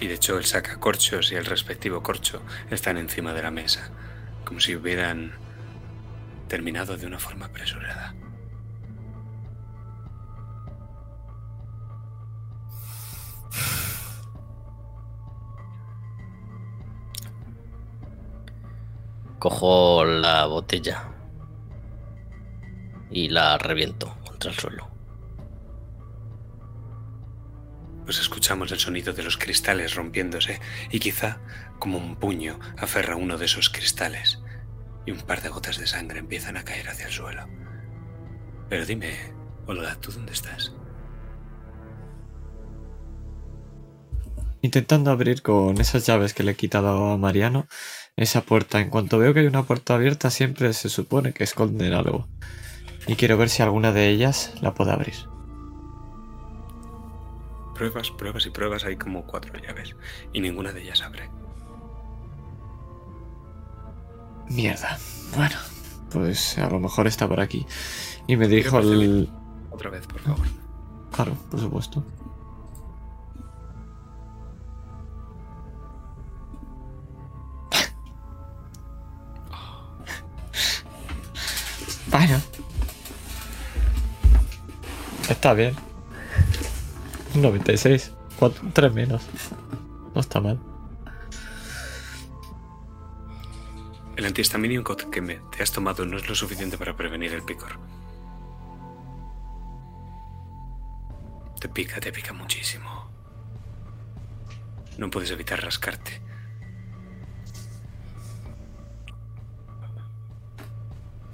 Y 0.01 0.09
de 0.09 0.15
hecho 0.15 0.39
el 0.39 0.45
sacacorchos 0.45 1.31
y 1.31 1.37
el 1.37 1.45
respectivo 1.45 2.03
corcho 2.03 2.43
están 2.71 2.97
encima 2.97 3.33
de 3.33 3.43
la 3.43 3.53
mesa, 3.53 3.91
como 4.45 4.59
si 4.59 4.75
hubieran 4.75 5.33
terminado 6.49 6.97
de 6.97 7.07
una 7.07 7.21
forma 7.21 7.47
apresurada. 7.47 8.13
Cojo 19.43 20.05
la 20.05 20.47
botella 20.47 21.03
y 23.11 23.29
la 23.29 23.59
reviento 23.59 24.17
contra 24.25 24.53
el 24.53 24.57
suelo. 24.57 24.89
Pues 28.05 28.21
escuchamos 28.21 28.71
el 28.71 28.79
sonido 28.79 29.13
de 29.13 29.25
los 29.25 29.37
cristales 29.37 29.97
rompiéndose 29.97 30.61
y 30.93 31.01
quizá 31.01 31.41
como 31.81 31.99
un 31.99 32.15
puño 32.15 32.61
aferra 32.79 33.17
uno 33.17 33.37
de 33.37 33.47
esos 33.47 33.69
cristales 33.69 34.41
y 35.07 35.11
un 35.11 35.23
par 35.23 35.43
de 35.43 35.49
gotas 35.49 35.77
de 35.77 35.89
sangre 35.89 36.21
empiezan 36.21 36.57
a 36.57 36.65
caer 36.65 36.89
hacia 36.89 37.07
el 37.07 37.13
suelo. 37.13 37.45
Pero 38.69 38.87
dime, 38.87 39.35
Olga, 39.67 39.97
¿tú 39.97 40.13
dónde 40.13 40.35
estás? 40.35 40.73
Intentando 44.61 45.11
abrir 45.11 45.43
con 45.43 45.81
esas 45.81 46.07
llaves 46.07 46.33
que 46.33 46.45
le 46.45 46.53
he 46.53 46.55
quitado 46.55 47.11
a 47.11 47.19
Mariano 47.19 47.67
esa 48.17 48.43
puerta. 48.43 48.81
En 48.81 48.91
cuanto 48.91 49.19
veo 49.19 49.35
que 49.35 49.41
hay 49.41 49.47
una 49.47 49.63
puerta 49.63 49.95
abierta, 49.95 50.31
siempre 50.31 50.73
se 50.73 50.89
supone 50.89 51.33
que 51.33 51.45
esconden 51.45 51.93
algo. 51.93 52.29
Y 53.07 53.17
quiero 53.17 53.37
ver 53.37 53.49
si 53.49 53.63
alguna 53.63 53.93
de 53.93 54.09
ellas 54.09 54.55
la 54.61 54.75
puede 54.75 54.93
abrir. 54.93 55.15
Pruebas, 57.75 58.11
pruebas 58.11 58.47
y 58.47 58.51
pruebas, 58.51 58.85
hay 58.85 58.97
como 58.97 59.25
cuatro 59.25 59.53
llaves 59.59 59.97
y 60.33 60.41
ninguna 60.41 60.73
de 60.73 60.83
ellas 60.83 61.03
abre. 61.03 61.29
Mierda. 64.49 64.99
Bueno, 65.35 65.57
pues 66.11 66.59
a 66.59 66.69
lo 66.69 66.79
mejor 66.79 67.07
está 67.07 67.27
por 67.27 67.41
aquí. 67.41 67.67
Y 68.27 68.37
me 68.37 68.47
dijo 68.47 68.79
el... 68.79 69.29
Otra 69.71 69.91
vez, 69.91 70.07
por 70.07 70.21
favor. 70.21 70.47
Claro, 71.11 71.35
por 71.51 71.59
supuesto. 71.59 72.05
Bueno. 82.13 82.41
Está 85.29 85.55
bien. 85.55 85.75
96. 87.35 88.13
3 88.75 88.93
menos. 88.93 89.23
No 90.15 90.21
está 90.21 90.41
mal. 90.41 90.59
El 94.15 94.27
antihistamínico 94.27 94.97
que 94.97 95.21
me 95.21 95.37
te 95.57 95.63
has 95.63 95.73
tomado 95.73 96.05
no 96.05 96.19
es 96.19 96.29
lo 96.29 96.35
suficiente 96.35 96.77
para 96.77 96.95
prevenir 96.95 97.33
el 97.33 97.43
picor. 97.43 97.79
Te 101.59 101.69
pica, 101.69 101.99
te 101.99 102.13
pica 102.13 102.33
muchísimo. 102.33 103.09
No 104.99 105.11
puedes 105.11 105.31
evitar 105.31 105.63
rascarte. 105.63 106.21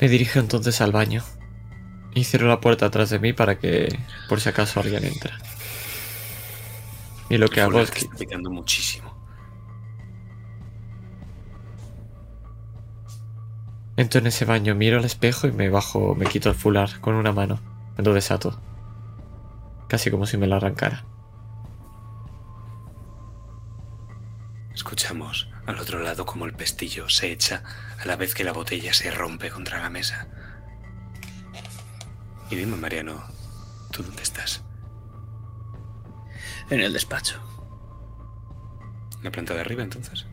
Me 0.00 0.08
dirijo 0.08 0.38
entonces 0.38 0.80
al 0.80 0.92
baño. 0.92 1.22
Y 2.14 2.24
cierro 2.24 2.48
la 2.48 2.60
puerta 2.60 2.86
atrás 2.86 3.10
de 3.10 3.18
mí 3.18 3.32
para 3.32 3.58
que, 3.58 3.98
por 4.28 4.40
si 4.40 4.48
acaso, 4.48 4.80
alguien 4.80 5.04
entra. 5.04 5.38
Y 7.28 7.36
lo 7.38 7.48
que 7.48 7.60
hago 7.60 7.80
es 7.80 7.90
que... 7.90 8.06
picando 8.18 8.50
muchísimo. 8.50 9.14
Entro 13.96 14.20
en 14.20 14.28
ese 14.28 14.44
baño, 14.44 14.74
miro 14.74 14.98
al 14.98 15.04
espejo 15.04 15.48
y 15.48 15.52
me 15.52 15.68
bajo, 15.68 16.14
me 16.14 16.26
quito 16.26 16.48
el 16.48 16.54
fular 16.54 17.00
con 17.00 17.14
una 17.14 17.32
mano. 17.32 17.60
Me 17.96 18.04
lo 18.04 18.14
desato. 18.14 18.58
Casi 19.88 20.10
como 20.10 20.24
si 20.24 20.36
me 20.36 20.46
lo 20.46 20.56
arrancara. 20.56 21.04
Escuchamos 24.72 25.48
al 25.68 25.78
otro 25.78 25.98
lado 26.00 26.24
como 26.24 26.46
el 26.46 26.54
pestillo 26.54 27.10
se 27.10 27.30
echa 27.30 27.62
a 28.00 28.06
la 28.06 28.16
vez 28.16 28.34
que 28.34 28.42
la 28.42 28.52
botella 28.52 28.94
se 28.94 29.10
rompe 29.10 29.50
contra 29.50 29.80
la 29.80 29.90
mesa. 29.90 30.26
Y 32.50 32.56
dime, 32.56 32.76
Mariano, 32.76 33.22
¿tú 33.92 34.02
dónde 34.02 34.22
estás? 34.22 34.62
En 36.70 36.80
el 36.80 36.92
despacho, 36.92 37.42
¿En 39.18 39.24
la 39.24 39.30
planta 39.30 39.52
de 39.54 39.60
arriba 39.60 39.82
entonces? 39.82 40.26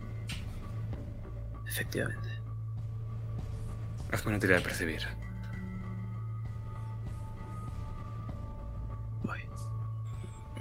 efectivamente. 1.68 2.30
Hazme 4.14 4.32
una 4.32 4.40
tira 4.40 4.56
de 4.56 4.62
percibir. 4.62 5.02
Voy. 9.24 9.40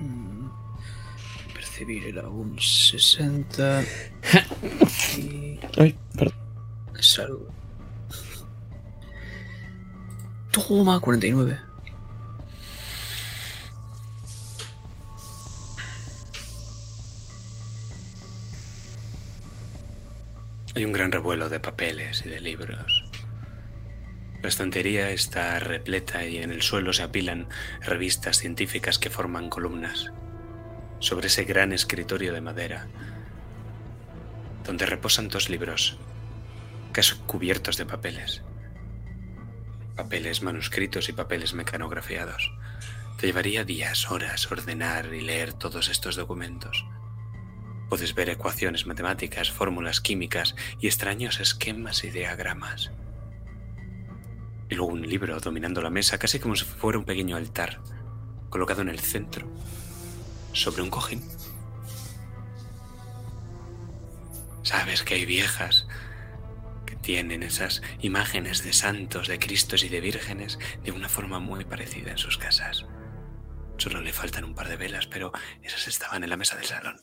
Mm, 0.00 0.33
Percibir 1.74 2.06
era 2.06 2.28
un 2.28 2.56
60. 2.56 3.82
y 5.18 5.58
Ay, 5.76 5.98
perdón. 6.16 6.34
salud. 7.00 7.48
Toma, 10.52 11.00
49. 11.00 11.58
Hay 20.76 20.84
un 20.84 20.92
gran 20.92 21.10
revuelo 21.10 21.48
de 21.48 21.58
papeles 21.58 22.22
y 22.24 22.28
de 22.28 22.40
libros. 22.40 23.04
La 24.42 24.48
estantería 24.48 25.10
está 25.10 25.58
repleta 25.58 26.24
y 26.24 26.36
en 26.36 26.52
el 26.52 26.62
suelo 26.62 26.92
se 26.92 27.02
apilan 27.02 27.48
revistas 27.80 28.38
científicas 28.38 29.00
que 29.00 29.10
forman 29.10 29.50
columnas 29.50 30.12
sobre 31.04 31.26
ese 31.26 31.44
gran 31.44 31.72
escritorio 31.72 32.32
de 32.32 32.40
madera, 32.40 32.86
donde 34.64 34.86
reposan 34.86 35.28
dos 35.28 35.50
libros, 35.50 35.98
casi 36.92 37.14
cubiertos 37.26 37.76
de 37.76 37.84
papeles. 37.84 38.42
Papeles 39.96 40.42
manuscritos 40.42 41.10
y 41.10 41.12
papeles 41.12 41.52
mecanografiados. 41.52 42.50
Te 43.18 43.26
llevaría 43.26 43.64
días, 43.64 44.10
horas 44.10 44.50
ordenar 44.50 45.12
y 45.12 45.20
leer 45.20 45.52
todos 45.52 45.90
estos 45.90 46.16
documentos. 46.16 46.86
Puedes 47.90 48.14
ver 48.14 48.30
ecuaciones 48.30 48.86
matemáticas, 48.86 49.50
fórmulas 49.50 50.00
químicas 50.00 50.56
y 50.80 50.86
extraños 50.86 51.38
esquemas 51.38 52.02
y 52.02 52.10
diagramas. 52.10 52.90
Y 54.70 54.74
luego 54.74 54.92
un 54.92 55.06
libro 55.06 55.38
dominando 55.38 55.82
la 55.82 55.90
mesa, 55.90 56.16
casi 56.16 56.38
como 56.38 56.56
si 56.56 56.64
fuera 56.64 56.98
un 56.98 57.04
pequeño 57.04 57.36
altar, 57.36 57.82
colocado 58.48 58.80
en 58.80 58.88
el 58.88 59.00
centro, 59.00 59.46
sobre 60.54 60.82
un 60.82 60.90
cojín. 60.90 61.22
Sabes 64.62 65.02
que 65.02 65.14
hay 65.14 65.26
viejas 65.26 65.86
que 66.86 66.96
tienen 66.96 67.42
esas 67.42 67.82
imágenes 68.00 68.64
de 68.64 68.72
santos, 68.72 69.28
de 69.28 69.38
cristos 69.38 69.84
y 69.84 69.90
de 69.90 70.00
vírgenes 70.00 70.58
de 70.82 70.92
una 70.92 71.08
forma 71.08 71.38
muy 71.38 71.64
parecida 71.64 72.12
en 72.12 72.18
sus 72.18 72.38
casas. 72.38 72.86
Solo 73.76 74.00
le 74.00 74.12
faltan 74.12 74.44
un 74.44 74.54
par 74.54 74.68
de 74.68 74.76
velas, 74.76 75.06
pero 75.06 75.32
esas 75.62 75.88
estaban 75.88 76.24
en 76.24 76.30
la 76.30 76.36
mesa 76.36 76.56
del 76.56 76.64
salón. 76.64 76.96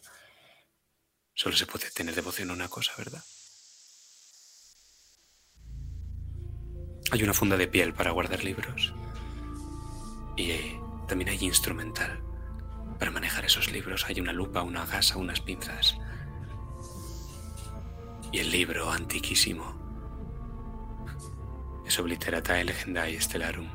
Solo 1.33 1.55
se 1.55 1.67
puede 1.67 1.91
tener 1.91 2.15
devoción 2.15 2.49
a 2.49 2.53
una 2.53 2.69
cosa, 2.69 2.93
¿verdad? 2.97 3.23
Hay 7.11 7.23
una 7.23 7.33
funda 7.33 7.57
de 7.57 7.67
piel 7.67 7.93
para 7.93 8.11
guardar 8.11 8.43
libros. 8.43 8.93
Y 10.37 10.53
también 11.07 11.29
hay 11.29 11.45
instrumental. 11.45 12.30
Para 13.01 13.09
manejar 13.09 13.45
esos 13.45 13.71
libros 13.71 14.05
hay 14.07 14.19
una 14.19 14.31
lupa, 14.31 14.61
una 14.61 14.85
gasa, 14.85 15.17
unas 15.17 15.41
pinzas. 15.41 15.97
Y 18.31 18.37
el 18.37 18.51
libro 18.51 18.91
antiquísimo. 18.91 19.73
Es 21.83 21.97
Obliteratae 21.97 22.63
Legendae 22.63 23.19
Stellarum. 23.19 23.67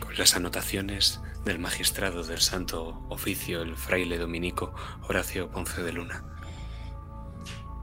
Con 0.00 0.16
las 0.16 0.34
anotaciones 0.34 1.20
del 1.44 1.58
magistrado 1.58 2.24
del 2.24 2.40
Santo 2.40 3.04
Oficio, 3.10 3.60
el 3.60 3.76
fraile 3.76 4.16
dominico 4.16 4.74
Horacio 5.02 5.50
Ponce 5.50 5.82
de 5.82 5.92
Luna. 5.92 6.24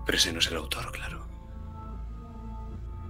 Pero 0.08 0.18
ese 0.18 0.34
no 0.34 0.40
es 0.40 0.48
el 0.48 0.58
autor, 0.58 0.92
claro. 0.92 1.28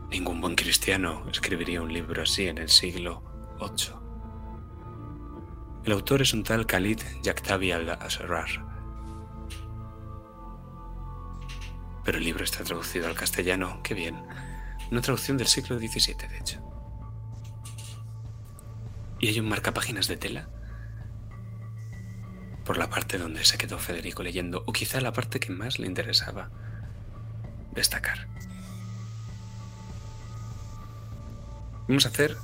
Ningún 0.09 0.41
buen 0.41 0.55
cristiano 0.55 1.25
escribiría 1.31 1.81
un 1.81 1.93
libro 1.93 2.23
así 2.23 2.49
en 2.49 2.57
el 2.57 2.67
siglo 2.67 3.23
VIII. 3.57 4.02
El 5.85 5.91
autor 5.91 6.21
es 6.21 6.33
un 6.33 6.43
tal 6.43 6.65
Khalid 6.65 7.01
Yaktabi 7.23 7.73
al-Asrar. 7.73 8.47
Pero 12.05 12.17
el 12.17 12.23
libro 12.23 12.45
está 12.45 12.63
traducido 12.63 13.07
al 13.07 13.15
castellano, 13.15 13.81
qué 13.83 13.93
bien. 13.93 14.15
Una 14.91 15.01
traducción 15.01 15.35
del 15.35 15.47
siglo 15.47 15.77
XVII, 15.77 16.15
de 16.29 16.37
hecho. 16.37 16.61
Y 19.19 19.27
hay 19.27 19.39
un 19.41 19.49
marcapáginas 19.49 20.07
de 20.07 20.15
tela 20.15 20.49
por 22.63 22.77
la 22.77 22.89
parte 22.89 23.17
donde 23.17 23.43
se 23.43 23.57
quedó 23.57 23.77
Federico 23.77 24.23
leyendo, 24.23 24.63
o 24.65 24.71
quizá 24.71 25.01
la 25.01 25.11
parte 25.11 25.41
que 25.41 25.51
más 25.51 25.79
le 25.79 25.87
interesaba 25.87 26.49
destacar. 27.71 28.29
Vamos 31.89 32.05
a 32.05 32.09
hacer 32.09 32.37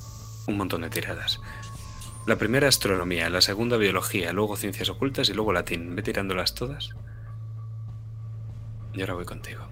un 0.48 0.58
montón 0.58 0.82
de 0.82 0.90
tiradas. 0.90 1.40
La 2.30 2.36
primera 2.36 2.68
astronomía, 2.68 3.28
la 3.32 3.42
segunda 3.42 3.76
biología, 3.78 4.32
luego 4.34 4.56
ciencias 4.56 4.88
ocultas 4.90 5.28
y 5.30 5.34
luego 5.34 5.52
latín. 5.52 5.96
Ve 5.96 6.04
tirándolas 6.04 6.54
todas. 6.54 6.92
Y 8.94 9.02
ahora 9.02 9.16
voy 9.16 9.26
contigo. 9.26 9.64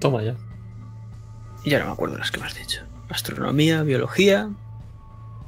Toma 0.00 0.22
ya. 0.22 0.34
Y 1.64 1.70
ya 1.70 1.78
no 1.78 1.86
me 1.86 1.92
acuerdo 1.92 2.18
las 2.18 2.30
que 2.30 2.40
me 2.40 2.46
has 2.46 2.54
dicho. 2.54 2.82
Astronomía, 3.08 3.82
biología. 3.84 4.50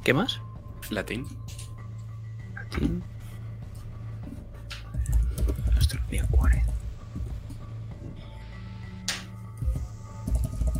¿Qué 0.03 0.15
más? 0.15 0.41
Latín. 0.89 1.27
Latín. 2.55 3.03
Astronomía 5.77 6.25
40. 6.31 6.73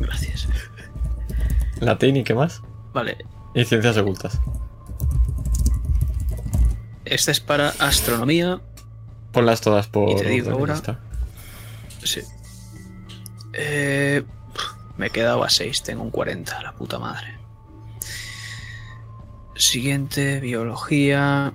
Gracias. 0.00 0.48
Latín 1.78 2.16
y 2.16 2.24
qué 2.24 2.34
más. 2.34 2.62
Vale, 2.92 3.16
Y 3.54 3.64
ciencias 3.64 3.96
ocultas. 3.96 4.40
Esta 7.10 7.30
es 7.30 7.40
para 7.40 7.70
astronomía. 7.78 8.60
Ponlas 9.32 9.60
todas 9.60 9.86
por. 9.86 10.10
Y 10.10 10.16
te 10.16 10.28
digo 10.28 10.50
ahora-. 10.52 10.80
Sí. 12.02 12.20
Eh, 13.52 14.22
me 14.96 15.06
he 15.06 15.10
quedado 15.10 15.42
a 15.44 15.50
6, 15.50 15.82
tengo 15.82 16.02
un 16.02 16.10
40, 16.10 16.62
la 16.62 16.72
puta 16.72 16.98
madre. 16.98 17.38
Siguiente, 19.56 20.40
biología. 20.40 21.52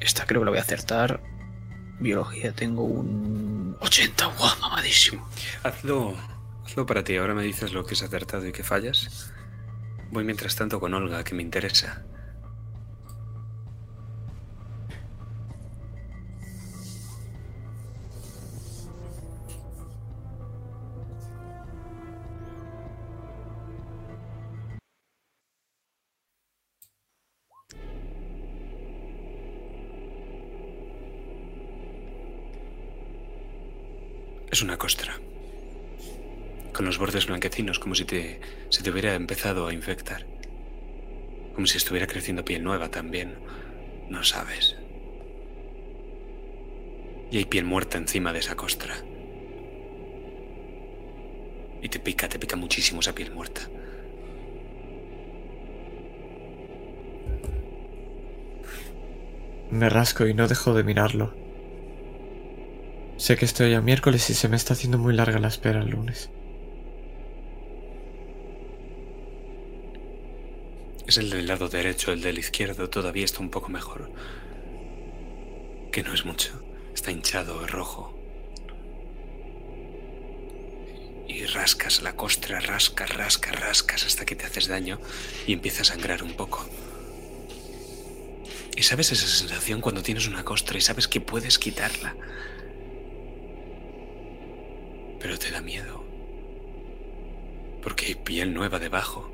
Esta 0.00 0.26
creo 0.26 0.40
que 0.40 0.44
la 0.44 0.50
voy 0.50 0.58
a 0.58 0.62
acertar. 0.62 1.20
Biología 2.00 2.52
tengo 2.52 2.84
un 2.84 3.76
80, 3.80 4.26
guau, 4.26 4.58
mamadísimo. 4.60 5.28
Hazlo, 5.62 6.16
hazlo 6.64 6.86
para 6.86 7.04
ti. 7.04 7.16
Ahora 7.16 7.34
me 7.34 7.42
dices 7.42 7.72
lo 7.72 7.84
que 7.84 7.94
es 7.94 8.02
acertado 8.02 8.46
y 8.46 8.52
que 8.52 8.64
fallas. 8.64 9.32
Voy 10.12 10.24
mientras 10.24 10.54
tanto 10.54 10.78
con 10.78 10.92
Olga, 10.92 11.24
que 11.24 11.34
me 11.34 11.42
interesa. 11.42 12.04
Es 34.50 34.60
una 34.60 34.76
costra. 34.76 35.21
Con 36.72 36.86
los 36.86 36.98
bordes 36.98 37.26
blanquecinos, 37.26 37.78
como 37.78 37.94
si 37.94 38.04
te, 38.04 38.40
se 38.70 38.82
te 38.82 38.90
hubiera 38.90 39.14
empezado 39.14 39.66
a 39.66 39.74
infectar. 39.74 40.26
Como 41.54 41.66
si 41.66 41.76
estuviera 41.76 42.06
creciendo 42.06 42.44
piel 42.44 42.62
nueva 42.64 42.90
también. 42.90 43.34
No 44.08 44.24
sabes. 44.24 44.76
Y 47.30 47.38
hay 47.38 47.44
piel 47.44 47.64
muerta 47.64 47.98
encima 47.98 48.32
de 48.32 48.38
esa 48.38 48.56
costra. 48.56 48.94
Y 51.82 51.88
te 51.88 51.98
pica, 51.98 52.28
te 52.28 52.38
pica 52.38 52.56
muchísimo 52.56 53.00
esa 53.00 53.14
piel 53.14 53.32
muerta. 53.32 53.68
Me 59.70 59.88
rasco 59.88 60.26
y 60.26 60.34
no 60.34 60.48
dejo 60.48 60.74
de 60.74 60.84
mirarlo. 60.84 61.34
Sé 63.16 63.36
que 63.36 63.44
estoy 63.44 63.72
a 63.74 63.80
miércoles 63.80 64.28
y 64.30 64.34
se 64.34 64.48
me 64.48 64.56
está 64.56 64.74
haciendo 64.74 64.98
muy 64.98 65.14
larga 65.14 65.38
la 65.38 65.48
espera 65.48 65.80
el 65.80 65.90
lunes. 65.90 66.30
Es 71.12 71.18
el 71.18 71.28
del 71.28 71.46
lado 71.46 71.68
derecho, 71.68 72.10
el 72.10 72.22
del 72.22 72.38
izquierdo 72.38 72.88
todavía 72.88 73.26
está 73.26 73.40
un 73.40 73.50
poco 73.50 73.68
mejor. 73.68 74.10
Que 75.92 76.02
no 76.02 76.14
es 76.14 76.24
mucho. 76.24 76.64
Está 76.94 77.10
hinchado, 77.10 77.66
rojo. 77.66 78.18
Y 81.28 81.44
rascas 81.44 82.00
la 82.00 82.16
costra, 82.16 82.60
rascas, 82.60 83.14
rascas, 83.14 83.60
rascas 83.60 84.06
hasta 84.06 84.24
que 84.24 84.36
te 84.36 84.46
haces 84.46 84.68
daño 84.68 85.00
y 85.46 85.52
empieza 85.52 85.82
a 85.82 85.84
sangrar 85.84 86.22
un 86.22 86.32
poco. 86.32 86.66
Y 88.74 88.82
sabes 88.82 89.12
esa 89.12 89.26
sensación 89.26 89.82
cuando 89.82 90.02
tienes 90.02 90.26
una 90.26 90.46
costra 90.46 90.78
y 90.78 90.80
sabes 90.80 91.08
que 91.08 91.20
puedes 91.20 91.58
quitarla. 91.58 92.16
Pero 95.20 95.38
te 95.38 95.50
da 95.50 95.60
miedo. 95.60 96.06
Porque 97.82 98.06
hay 98.06 98.14
piel 98.14 98.54
nueva 98.54 98.78
debajo. 98.78 99.31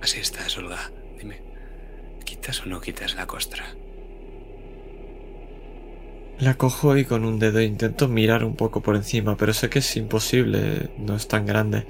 Así 0.00 0.20
estás, 0.20 0.56
Olga. 0.58 0.90
Dime, 1.18 1.40
¿quitas 2.24 2.62
o 2.62 2.66
no 2.66 2.80
quitas 2.80 3.14
la 3.14 3.26
costra? 3.26 3.64
La 6.38 6.54
cojo 6.54 6.96
y 6.98 7.06
con 7.06 7.24
un 7.24 7.38
dedo 7.38 7.62
intento 7.62 8.08
mirar 8.08 8.44
un 8.44 8.56
poco 8.56 8.82
por 8.82 8.94
encima, 8.94 9.36
pero 9.36 9.54
sé 9.54 9.70
que 9.70 9.78
es 9.78 9.96
imposible, 9.96 10.90
no 10.98 11.16
es 11.16 11.28
tan 11.28 11.46
grande. 11.46 11.86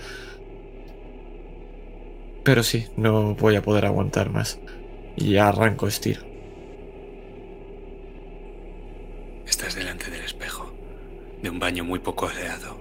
Pero 2.45 2.63
sí, 2.63 2.87
no 2.97 3.35
voy 3.35 3.57
a 3.57 3.63
poder 3.63 3.87
aguantar 3.87 4.31
más. 4.31 4.61
Y 5.17 5.37
arranco 5.37 5.89
estiro. 5.89 6.21
Estás 9.47 9.75
delante 9.75 10.11
del 10.11 10.25
espejo, 10.25 10.73
de 11.43 11.51
un 11.51 11.59
baño 11.59 11.83
muy 11.83 11.99
poco 11.99 12.27
aseado. 12.27 12.79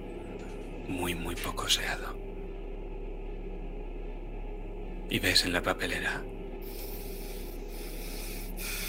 Muy, 0.86 1.16
muy 1.16 1.34
poco 1.34 1.64
aseado. 1.64 2.25
Y 5.08 5.18
ves 5.18 5.44
en 5.44 5.52
la 5.52 5.62
papelera. 5.62 6.22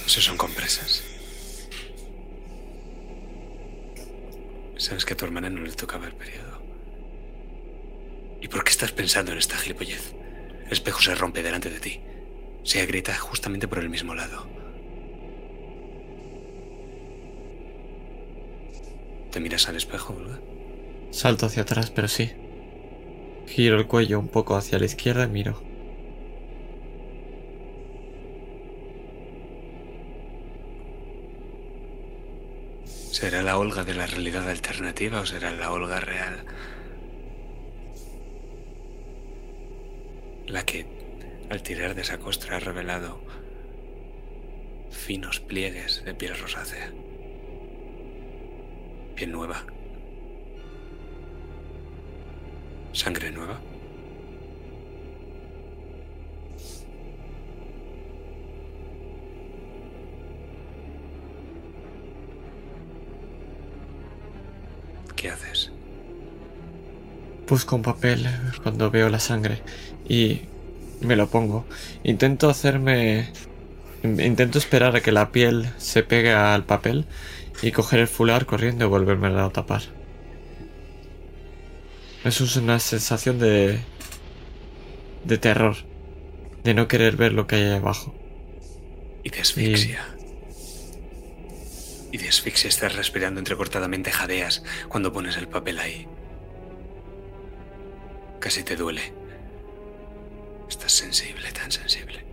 Eso 0.06 0.22
son 0.22 0.38
compresas. 0.38 1.04
Sabes 4.78 5.06
que 5.06 5.14
a 5.14 5.18
tu 5.18 5.26
hermana 5.26 5.50
no 5.50 5.62
le 5.62 5.72
tocaba 5.72 6.08
el 6.08 6.14
periodo. 6.14 6.62
¿Y 8.42 8.48
por 8.48 8.64
qué 8.64 8.72
estás 8.72 8.92
pensando 8.92 9.32
en 9.32 9.40
esta 9.40 9.58
gilipollez? 9.58 10.14
El 10.66 10.72
espejo 10.72 11.02
se 11.02 11.16
rompe 11.16 11.44
delante 11.44 11.70
de 11.70 11.80
ti. 11.80 12.00
Se 12.64 12.82
agrieta 12.82 13.16
justamente 13.16 13.68
por 13.68 13.80
el 13.80 13.90
mismo 13.90 14.14
lado. 14.14 14.48
¿Te 19.32 19.40
miras 19.40 19.68
al 19.68 19.76
espejo, 19.76 20.14
Olga? 20.14 20.40
Salto 21.12 21.46
hacia 21.46 21.64
atrás, 21.64 21.92
pero 21.92 22.08
sí. 22.08 22.32
Giro 23.48 23.78
el 23.78 23.88
cuello 23.88 24.20
un 24.20 24.28
poco 24.28 24.56
hacia 24.56 24.80
la 24.80 24.86
izquierda 24.86 25.26
y 25.26 25.30
miro. 25.30 25.67
¿Será 33.20 33.42
la 33.42 33.58
Olga 33.58 33.84
de 33.84 33.96
la 33.96 34.06
realidad 34.06 34.48
alternativa 34.48 35.22
o 35.22 35.26
será 35.26 35.50
la 35.50 35.72
Olga 35.72 36.00
real? 36.00 36.46
La 40.46 40.64
que, 40.64 40.86
al 41.50 41.64
tirar 41.64 41.96
de 41.96 42.04
esa 42.04 42.20
costra, 42.20 42.58
ha 42.58 42.60
revelado 42.60 43.20
finos 44.92 45.40
pliegues 45.40 46.04
de 46.06 46.14
piel 46.14 46.38
rosácea. 46.38 46.92
Piel 49.16 49.32
nueva. 49.32 49.66
Sangre 52.94 53.32
nueva. 53.32 53.60
¿Qué 65.18 65.30
haces? 65.30 65.72
Busco 67.50 67.76
un 67.76 67.82
papel 67.82 68.28
cuando 68.62 68.92
veo 68.92 69.10
la 69.10 69.20
sangre 69.20 69.62
y 70.08 70.42
me 71.02 71.16
lo 71.16 71.28
pongo. 71.28 71.66
Intento 72.04 72.50
hacerme... 72.50 73.34
Intento 74.04 74.60
esperar 74.60 74.96
a 74.96 75.02
que 75.02 75.12
la 75.12 75.32
piel 75.32 75.70
se 75.78 76.04
pegue 76.04 76.32
al 76.32 76.66
papel 76.66 77.06
y 77.64 77.72
coger 77.72 78.00
el 78.00 78.08
fular 78.08 78.46
corriendo 78.46 78.86
y 78.86 78.88
volverme 78.88 79.28
a 79.28 79.50
tapar. 79.50 79.82
Eso 82.24 82.44
es 82.44 82.56
una 82.56 82.80
sensación 82.80 83.40
de... 83.40 83.80
de 85.26 85.38
terror. 85.40 85.78
De 86.64 86.76
no 86.76 86.88
querer 86.88 87.18
ver 87.18 87.34
lo 87.34 87.48
que 87.48 87.56
hay 87.56 87.64
ahí 87.64 87.78
abajo. 87.78 88.14
Y 89.24 89.32
de 89.32 89.42
asfixia. 89.42 90.17
Y 92.12 92.18
de 92.18 92.30
asfixia 92.30 92.70
estás 92.70 92.96
respirando 92.96 93.40
entrecortadamente, 93.40 94.12
jadeas 94.12 94.64
cuando 94.88 95.12
pones 95.12 95.38
el 95.38 95.48
papel 95.48 95.80
ahí. 95.80 96.08
Casi 98.40 98.64
te 98.64 98.76
duele. 98.76 99.14
Estás 100.70 100.92
sensible, 100.92 101.52
tan 101.52 101.72
sensible. 101.72 102.26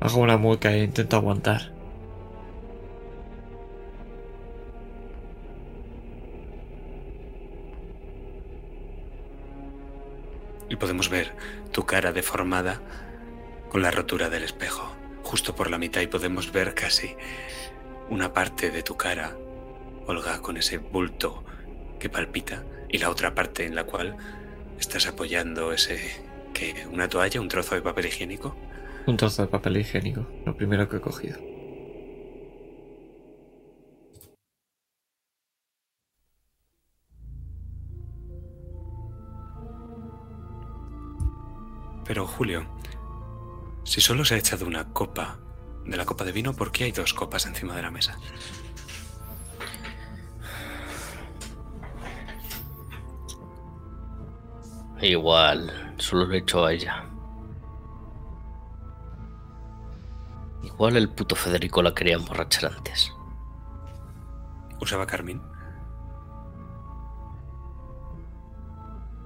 Hago 0.00 0.20
una 0.20 0.36
mueca 0.36 0.72
e 0.72 0.82
intento 0.82 1.16
aguantar. 1.16 1.72
Y 10.68 10.76
podemos 10.76 11.08
ver 11.08 11.32
tu 11.70 11.84
cara 11.84 12.12
deformada 12.12 12.80
con 13.68 13.82
la 13.82 13.90
rotura 13.90 14.28
del 14.28 14.42
espejo, 14.42 14.91
justo 15.22 15.54
por 15.54 15.70
la 15.70 15.78
mitad, 15.78 16.00
y 16.00 16.06
podemos 16.06 16.52
ver 16.52 16.74
casi 16.74 17.14
una 18.10 18.32
parte 18.32 18.70
de 18.70 18.82
tu 18.82 18.96
cara, 18.96 19.36
Olga, 20.06 20.40
con 20.40 20.56
ese 20.56 20.78
bulto 20.78 21.44
que 21.98 22.08
palpita, 22.08 22.64
y 22.88 22.98
la 22.98 23.10
otra 23.10 23.34
parte 23.34 23.64
en 23.64 23.74
la 23.74 23.84
cual 23.84 24.16
estás 24.78 25.06
apoyando 25.06 25.72
ese... 25.72 26.00
¿Qué? 26.52 26.86
¿Una 26.92 27.08
toalla? 27.08 27.40
¿Un 27.40 27.48
trozo 27.48 27.74
de 27.74 27.80
papel 27.80 28.06
higiénico? 28.06 28.54
Un 29.06 29.16
trozo 29.16 29.42
de 29.42 29.48
papel 29.48 29.78
higiénico, 29.78 30.26
lo 30.44 30.54
primero 30.54 30.86
que 30.88 30.98
he 30.98 31.00
cogido. 31.00 31.38
Pero 42.04 42.26
Julio, 42.26 42.66
si 43.92 44.00
solo 44.00 44.24
se 44.24 44.34
ha 44.34 44.38
echado 44.38 44.66
una 44.66 44.90
copa 44.90 45.36
de 45.84 45.98
la 45.98 46.06
copa 46.06 46.24
de 46.24 46.32
vino, 46.32 46.54
¿por 46.54 46.72
qué 46.72 46.84
hay 46.84 46.92
dos 46.92 47.12
copas 47.12 47.44
encima 47.44 47.76
de 47.76 47.82
la 47.82 47.90
mesa? 47.90 48.18
Igual, 55.02 55.94
solo 55.98 56.24
lo 56.24 56.32
he 56.32 56.38
hecho 56.38 56.64
a 56.64 56.72
ella. 56.72 57.04
Igual 60.62 60.96
el 60.96 61.10
puto 61.10 61.36
Federico 61.36 61.82
la 61.82 61.92
quería 61.92 62.14
emborrachar 62.14 62.72
antes. 62.72 63.12
¿Usaba 64.80 65.06
Carmín? 65.06 65.42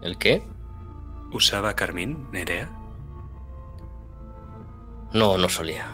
¿El 0.02 0.18
qué? 0.18 0.44
¿Usaba 1.30 1.76
Carmín, 1.76 2.28
Nerea? 2.32 2.75
No, 5.16 5.38
no 5.38 5.48
solía. 5.48 5.86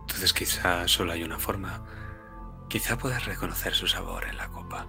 Entonces 0.00 0.32
quizá 0.32 0.88
solo 0.88 1.12
hay 1.12 1.22
una 1.22 1.38
forma. 1.38 1.82
Quizá 2.70 2.96
puedas 2.96 3.26
reconocer 3.26 3.74
su 3.74 3.86
sabor 3.86 4.24
en 4.24 4.38
la 4.38 4.48
copa. 4.48 4.86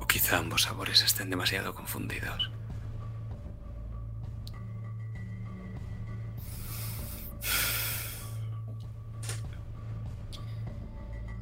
O 0.00 0.06
quizá 0.06 0.38
ambos 0.38 0.62
sabores 0.62 1.02
estén 1.02 1.28
demasiado 1.28 1.74
confundidos. 1.74 2.50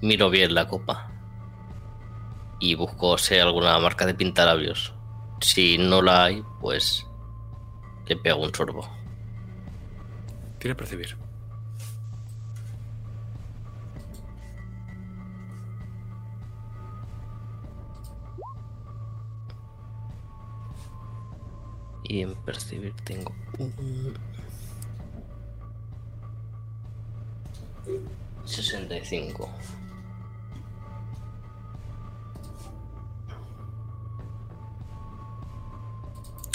Miro 0.02 0.28
bien 0.28 0.56
la 0.56 0.66
copa. 0.66 1.12
Y 2.58 2.74
busco 2.74 3.16
si 3.16 3.34
hay 3.34 3.40
alguna 3.40 3.78
marca 3.78 4.06
de 4.06 4.14
pintalabios. 4.14 4.92
Si 5.40 5.78
no 5.78 6.02
la 6.02 6.24
hay, 6.24 6.44
pues 6.60 7.06
le 8.06 8.16
pego 8.16 8.42
un 8.42 8.54
sorbo. 8.54 8.88
Tira 10.58 10.74
a 10.74 10.76
percibir. 10.76 11.16
Y 22.04 22.22
en 22.22 22.34
percibir 22.42 22.94
tengo 23.04 23.32
un... 23.58 24.14
65. 28.44 29.48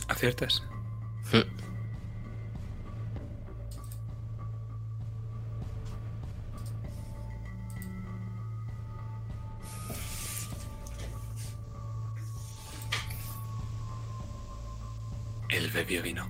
¿Aciertas? 0.07 0.64
Hmm. 1.32 1.41
Él 15.49 15.72
bebió 15.72 16.03
vino. 16.03 16.27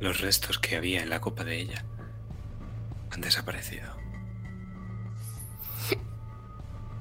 Los 0.00 0.20
restos 0.20 0.58
que 0.58 0.76
había 0.76 1.02
en 1.02 1.10
la 1.10 1.20
copa 1.20 1.44
de 1.44 1.60
ella 1.60 1.84
han 3.10 3.20
desaparecido. 3.20 3.94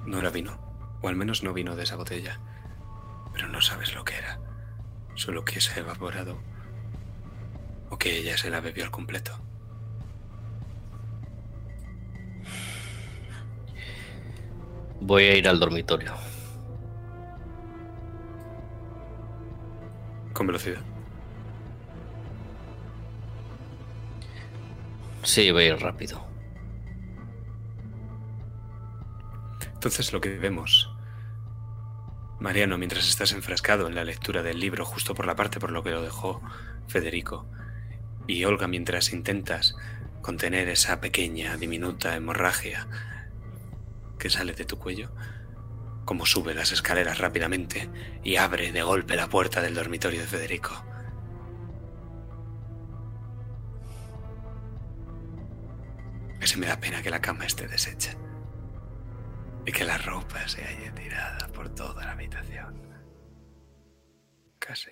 No 0.05 0.19
era 0.19 0.29
vino, 0.29 0.59
o 1.01 1.07
al 1.07 1.15
menos 1.15 1.41
no 1.41 1.53
vino 1.53 1.75
de 1.75 1.83
esa 1.83 1.95
botella, 1.95 2.39
pero 3.33 3.47
no 3.47 3.61
sabes 3.61 3.95
lo 3.95 4.03
que 4.03 4.17
era, 4.17 4.39
solo 5.15 5.45
que 5.45 5.61
se 5.61 5.73
ha 5.73 5.77
evaporado 5.79 6.37
o 7.89 7.97
que 7.97 8.17
ella 8.17 8.37
se 8.37 8.49
la 8.49 8.61
bebió 8.61 8.83
al 8.83 8.91
completo. 8.91 9.37
Voy 14.99 15.23
a 15.23 15.35
ir 15.35 15.47
al 15.47 15.59
dormitorio. 15.59 16.13
Con 20.33 20.47
velocidad. 20.47 20.81
Sí, 25.23 25.51
voy 25.51 25.63
a 25.63 25.67
ir 25.67 25.79
rápido. 25.79 26.21
Entonces 29.73 30.13
lo 30.13 30.21
que 30.21 30.37
vemos, 30.37 30.90
Mariano, 32.41 32.79
mientras 32.79 33.07
estás 33.07 33.33
enfrascado 33.33 33.87
en 33.87 33.93
la 33.93 34.03
lectura 34.03 34.41
del 34.41 34.59
libro, 34.59 34.83
justo 34.83 35.13
por 35.13 35.27
la 35.27 35.35
parte 35.35 35.59
por 35.59 35.71
lo 35.71 35.83
que 35.83 35.91
lo 35.91 36.01
dejó 36.01 36.41
Federico, 36.87 37.45
y 38.25 38.45
Olga 38.45 38.67
mientras 38.67 39.13
intentas 39.13 39.75
contener 40.23 40.67
esa 40.67 40.99
pequeña, 40.99 41.55
diminuta 41.57 42.15
hemorragia 42.15 42.87
que 44.17 44.31
sale 44.31 44.53
de 44.53 44.65
tu 44.65 44.79
cuello, 44.79 45.11
como 46.03 46.25
sube 46.25 46.55
las 46.55 46.71
escaleras 46.71 47.19
rápidamente 47.19 47.91
y 48.23 48.37
abre 48.37 48.71
de 48.71 48.81
golpe 48.81 49.15
la 49.15 49.29
puerta 49.29 49.61
del 49.61 49.75
dormitorio 49.75 50.21
de 50.21 50.27
Federico. 50.27 50.83
Casi 56.39 56.57
me 56.57 56.65
da 56.65 56.79
pena 56.79 57.03
que 57.03 57.11
la 57.11 57.21
cama 57.21 57.45
esté 57.45 57.67
deshecha 57.67 58.17
y 59.65 59.71
que 59.71 59.85
la 59.85 59.97
ropa 59.97 60.47
se 60.47 60.63
haya 60.63 60.93
tirada 60.93 61.47
por 61.49 61.69
toda 61.69 62.05
la 62.05 62.11
habitación. 62.11 62.81
Casi. 64.59 64.91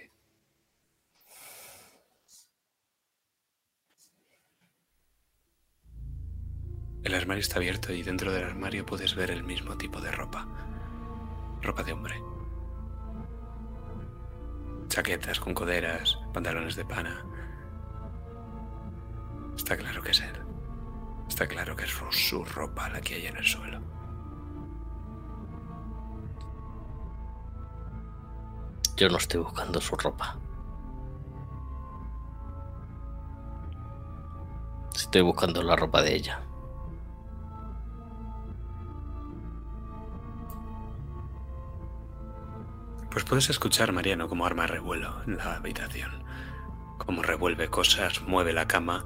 El 7.03 7.15
armario 7.15 7.41
está 7.41 7.57
abierto 7.57 7.93
y 7.93 8.03
dentro 8.03 8.31
del 8.31 8.43
armario 8.43 8.85
puedes 8.85 9.15
ver 9.15 9.31
el 9.31 9.43
mismo 9.43 9.77
tipo 9.77 10.01
de 10.01 10.11
ropa. 10.11 10.47
Ropa 11.61 11.83
de 11.83 11.93
hombre. 11.93 12.21
chaquetas 14.89 15.39
con 15.39 15.53
coderas, 15.53 16.17
pantalones 16.33 16.75
de 16.75 16.83
pana. 16.83 17.23
Está 19.55 19.77
claro 19.77 20.01
que 20.01 20.11
es 20.11 20.19
él. 20.19 20.35
Está 21.27 21.47
claro 21.47 21.75
que 21.75 21.85
es 21.85 21.93
su 22.09 22.43
ropa 22.43 22.89
la 22.89 22.99
que 22.99 23.15
hay 23.15 23.27
en 23.27 23.37
el 23.37 23.45
suelo. 23.45 23.98
Yo 28.99 29.07
no 29.07 29.15
estoy 29.15 29.39
buscando 29.39 29.79
su 29.79 29.95
ropa. 29.95 30.35
Estoy 34.93 35.21
buscando 35.21 35.63
la 35.63 35.77
ropa 35.77 36.01
de 36.01 36.15
ella. 36.17 36.41
Pues 43.09 43.23
puedes 43.23 43.49
escuchar, 43.49 43.93
Mariano, 43.93 44.27
como 44.27 44.45
arma 44.45 44.67
revuelo 44.67 45.23
en 45.25 45.37
la 45.37 45.55
habitación. 45.55 46.25
Como 46.97 47.23
revuelve 47.23 47.69
cosas, 47.69 48.21
mueve 48.23 48.51
la 48.51 48.67
cama, 48.67 49.05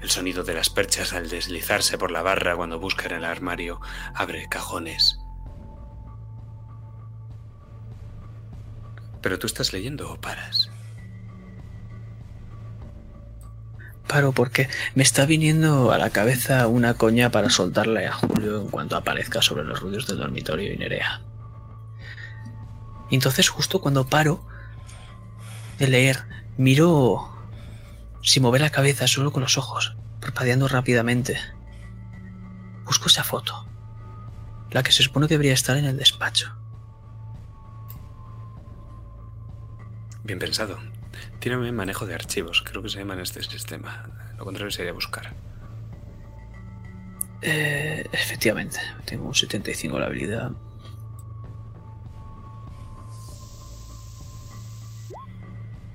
el 0.00 0.10
sonido 0.10 0.44
de 0.44 0.54
las 0.54 0.70
perchas 0.70 1.12
al 1.12 1.28
deslizarse 1.28 1.98
por 1.98 2.12
la 2.12 2.22
barra 2.22 2.54
cuando 2.54 2.78
busca 2.78 3.06
en 3.06 3.16
el 3.16 3.24
armario, 3.24 3.80
abre 4.14 4.48
cajones. 4.48 5.18
¿Pero 9.28 9.38
tú 9.38 9.46
estás 9.46 9.74
leyendo 9.74 10.10
o 10.10 10.18
paras? 10.18 10.70
Paro 14.06 14.32
porque 14.32 14.70
me 14.94 15.02
está 15.02 15.26
viniendo 15.26 15.92
a 15.92 15.98
la 15.98 16.08
cabeza 16.08 16.66
una 16.66 16.94
coña 16.94 17.30
para 17.30 17.50
soltarle 17.50 18.06
a 18.06 18.12
Julio 18.12 18.58
en 18.62 18.68
cuanto 18.68 18.96
aparezca 18.96 19.42
sobre 19.42 19.64
los 19.64 19.80
ruidos 19.80 20.06
del 20.06 20.16
dormitorio 20.16 20.72
y 20.72 20.78
Nerea. 20.78 21.20
Entonces 23.10 23.50
justo 23.50 23.82
cuando 23.82 24.06
paro 24.06 24.46
de 25.78 25.88
leer, 25.88 26.24
miro 26.56 27.30
sin 28.22 28.42
mover 28.44 28.62
la 28.62 28.70
cabeza, 28.70 29.06
solo 29.06 29.30
con 29.30 29.42
los 29.42 29.58
ojos, 29.58 29.94
parpadeando 30.22 30.68
rápidamente. 30.68 31.38
Busco 32.86 33.08
esa 33.08 33.24
foto, 33.24 33.68
la 34.70 34.82
que 34.82 34.92
se 34.92 35.02
supone 35.02 35.28
que 35.28 35.34
debería 35.34 35.52
estar 35.52 35.76
en 35.76 35.84
el 35.84 35.98
despacho. 35.98 36.56
Bien 40.28 40.38
pensado. 40.38 40.78
Tírame 41.40 41.72
manejo 41.72 42.04
de 42.04 42.14
archivos, 42.14 42.62
creo 42.62 42.82
que 42.82 42.90
se 42.90 42.98
llama 42.98 43.14
en 43.14 43.20
este 43.20 43.42
sistema. 43.42 44.10
Lo 44.36 44.44
contrario 44.44 44.70
sería 44.70 44.92
buscar. 44.92 45.32
Eh, 47.40 48.06
efectivamente, 48.12 48.78
tengo 49.06 49.26
un 49.26 49.34
75 49.34 49.98
la 49.98 50.04
habilidad. 50.04 50.52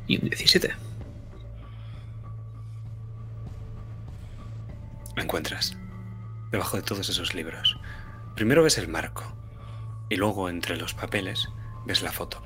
Y 0.08 0.18
un 0.18 0.30
17. 0.30 0.74
Lo 5.16 5.22
encuentras. 5.22 5.78
Debajo 6.52 6.78
de 6.78 6.82
todos 6.82 7.08
esos 7.08 7.36
libros. 7.36 7.78
Primero 8.34 8.64
ves 8.64 8.80
el 8.80 8.88
marco. 8.88 9.32
Y 10.10 10.16
luego 10.16 10.50
entre 10.50 10.76
los 10.76 10.96
papeles 10.96 11.50
ves 11.86 12.02
la 12.02 12.12
foto. 12.12 12.42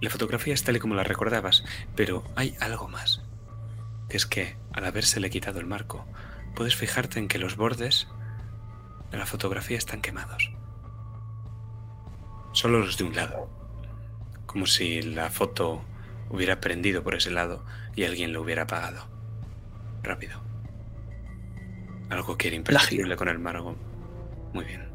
La 0.00 0.10
fotografía 0.10 0.54
es 0.54 0.62
tal 0.62 0.76
y 0.76 0.78
como 0.78 0.94
la 0.94 1.04
recordabas, 1.04 1.64
pero 1.94 2.22
hay 2.36 2.54
algo 2.60 2.88
más. 2.88 3.22
Que 4.08 4.16
es 4.16 4.26
que, 4.26 4.56
al 4.72 4.84
habérsele 4.84 5.30
quitado 5.30 5.58
el 5.58 5.66
marco, 5.66 6.06
puedes 6.54 6.76
fijarte 6.76 7.18
en 7.18 7.28
que 7.28 7.38
los 7.38 7.56
bordes 7.56 8.06
de 9.10 9.18
la 9.18 9.26
fotografía 9.26 9.78
están 9.78 10.02
quemados. 10.02 10.50
Solo 12.52 12.80
los 12.80 12.98
de 12.98 13.04
un 13.04 13.16
lado. 13.16 13.48
Como 14.46 14.66
si 14.66 15.02
la 15.02 15.30
foto 15.30 15.82
hubiera 16.30 16.60
prendido 16.60 17.02
por 17.02 17.14
ese 17.14 17.30
lado 17.30 17.64
y 17.94 18.04
alguien 18.04 18.32
lo 18.32 18.42
hubiera 18.42 18.62
apagado. 18.62 19.06
Rápido. 20.02 20.40
Algo 22.10 22.36
que 22.36 22.48
era 22.48 22.56
con 23.16 23.28
el 23.28 23.38
marco. 23.38 23.76
Muy 24.52 24.64
bien. 24.64 24.85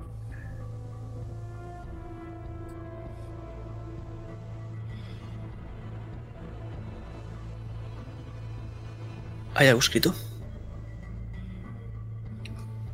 ¿Hay 9.55 9.67
algo 9.67 9.79
escrito? 9.79 10.15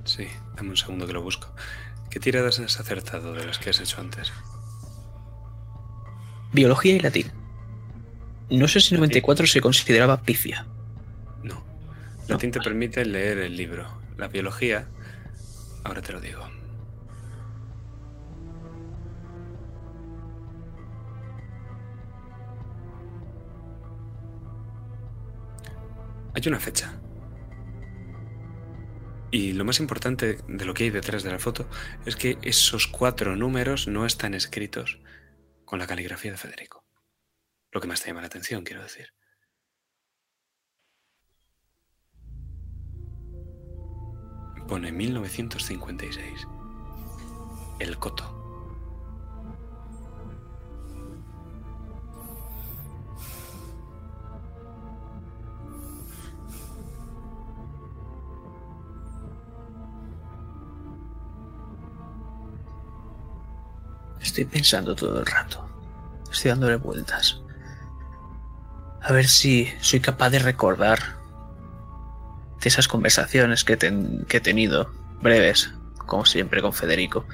Sí, 0.06 0.28
dame 0.56 0.70
un 0.70 0.78
segundo 0.78 1.06
que 1.06 1.14
lo 1.14 1.22
busco. 1.22 1.54
¿Qué 2.10 2.20
tiradas 2.20 2.60
has 2.60 2.80
acertado 2.80 3.34
de 3.34 3.46
las 3.46 3.60
que 3.60 3.70
has 3.70 3.80
hecho 3.80 4.02
antes? 4.02 4.32
Biología 6.54 6.96
y 6.96 7.00
latín. 7.00 7.32
No 8.50 8.68
sé 8.68 8.80
si 8.80 8.96
94 8.96 9.46
se 9.46 9.62
consideraba 9.62 10.22
pifia. 10.22 10.66
No. 11.44 11.64
Latín 12.28 12.52
te 12.52 12.62
permite 12.62 13.06
leer 13.06 13.40
el 13.40 13.58
libro. 13.58 13.86
La 14.18 14.30
biología, 14.30 14.88
ahora 15.84 16.02
te 16.02 16.14
lo 16.14 16.22
digo. 16.22 16.47
Hay 26.38 26.48
una 26.48 26.60
fecha. 26.60 26.94
Y 29.32 29.54
lo 29.54 29.66
más 29.66 29.80
importante 29.80 30.38
de 30.48 30.66
lo 30.66 30.76
que 30.76 30.84
hay 30.84 30.92
detrás 30.92 31.24
de 31.24 31.32
la 31.32 31.40
foto 31.40 31.68
es 32.06 32.16
que 32.16 32.38
esos 32.44 32.86
cuatro 32.86 33.36
números 33.36 33.88
no 33.88 34.06
están 34.06 34.36
escritos 34.36 35.00
con 35.66 35.80
la 35.80 35.88
caligrafía 35.88 36.30
de 36.30 36.38
Federico. 36.38 36.86
Lo 37.72 37.82
que 37.82 37.88
más 37.88 38.02
te 38.02 38.10
llama 38.10 38.22
la 38.22 38.28
atención, 38.28 38.64
quiero 38.64 38.84
decir. 38.84 39.08
Pone 44.68 44.92
1956. 44.92 46.48
El 47.80 47.98
Coto. 47.98 48.37
Estoy 64.28 64.44
pensando 64.46 64.94
todo 64.96 65.20
el 65.20 65.26
rato. 65.26 65.66
Estoy 66.32 66.50
dándole 66.50 66.76
vueltas. 66.76 67.40
A 69.02 69.14
ver 69.14 69.28
si 69.28 69.72
soy 69.80 70.02
capaz 70.02 70.30
de 70.32 70.40
recordar 70.40 71.00
de 72.62 72.68
esas 72.68 72.88
conversaciones 72.90 73.64
que, 73.64 73.78
que 74.28 74.38
he 74.38 74.42
tenido, 74.42 74.92
breves, 75.22 75.72
como 76.06 76.26
siempre 76.26 76.62
con 76.62 76.74
Federico. 76.74 77.26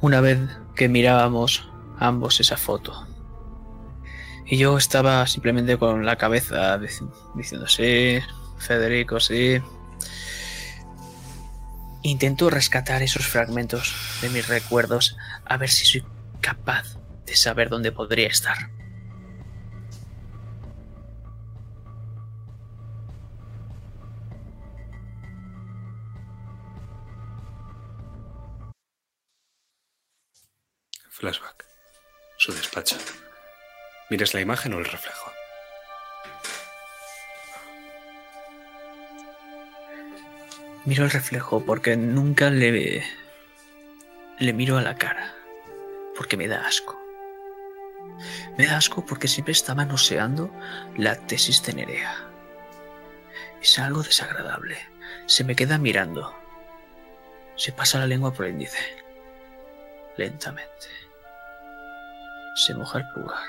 Una 0.00 0.20
vez 0.20 0.38
que 0.76 0.88
mirábamos 0.88 1.68
ambos 1.98 2.38
esa 2.38 2.56
foto. 2.56 3.06
Y 4.46 4.56
yo 4.56 4.78
estaba 4.78 5.26
simplemente 5.26 5.76
con 5.78 6.06
la 6.06 6.14
cabeza 6.16 6.78
dic- 6.78 7.10
diciendo, 7.34 7.66
sí, 7.66 8.20
Federico, 8.58 9.18
sí. 9.18 9.60
Intento 12.02 12.48
rescatar 12.48 13.02
esos 13.02 13.26
fragmentos 13.26 13.94
de 14.22 14.28
mis 14.30 14.46
recuerdos 14.48 15.16
a 15.44 15.56
ver 15.56 15.68
si 15.68 15.84
soy 15.84 16.04
capaz 16.40 16.96
de 17.26 17.36
saber 17.36 17.68
dónde 17.68 17.92
podría 17.92 18.28
estar. 18.28 18.70
Flashback. 31.10 31.66
Su 32.36 32.52
despacho. 32.52 32.96
¿Miras 34.08 34.34
la 34.34 34.40
imagen 34.40 34.72
o 34.74 34.78
el 34.78 34.84
reflejo? 34.84 35.37
Miro 40.88 41.04
el 41.04 41.10
reflejo 41.10 41.62
porque 41.66 41.98
nunca 41.98 42.48
le 42.48 43.04
le 44.38 44.52
miro 44.54 44.78
a 44.78 44.80
la 44.80 44.94
cara 44.94 45.34
porque 46.16 46.38
me 46.38 46.48
da 46.48 46.66
asco. 46.66 46.98
Me 48.56 48.64
da 48.64 48.78
asco 48.78 49.04
porque 49.04 49.28
siempre 49.28 49.52
está 49.52 49.74
manoseando 49.74 50.50
la 50.96 51.14
tesis 51.26 51.62
de 51.62 51.74
Nerea. 51.74 52.16
Es 53.60 53.78
algo 53.78 54.02
desagradable. 54.02 54.78
Se 55.26 55.44
me 55.44 55.54
queda 55.54 55.76
mirando. 55.76 56.34
Se 57.54 57.70
pasa 57.70 57.98
la 57.98 58.06
lengua 58.06 58.32
por 58.32 58.46
el 58.46 58.52
índice. 58.52 59.04
Lentamente. 60.16 60.88
Se 62.56 62.72
moja 62.72 63.00
el 63.00 63.08
pulgar. 63.12 63.44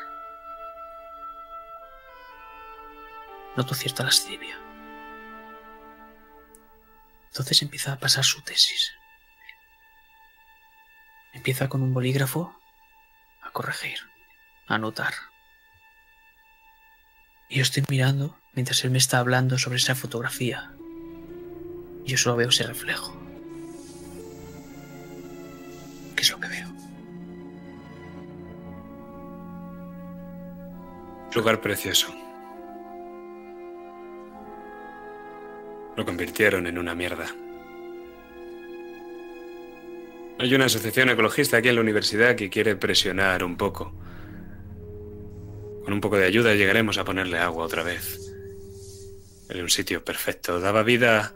Noto 3.56 3.74
cierta 3.76 4.04
lascivia. 4.04 4.69
Entonces 7.40 7.62
empieza 7.62 7.94
a 7.94 8.00
pasar 8.00 8.26
su 8.26 8.42
tesis. 8.42 8.92
Empieza 11.32 11.70
con 11.70 11.82
un 11.82 11.94
bolígrafo 11.94 12.54
a 13.42 13.52
corregir, 13.52 13.98
a 14.68 14.76
anotar. 14.76 15.14
Y 17.48 17.56
yo 17.56 17.62
estoy 17.62 17.86
mirando 17.88 18.38
mientras 18.52 18.84
él 18.84 18.92
me 18.92 18.98
está 18.98 19.20
hablando 19.20 19.58
sobre 19.58 19.78
esa 19.78 19.96
fotografía. 19.96 20.74
Yo 22.04 22.18
solo 22.18 22.36
veo 22.36 22.50
ese 22.50 22.64
reflejo. 22.64 23.18
¿Qué 26.18 26.22
es 26.24 26.30
lo 26.30 26.42
que 26.42 26.48
veo? 26.50 26.68
Lugar 31.34 31.62
precioso. 31.62 32.14
Lo 36.00 36.06
convirtieron 36.06 36.66
en 36.66 36.78
una 36.78 36.96
mierda. 36.96 37.26
Hay 40.38 40.56
una 40.56 40.64
asociación 40.64 41.10
ecologista 41.10 41.58
aquí 41.58 41.68
en 41.68 41.76
la 41.76 41.82
universidad 41.82 42.38
que 42.38 42.50
quiere 42.50 42.78
presionar 42.78 43.44
un 43.44 43.58
poco. 43.58 43.92
Con 45.84 45.92
un 45.92 46.00
poco 46.00 46.16
de 46.16 46.26
ayuda 46.26 46.56
llegaremos 46.56 46.98
a 47.00 47.04
ponerle 47.04 47.38
agua 47.40 47.66
otra 47.66 47.84
vez. 47.84 48.18
Era 49.50 49.62
un 49.62 49.70
sitio 49.70 50.02
perfecto. 50.02 50.62
Daba 50.62 50.84
vida 50.84 51.34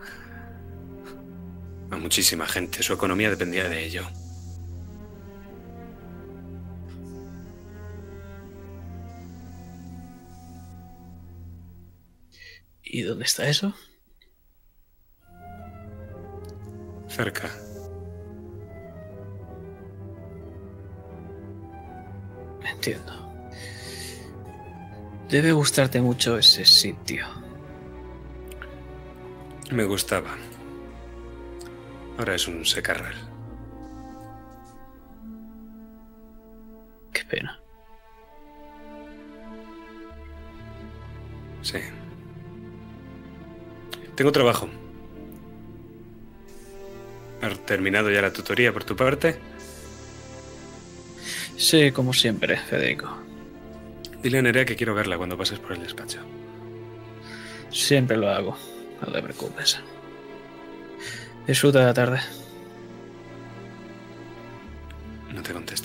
a 1.92 1.98
muchísima 1.98 2.48
gente. 2.48 2.84
Su 2.84 2.94
economía 2.94 3.30
dependía 3.30 3.68
de 3.68 3.84
ello. 3.84 4.08
¿Y 12.82 13.02
dónde 13.02 13.26
está 13.26 13.50
eso? 13.50 13.76
Cerca. 17.16 17.48
Entiendo. 22.66 23.14
Debe 25.30 25.52
gustarte 25.52 26.02
mucho 26.02 26.40
ese 26.40 26.66
sitio. 26.66 27.28
Me 29.70 29.84
gustaba. 29.84 30.36
Ahora 32.18 32.34
es 32.34 32.48
un 32.48 32.66
secarral. 32.66 33.16
Qué 37.12 37.24
pena. 37.26 37.60
Sí. 41.62 41.78
Tengo 44.16 44.32
trabajo. 44.32 44.68
¿Has 47.44 47.60
terminado 47.66 48.10
ya 48.10 48.22
la 48.22 48.32
tutoría 48.32 48.72
por 48.72 48.86
tu 48.86 48.96
parte? 48.96 49.38
Sí, 51.58 51.92
como 51.92 52.14
siempre, 52.14 52.56
Federico. 52.56 53.18
Dile 54.22 54.40
a 54.40 54.42
Nerea 54.42 54.64
que 54.64 54.78
quiero 54.78 54.96
verla 54.96 55.18
cuando 55.18 55.38
pases 55.38 55.60
por 55.60 55.74
el 55.74 55.84
despacho. 55.84 56.20
Siempre 57.70 58.16
lo 58.16 58.30
hago. 58.30 58.58
No 59.06 59.12
te 59.12 59.22
preocupes. 59.22 59.78
Disfruta 61.46 61.80
de 61.80 61.86
la 61.86 61.94
tarde. 61.94 62.22
No 65.34 65.44
te 65.44 65.52
contesta 65.52 65.83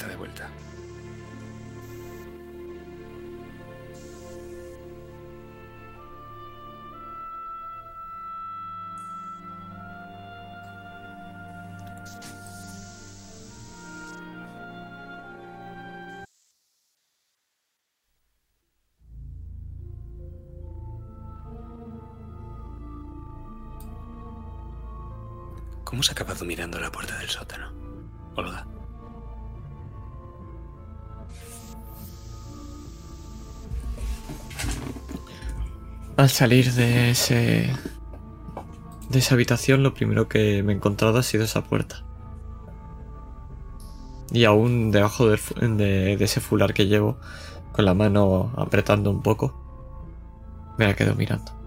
¿Cómo 25.99 26.05
se 26.05 26.13
ha 26.13 26.15
acabado 26.15 26.45
mirando 26.45 26.79
la 26.79 26.93
puerta 26.93 27.19
del 27.19 27.29
sótano? 27.29 27.73
Olga. 28.37 28.65
Al 36.17 36.31
salir 36.31 36.73
de 36.75 37.11
ese. 37.11 37.75
de 39.11 39.19
esa 39.19 39.35
habitación, 39.35 39.83
lo 39.83 39.93
primero 39.93 40.29
que 40.29 40.63
me 40.63 40.73
he 40.73 40.77
encontrado 40.77 41.19
ha 41.19 41.25
sido 41.25 41.43
esa 41.43 41.65
puerta. 41.65 42.05
Y 44.31 44.45
aún 44.45 44.93
debajo 44.93 45.29
de 45.29 46.17
ese 46.21 46.41
fular 46.41 46.75
que 46.75 46.87
llevo, 46.87 47.19
con 47.73 47.85
la 47.85 47.95
mano 47.95 48.53
apretando 48.57 49.11
un 49.11 49.21
poco, 49.21 49.53
me 50.79 50.87
la 50.87 50.95
quedo 50.95 51.17
mirando. 51.17 51.58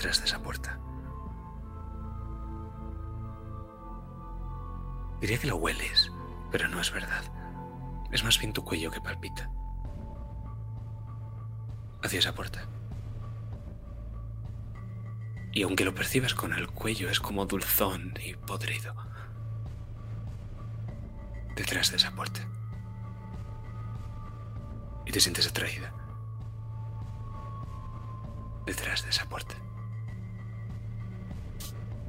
Detrás 0.00 0.20
de 0.20 0.24
esa 0.24 0.38
puerta. 0.38 0.78
Diría 5.20 5.38
que 5.38 5.46
lo 5.46 5.56
hueles, 5.56 6.10
pero 6.50 6.68
no 6.68 6.80
es 6.80 6.90
verdad. 6.90 7.22
Es 8.10 8.24
más 8.24 8.38
bien 8.38 8.54
tu 8.54 8.64
cuello 8.64 8.90
que 8.90 9.02
palpita. 9.02 9.50
Hacia 12.02 12.18
esa 12.18 12.34
puerta. 12.34 12.66
Y 15.52 15.64
aunque 15.64 15.84
lo 15.84 15.94
percibas 15.94 16.32
con 16.32 16.54
el 16.54 16.68
cuello, 16.68 17.10
es 17.10 17.20
como 17.20 17.44
dulzón 17.44 18.14
y 18.24 18.32
podrido. 18.36 18.94
Detrás 21.56 21.90
de 21.90 21.98
esa 21.98 22.12
puerta. 22.12 22.40
Y 25.04 25.12
te 25.12 25.20
sientes 25.20 25.46
atraída 25.46 25.92
detrás 28.64 29.04
de 29.04 29.10
esa 29.10 29.28
puerta. 29.28 29.56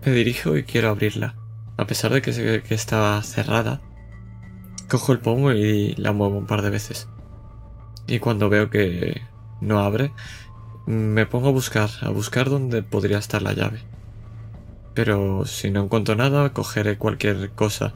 Me 0.05 0.11
dirijo 0.11 0.57
y 0.57 0.63
quiero 0.63 0.89
abrirla. 0.89 1.35
A 1.77 1.85
pesar 1.85 2.11
de 2.11 2.21
que, 2.21 2.33
se- 2.33 2.63
que 2.63 2.73
está 2.75 3.21
cerrada, 3.23 3.81
cojo 4.89 5.11
el 5.11 5.19
pomo 5.19 5.51
y 5.51 5.93
la 5.95 6.11
muevo 6.11 6.37
un 6.37 6.45
par 6.47 6.61
de 6.61 6.69
veces. 6.69 7.07
Y 8.07 8.19
cuando 8.19 8.49
veo 8.49 8.69
que 8.69 9.21
no 9.61 9.79
abre, 9.79 10.11
me 10.85 11.25
pongo 11.25 11.49
a 11.49 11.51
buscar, 11.51 11.89
a 12.01 12.09
buscar 12.09 12.49
dónde 12.49 12.83
podría 12.83 13.19
estar 13.19 13.41
la 13.41 13.53
llave. 13.53 13.81
Pero 14.93 15.45
si 15.45 15.71
no 15.71 15.83
encuentro 15.83 16.15
nada, 16.15 16.51
cogeré 16.51 16.97
cualquier 16.97 17.51
cosa, 17.51 17.93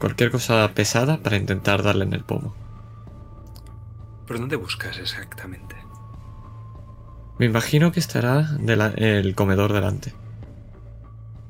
cualquier 0.00 0.30
cosa 0.30 0.70
pesada 0.74 1.18
para 1.18 1.36
intentar 1.36 1.82
darle 1.82 2.04
en 2.04 2.14
el 2.14 2.24
pomo. 2.24 2.54
¿Por 4.26 4.38
dónde 4.38 4.56
buscas 4.56 4.98
exactamente? 4.98 5.76
Me 7.38 7.46
imagino 7.46 7.92
que 7.92 8.00
estará 8.00 8.42
dela- 8.58 8.94
el 8.96 9.34
comedor 9.34 9.72
delante. 9.72 10.12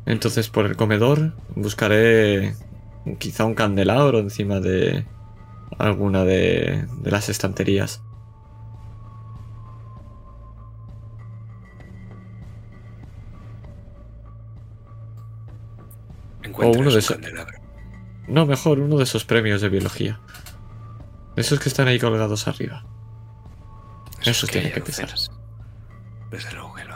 Entonces 0.09 0.48
por 0.48 0.64
el 0.64 0.74
comedor 0.74 1.35
buscaré 1.55 2.56
quizá 3.18 3.44
un 3.44 3.55
candelabro 3.55 4.18
encima 4.20 4.59
de 4.59 5.05
alguna 5.78 6.24
de, 6.24 6.86
de 7.02 7.10
las 7.10 7.28
estanterías. 7.28 8.02
Encuentras 16.43 16.80
uno 16.80 16.90
de 16.90 16.98
esos-. 17.01 17.18
No, 18.28 18.47
mejor 18.47 18.80
uno 18.80 18.97
de 18.97 19.05
esos 19.05 19.26
premios 19.26 19.60
de 19.60 19.68
biología. 19.68 20.20
Esos 21.36 21.60
que 21.60 21.68
están 21.68 21.86
ahí 21.86 21.98
colgados 21.98 22.48
arriba. 22.48 22.86
Eso 24.22 24.47
es 24.47 24.52
tiene 24.52 24.72
que 24.72 24.80
pesar. 24.80 25.10
Desde 26.30 26.52
luego 26.55 26.74
que 26.74 26.88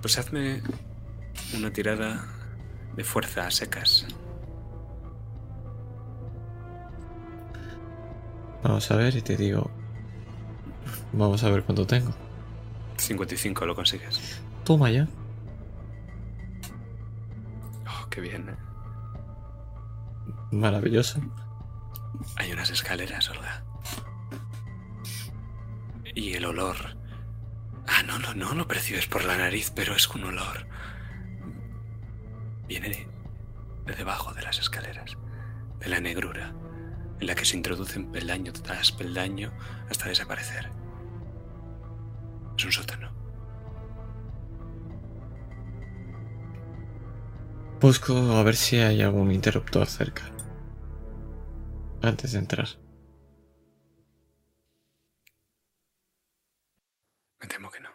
Pues 0.00 0.18
hazme 0.18 0.62
una 1.56 1.72
tirada 1.72 2.24
de 2.96 3.04
fuerza 3.04 3.46
a 3.46 3.50
secas. 3.50 4.06
Vamos 8.62 8.90
a 8.90 8.96
ver 8.96 9.16
y 9.16 9.22
te 9.22 9.36
digo... 9.36 9.70
Vamos 11.12 11.42
a 11.44 11.50
ver 11.50 11.64
cuánto 11.64 11.86
tengo. 11.86 12.12
55 12.96 13.66
lo 13.66 13.74
consigues. 13.74 14.40
Toma 14.64 14.90
ya. 14.90 15.08
Oh, 17.86 18.08
qué 18.10 18.20
bien. 18.20 18.48
¿eh? 18.48 18.56
Maravilloso. 20.52 21.20
Hay 22.36 22.52
unas 22.52 22.70
escaleras, 22.70 23.30
Olga. 23.30 23.62
Y 26.14 26.34
el 26.34 26.44
olor. 26.44 26.99
Ah, 27.86 28.02
no, 28.06 28.18
no, 28.18 28.34
no 28.34 28.54
lo 28.54 28.68
percibes 28.68 29.06
por 29.06 29.24
la 29.24 29.36
nariz, 29.36 29.72
pero 29.74 29.94
es 29.94 30.08
un 30.08 30.24
olor. 30.24 30.66
Viene 32.68 32.88
de, 32.88 33.08
de 33.86 33.94
debajo 33.94 34.32
de 34.32 34.42
las 34.42 34.58
escaleras, 34.58 35.16
de 35.78 35.88
la 35.88 36.00
negrura, 36.00 36.54
en 37.18 37.26
la 37.26 37.34
que 37.34 37.44
se 37.44 37.56
introducen 37.56 38.12
peldaño 38.12 38.52
tras 38.52 38.92
peldaño 38.92 39.52
hasta 39.90 40.08
desaparecer. 40.08 40.70
Es 42.56 42.64
un 42.64 42.72
sótano. 42.72 43.10
Busco 47.80 48.14
a 48.14 48.42
ver 48.42 48.56
si 48.56 48.76
hay 48.76 49.00
algún 49.00 49.32
interruptor 49.32 49.86
cerca. 49.86 50.24
Antes 52.02 52.32
de 52.32 52.38
entrar. 52.38 52.68
Me 57.40 57.46
temo 57.48 57.70
que 57.70 57.80
no. 57.80 57.90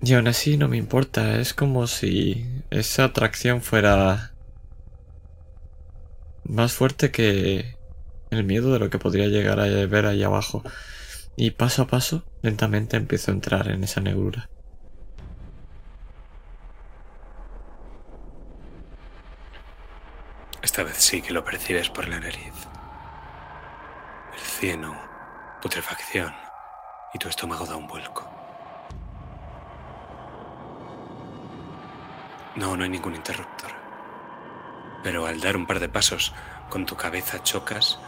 Y 0.00 0.14
aún 0.14 0.28
así 0.28 0.56
no 0.56 0.68
me 0.68 0.76
importa, 0.76 1.40
es 1.40 1.54
como 1.54 1.86
si 1.86 2.46
esa 2.70 3.04
atracción 3.04 3.62
fuera 3.62 4.32
más 6.44 6.72
fuerte 6.72 7.10
que 7.10 7.76
el 8.30 8.44
miedo 8.44 8.72
de 8.72 8.78
lo 8.78 8.90
que 8.90 8.98
podría 8.98 9.26
llegar 9.26 9.60
a 9.60 9.64
ver 9.64 10.06
ahí 10.06 10.22
abajo. 10.22 10.62
Y 11.36 11.52
paso 11.52 11.82
a 11.82 11.86
paso, 11.86 12.24
lentamente 12.42 12.96
empiezo 12.96 13.30
a 13.30 13.34
entrar 13.34 13.68
en 13.68 13.84
esa 13.84 14.00
negrura. 14.00 14.48
Esta 20.62 20.82
vez 20.82 20.96
sí 20.96 21.22
que 21.22 21.32
lo 21.32 21.44
percibes 21.44 21.88
por 21.90 22.08
la 22.08 22.20
nariz. 22.20 22.67
Cieno, 24.58 24.92
putrefacción 25.62 26.34
y 27.14 27.18
tu 27.20 27.28
estómago 27.28 27.64
da 27.64 27.76
un 27.76 27.86
vuelco. 27.86 28.28
No, 32.56 32.76
no 32.76 32.82
hay 32.82 32.88
ningún 32.88 33.14
interruptor. 33.14 33.70
Pero 35.04 35.26
al 35.26 35.40
dar 35.40 35.56
un 35.56 35.64
par 35.64 35.78
de 35.78 35.88
pasos 35.88 36.34
con 36.70 36.86
tu 36.86 36.96
cabeza 36.96 37.40
chocas 37.44 38.00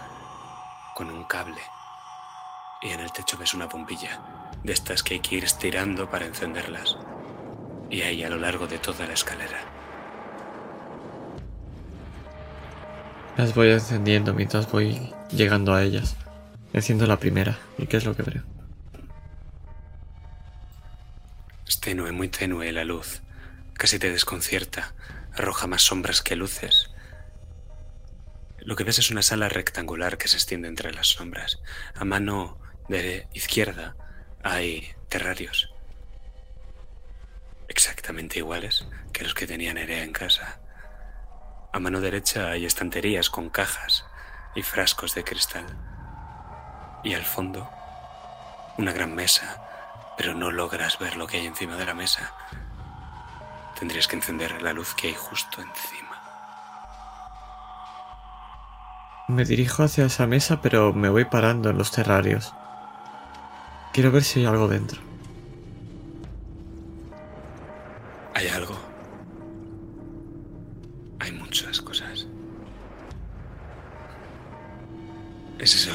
con 0.97 1.09
un 1.09 1.23
cable. 1.23 1.63
Y 2.83 2.91
en 2.91 2.99
el 2.99 3.13
techo 3.13 3.39
ves 3.39 3.55
una 3.55 3.67
bombilla, 3.67 4.51
de 4.65 4.73
estas 4.73 5.05
que 5.05 5.15
hay 5.15 5.21
que 5.21 5.37
ir 5.37 5.45
estirando 5.45 6.11
para 6.11 6.27
encenderlas. 6.27 6.99
Y 7.91 8.03
ahí 8.03 8.25
a 8.25 8.29
lo 8.29 8.39
largo 8.39 8.67
de 8.67 8.81
toda 8.81 9.07
la 9.07 9.13
escalera. 9.13 9.61
Las 13.37 13.55
voy 13.55 13.71
encendiendo 13.71 14.35
mientras 14.35 14.69
voy 14.69 15.15
llegando 15.31 15.73
a 15.75 15.85
ellas. 15.85 16.17
Enciendo 16.73 17.07
la 17.07 17.19
primera. 17.19 17.59
¿Y 17.79 17.87
qué 17.87 17.97
es 17.97 18.05
lo 18.05 18.15
que 18.15 18.23
veo? 18.23 18.43
Es 21.67 21.81
tenue, 21.81 22.13
muy 22.13 22.29
tenue 22.29 22.73
la 22.73 22.85
luz. 22.85 23.23
Casi 23.75 23.99
te 23.99 24.11
desconcierta. 24.11 24.95
Arroja 25.35 25.67
más 25.67 25.83
sombras 25.83 26.23
que 26.23 26.37
luces. 26.37 26.91
Lo 28.59 28.77
que 28.77 28.85
ves 28.85 28.99
es 28.99 29.11
una 29.11 29.23
sala 29.23 29.49
rectangular 29.49 30.19
que 30.19 30.29
se 30.29 30.37
extiende 30.37 30.69
entre 30.69 30.93
las 30.93 31.09
sombras. 31.09 31.61
A 31.95 32.05
mano 32.05 32.59
de 32.89 33.27
izquierda 33.33 33.97
hay 34.43 34.93
terrarios. 35.09 35.73
Exactamente 37.69 38.39
iguales 38.39 38.87
que 39.13 39.25
los 39.25 39.35
que 39.35 39.47
tenía 39.47 39.73
Nerea 39.73 40.05
en 40.05 40.13
casa. 40.13 40.61
A 41.73 41.79
mano 41.79 42.01
derecha 42.01 42.51
hay 42.51 42.67
estanterías 42.67 43.31
con 43.31 43.49
cajas 43.49 44.05
y 44.55 44.63
frascos 44.63 45.15
de 45.15 45.25
cristal. 45.25 45.90
Y 47.03 47.15
al 47.15 47.25
fondo, 47.25 47.69
una 48.77 48.93
gran 48.93 49.15
mesa, 49.15 49.57
pero 50.17 50.35
no 50.35 50.51
logras 50.51 50.99
ver 50.99 51.17
lo 51.17 51.27
que 51.27 51.39
hay 51.39 51.47
encima 51.47 51.77
de 51.77 51.87
la 51.87 51.95
mesa. 51.95 52.33
Tendrías 53.79 54.07
que 54.07 54.17
encender 54.17 54.61
la 54.63 54.73
luz 54.73 54.95
que 54.95 55.09
hay 55.09 55.15
justo 55.15 55.63
encima. 55.63 56.11
Me 59.29 59.45
dirijo 59.45 59.85
hacia 59.85 60.07
esa 60.07 60.27
mesa, 60.27 60.61
pero 60.61 60.93
me 60.93 61.09
voy 61.09 61.25
parando 61.25 61.71
en 61.71 61.79
los 61.79 61.93
terrarios. 61.93 62.53
Quiero 63.93 64.11
ver 64.11 64.25
si 64.25 64.41
hay 64.41 64.47
algo 64.47 64.69
dentro. 64.69 65.01
Hay 68.35 68.49
algo. 68.49 68.80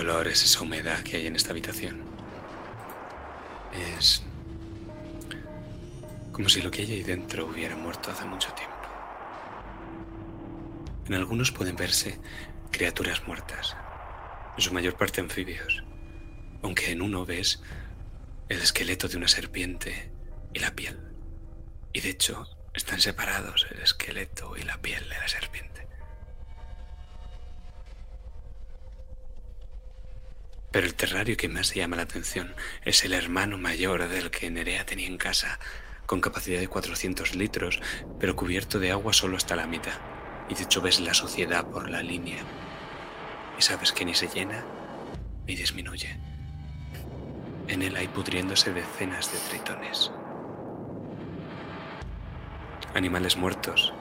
Olor, 0.05 0.27
es 0.27 0.43
esa 0.43 0.61
humedad 0.61 1.01
que 1.01 1.17
hay 1.17 1.25
en 1.25 1.35
esta 1.35 1.49
habitación. 1.49 2.03
Es 3.97 4.23
como 6.31 6.47
si 6.47 6.61
lo 6.61 6.69
que 6.69 6.83
hay 6.83 6.91
ahí 6.91 7.03
dentro 7.03 7.47
hubiera 7.47 7.75
muerto 7.75 8.11
hace 8.11 8.23
mucho 8.25 8.51
tiempo. 8.53 8.75
En 11.07 11.15
algunos 11.15 11.51
pueden 11.51 11.75
verse 11.75 12.19
criaturas 12.71 13.25
muertas, 13.27 13.75
en 14.55 14.63
su 14.63 14.73
mayor 14.73 14.95
parte 14.95 15.21
anfibios, 15.21 15.83
aunque 16.61 16.91
en 16.91 17.01
uno 17.01 17.25
ves 17.25 17.61
el 18.49 18.61
esqueleto 18.61 19.07
de 19.07 19.17
una 19.17 19.27
serpiente 19.27 20.11
y 20.53 20.59
la 20.59 20.75
piel. 20.75 20.99
Y 21.93 22.01
de 22.01 22.09
hecho, 22.09 22.45
están 22.75 22.99
separados 22.99 23.65
el 23.71 23.81
esqueleto 23.81 24.55
y 24.55 24.63
la 24.63 24.77
piel 24.81 25.07
de 25.09 25.15
la 25.15 25.27
serpiente. 25.27 25.87
Pero 30.75 30.87
el 30.87 30.95
terrario 30.95 31.37
que 31.37 31.47
más 31.47 31.73
llama 31.73 31.95
la 31.95 32.01
atención 32.01 32.53
es 32.83 33.05
el 33.05 33.13
hermano 33.13 33.57
mayor 33.57 34.09
del 34.09 34.29
que 34.29 34.51
Nerea 34.51 34.85
tenía 34.85 35.07
en 35.07 35.17
casa, 35.17 35.57
con 36.05 36.19
capacidad 36.19 36.59
de 36.59 36.67
400 36.67 37.33
litros, 37.33 37.79
pero 38.19 38.35
cubierto 38.35 38.77
de 38.77 38.91
agua 38.91 39.13
solo 39.13 39.37
hasta 39.37 39.55
la 39.55 39.67
mitad. 39.67 39.97
Y 40.49 40.53
de 40.53 40.63
hecho 40.63 40.81
ves 40.81 40.99
la 40.99 41.13
suciedad 41.13 41.65
por 41.65 41.89
la 41.89 42.03
línea. 42.03 42.43
Y 43.57 43.61
sabes 43.61 43.93
que 43.93 44.03
ni 44.03 44.13
se 44.13 44.27
llena 44.27 44.65
ni 45.47 45.55
disminuye. 45.55 46.19
En 47.69 47.81
él 47.81 47.95
hay 47.95 48.09
pudriéndose 48.09 48.73
decenas 48.73 49.31
de 49.31 49.39
tritones. 49.47 50.11
Animales 52.93 53.37
muertos. 53.37 53.93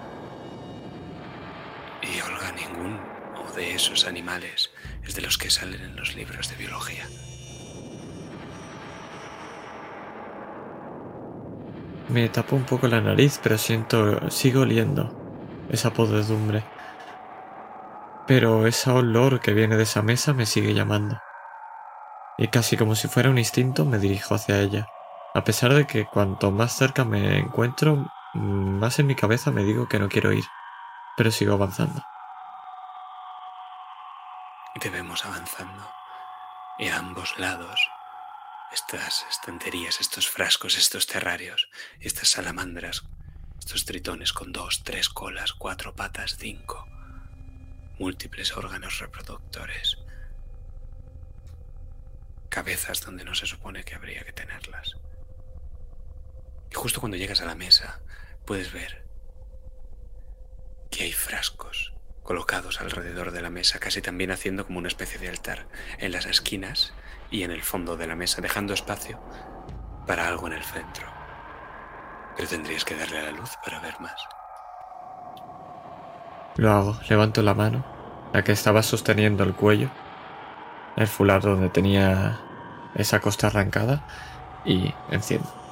Y 2.03 2.21
Olga, 2.21 2.51
ningún 2.51 3.14
de 3.55 3.75
esos 3.75 4.07
animales 4.07 4.71
es 5.03 5.15
de 5.15 5.23
los 5.23 5.39
que 5.39 5.51
salen 5.51 5.83
en 5.83 5.97
los 5.97 6.15
libros 6.15 6.49
de 6.51 6.57
biología. 6.57 7.07
Me 12.09 12.29
tapo 12.29 12.57
un 12.57 12.65
poco 12.65 12.87
la 12.87 13.01
nariz, 13.01 13.41
pero 13.43 13.57
siento, 13.57 14.31
sigo 14.31 14.63
oliendo 14.63 15.65
esa 15.71 15.93
podredumbre. 15.93 16.65
Pero 18.27 18.67
ese 18.67 18.91
olor 18.91 19.41
que 19.41 19.55
viene 19.55 19.77
de 19.77 19.85
esa 19.85 20.03
mesa 20.03 20.33
me 20.33 20.47
sigue 20.47 20.75
llamando. 20.75 21.19
Y 22.37 22.49
casi 22.49 22.77
como 22.77 22.95
si 22.95 23.09
fuera 23.09 23.31
un 23.31 23.39
instinto 23.39 23.85
me 23.85 23.99
dirijo 23.99 24.35
hacia 24.35 24.61
ella. 24.61 24.87
A 25.35 25.45
pesar 25.45 25.73
de 25.75 25.87
que 25.87 26.07
cuanto 26.07 26.51
más 26.51 26.77
cerca 26.77 27.05
me 27.05 27.39
encuentro, 27.39 28.07
más 28.35 28.99
en 28.99 29.07
mi 29.07 29.15
cabeza 29.15 29.51
me 29.51 29.65
digo 29.65 29.89
que 29.89 29.99
no 29.99 30.09
quiero 30.09 30.33
ir. 30.33 30.45
Pero 31.17 31.31
sigo 31.31 31.55
avanzando. 31.55 32.03
Te 34.85 34.91
vemos 34.91 35.25
avanzando. 35.25 35.91
Y 36.79 36.89
a 36.89 36.99
ambos 36.99 37.39
lados 37.39 37.81
estas 38.71 39.25
estanterías, 39.31 39.99
estos 40.03 40.29
frascos, 40.29 40.77
estos 40.77 41.07
terrarios, 41.07 41.71
estas 42.01 42.29
salamandras, 42.29 43.03
estos 43.59 43.87
tritones 43.87 44.35
con 44.35 44.53
dos, 44.53 44.83
tres 44.85 45.09
colas, 45.09 45.55
cuatro 45.55 45.95
patas, 45.95 46.37
cinco, 46.39 46.87
múltiples 47.99 48.55
órganos 48.59 48.99
reproductores, 48.99 49.97
cabezas 52.51 53.01
donde 53.01 53.25
no 53.25 53.35
se 53.35 53.47
supone 53.47 53.85
que 53.85 53.95
habría 53.95 54.23
que 54.23 54.35
tenerlas. 54.35 54.97
Y 56.71 56.75
justo 56.75 57.01
cuando 57.01 57.17
llegas 57.17 57.41
a 57.41 57.47
la 57.47 57.55
mesa 57.55 58.03
puedes 58.45 58.71
ver 58.71 59.07
que 60.91 61.05
hay 61.05 61.13
frascos 61.13 61.94
colocados 62.25 62.81
alrededor 62.81 63.31
de 63.31 63.43
la 63.43 63.51
mesa, 63.51 63.79
casi 63.79 64.03
también 64.03 64.33
haciendo 64.33 64.67
como 64.67 64.81
una 64.81 64.89
especie 64.89 65.21
de 65.21 65.29
altar 65.29 65.67
en 65.99 66.11
las 66.11 66.27
esquinas 66.27 66.93
y 67.31 67.45
en 67.45 67.53
el 67.53 67.63
fondo 67.63 67.97
de 67.97 68.09
la 68.09 68.17
mesa, 68.17 68.41
dejando 68.41 68.75
espacio 68.75 69.21
para 70.07 70.27
algo 70.27 70.49
en 70.49 70.55
el 70.55 70.65
centro. 70.65 71.07
Pero 72.37 72.49
tendrías 72.49 72.85
que 72.85 72.97
darle 72.97 73.19
a 73.19 73.23
la 73.23 73.31
luz 73.31 73.51
para 73.65 73.79
ver 73.79 73.95
más. 74.01 74.21
Lo 76.57 76.73
hago, 76.73 76.99
levanto 77.09 77.43
la 77.43 77.55
mano, 77.55 77.85
la 78.33 78.43
que 78.43 78.53
estaba 78.53 78.83
sosteniendo 78.83 79.45
el 79.45 79.55
cuello, 79.55 79.91
el 80.97 81.07
fular 81.07 81.43
donde 81.43 81.69
tenía 81.69 82.41
esa 82.95 83.21
costa 83.21 83.49
arrancada, 83.49 84.05
y 84.65 84.93
enciendo. 85.11 85.64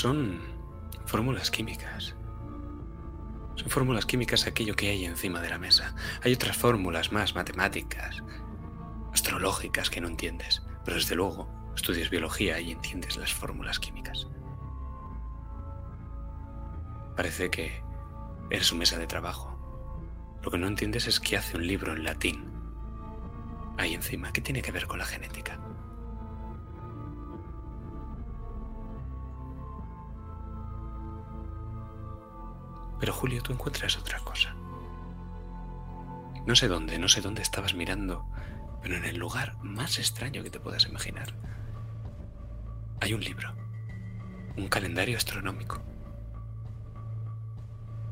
Son 0.00 0.40
fórmulas 1.04 1.50
químicas. 1.50 2.14
Son 3.54 3.68
fórmulas 3.68 4.06
químicas 4.06 4.46
aquello 4.46 4.74
que 4.74 4.88
hay 4.88 5.04
encima 5.04 5.42
de 5.42 5.50
la 5.50 5.58
mesa. 5.58 5.94
Hay 6.22 6.32
otras 6.32 6.56
fórmulas 6.56 7.12
más 7.12 7.34
matemáticas, 7.34 8.22
astrológicas 9.12 9.90
que 9.90 10.00
no 10.00 10.08
entiendes, 10.08 10.62
pero 10.86 10.96
desde 10.96 11.16
luego 11.16 11.50
estudias 11.76 12.08
biología 12.08 12.58
y 12.60 12.72
entiendes 12.72 13.18
las 13.18 13.34
fórmulas 13.34 13.78
químicas. 13.78 14.26
Parece 17.14 17.50
que 17.50 17.82
eres 18.48 18.68
su 18.68 18.76
mesa 18.76 18.96
de 18.96 19.06
trabajo. 19.06 19.54
Lo 20.42 20.50
que 20.50 20.56
no 20.56 20.66
entiendes 20.66 21.08
es 21.08 21.20
qué 21.20 21.36
hace 21.36 21.58
un 21.58 21.66
libro 21.66 21.92
en 21.92 22.04
latín. 22.04 22.50
Ahí 23.76 23.92
encima, 23.92 24.32
¿qué 24.32 24.40
tiene 24.40 24.62
que 24.62 24.72
ver 24.72 24.86
con 24.86 24.98
la 24.98 25.04
genética? 25.04 25.60
Pero 33.00 33.12
Julio, 33.14 33.42
tú 33.42 33.52
encuentras 33.52 33.96
otra 33.96 34.20
cosa. 34.20 34.54
No 36.46 36.54
sé 36.54 36.68
dónde, 36.68 36.98
no 36.98 37.08
sé 37.08 37.22
dónde 37.22 37.42
estabas 37.42 37.74
mirando, 37.74 38.26
pero 38.82 38.96
en 38.96 39.04
el 39.04 39.16
lugar 39.16 39.56
más 39.62 39.98
extraño 39.98 40.42
que 40.42 40.50
te 40.50 40.60
puedas 40.60 40.86
imaginar. 40.86 41.34
Hay 43.00 43.14
un 43.14 43.20
libro, 43.20 43.54
un 44.56 44.68
calendario 44.68 45.16
astronómico. 45.16 45.82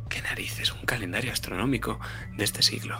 ¿Qué 0.08 0.22
narices? 0.22 0.72
Un 0.72 0.86
calendario 0.86 1.32
astronómico 1.32 1.98
de 2.36 2.44
este 2.44 2.62
siglo. 2.62 2.98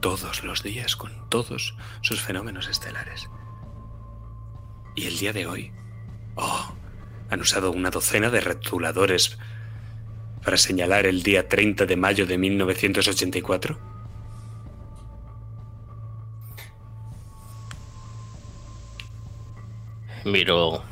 Todos 0.00 0.42
los 0.42 0.62
días 0.62 0.96
con 0.96 1.28
todos 1.30 1.76
sus 2.00 2.20
fenómenos 2.20 2.68
estelares. 2.68 3.28
Y 4.96 5.06
el 5.06 5.18
día 5.18 5.32
de 5.32 5.46
hoy, 5.46 5.72
oh, 6.34 6.74
han 7.30 7.40
usado 7.40 7.70
una 7.70 7.90
docena 7.90 8.30
de 8.30 8.40
rotuladores 8.40 9.38
para 10.46 10.58
señalar 10.58 11.06
el 11.06 11.24
día 11.24 11.48
30 11.48 11.86
de 11.86 11.96
mayo 11.96 12.24
de 12.24 12.38
1984? 12.38 13.76
Miro 20.24 20.84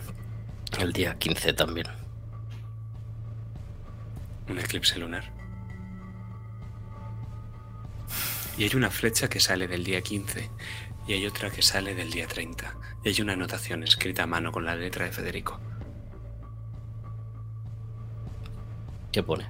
el 0.80 0.92
día 0.92 1.16
15 1.16 1.52
también. 1.52 1.86
Un 4.48 4.58
eclipse 4.58 4.98
lunar. 4.98 5.32
Y 8.58 8.64
hay 8.64 8.74
una 8.74 8.90
flecha 8.90 9.28
que 9.28 9.38
sale 9.38 9.68
del 9.68 9.84
día 9.84 10.00
15 10.00 10.50
y 11.06 11.12
hay 11.12 11.26
otra 11.26 11.50
que 11.50 11.62
sale 11.62 11.94
del 11.94 12.10
día 12.10 12.26
30. 12.26 12.74
Y 13.04 13.08
hay 13.10 13.20
una 13.20 13.34
anotación 13.34 13.84
escrita 13.84 14.24
a 14.24 14.26
mano 14.26 14.50
con 14.50 14.64
la 14.64 14.74
letra 14.74 15.04
de 15.04 15.12
Federico. 15.12 15.60
¿Qué 19.14 19.22
pone? 19.22 19.46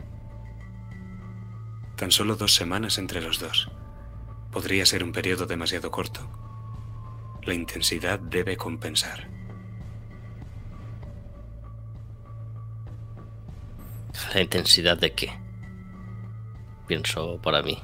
Tan 1.97 2.11
solo 2.11 2.37
dos 2.37 2.55
semanas 2.55 2.99
entre 2.99 3.23
los 3.23 3.39
dos. 3.39 3.71
Podría 4.53 4.85
ser 4.85 5.03
un 5.03 5.11
periodo 5.11 5.47
demasiado 5.47 5.91
corto. 5.91 6.21
La 7.45 7.55
intensidad 7.55 8.19
debe 8.19 8.59
compensar. 8.59 9.27
¿La 14.35 14.43
intensidad 14.43 14.99
de 14.99 15.15
qué? 15.15 15.33
Pienso 16.87 17.41
para 17.41 17.63
mí. 17.63 17.83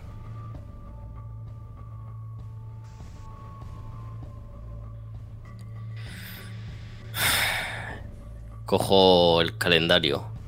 Cojo 8.66 9.40
el 9.40 9.56
calendario 9.56 10.39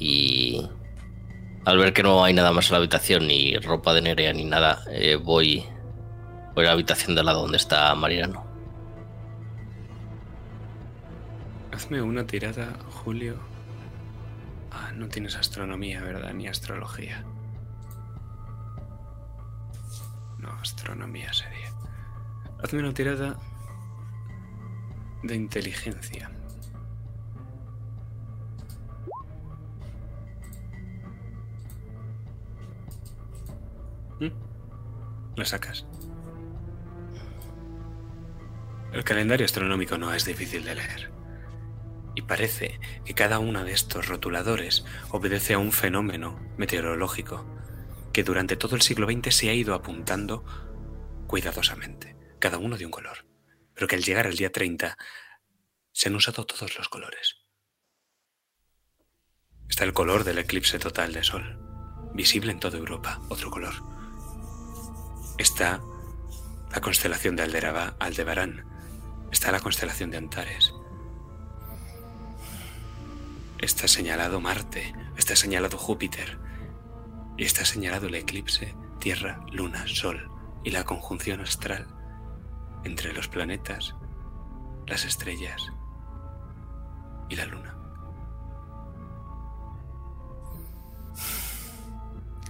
y 0.00 0.66
al 1.66 1.78
ver 1.78 1.92
que 1.92 2.02
no 2.02 2.24
hay 2.24 2.32
nada 2.32 2.52
más 2.52 2.66
en 2.66 2.72
la 2.72 2.78
habitación, 2.78 3.28
ni 3.28 3.56
ropa 3.58 3.92
de 3.92 4.00
Nerea 4.00 4.32
ni 4.32 4.44
nada, 4.44 4.82
eh, 4.90 5.16
voy, 5.16 5.62
voy 6.54 6.64
a 6.64 6.68
la 6.68 6.72
habitación 6.72 7.14
de 7.14 7.20
al 7.20 7.26
lado 7.26 7.42
donde 7.42 7.58
está 7.58 7.94
Mariano. 7.94 8.44
Hazme 11.70 12.00
una 12.00 12.26
tirada, 12.26 12.78
Julio. 12.88 13.36
Ah, 14.72 14.90
no 14.94 15.08
tienes 15.08 15.36
astronomía, 15.36 16.02
¿verdad? 16.02 16.32
Ni 16.32 16.48
astrología. 16.48 17.24
No, 20.38 20.50
astronomía 20.62 21.32
sería. 21.32 21.72
Hazme 22.62 22.80
una 22.80 22.94
tirada 22.94 23.38
de 25.22 25.36
inteligencia. 25.36 26.30
¿Mm? 34.20 34.28
La 35.36 35.44
sacas. 35.44 35.86
El 38.92 39.04
calendario 39.04 39.44
astronómico 39.44 39.98
no 39.98 40.12
es 40.12 40.24
difícil 40.24 40.64
de 40.64 40.74
leer. 40.74 41.12
Y 42.16 42.22
parece 42.22 42.80
que 43.04 43.14
cada 43.14 43.38
uno 43.38 43.64
de 43.64 43.72
estos 43.72 44.08
rotuladores 44.08 44.84
obedece 45.10 45.54
a 45.54 45.58
un 45.58 45.72
fenómeno 45.72 46.40
meteorológico 46.56 47.46
que 48.12 48.24
durante 48.24 48.56
todo 48.56 48.74
el 48.74 48.82
siglo 48.82 49.06
XX 49.06 49.34
se 49.34 49.48
ha 49.48 49.54
ido 49.54 49.74
apuntando 49.74 50.44
cuidadosamente, 51.28 52.16
cada 52.40 52.58
uno 52.58 52.76
de 52.76 52.84
un 52.84 52.90
color, 52.90 53.24
pero 53.74 53.86
que 53.86 53.94
al 53.94 54.02
llegar 54.02 54.26
al 54.26 54.36
día 54.36 54.50
30 54.50 54.96
se 55.92 56.08
han 56.08 56.16
usado 56.16 56.44
todos 56.44 56.76
los 56.76 56.88
colores. 56.88 57.36
Está 59.68 59.84
el 59.84 59.92
color 59.92 60.24
del 60.24 60.38
eclipse 60.38 60.80
total 60.80 61.12
de 61.12 61.22
Sol, 61.22 61.60
visible 62.12 62.50
en 62.50 62.58
toda 62.58 62.78
Europa, 62.78 63.20
otro 63.28 63.52
color. 63.52 63.99
Está 65.40 65.80
la 66.70 66.82
constelación 66.82 67.34
de 67.34 67.42
Alderaba- 67.44 67.94
Aldebarán, 67.98 68.62
está 69.32 69.50
la 69.50 69.60
constelación 69.60 70.10
de 70.10 70.18
Antares, 70.18 70.74
está 73.58 73.88
señalado 73.88 74.42
Marte, 74.42 74.92
está 75.16 75.34
señalado 75.36 75.78
Júpiter. 75.78 76.38
Y 77.38 77.44
está 77.44 77.64
señalado 77.64 78.08
el 78.08 78.16
eclipse 78.16 78.74
Tierra, 78.98 79.40
Luna, 79.50 79.86
Sol 79.86 80.30
y 80.62 80.72
la 80.72 80.84
conjunción 80.84 81.40
astral 81.40 81.86
entre 82.84 83.14
los 83.14 83.28
planetas, 83.28 83.94
las 84.86 85.06
estrellas 85.06 85.62
y 87.30 87.36
la 87.36 87.46
Luna. 87.46 87.74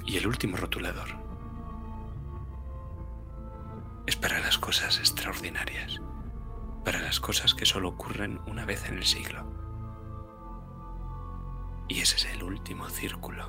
Y 0.05 0.17
el 0.17 0.27
último 0.27 0.57
rotulador 0.57 1.30
las 4.51 4.59
cosas 4.59 4.99
extraordinarias, 4.99 6.01
para 6.85 6.99
las 6.99 7.21
cosas 7.21 7.55
que 7.55 7.65
solo 7.65 7.91
ocurren 7.91 8.41
una 8.49 8.65
vez 8.65 8.85
en 8.89 8.99
el 8.99 9.05
siglo. 9.05 9.47
Y 11.87 12.01
ese 12.01 12.17
es 12.17 12.25
el 12.25 12.43
último 12.43 12.89
círculo. 12.89 13.49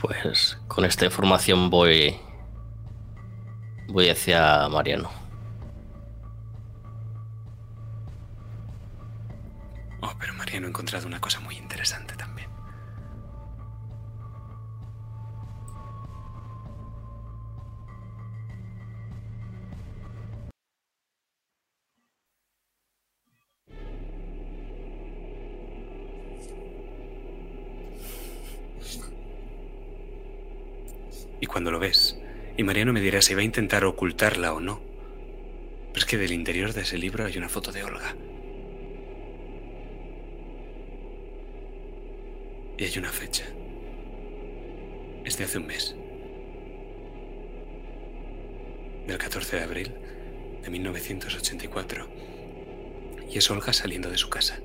Pues 0.00 0.58
con 0.68 0.86
esta 0.86 1.04
información 1.04 1.68
voy. 1.68 2.18
Voy 3.88 4.08
hacia 4.08 4.70
Mariano. 4.70 5.10
Oh, 10.00 10.14
pero 10.18 10.32
Mariano 10.32 10.66
ha 10.66 10.70
encontrado 10.70 11.06
una 11.06 11.20
cosa 11.20 11.40
muy 11.40 11.58
interesante 11.58 12.16
cuando 31.62 31.78
lo 31.78 31.78
ves, 31.78 32.18
y 32.56 32.64
Mariano 32.64 32.92
me 32.92 33.00
dirá 33.00 33.22
si 33.22 33.34
va 33.34 33.40
a 33.40 33.44
intentar 33.44 33.84
ocultarla 33.84 34.52
o 34.52 34.58
no. 34.58 34.80
Pero 35.92 35.98
es 36.00 36.04
que 36.04 36.18
del 36.18 36.32
interior 36.32 36.72
de 36.72 36.80
ese 36.80 36.98
libro 36.98 37.24
hay 37.24 37.38
una 37.38 37.48
foto 37.48 37.70
de 37.70 37.84
Olga. 37.84 38.16
Y 42.76 42.82
hay 42.82 42.98
una 42.98 43.12
fecha. 43.12 43.44
Es 45.24 45.38
de 45.38 45.44
hace 45.44 45.58
un 45.58 45.68
mes. 45.68 45.94
Del 49.06 49.18
14 49.18 49.56
de 49.58 49.62
abril 49.62 49.94
de 50.64 50.68
1984. 50.68 52.08
Y 53.30 53.38
es 53.38 53.48
Olga 53.52 53.72
saliendo 53.72 54.10
de 54.10 54.18
su 54.18 54.28
casa. 54.28 54.58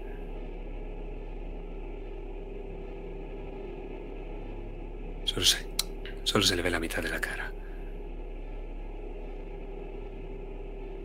Solo 5.25 5.45
se, 5.45 5.76
solo 6.27 6.43
se 6.43 6.57
le 6.57 6.61
ve 6.61 6.69
la 6.69 6.81
mitad 6.81 7.01
de 7.01 7.07
la 7.07 7.21
cara. 7.21 7.53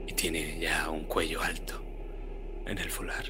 Y 0.04 0.12
tiene 0.14 0.58
ya 0.58 0.90
un 0.90 1.04
cuello 1.04 1.40
alto 1.40 1.80
en 2.66 2.76
el 2.76 2.90
fular. 2.90 3.26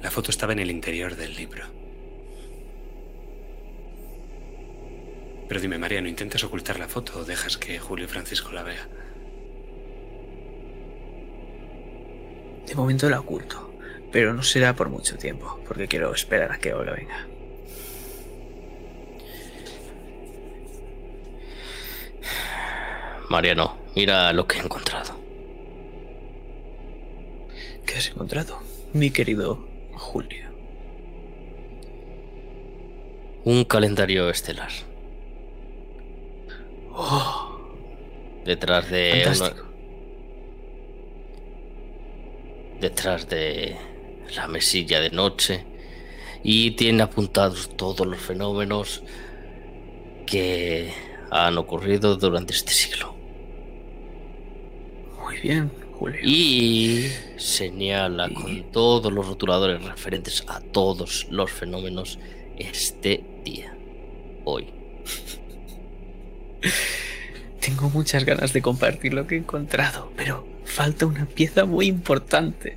La 0.00 0.10
foto 0.10 0.30
estaba 0.30 0.54
en 0.54 0.60
el 0.60 0.70
interior 0.70 1.14
del 1.14 1.34
libro. 1.34 1.66
Pero 5.46 5.60
dime, 5.60 5.76
Mariano, 5.76 6.08
¿intentas 6.08 6.42
ocultar 6.42 6.78
la 6.78 6.88
foto 6.88 7.18
o 7.18 7.24
dejas 7.24 7.58
que 7.58 7.78
Julio 7.78 8.06
y 8.06 8.08
Francisco 8.08 8.50
la 8.52 8.62
vea? 8.62 8.88
De 12.66 12.74
momento 12.74 13.10
la 13.10 13.20
oculto, 13.20 13.74
pero 14.10 14.32
no 14.32 14.42
será 14.42 14.74
por 14.74 14.88
mucho 14.88 15.18
tiempo, 15.18 15.60
porque 15.68 15.86
quiero 15.86 16.14
esperar 16.14 16.50
a 16.50 16.58
que 16.58 16.72
Olga 16.72 16.94
venga. 16.94 17.28
Mariano, 23.28 23.76
mira 23.94 24.32
lo 24.32 24.46
que 24.46 24.58
he 24.58 24.60
encontrado. 24.62 25.14
¿Qué 27.86 27.94
has 27.96 28.08
encontrado, 28.08 28.58
mi 28.92 29.10
querido 29.10 29.66
Julio? 29.94 30.48
Un 33.44 33.64
calendario 33.64 34.28
estelar. 34.30 34.70
Oh, 36.92 37.58
Detrás 38.44 38.90
de 38.90 39.22
fantástico. 39.24 39.62
una- 39.62 39.68
detrás 42.80 43.28
de 43.28 43.76
la 44.34 44.46
mesilla 44.48 45.00
de 45.00 45.10
noche 45.10 45.64
y 46.42 46.72
tiene 46.72 47.02
apuntados 47.02 47.70
todos 47.76 48.06
los 48.06 48.18
fenómenos 48.20 49.02
que 50.26 50.92
han 51.30 51.58
ocurrido 51.58 52.16
durante 52.16 52.52
este 52.54 52.72
siglo. 52.72 53.14
Muy 55.38 55.50
bien, 55.50 55.70
Julio. 55.92 56.20
Y 56.24 57.10
señala 57.36 58.28
con 58.28 58.72
todos 58.72 59.12
los 59.12 59.26
rotuladores 59.26 59.84
referentes 59.84 60.44
a 60.48 60.60
todos 60.60 61.28
los 61.30 61.50
fenómenos 61.50 62.18
este 62.56 63.22
día, 63.44 63.76
hoy. 64.44 64.66
Tengo 67.60 67.88
muchas 67.90 68.24
ganas 68.24 68.52
de 68.52 68.62
compartir 68.62 69.14
lo 69.14 69.26
que 69.28 69.36
he 69.36 69.38
encontrado, 69.38 70.12
pero 70.16 70.44
falta 70.64 71.06
una 71.06 71.26
pieza 71.26 71.64
muy 71.64 71.86
importante. 71.86 72.76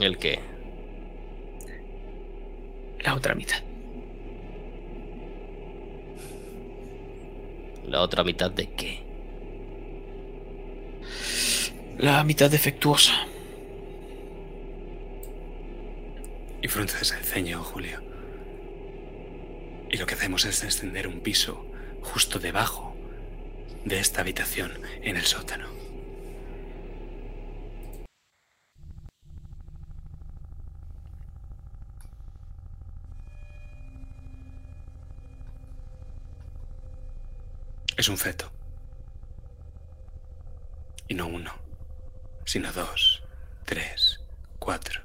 El 0.00 0.16
que 0.16 0.38
La 3.04 3.14
otra 3.14 3.34
mitad. 3.34 3.62
la 7.88 8.02
otra 8.02 8.22
mitad 8.22 8.50
de 8.50 8.66
qué. 8.66 9.07
La 11.98 12.22
mitad 12.24 12.50
defectuosa. 12.50 13.26
Y 16.62 16.68
frunces 16.68 17.12
el 17.12 17.24
ceño, 17.24 17.62
Julio. 17.62 18.02
Y 19.90 19.96
lo 19.96 20.06
que 20.06 20.14
hacemos 20.14 20.44
es 20.44 20.62
extender 20.64 21.08
un 21.08 21.20
piso 21.20 21.66
justo 22.02 22.38
debajo 22.38 22.94
de 23.84 23.98
esta 23.98 24.20
habitación 24.20 24.80
en 25.02 25.16
el 25.16 25.24
sótano. 25.24 25.68
Es 37.96 38.08
un 38.08 38.16
feto. 38.16 38.57
Y 41.08 41.14
no 41.14 41.26
uno, 41.26 41.54
sino 42.44 42.70
dos, 42.72 43.22
tres, 43.64 44.20
cuatro, 44.58 45.02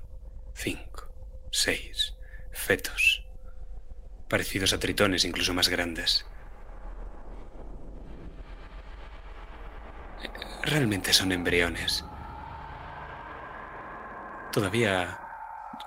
cinco, 0.54 1.14
seis 1.50 2.14
fetos, 2.52 3.26
parecidos 4.28 4.74
a 4.74 4.80
tritones 4.80 5.24
incluso 5.26 5.54
más 5.54 5.70
grandes. 5.70 6.26
Realmente 10.64 11.14
son 11.14 11.32
embriones. 11.32 12.06
Todavía... 14.52 15.20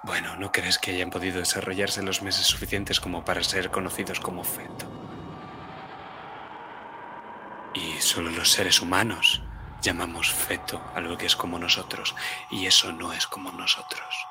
Bueno, 0.03 0.37
¿no 0.37 0.53
crees 0.53 0.79
que 0.79 0.93
hayan 0.93 1.11
podido 1.11 1.39
desarrollarse 1.39 2.03
los 2.03 2.23
meses 2.23 2.47
suficientes 2.47 3.01
como 3.01 3.25
para 3.25 3.43
ser 3.43 3.71
conocidos 3.71 4.21
como 4.21 4.45
feto? 4.45 4.87
Y 7.75 8.01
solo 8.01 8.31
los 8.31 8.51
seres 8.51 8.81
humanos 8.81 9.43
llamamos 9.83 10.33
feto 10.33 10.81
a 10.95 11.01
lo 11.01 11.17
que 11.17 11.27
es 11.27 11.37
como 11.37 11.59
nosotros, 11.59 12.15
y 12.51 12.67
eso 12.67 12.93
no 12.93 13.13
es 13.13 13.27
como 13.27 13.53
nosotros. 13.53 14.27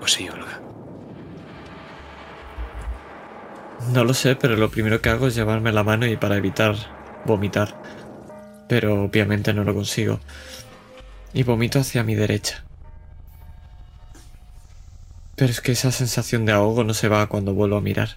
¿O 0.00 0.06
sí, 0.06 0.28
Olga? 0.28 0.60
No 3.92 4.04
lo 4.04 4.14
sé, 4.14 4.36
pero 4.36 4.56
lo 4.56 4.70
primero 4.70 5.00
que 5.00 5.10
hago 5.10 5.26
es 5.26 5.34
llevarme 5.34 5.72
la 5.72 5.84
mano 5.84 6.06
y 6.06 6.16
para 6.16 6.36
evitar 6.36 6.74
vomitar. 7.24 7.74
Pero 8.68 9.04
obviamente 9.04 9.52
no 9.52 9.64
lo 9.64 9.74
consigo. 9.74 10.20
Y 11.32 11.42
vomito 11.42 11.78
hacia 11.78 12.02
mi 12.02 12.14
derecha. 12.14 12.64
Pero 15.36 15.50
es 15.50 15.60
que 15.60 15.72
esa 15.72 15.92
sensación 15.92 16.46
de 16.46 16.52
ahogo 16.52 16.82
no 16.82 16.94
se 16.94 17.08
va 17.08 17.26
cuando 17.26 17.54
vuelvo 17.54 17.76
a 17.76 17.82
mirar. 17.82 18.16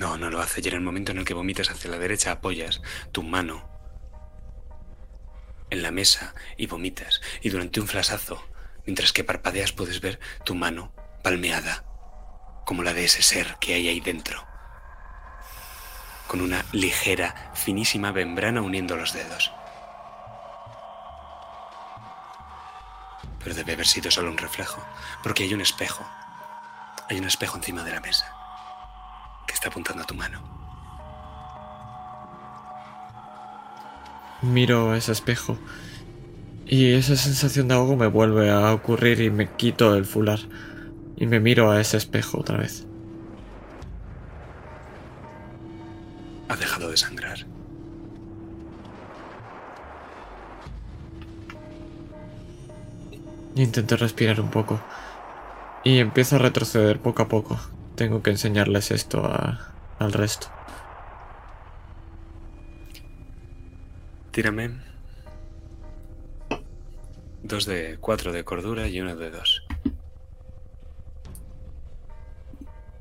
No, 0.00 0.16
no 0.16 0.30
lo 0.30 0.40
hace. 0.40 0.62
Y 0.64 0.68
en 0.68 0.76
el 0.76 0.80
momento 0.80 1.12
en 1.12 1.18
el 1.18 1.26
que 1.26 1.34
vomitas 1.34 1.68
hacia 1.68 1.90
la 1.90 1.98
derecha, 1.98 2.30
apoyas 2.30 2.80
tu 3.12 3.22
mano 3.22 3.68
en 5.68 5.82
la 5.82 5.90
mesa 5.90 6.34
y 6.56 6.66
vomitas. 6.66 7.20
Y 7.42 7.50
durante 7.50 7.80
un 7.80 7.86
flasazo, 7.86 8.42
mientras 8.86 9.12
que 9.12 9.24
parpadeas, 9.24 9.72
puedes 9.72 10.00
ver 10.00 10.18
tu 10.42 10.54
mano 10.54 10.94
palmeada, 11.22 11.84
como 12.64 12.82
la 12.82 12.94
de 12.94 13.04
ese 13.04 13.20
ser 13.20 13.56
que 13.60 13.74
hay 13.74 13.88
ahí 13.88 14.00
dentro, 14.00 14.42
con 16.28 16.40
una 16.40 16.64
ligera, 16.72 17.52
finísima 17.54 18.10
membrana 18.10 18.62
uniendo 18.62 18.96
los 18.96 19.12
dedos. 19.12 19.52
Pero 23.44 23.54
debe 23.54 23.74
haber 23.74 23.86
sido 23.86 24.10
solo 24.10 24.30
un 24.30 24.38
reflejo, 24.38 24.82
porque 25.22 25.42
hay 25.42 25.52
un 25.52 25.60
espejo. 25.60 26.08
Hay 27.10 27.18
un 27.18 27.26
espejo 27.26 27.58
encima 27.58 27.84
de 27.84 27.90
la 27.90 28.00
mesa 28.00 28.39
que 29.50 29.54
está 29.54 29.68
apuntando 29.68 30.04
a 30.04 30.06
tu 30.06 30.14
mano. 30.14 30.40
Miro 34.42 34.94
ese 34.94 35.10
espejo. 35.10 35.58
Y 36.66 36.92
esa 36.92 37.16
sensación 37.16 37.66
de 37.66 37.74
ahogo 37.74 37.96
me 37.96 38.06
vuelve 38.06 38.48
a 38.48 38.72
ocurrir 38.72 39.20
y 39.20 39.30
me 39.30 39.50
quito 39.50 39.96
el 39.96 40.04
fular. 40.04 40.38
Y 41.16 41.26
me 41.26 41.40
miro 41.40 41.68
a 41.68 41.80
ese 41.80 41.96
espejo 41.96 42.38
otra 42.38 42.58
vez. 42.58 42.86
Ha 46.48 46.54
dejado 46.54 46.88
de 46.88 46.96
sangrar. 46.96 47.44
Intento 53.56 53.96
respirar 53.96 54.40
un 54.40 54.50
poco. 54.50 54.80
Y 55.82 55.98
empiezo 55.98 56.36
a 56.36 56.38
retroceder 56.38 57.00
poco 57.00 57.22
a 57.22 57.28
poco. 57.28 57.58
Tengo 58.00 58.22
que 58.22 58.30
enseñarles 58.30 58.92
esto 58.92 59.26
a- 59.26 59.74
al 59.98 60.14
resto. 60.14 60.46
Tírame. 64.30 64.70
Dos 67.42 67.66
de 67.66 67.98
cuatro 68.00 68.32
de 68.32 68.42
cordura 68.42 68.88
y 68.88 69.02
uno 69.02 69.14
de 69.16 69.30
dos. 69.30 69.62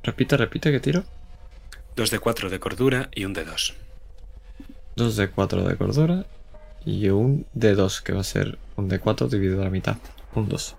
Repite, 0.03 0.35
repite, 0.35 0.69
que 0.69 0.81
tiro. 0.81 1.05
Dos 1.95 2.11
de 2.11 2.19
cuatro 2.19 2.49
de 2.49 2.59
cordura 2.59 3.07
y 3.15 3.23
un 3.23 3.31
de 3.31 3.45
dos. 3.45 3.75
2 4.97 5.15
de 5.15 5.29
4 5.29 5.63
de 5.63 5.77
cordura 5.77 6.25
y 6.85 7.07
un 7.07 7.45
de 7.53 7.73
2, 7.73 8.01
que 8.01 8.11
va 8.11 8.19
a 8.19 8.23
ser 8.25 8.57
un 8.75 8.89
de 8.89 8.99
4 8.99 9.29
dividido 9.29 9.61
a 9.61 9.63
la 9.63 9.69
mitad. 9.69 9.95
Un 10.35 10.49
2. 10.49 10.75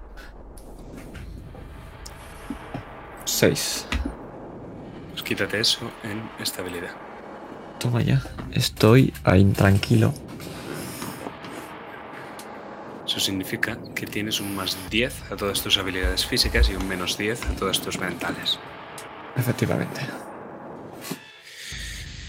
6. 3.31 3.87
Pues 5.11 5.23
quítate 5.23 5.61
eso 5.61 5.91
en 6.03 6.29
estabilidad. 6.41 6.91
Toma 7.79 8.03
ya. 8.03 8.23
Estoy 8.53 9.13
ahí 9.25 9.41
intranquilo. 9.41 10.13
Eso 13.07 13.21
significa 13.21 13.79
que 13.95 14.07
tienes 14.07 14.41
un 14.41 14.55
más 14.55 14.77
10 14.91 15.33
a 15.33 15.37
todas 15.37 15.63
tus 15.63 15.79
habilidades 15.79 16.27
físicas 16.27 16.69
y 16.71 16.75
un 16.75 16.87
menos 16.87 17.17
10 17.17 17.47
a 17.47 17.57
todas 17.57 17.81
tus 17.81 17.99
mentales. 17.99 18.59
Efectivamente. 19.37 20.01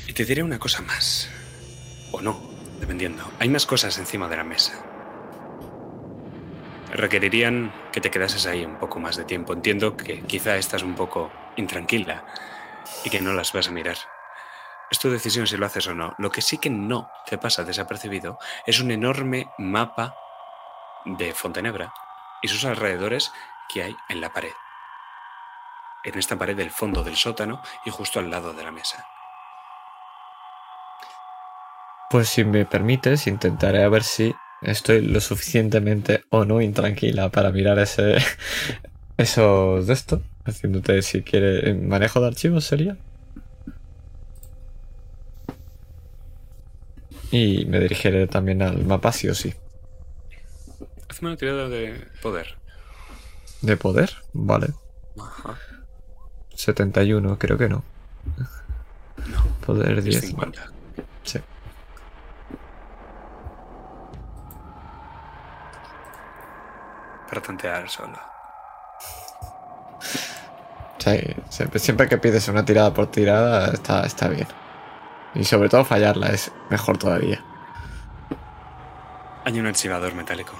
Y 0.07 0.13
te 0.13 0.25
diré 0.25 0.43
una 0.43 0.59
cosa 0.59 0.81
más. 0.81 1.29
O 2.11 2.21
no, 2.21 2.39
dependiendo. 2.79 3.23
Hay 3.39 3.49
más 3.49 3.65
cosas 3.65 3.97
encima 3.97 4.27
de 4.27 4.37
la 4.37 4.43
mesa. 4.43 4.73
Requerirían 6.93 7.71
que 7.91 8.01
te 8.01 8.11
quedases 8.11 8.45
ahí 8.45 8.63
un 8.65 8.77
poco 8.77 8.99
más 8.99 9.15
de 9.17 9.25
tiempo. 9.25 9.53
Entiendo 9.53 9.97
que 9.97 10.21
quizá 10.21 10.55
estás 10.55 10.83
un 10.83 10.95
poco 10.95 11.31
intranquila 11.55 12.25
y 13.03 13.09
que 13.09 13.21
no 13.21 13.33
las 13.33 13.53
vas 13.53 13.67
a 13.67 13.71
mirar. 13.71 13.97
Es 14.89 14.99
tu 14.99 15.09
decisión 15.09 15.47
si 15.47 15.57
lo 15.57 15.65
haces 15.65 15.87
o 15.87 15.93
no. 15.93 16.13
Lo 16.17 16.31
que 16.31 16.41
sí 16.41 16.57
que 16.57 16.69
no 16.69 17.09
te 17.25 17.37
pasa 17.37 17.63
desapercibido 17.63 18.37
es 18.65 18.79
un 18.79 18.91
enorme 18.91 19.49
mapa 19.57 20.15
de 21.05 21.33
Fontenebra 21.33 21.93
y 22.41 22.47
sus 22.47 22.65
alrededores 22.65 23.31
que 23.69 23.83
hay 23.83 23.95
en 24.09 24.21
la 24.21 24.33
pared. 24.33 24.53
En 26.03 26.17
esta 26.17 26.37
pared 26.37 26.57
del 26.57 26.71
fondo 26.71 27.03
del 27.03 27.15
sótano 27.15 27.61
y 27.85 27.89
justo 27.89 28.19
al 28.19 28.29
lado 28.29 28.53
de 28.53 28.63
la 28.63 28.71
mesa. 28.71 29.05
Pues 32.09 32.27
si 32.27 32.43
me 32.43 32.65
permites, 32.65 33.27
intentaré 33.27 33.83
a 33.83 33.89
ver 33.89 34.03
si 34.03 34.35
estoy 34.61 35.01
lo 35.01 35.19
suficientemente 35.19 36.23
o 36.29 36.45
no 36.45 36.61
intranquila 36.61 37.29
para 37.29 37.51
mirar 37.51 37.79
ese 37.79 38.17
esos 39.17 39.87
de 39.87 39.93
esto. 39.93 40.21
Haciéndote 40.43 41.01
si 41.03 41.21
quiere 41.21 41.73
manejo 41.75 42.19
de 42.19 42.27
archivos 42.27 42.65
sería. 42.65 42.97
Y 47.31 47.65
me 47.65 47.79
dirigiré 47.79 48.27
también 48.27 48.61
al 48.61 48.83
mapa 48.85 49.11
sí 49.11 49.29
o 49.29 49.35
sí. 49.35 49.53
Hazme 51.07 51.29
una 51.29 51.37
tirada 51.37 51.69
de 51.69 52.07
poder. 52.21 52.57
¿De 53.61 53.77
poder? 53.77 54.11
Vale. 54.33 54.69
Ajá. 55.19 55.57
71, 56.55 57.37
creo 57.39 57.57
que 57.57 57.69
no. 57.69 57.83
No, 59.27 59.57
Poder 59.65 59.99
es 59.99 60.05
10. 60.05 60.21
50. 60.29 60.61
vale. 60.61 60.80
Para 67.31 67.41
tantear 67.41 67.89
solo. 67.89 68.19
Sí, 70.97 71.17
siempre, 71.49 71.79
siempre 71.79 72.09
que 72.09 72.17
pides 72.17 72.49
una 72.49 72.65
tirada 72.65 72.93
por 72.93 73.07
tirada 73.07 73.71
está, 73.73 74.05
está 74.05 74.27
bien. 74.27 74.47
Y 75.33 75.45
sobre 75.45 75.69
todo 75.69 75.85
fallarla 75.85 76.27
es 76.27 76.51
mejor 76.69 76.97
todavía. 76.97 77.41
Hay 79.45 79.57
un 79.57 79.65
archivador 79.65 80.13
metálico. 80.13 80.51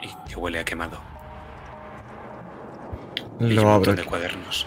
Y 0.00 0.14
que 0.28 0.36
huele 0.36 0.60
a 0.60 0.64
quemado. 0.64 1.00
Y 3.40 3.52
Lo 3.52 3.62
un 3.62 3.68
abro. 3.68 3.78
montón 3.78 3.96
de 3.96 4.04
cuadernos. 4.04 4.64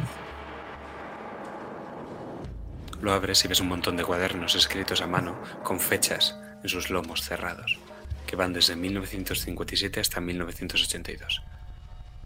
Lo 3.01 3.13
abres 3.13 3.45
y 3.45 3.47
ves 3.47 3.61
un 3.61 3.69
montón 3.69 3.95
de 3.95 4.03
cuadernos 4.03 4.55
escritos 4.55 5.01
a 5.01 5.07
mano 5.07 5.37
con 5.63 5.79
fechas 5.79 6.37
en 6.61 6.67
sus 6.67 6.89
lomos 6.89 7.21
cerrados, 7.23 7.79
que 8.29 8.35
van 8.35 8.53
desde 8.53 8.75
1957 8.75 9.99
hasta 9.99 10.21
1982. 10.21 11.41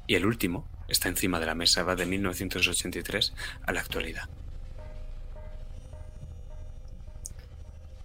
Y 0.05 0.15
el 0.15 0.25
último 0.25 0.67
está 0.89 1.07
encima 1.07 1.39
de 1.39 1.45
la 1.45 1.55
mesa, 1.55 1.83
va 1.83 1.95
de 1.95 2.05
1983 2.05 3.33
a 3.65 3.71
la 3.71 3.79
actualidad. 3.79 4.23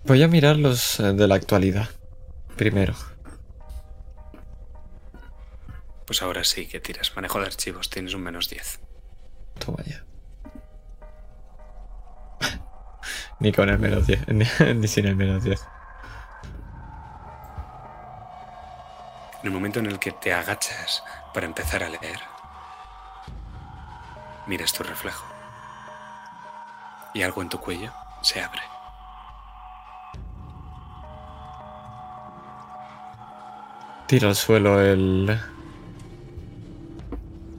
Voy 0.05 0.23
a 0.23 0.28
mirar 0.28 0.59
los 0.59 1.01
eh, 1.01 1.12
de 1.12 1.27
la 1.27 1.35
actualidad. 1.35 1.89
Primero. 2.57 2.94
Pues 6.07 6.23
ahora 6.23 6.44
sí 6.44 6.68
que 6.68 6.78
tiras. 6.78 7.17
Manejo 7.17 7.41
de 7.41 7.47
archivos, 7.47 7.91
tienes 7.91 8.15
un 8.15 8.23
menos 8.23 8.49
10. 8.49 8.78
Toma 9.59 9.83
ya. 9.85 10.05
ni 13.41 13.51
con 13.51 13.68
el 13.68 13.81
menos 13.81 14.07
10. 14.07 14.28
Ni, 14.33 14.47
ni 14.77 14.86
sin 14.86 15.07
el 15.07 15.17
menos 15.17 15.43
10. 15.43 15.60
En 19.41 19.47
el 19.47 19.52
momento 19.52 19.78
en 19.78 19.86
el 19.86 19.99
que 20.00 20.10
te 20.10 20.33
agachas 20.33 21.05
para 21.33 21.47
empezar 21.47 21.84
a 21.84 21.89
leer, 21.89 22.18
miras 24.47 24.73
tu 24.73 24.83
reflejo. 24.83 25.25
Y 27.15 27.23
algo 27.23 27.42
en 27.42 27.49
tu 27.49 27.60
cuello 27.60 27.92
se 28.23 28.41
abre. 28.41 28.60
Tiro 34.07 34.28
al 34.28 34.36
suelo 34.36 34.81
el. 34.81 35.39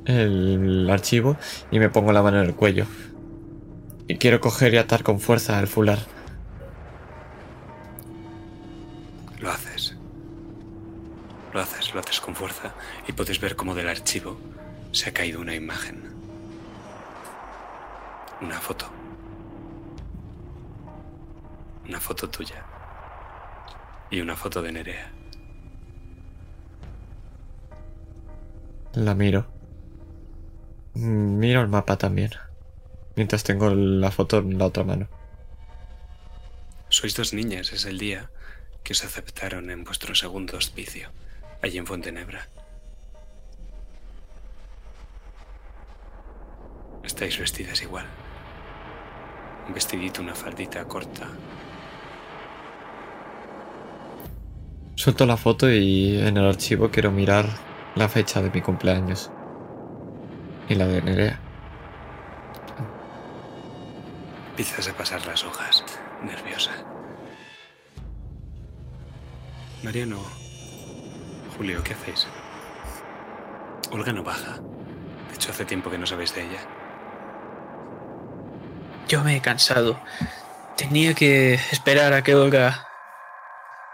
el 0.05 0.89
archivo 0.89 1.37
y 1.71 1.79
me 1.79 1.89
pongo 1.89 2.11
la 2.11 2.21
mano 2.21 2.41
en 2.41 2.47
el 2.47 2.55
cuello. 2.55 2.87
Y 4.07 4.17
quiero 4.17 4.41
coger 4.41 4.73
y 4.73 4.77
atar 4.77 5.03
con 5.03 5.19
fuerza 5.19 5.59
el 5.59 5.67
fular. 5.67 5.99
Lo 11.59 11.63
haces, 11.63 11.93
lo 11.93 11.99
haces 11.99 12.21
con 12.21 12.35
fuerza 12.35 12.73
y 13.05 13.11
puedes 13.11 13.41
ver 13.41 13.57
cómo 13.57 13.75
del 13.75 13.89
archivo 13.89 14.39
se 14.93 15.09
ha 15.09 15.13
caído 15.13 15.41
una 15.41 15.53
imagen. 15.53 16.01
Una 18.39 18.61
foto. 18.61 18.89
Una 21.85 21.99
foto 21.99 22.29
tuya. 22.29 22.63
Y 24.09 24.21
una 24.21 24.37
foto 24.37 24.61
de 24.61 24.71
Nerea. 24.71 25.11
La 28.93 29.13
miro. 29.13 29.45
Miro 30.93 31.59
el 31.59 31.67
mapa 31.67 31.97
también. 31.97 32.31
Mientras 33.17 33.43
tengo 33.43 33.69
la 33.69 34.11
foto 34.11 34.37
en 34.37 34.57
la 34.57 34.67
otra 34.67 34.85
mano. 34.85 35.09
Sois 36.87 37.13
dos 37.17 37.33
niñas, 37.33 37.73
es 37.73 37.83
el 37.83 37.97
día 37.97 38.31
que 38.81 38.93
os 38.93 39.03
aceptaron 39.03 39.69
en 39.69 39.83
vuestro 39.83 40.15
segundo 40.15 40.55
hospicio, 40.55 41.11
allí 41.61 41.77
en 41.77 41.85
Fontenebra. 41.85 42.47
Estáis 47.03 47.39
vestidas 47.39 47.81
igual. 47.81 48.05
Un 49.67 49.73
vestidito, 49.73 50.21
una 50.21 50.35
faldita 50.35 50.85
corta. 50.85 51.27
Suelto 54.95 55.25
la 55.25 55.37
foto 55.37 55.71
y 55.71 56.19
en 56.19 56.37
el 56.37 56.45
archivo 56.45 56.91
quiero 56.91 57.11
mirar 57.11 57.45
la 57.95 58.09
fecha 58.09 58.41
de 58.41 58.49
mi 58.49 58.61
cumpleaños. 58.61 59.31
Y 60.67 60.75
la 60.75 60.87
de 60.87 61.01
Nerea. 61.01 61.39
Empiezas 64.51 64.89
a 64.89 64.93
pasar 64.93 65.25
las 65.25 65.43
hojas, 65.45 65.85
nerviosa. 66.23 66.71
Mariano, 69.83 70.19
Julio, 71.59 71.83
¿qué 71.83 71.91
hacéis? 71.91 72.25
Olga 73.91 74.13
no 74.13 74.23
baja. 74.23 74.59
De 75.27 75.35
hecho, 75.35 75.51
hace 75.51 75.65
tiempo 75.65 75.91
que 75.91 75.97
no 75.97 76.05
sabéis 76.05 76.33
de 76.33 76.43
ella. 76.43 76.61
Yo 79.09 79.21
me 79.25 79.35
he 79.35 79.41
cansado. 79.41 79.99
Tenía 80.77 81.13
que 81.13 81.55
esperar 81.55 82.13
a 82.13 82.23
que 82.23 82.33
Olga 82.33 82.87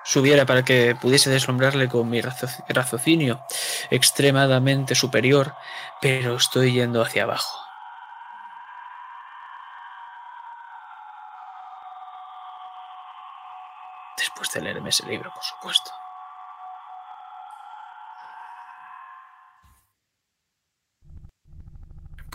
subiera 0.04 0.46
para 0.46 0.64
que 0.64 0.96
pudiese 1.02 1.32
deslumbrarle 1.32 1.90
con 1.90 2.08
mi 2.08 2.22
raciocinio 2.22 3.44
extremadamente 3.90 4.94
superior, 4.94 5.56
pero 6.02 6.36
estoy 6.36 6.72
yendo 6.72 7.02
hacia 7.02 7.24
abajo. 7.24 7.58
Después 14.20 14.52
de 14.52 14.62
leerme 14.62 14.90
ese 14.90 15.08
libro, 15.08 15.32
por 15.34 15.44
supuesto. 15.44 16.05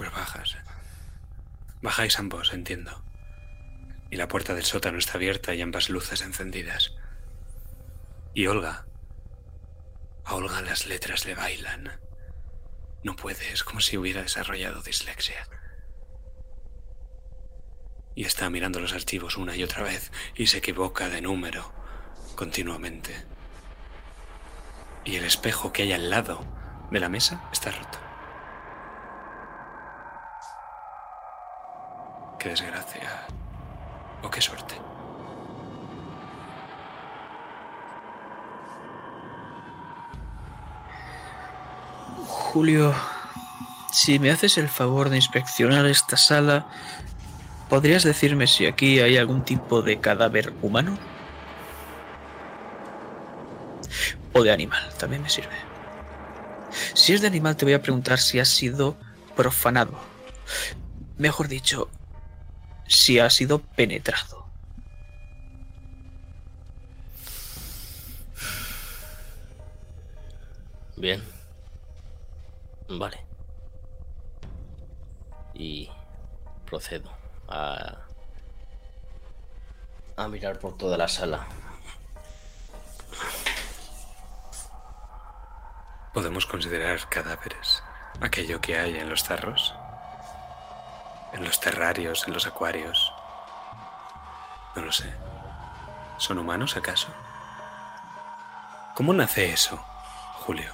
Pues 0.00 0.12
bajas. 0.12 0.56
Bajáis 1.82 2.18
ambos, 2.18 2.54
entiendo. 2.54 3.04
Y 4.10 4.16
la 4.16 4.28
puerta 4.28 4.54
del 4.54 4.64
sótano 4.64 4.96
está 4.96 5.18
abierta 5.18 5.54
y 5.54 5.60
ambas 5.60 5.90
luces 5.90 6.22
encendidas. 6.22 6.94
Y 8.32 8.46
Olga. 8.46 8.86
A 10.24 10.36
Olga 10.36 10.62
las 10.62 10.86
letras 10.86 11.26
le 11.26 11.34
bailan. 11.34 12.00
No 13.04 13.14
puede, 13.14 13.52
es 13.52 13.62
como 13.62 13.82
si 13.82 13.98
hubiera 13.98 14.22
desarrollado 14.22 14.80
dislexia. 14.80 15.46
Y 18.14 18.24
está 18.24 18.48
mirando 18.48 18.80
los 18.80 18.94
archivos 18.94 19.36
una 19.36 19.54
y 19.54 19.62
otra 19.64 19.82
vez 19.82 20.10
y 20.34 20.46
se 20.46 20.56
equivoca 20.56 21.10
de 21.10 21.20
número 21.20 21.74
continuamente. 22.36 23.26
Y 25.04 25.16
el 25.16 25.26
espejo 25.26 25.74
que 25.74 25.82
hay 25.82 25.92
al 25.92 26.08
lado 26.08 26.42
de 26.90 27.00
la 27.00 27.10
mesa 27.10 27.46
está 27.52 27.70
roto. 27.70 28.09
Qué 32.40 32.48
desgracia. 32.48 33.26
O 34.22 34.30
qué 34.30 34.40
suerte. 34.40 34.74
Julio, 42.26 42.94
si 43.92 44.18
me 44.18 44.30
haces 44.30 44.56
el 44.56 44.70
favor 44.70 45.10
de 45.10 45.16
inspeccionar 45.16 45.84
esta 45.84 46.16
sala, 46.16 46.66
¿podrías 47.68 48.04
decirme 48.04 48.46
si 48.46 48.64
aquí 48.64 49.00
hay 49.00 49.18
algún 49.18 49.44
tipo 49.44 49.82
de 49.82 50.00
cadáver 50.00 50.54
humano? 50.62 50.96
O 54.32 54.42
de 54.42 54.50
animal, 54.50 54.82
también 54.98 55.22
me 55.22 55.28
sirve. 55.28 55.56
Si 56.94 57.12
es 57.12 57.20
de 57.20 57.26
animal, 57.26 57.56
te 57.56 57.66
voy 57.66 57.74
a 57.74 57.82
preguntar 57.82 58.18
si 58.18 58.40
ha 58.40 58.46
sido 58.46 58.96
profanado. 59.36 59.92
Mejor 61.18 61.46
dicho, 61.48 61.90
si 62.90 63.20
ha 63.20 63.30
sido 63.30 63.60
penetrado. 63.60 64.44
Bien. 70.96 71.22
Vale. 72.88 73.24
Y 75.54 75.88
procedo 76.66 77.10
a, 77.48 77.96
a 80.16 80.28
mirar 80.28 80.58
por 80.58 80.76
toda 80.76 80.98
la 80.98 81.06
sala. 81.06 81.46
¿Podemos 86.12 86.44
considerar 86.44 87.08
cadáveres 87.08 87.84
aquello 88.20 88.60
que 88.60 88.76
hay 88.76 88.96
en 88.96 89.08
los 89.08 89.22
tarros? 89.22 89.72
En 91.32 91.44
los 91.44 91.60
terrarios, 91.60 92.26
en 92.26 92.34
los 92.34 92.46
acuarios. 92.46 93.12
No 94.74 94.82
lo 94.82 94.92
sé. 94.92 95.12
¿Son 96.18 96.38
humanos 96.38 96.76
acaso? 96.76 97.08
¿Cómo 98.94 99.12
nace 99.12 99.52
eso, 99.52 99.82
Julio? 100.40 100.72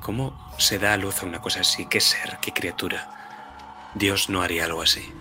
¿Cómo 0.00 0.54
se 0.58 0.78
da 0.78 0.92
a 0.92 0.96
luz 0.96 1.22
a 1.22 1.26
una 1.26 1.40
cosa 1.40 1.60
así? 1.60 1.86
¿Qué 1.86 2.00
ser? 2.00 2.38
¿Qué 2.40 2.52
criatura? 2.52 3.90
Dios 3.94 4.28
no 4.28 4.42
haría 4.42 4.64
algo 4.64 4.82
así. 4.82 5.12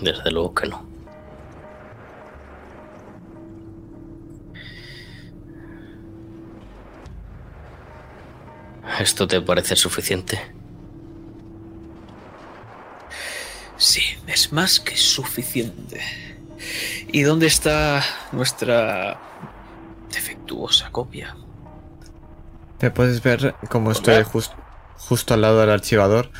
Desde 0.00 0.30
luego 0.30 0.54
que 0.54 0.66
no. 0.68 0.86
¿Esto 8.98 9.28
te 9.28 9.40
parece 9.40 9.76
suficiente? 9.76 10.57
Sí, 13.78 14.02
es 14.26 14.52
más 14.52 14.80
que 14.80 14.96
suficiente. 14.96 16.00
¿Y 17.12 17.22
dónde 17.22 17.46
está 17.46 18.04
nuestra 18.32 19.18
defectuosa 20.12 20.90
copia? 20.90 21.36
Te 22.78 22.90
puedes 22.90 23.22
ver 23.22 23.54
como 23.70 23.92
estoy 23.92 24.22
jus- 24.24 24.50
justo 24.96 25.34
al 25.34 25.42
lado 25.42 25.60
del 25.60 25.70
archivador 25.70 26.30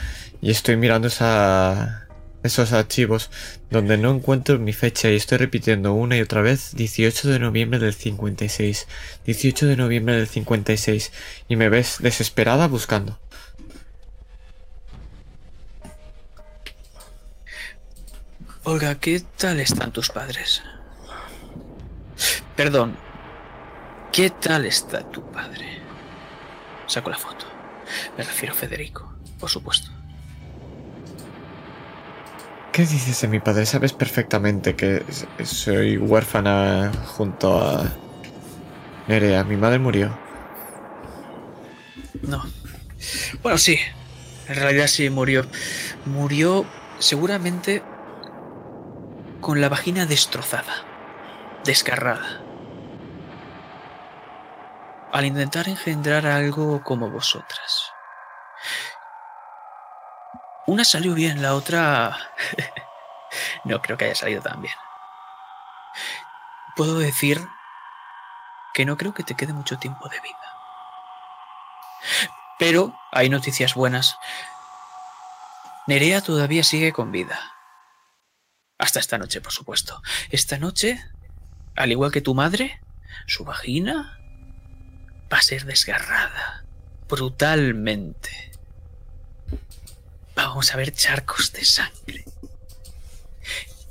y 0.40 0.50
estoy 0.50 0.76
mirando 0.76 1.08
esa, 1.08 2.06
esos 2.42 2.72
archivos 2.72 3.30
donde 3.70 3.98
no 3.98 4.12
encuentro 4.12 4.58
mi 4.58 4.72
fecha 4.72 5.10
y 5.10 5.16
estoy 5.16 5.38
repitiendo 5.38 5.92
una 5.94 6.16
y 6.16 6.20
otra 6.20 6.42
vez 6.42 6.74
18 6.74 7.28
de 7.28 7.38
noviembre 7.38 7.78
del 7.78 7.94
56, 7.94 8.86
18 9.24 9.66
de 9.66 9.76
noviembre 9.76 10.16
del 10.16 10.26
56 10.28 11.12
y 11.48 11.56
me 11.56 11.68
ves 11.68 11.96
desesperada 12.00 12.66
buscando. 12.68 13.18
Olga, 18.68 18.96
¿qué 18.96 19.22
tal 19.38 19.60
están 19.60 19.92
tus 19.92 20.10
padres? 20.10 20.62
Perdón, 22.54 22.98
¿qué 24.12 24.28
tal 24.28 24.66
está 24.66 25.10
tu 25.10 25.22
padre? 25.32 25.80
Saco 26.86 27.08
la 27.08 27.16
foto. 27.16 27.46
Me 28.18 28.24
refiero 28.24 28.54
a 28.54 28.58
Federico, 28.58 29.10
por 29.40 29.48
supuesto. 29.48 29.90
¿Qué 32.70 32.82
dices 32.82 33.18
de 33.22 33.28
mi 33.28 33.40
padre? 33.40 33.64
Sabes 33.64 33.94
perfectamente 33.94 34.76
que 34.76 35.02
soy 35.44 35.96
huérfana 35.96 36.92
junto 37.06 37.66
a 37.66 37.90
Nerea. 39.06 39.44
Mi 39.44 39.56
madre 39.56 39.78
murió. 39.78 40.14
No. 42.20 42.44
Bueno, 43.42 43.56
sí. 43.56 43.78
En 44.46 44.56
realidad 44.56 44.88
sí 44.88 45.08
murió. 45.08 45.46
Murió 46.04 46.66
seguramente 46.98 47.82
con 49.48 49.62
la 49.62 49.70
vagina 49.70 50.04
destrozada, 50.04 50.84
desgarrada. 51.64 52.42
Al 55.10 55.24
intentar 55.24 55.70
engendrar 55.70 56.26
algo 56.26 56.84
como 56.84 57.08
vosotras. 57.08 57.90
Una 60.66 60.84
salió 60.84 61.14
bien, 61.14 61.40
la 61.40 61.54
otra... 61.54 62.14
no 63.64 63.80
creo 63.80 63.96
que 63.96 64.04
haya 64.04 64.14
salido 64.14 64.42
tan 64.42 64.60
bien. 64.60 64.74
Puedo 66.76 66.98
decir 66.98 67.48
que 68.74 68.84
no 68.84 68.98
creo 68.98 69.14
que 69.14 69.22
te 69.22 69.34
quede 69.34 69.54
mucho 69.54 69.78
tiempo 69.78 70.10
de 70.10 70.20
vida. 70.20 70.58
Pero 72.58 72.92
hay 73.12 73.30
noticias 73.30 73.72
buenas. 73.72 74.18
Nerea 75.86 76.20
todavía 76.20 76.64
sigue 76.64 76.92
con 76.92 77.10
vida. 77.12 77.57
Hasta 78.78 79.00
esta 79.00 79.18
noche, 79.18 79.40
por 79.40 79.52
supuesto. 79.52 80.00
Esta 80.30 80.58
noche, 80.58 81.02
al 81.76 81.90
igual 81.90 82.12
que 82.12 82.20
tu 82.20 82.34
madre, 82.34 82.80
su 83.26 83.44
vagina 83.44 84.18
va 85.32 85.38
a 85.38 85.42
ser 85.42 85.64
desgarrada. 85.64 86.64
Brutalmente. 87.08 88.52
Vamos 90.36 90.72
a 90.72 90.76
ver 90.76 90.92
charcos 90.92 91.52
de 91.52 91.64
sangre. 91.64 92.24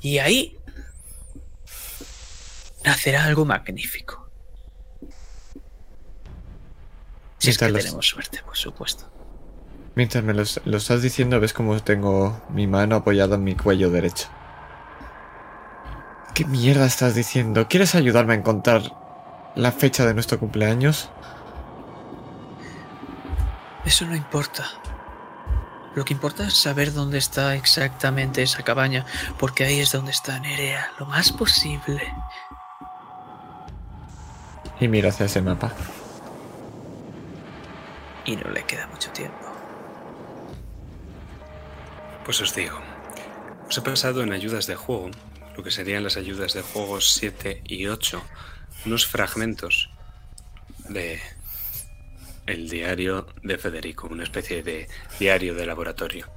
Y 0.01 0.19
ahí 0.19 0.57
nacerá 2.85 3.25
algo 3.25 3.43
magnífico. 3.43 4.29
Si 7.39 7.49
es 7.49 7.57
que 7.57 7.69
los- 7.69 7.81
tenemos 7.83 8.07
suerte, 8.07 8.41
por 8.43 8.55
supuesto. 8.55 9.11
Mientras 9.95 10.23
me 10.23 10.33
lo, 10.33 10.43
estás 10.43 11.01
diciendo, 11.01 11.39
ves 11.39 11.53
como 11.53 11.77
tengo 11.83 12.41
mi 12.49 12.67
mano 12.67 12.95
apoyada 12.97 13.35
en 13.35 13.43
mi 13.43 13.55
cuello 13.55 13.89
derecho. 13.89 14.29
¿Qué 16.37 16.45
mierda 16.45 16.85
estás 16.85 17.15
diciendo? 17.15 17.67
¿Quieres 17.67 17.95
ayudarme 17.95 18.33
a 18.33 18.37
encontrar 18.37 18.83
la 19.55 19.71
fecha 19.71 20.05
de 20.05 20.13
nuestro 20.13 20.37
cumpleaños? 20.37 21.09
Eso 23.83 24.05
no 24.05 24.15
importa. 24.15 24.63
Lo 25.95 26.05
que 26.05 26.13
importa 26.13 26.45
es 26.45 26.53
saber 26.53 26.93
dónde 26.93 27.17
está 27.17 27.55
exactamente 27.55 28.43
esa 28.43 28.61
cabaña, 28.61 29.03
porque 29.39 29.63
ahí 29.63 29.79
es 29.79 29.91
donde 29.91 30.11
está 30.11 30.39
Nerea, 30.39 30.91
lo 30.99 31.07
más 31.07 31.31
posible. 31.31 32.03
Y 34.79 34.87
miro 34.87 35.09
hacia 35.09 35.25
ese 35.25 35.41
mapa. 35.41 35.71
Y 38.25 38.35
no 38.35 38.47
le 38.51 38.63
queda 38.63 38.85
mucho 38.85 39.09
tiempo. 39.09 39.43
Pues 42.23 42.39
os 42.41 42.53
digo, 42.53 42.77
os 43.67 43.75
he 43.75 43.81
pasado 43.81 44.21
en 44.21 44.31
ayudas 44.33 44.67
de 44.67 44.75
juego, 44.75 45.09
lo 45.57 45.63
que 45.63 45.71
serían 45.71 46.03
las 46.03 46.17
ayudas 46.17 46.53
de 46.53 46.61
juego 46.61 47.01
7 47.01 47.63
y 47.65 47.87
8, 47.87 48.23
unos 48.85 49.07
fragmentos 49.07 49.89
de 50.87 51.19
el 52.45 52.69
diario 52.69 53.27
de 53.43 53.57
Federico, 53.57 54.07
una 54.07 54.23
especie 54.23 54.61
de 54.63 54.87
diario 55.19 55.55
de 55.55 55.65
laboratorio. 55.65 56.29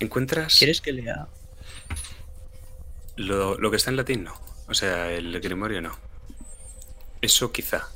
¿Encuentras 0.00 0.58
¿Quieres 0.58 0.80
que 0.80 0.92
lea? 0.92 1.28
lo, 3.16 3.58
lo 3.58 3.70
que 3.70 3.76
está 3.76 3.90
en 3.90 3.96
latín? 3.96 4.24
No. 4.24 4.34
O 4.68 4.74
sea, 4.74 5.12
el 5.12 5.38
grimorio 5.40 5.82
no. 5.82 5.96
Eso 7.20 7.52
quizá. 7.52 7.88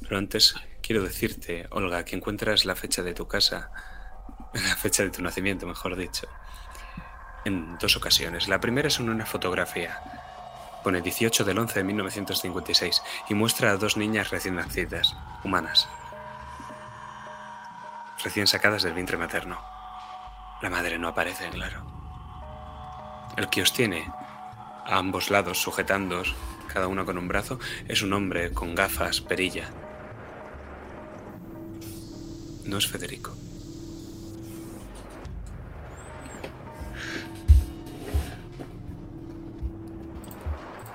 Pero 0.00 0.16
antes 0.16 0.54
quiero 0.80 1.02
decirte, 1.02 1.66
Olga, 1.70 2.04
que 2.04 2.16
encuentras 2.16 2.64
la 2.64 2.74
fecha 2.74 3.02
de 3.02 3.14
tu 3.14 3.28
casa, 3.28 3.70
la 4.54 4.76
fecha 4.76 5.02
de 5.02 5.10
tu 5.10 5.22
nacimiento, 5.22 5.66
mejor 5.66 5.96
dicho, 5.96 6.26
en 7.46 7.78
dos 7.78 7.96
ocasiones. 7.96 8.48
La 8.48 8.60
primera 8.60 8.88
es 8.88 8.98
en 8.98 9.08
una 9.08 9.24
fotografía. 9.24 10.00
Pone 10.82 11.00
18 11.00 11.44
del 11.44 11.58
11 11.58 11.78
de 11.78 11.84
1956 11.84 13.02
y 13.28 13.34
muestra 13.34 13.70
a 13.70 13.76
dos 13.76 13.96
niñas 13.96 14.30
recién 14.30 14.56
nacidas, 14.56 15.16
humanas, 15.44 15.88
recién 18.22 18.46
sacadas 18.48 18.82
del 18.82 18.94
vientre 18.94 19.16
materno. 19.16 19.60
La 20.60 20.70
madre 20.70 20.98
no 20.98 21.08
aparece, 21.08 21.48
claro. 21.50 21.86
El 23.36 23.48
que 23.48 23.62
os 23.62 23.72
tiene 23.72 24.10
a 24.84 24.98
ambos 24.98 25.30
lados 25.30 25.60
sujetándoos, 25.60 26.34
cada 26.72 26.88
uno 26.88 27.06
con 27.06 27.16
un 27.16 27.28
brazo, 27.28 27.60
es 27.86 28.02
un 28.02 28.12
hombre 28.12 28.52
con 28.52 28.74
gafas, 28.74 29.20
perilla. 29.20 29.70
No 32.64 32.78
es 32.78 32.88
Federico. 32.88 33.45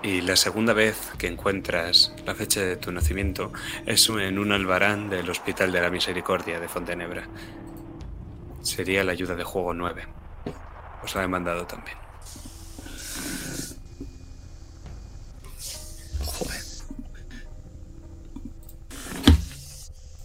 Y 0.03 0.21
la 0.21 0.35
segunda 0.35 0.73
vez 0.73 1.11
que 1.19 1.27
encuentras 1.27 2.11
la 2.25 2.33
fecha 2.33 2.61
de 2.61 2.75
tu 2.75 2.91
nacimiento 2.91 3.53
es 3.85 4.09
en 4.09 4.39
un 4.39 4.51
albarán 4.51 5.11
del 5.11 5.29
Hospital 5.29 5.71
de 5.71 5.79
la 5.79 5.91
Misericordia 5.91 6.59
de 6.59 6.67
Fontenebra. 6.67 7.27
Sería 8.63 9.03
la 9.03 9.11
ayuda 9.11 9.35
de 9.35 9.43
juego 9.43 9.75
9. 9.75 10.07
Os 11.03 11.13
la 11.13 11.23
he 11.23 11.27
mandado 11.27 11.67
también. 11.67 11.97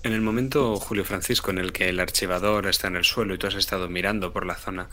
En 0.02 0.12
el 0.12 0.20
momento, 0.22 0.76
Julio 0.76 1.04
Francisco, 1.04 1.50
en 1.50 1.58
el 1.58 1.72
que 1.72 1.90
el 1.90 2.00
archivador 2.00 2.66
está 2.66 2.86
en 2.86 2.96
el 2.96 3.04
suelo 3.04 3.34
y 3.34 3.38
tú 3.38 3.48
has 3.48 3.56
estado 3.56 3.88
mirando 3.88 4.32
por 4.32 4.46
la 4.46 4.54
zona, 4.54 4.88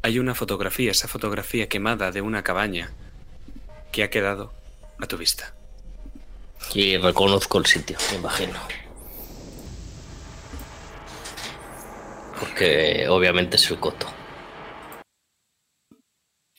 hay 0.00 0.18
una 0.18 0.34
fotografía, 0.34 0.92
esa 0.92 1.08
fotografía 1.08 1.68
quemada 1.68 2.10
de 2.10 2.22
una 2.22 2.42
cabaña 2.42 2.90
que 3.94 4.02
ha 4.02 4.10
quedado 4.10 4.52
a 4.98 5.06
tu 5.06 5.16
vista. 5.16 5.54
Y 6.74 6.96
reconozco 6.96 7.58
el 7.58 7.66
sitio, 7.66 7.96
me 8.10 8.16
imagino. 8.16 8.58
Porque 12.40 13.06
obviamente 13.08 13.54
es 13.54 13.70
el 13.70 13.78
coto. 13.78 14.08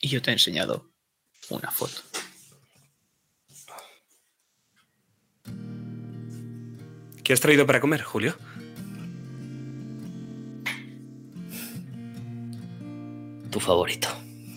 Y 0.00 0.08
yo 0.08 0.22
te 0.22 0.30
he 0.30 0.32
enseñado 0.32 0.90
una 1.50 1.70
foto. 1.70 2.00
¿Qué 7.22 7.34
has 7.34 7.40
traído 7.40 7.66
para 7.66 7.82
comer, 7.82 8.02
Julio? 8.02 8.34
Tu 13.50 13.60
favorito. 13.60 14.08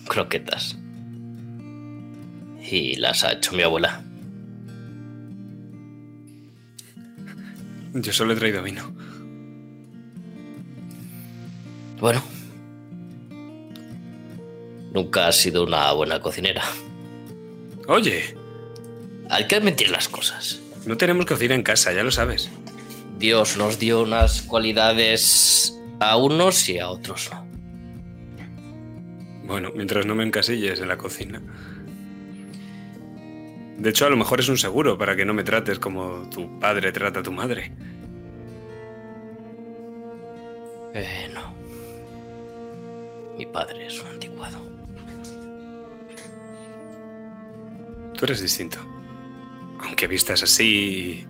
Croquetas. 0.08 0.78
Y 2.70 2.94
las 2.96 3.24
ha 3.24 3.32
hecho 3.32 3.52
mi 3.52 3.62
abuela. 3.62 4.02
Yo 7.94 8.12
solo 8.12 8.32
he 8.32 8.36
traído 8.36 8.62
vino. 8.62 8.92
Bueno. 11.98 12.22
Nunca 14.92 15.28
has 15.28 15.36
sido 15.36 15.64
una 15.64 15.92
buena 15.92 16.20
cocinera. 16.20 16.62
Oye, 17.88 18.36
Hay 19.28 19.46
que 19.46 19.56
admitir 19.56 19.90
las 19.90 20.08
cosas. 20.08 20.60
no 20.86 20.96
tenemos 20.96 21.24
cocina 21.26 21.54
en 21.54 21.62
casa, 21.62 21.92
ya 21.92 22.02
lo 22.02 22.10
sabes. 22.10 22.50
Dios 23.18 23.56
nos 23.56 23.78
dio 23.78 24.02
unas 24.02 24.42
cualidades 24.42 25.78
a 26.00 26.16
unos 26.16 26.68
y 26.68 26.78
a 26.78 26.88
otros 26.88 27.30
no. 27.32 27.46
Bueno, 29.44 29.70
mientras 29.74 30.06
no 30.06 30.14
me 30.14 30.24
encasilles 30.24 30.80
en 30.80 30.88
la 30.88 30.96
cocina. 30.96 31.42
De 33.80 33.88
hecho, 33.88 34.04
a 34.04 34.10
lo 34.10 34.16
mejor 34.18 34.40
es 34.40 34.48
un 34.50 34.58
seguro 34.58 34.98
para 34.98 35.16
que 35.16 35.24
no 35.24 35.32
me 35.32 35.42
trates 35.42 35.78
como 35.78 36.28
tu 36.28 36.58
padre 36.58 36.92
trata 36.92 37.20
a 37.20 37.22
tu 37.22 37.32
madre. 37.32 37.72
Eh, 40.92 41.30
no. 41.32 41.54
Mi 43.38 43.46
padre 43.46 43.86
es 43.86 43.98
un 44.02 44.08
anticuado. 44.08 44.58
Tú 48.18 48.24
eres 48.26 48.42
distinto. 48.42 48.76
Aunque 49.78 50.06
vistas 50.06 50.42
así, 50.42 51.24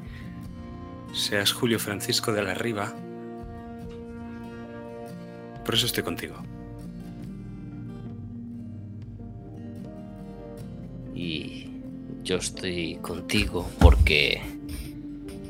seas 1.12 1.52
Julio 1.52 1.78
Francisco 1.78 2.32
de 2.32 2.42
la 2.42 2.54
Riva. 2.54 2.92
Por 5.64 5.76
eso 5.76 5.86
estoy 5.86 6.02
contigo. 6.02 6.34
Y 11.14 11.69
yo 12.22 12.36
estoy 12.36 12.96
contigo 12.96 13.68
porque 13.78 14.40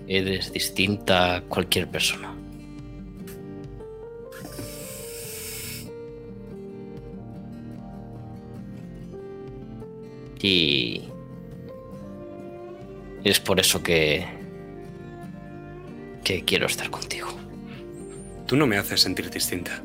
eres 0.07 0.53
distinta 0.53 1.37
a 1.37 1.41
cualquier 1.43 1.89
persona. 1.89 2.35
Y 10.43 11.03
es 13.25 13.39
por 13.41 13.61
eso 13.61 13.83
que 13.83 14.41
que 16.25 16.45
quiero 16.45 16.67
estar 16.67 16.91
contigo. 16.91 17.29
Tú 18.47 18.57
no 18.57 18.67
me 18.67 18.77
haces 18.77 19.01
sentir 19.01 19.31
distinta. 19.31 19.83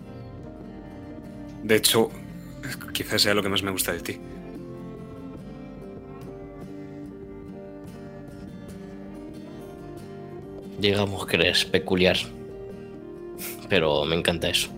De 1.64 1.75
hecho, 1.75 2.11
quizás 2.93 3.22
sea 3.23 3.33
lo 3.33 3.41
que 3.41 3.49
más 3.49 3.64
me 3.64 3.72
gusta 3.72 3.93
de 3.93 3.99
ti. 3.99 4.19
Digamos 10.79 11.25
que 11.25 11.37
eres 11.37 11.65
peculiar, 11.65 12.17
pero 13.69 14.05
me 14.05 14.15
encanta 14.15 14.49
eso. 14.49 14.69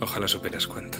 Ojalá 0.00 0.28
supieras 0.28 0.66
cuánto. 0.66 0.98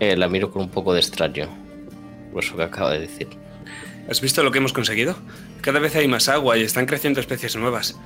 Eh, 0.00 0.16
la 0.16 0.28
miro 0.28 0.50
con 0.50 0.62
un 0.62 0.68
poco 0.68 0.92
de 0.92 1.00
extraño, 1.00 1.48
por 2.32 2.44
eso 2.44 2.56
que 2.56 2.62
acaba 2.62 2.92
de 2.92 3.00
decir. 3.00 3.28
¿Has 4.08 4.20
visto 4.20 4.42
lo 4.42 4.50
que 4.50 4.58
hemos 4.58 4.72
conseguido? 4.72 5.16
Cada 5.62 5.78
vez 5.78 5.96
hay 5.96 6.08
más 6.08 6.28
agua 6.28 6.58
y 6.58 6.62
están 6.62 6.84
creciendo 6.84 7.20
especies 7.20 7.56
nuevas. 7.56 7.98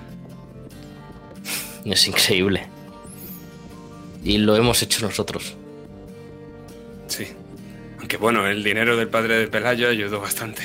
Es 1.84 2.06
increíble. 2.06 2.66
Y 4.22 4.38
lo 4.38 4.54
hemos 4.54 4.82
hecho 4.82 5.04
nosotros. 5.04 5.56
Sí. 7.08 7.26
Aunque 7.98 8.16
bueno, 8.16 8.46
el 8.46 8.62
dinero 8.62 8.96
del 8.96 9.08
padre 9.08 9.38
de 9.38 9.48
Pelayo 9.48 9.88
ayudó 9.88 10.20
bastante. 10.20 10.62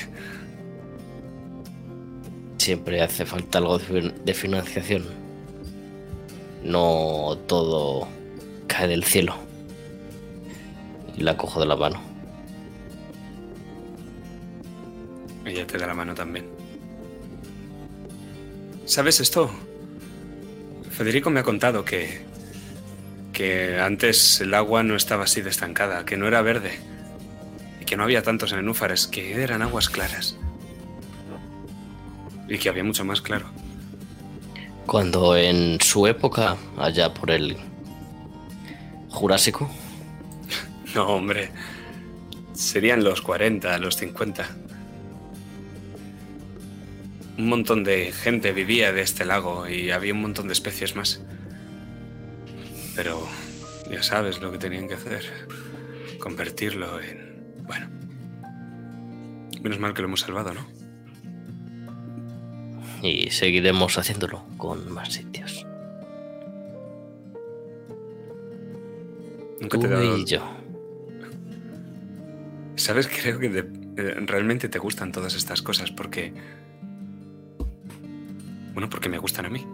Siempre 2.58 3.02
hace 3.02 3.26
falta 3.26 3.58
algo 3.58 3.78
de 3.80 3.86
fin- 3.86 4.14
de 4.24 4.34
financiación. 4.34 5.04
No 6.64 7.38
todo 7.48 8.08
cae 8.68 8.88
del 8.88 9.04
cielo. 9.04 9.36
Y 11.18 11.22
la 11.24 11.36
cojo 11.36 11.60
de 11.60 11.66
la 11.66 11.76
mano. 11.76 12.00
Ella 15.46 15.68
te 15.68 15.78
da 15.78 15.88
la 15.88 15.94
mano 15.94 16.16
también. 16.16 16.46
¿Sabes 18.86 19.20
esto? 19.20 19.52
Federico 20.90 21.30
me 21.30 21.42
ha 21.42 21.44
contado 21.44 21.84
que. 21.84 22.22
que 23.34 23.78
antes 23.80 24.40
el 24.42 24.54
agua 24.54 24.84
no 24.84 24.96
estaba 24.96 25.26
así 25.26 25.42
de 25.42 25.50
estancada, 25.50 26.06
que 26.06 26.16
no 26.18 26.28
era 26.28 26.42
verde. 26.42 26.80
Y 27.84 27.86
que 27.86 27.98
no 27.98 28.04
había 28.04 28.24
tantos 28.24 28.54
nenúfares, 28.54 29.08
que 29.08 29.44
eran 29.44 29.62
aguas 29.62 29.90
claras. 29.90 30.38
Y 32.48 32.58
que 32.58 32.70
había 32.70 32.86
mucho 32.86 33.04
más 33.04 33.22
claro. 33.22 33.48
Cuando 34.86 35.36
en 35.36 35.82
su 35.82 36.08
época, 36.08 36.56
allá 36.78 37.14
por 37.14 37.30
el 37.30 37.58
Jurásico, 39.10 39.70
No, 40.96 41.08
hombre. 41.08 41.52
Serían 42.54 43.04
los 43.04 43.22
40, 43.22 43.78
los 43.80 43.98
50. 43.98 44.48
Un 47.38 47.50
montón 47.50 47.84
de 47.84 48.14
gente 48.14 48.54
vivía 48.54 48.94
de 48.94 49.02
este 49.02 49.26
lago 49.26 49.68
y 49.68 49.92
había 49.92 50.14
un 50.14 50.22
montón 50.22 50.48
de 50.48 50.54
especies 50.54 50.96
más. 50.96 51.22
Pero 52.96 53.28
ya 53.92 54.02
sabes 54.02 54.40
lo 54.40 54.54
que 54.54 54.58
tenían 54.58 54.88
que 54.88 54.94
hacer. 54.94 55.26
Convertirlo 56.18 57.02
en... 57.02 57.33
Bueno. 57.66 57.88
Menos 59.62 59.80
mal 59.80 59.94
que 59.94 60.02
lo 60.02 60.08
hemos 60.08 60.22
salvado, 60.22 60.54
¿no? 60.54 60.62
y 63.02 63.30
seguiremos 63.32 63.98
haciéndolo 63.98 64.46
con 64.58 64.90
más 64.94 65.12
sitios. 65.12 65.66
Nunca 69.60 69.78
Tú 69.78 69.80
te 69.82 69.88
he 69.88 69.90
dado... 69.90 70.18
y 70.18 70.26
yo. 70.26 70.40
¿Sabes? 72.76 73.08
Creo 73.10 73.40
que 73.40 73.50
de- 73.50 73.60
eh, 73.98 74.16
realmente 74.26 74.70
te 74.70 74.80
gustan 74.80 75.12
todas 75.12 75.36
estas 75.36 75.62
cosas 75.62 75.92
porque... 75.92 76.34
Bueno, 78.74 78.90
porque 78.90 79.10
me 79.10 79.18
gustan 79.20 79.46
a 79.46 79.50
mí. 79.50 79.66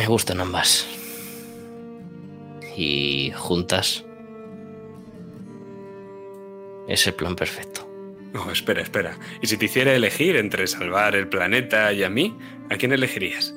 Me 0.00 0.06
gustan 0.06 0.40
ambas. 0.40 0.86
Y 2.74 3.32
juntas 3.36 4.02
es 6.88 7.06
el 7.06 7.12
plan 7.12 7.36
perfecto. 7.36 7.86
No, 8.32 8.50
espera, 8.50 8.80
espera. 8.80 9.18
¿Y 9.42 9.46
si 9.46 9.58
te 9.58 9.66
hiciera 9.66 9.92
elegir 9.92 10.36
entre 10.36 10.66
salvar 10.68 11.14
el 11.16 11.28
planeta 11.28 11.92
y 11.92 12.02
a 12.02 12.08
mí, 12.08 12.34
a 12.70 12.76
quién 12.76 12.92
elegirías? 12.92 13.54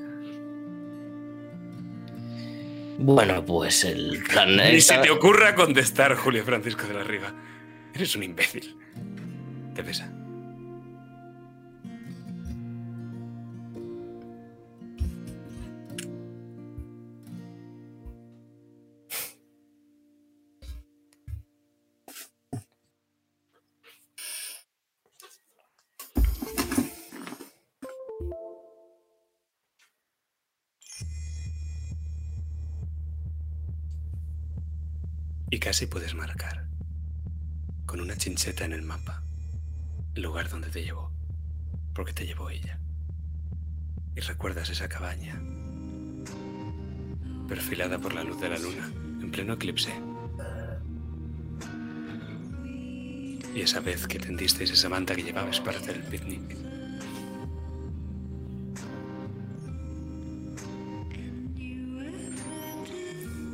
Bueno, 2.97 3.45
pues 3.45 3.85
el 3.85 4.21
plan 4.23 4.57
Ni 4.57 4.81
se 4.81 4.97
te 4.97 5.11
ocurra 5.11 5.55
contestar, 5.55 6.13
Julio 6.15 6.43
Francisco 6.43 6.85
de 6.87 6.93
la 6.93 7.05
Riva. 7.05 7.33
Eres 7.95 8.17
un 8.17 8.23
imbécil. 8.23 8.75
Te 9.75 9.81
pesa. 9.81 10.11
Casi 35.73 35.87
puedes 35.87 36.13
marcar, 36.13 36.67
con 37.87 37.99
una 37.99 38.15
chincheta 38.15 38.63
en 38.63 38.73
el 38.73 38.83
mapa, 38.83 39.23
el 40.13 40.21
lugar 40.21 40.47
donde 40.47 40.69
te 40.69 40.83
llevó, 40.83 41.11
porque 41.95 42.13
te 42.13 42.27
llevó 42.27 42.51
ella. 42.51 42.77
y 44.15 44.19
recuerdas 44.19 44.69
esa 44.69 44.87
cabaña, 44.87 45.41
perfilada 47.47 47.97
por 47.97 48.13
la 48.13 48.23
luz 48.23 48.39
de 48.39 48.49
la 48.49 48.59
luna, 48.59 48.85
en 49.19 49.31
pleno 49.31 49.53
eclipse. 49.53 49.91
Y 53.55 53.61
esa 53.61 53.79
vez 53.79 54.05
que 54.05 54.19
tendisteis 54.19 54.69
esa 54.69 54.89
manta 54.89 55.15
que 55.15 55.23
llevabas 55.23 55.59
para 55.59 55.79
hacer 55.79 55.95
el 55.95 56.03
picnic. 56.03 56.55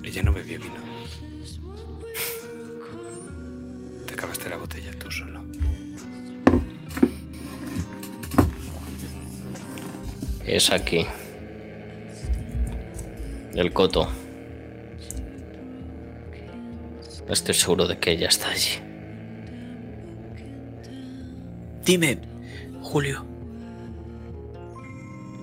Ella 0.03 0.23
no 0.23 0.33
bebió 0.33 0.59
vino. 0.59 0.88
Te 4.29 4.33
acabaste 4.33 4.49
la 4.49 4.57
botella 4.57 4.91
tú 4.99 5.09
solo. 5.09 5.43
Es 10.45 10.71
aquí. 10.71 11.07
El 13.55 13.73
coto. 13.73 14.07
Estoy 17.27 17.55
seguro 17.55 17.87
de 17.87 17.97
que 17.97 18.11
ella 18.11 18.27
está 18.27 18.49
allí. 18.49 18.79
Dime, 21.83 22.19
Julio, 22.81 23.25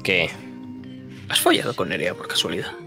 ¿Qué? 0.05 0.31
¿has 1.29 1.41
follado 1.41 1.75
con 1.75 1.89
Nerea 1.89 2.15
por 2.15 2.29
casualidad? 2.29 2.86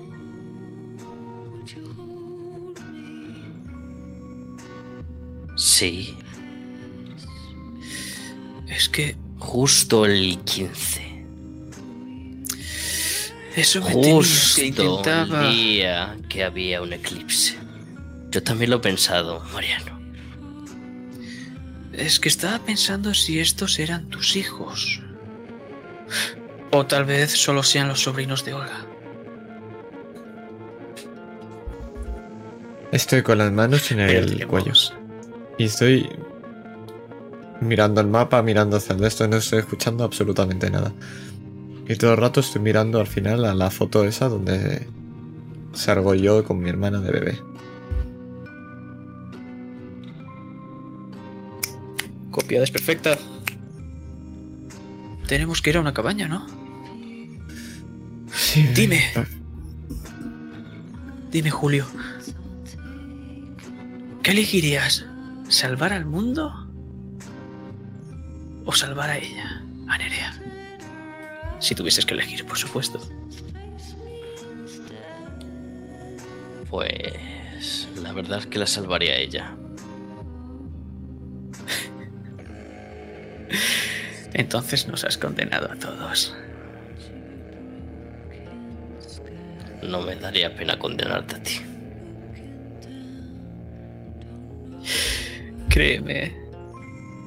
Sí, 5.79 6.13
Es 8.67 8.89
que 8.89 9.15
justo 9.37 10.03
el 10.03 10.37
15. 10.43 11.23
eso 13.55 13.79
me 13.79 13.87
que 13.87 13.93
Justo 13.93 14.61
intentaba... 14.61 15.45
el 15.47 15.53
día 15.53 16.17
que 16.27 16.43
había 16.43 16.81
un 16.81 16.91
eclipse. 16.91 17.57
Yo 18.29 18.43
también 18.43 18.71
lo 18.71 18.75
he 18.75 18.79
pensado, 18.81 19.41
Mariano. 19.53 19.97
Es 21.93 22.19
que 22.19 22.27
estaba 22.27 22.59
pensando 22.59 23.13
si 23.13 23.39
estos 23.39 23.79
eran 23.79 24.09
tus 24.09 24.35
hijos. 24.35 24.99
O 26.71 26.85
tal 26.87 27.05
vez 27.05 27.31
solo 27.31 27.63
sean 27.63 27.87
los 27.87 28.01
sobrinos 28.01 28.43
de 28.43 28.53
Olga. 28.53 28.85
Estoy 32.91 33.23
con 33.23 33.37
las 33.37 33.53
manos 33.53 33.89
en 33.93 34.01
el 34.01 34.45
cuello. 34.45 34.73
Y 35.59 35.65
estoy 35.65 36.09
mirando 37.59 37.99
el 37.99 38.07
mapa, 38.07 38.41
mirando 38.41 38.77
hacia 38.77 38.93
el 38.93 39.01
de 39.01 39.09
esto, 39.09 39.27
no 39.27 39.35
estoy 39.35 39.59
escuchando 39.59 40.05
absolutamente 40.05 40.71
nada. 40.71 40.93
Y 41.85 41.95
todo 41.97 42.11
el 42.11 42.17
rato 42.17 42.39
estoy 42.39 42.61
mirando 42.61 43.01
al 43.01 43.07
final 43.07 43.43
a 43.43 43.53
la 43.53 43.69
foto 43.69 44.05
esa 44.05 44.29
donde 44.29 44.87
salgo 45.73 46.15
yo 46.15 46.45
con 46.45 46.59
mi 46.59 46.69
hermana 46.69 47.01
de 47.01 47.11
bebé. 47.11 47.39
Copia 52.31 52.61
desperfecta. 52.61 53.17
Tenemos 55.27 55.61
que 55.61 55.71
ir 55.71 55.77
a 55.77 55.81
una 55.81 55.93
cabaña, 55.93 56.29
¿no? 56.29 56.47
Sí, 58.33 58.63
Dime. 58.73 59.03
Dime, 61.31 61.51
Julio. 61.51 61.85
¿Qué 64.23 64.31
elegirías? 64.31 65.05
¿Salvar 65.49 65.91
al 65.93 66.05
mundo? 66.05 66.67
¿O 68.65 68.71
salvar 68.71 69.09
a 69.09 69.17
ella? 69.17 69.63
A. 69.87 69.97
Si 71.59 71.73
tuvieses 71.73 72.05
que 72.05 72.13
elegir, 72.13 72.45
por 72.45 72.57
supuesto. 72.57 73.01
Pues 76.69 77.87
la 78.01 78.13
verdad 78.13 78.39
es 78.39 78.45
que 78.45 78.59
la 78.59 78.67
salvaría 78.67 79.17
ella. 79.17 79.55
Entonces 84.33 84.87
nos 84.87 85.03
has 85.03 85.17
condenado 85.17 85.71
a 85.71 85.75
todos. 85.75 86.35
No 89.81 90.01
me 90.01 90.15
daría 90.15 90.55
pena 90.55 90.77
condenarte 90.77 91.35
a 91.35 91.43
ti. 91.43 91.59
Créeme. 95.69 96.35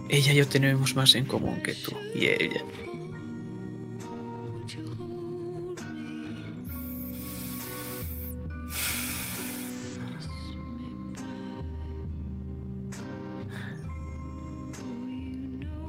Ella 0.09 0.33
y 0.33 0.37
yo 0.37 0.47
tenemos 0.49 0.95
más 0.95 1.15
en 1.15 1.25
común 1.25 1.63
que 1.63 1.75
tú 1.75 1.93
y 2.15 2.27
ella. 2.27 2.63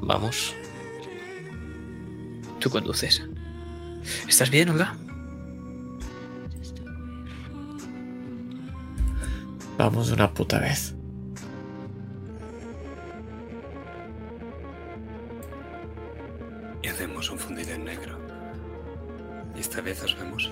Vamos. 0.02 0.54
Tú 2.60 2.70
conduces. 2.70 3.24
¿Estás 4.28 4.50
bien, 4.50 4.70
Olga? 4.70 4.96
Vamos 9.78 10.08
de 10.08 10.14
una 10.14 10.34
puta 10.34 10.60
vez. 10.60 10.96
Esta 19.74 19.82
vez 19.82 20.04
os 20.04 20.16
vemos 20.16 20.52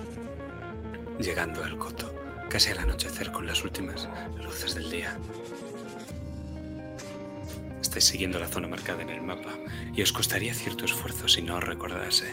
llegando 1.20 1.62
al 1.62 1.78
coto, 1.78 2.12
casi 2.48 2.72
al 2.72 2.80
anochecer 2.80 3.30
con 3.30 3.46
las 3.46 3.62
últimas 3.62 4.08
luces 4.42 4.74
del 4.74 4.90
día. 4.90 5.16
Estáis 7.80 8.04
siguiendo 8.04 8.40
la 8.40 8.48
zona 8.48 8.66
marcada 8.66 9.00
en 9.00 9.10
el 9.10 9.22
mapa 9.22 9.50
y 9.94 10.02
os 10.02 10.12
costaría 10.12 10.52
cierto 10.52 10.86
esfuerzo 10.86 11.28
si 11.28 11.40
no 11.40 11.60
recordase 11.60 12.32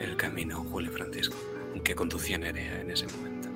el 0.00 0.16
camino 0.16 0.62
Julio 0.62 0.92
Francisco 0.92 1.36
que 1.82 1.96
conducía 1.96 2.38
Nerea 2.38 2.82
en 2.82 2.92
ese 2.92 3.08
momento. 3.08 3.48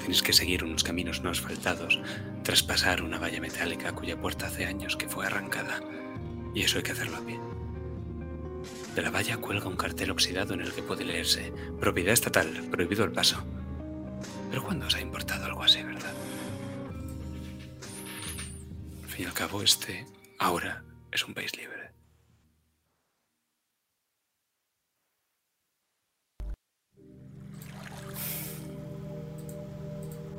Tenéis 0.00 0.24
que 0.24 0.32
seguir 0.32 0.64
unos 0.64 0.82
caminos 0.82 1.22
no 1.22 1.30
asfaltados, 1.30 2.00
traspasar 2.42 3.00
una 3.00 3.20
valla 3.20 3.40
metálica 3.40 3.92
cuya 3.92 4.20
puerta 4.20 4.48
hace 4.48 4.66
años 4.66 4.96
que 4.96 5.08
fue 5.08 5.24
arrancada, 5.24 5.78
y 6.52 6.62
eso 6.62 6.78
hay 6.78 6.82
que 6.82 6.92
hacerlo 6.92 7.18
a 7.18 7.20
pie. 7.20 7.47
De 8.98 9.04
la 9.04 9.10
valla 9.12 9.36
cuelga 9.36 9.68
un 9.68 9.76
cartel 9.76 10.10
oxidado 10.10 10.54
en 10.54 10.60
el 10.60 10.72
que 10.72 10.82
puede 10.82 11.04
leerse 11.04 11.52
Propiedad 11.78 12.12
estatal, 12.12 12.66
prohibido 12.68 13.04
el 13.04 13.12
paso. 13.12 13.44
Pero 14.50 14.64
¿cuándo 14.64 14.86
os 14.88 14.96
ha 14.96 15.00
importado 15.00 15.44
algo 15.44 15.62
así, 15.62 15.84
verdad? 15.84 16.12
Al 19.04 19.08
fin 19.08 19.24
y 19.24 19.28
al 19.28 19.34
cabo, 19.34 19.62
este 19.62 20.04
ahora 20.40 20.82
es 21.12 21.24
un 21.24 21.32
país 21.32 21.56
libre. 21.56 21.92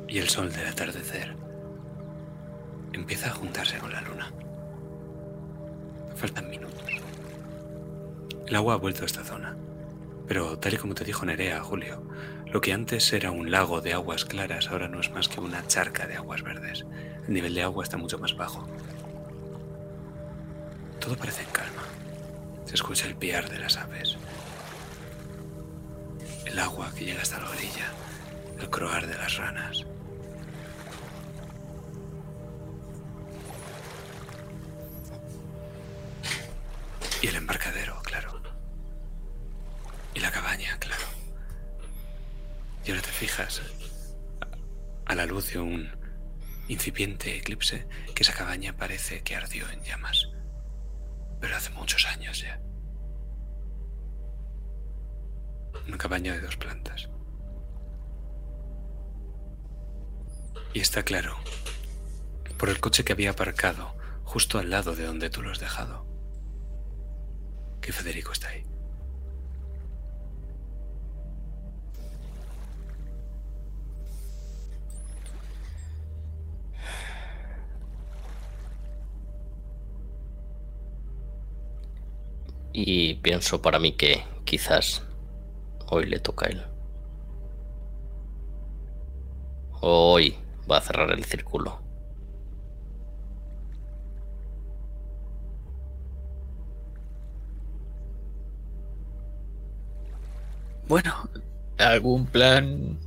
Y 0.10 0.18
el 0.18 0.28
sol 0.28 0.52
del 0.52 0.68
atardecer 0.68 1.34
empieza 2.92 3.30
a 3.30 3.36
juntarse 3.36 3.78
con 3.78 3.94
la 3.94 4.02
luna. 4.02 4.34
Faltan 6.18 6.50
minutos. 6.50 7.09
El 8.50 8.56
agua 8.56 8.74
ha 8.74 8.78
vuelto 8.78 9.04
a 9.04 9.06
esta 9.06 9.24
zona. 9.24 9.56
Pero 10.28 10.58
tal 10.58 10.74
y 10.74 10.78
como 10.78 10.96
te 10.96 11.06
dijo 11.06 11.24
Nerea, 11.24 11.62
Julio, 11.62 12.02
lo 12.48 12.62
que 12.62 12.74
antes 12.74 13.14
era 13.14 13.30
un 13.30 13.52
lago 13.52 13.80
de 13.80 13.94
aguas 13.94 14.26
claras 14.26 14.70
ahora 14.70 14.88
no 14.88 15.00
es 15.00 15.12
más 15.12 15.28
que 15.28 15.40
una 15.40 15.68
charca 15.68 16.08
de 16.08 16.16
aguas 16.16 16.42
verdes. 16.42 16.84
El 17.28 17.36
nivel 17.36 17.54
de 17.54 17.62
agua 17.62 17.84
está 17.84 17.98
mucho 17.98 18.18
más 18.18 18.36
bajo. 18.36 18.68
Todo 21.00 21.16
parece 21.16 21.44
en 21.44 21.50
calma. 21.52 21.84
Se 22.66 22.74
escucha 22.74 23.06
el 23.06 23.16
piar 23.16 23.52
de 23.52 23.60
las 23.60 23.78
aves. 23.78 24.18
El 26.48 26.58
agua 26.58 26.92
que 26.96 27.06
llega 27.06 27.22
hasta 27.22 27.40
la 27.40 27.52
orilla. 27.52 27.94
El 28.60 28.68
croar 28.72 29.06
de 29.06 29.16
las 29.16 29.38
ranas. 29.38 29.86
Y 37.22 37.28
el 37.28 37.36
embarcadero, 37.36 38.02
claro. 38.02 38.39
Y 40.20 40.22
la 40.22 40.32
cabaña, 40.32 40.78
claro. 40.80 41.06
Y 42.84 42.90
ahora 42.90 43.02
te 43.02 43.08
fijas, 43.08 43.62
a, 45.06 45.16
la 45.16 45.26
luz 45.26 45.54
de 45.54 45.60
un 45.60 45.90
incipiente 46.68 47.38
eclipse, 47.38 47.88
que 48.14 48.24
esa 48.24 48.34
cabaña 48.34 48.76
parece 48.76 49.24
que 49.24 49.38
ardió 49.38 49.70
en 49.70 49.82
llamas. 49.82 50.28
Pero 51.40 51.56
hace 51.56 51.70
muchos 51.70 52.06
años 52.06 52.42
ya. 52.42 52.60
Una 55.88 55.98
cabaña 55.98 56.34
de 56.34 56.42
dos 56.42 56.58
plantas. 56.58 57.08
Y 60.74 60.82
está 60.82 61.04
claro, 61.04 61.38
por 62.58 62.68
el 62.68 62.82
coche 62.82 63.06
que 63.06 63.14
había 63.14 63.30
aparcado 63.30 63.96
justo 64.26 64.60
al 64.60 64.70
lado 64.70 64.98
de 64.98 65.06
donde 65.06 65.30
tú 65.30 65.42
lo 65.42 65.52
has 65.52 65.60
dejado, 65.62 66.06
que 67.80 67.94
Federico 67.94 68.34
está 68.34 68.50
ahí. 68.50 68.66
Y 82.82 83.16
pienso 83.16 83.62
para 83.62 83.78
mí 83.78 83.92
que 83.92 84.24
quizás 84.46 85.04
hoy 85.88 86.06
le 86.06 86.18
toca 86.18 86.46
a 86.46 86.50
él. 86.50 86.64
Hoy 89.82 90.38
va 90.70 90.78
a 90.78 90.82
cerrar 90.82 91.12
el 91.12 91.26
círculo. 91.26 91.82
Bueno, 100.88 101.30
¿algún 101.78 102.28
plan? 102.28 102.98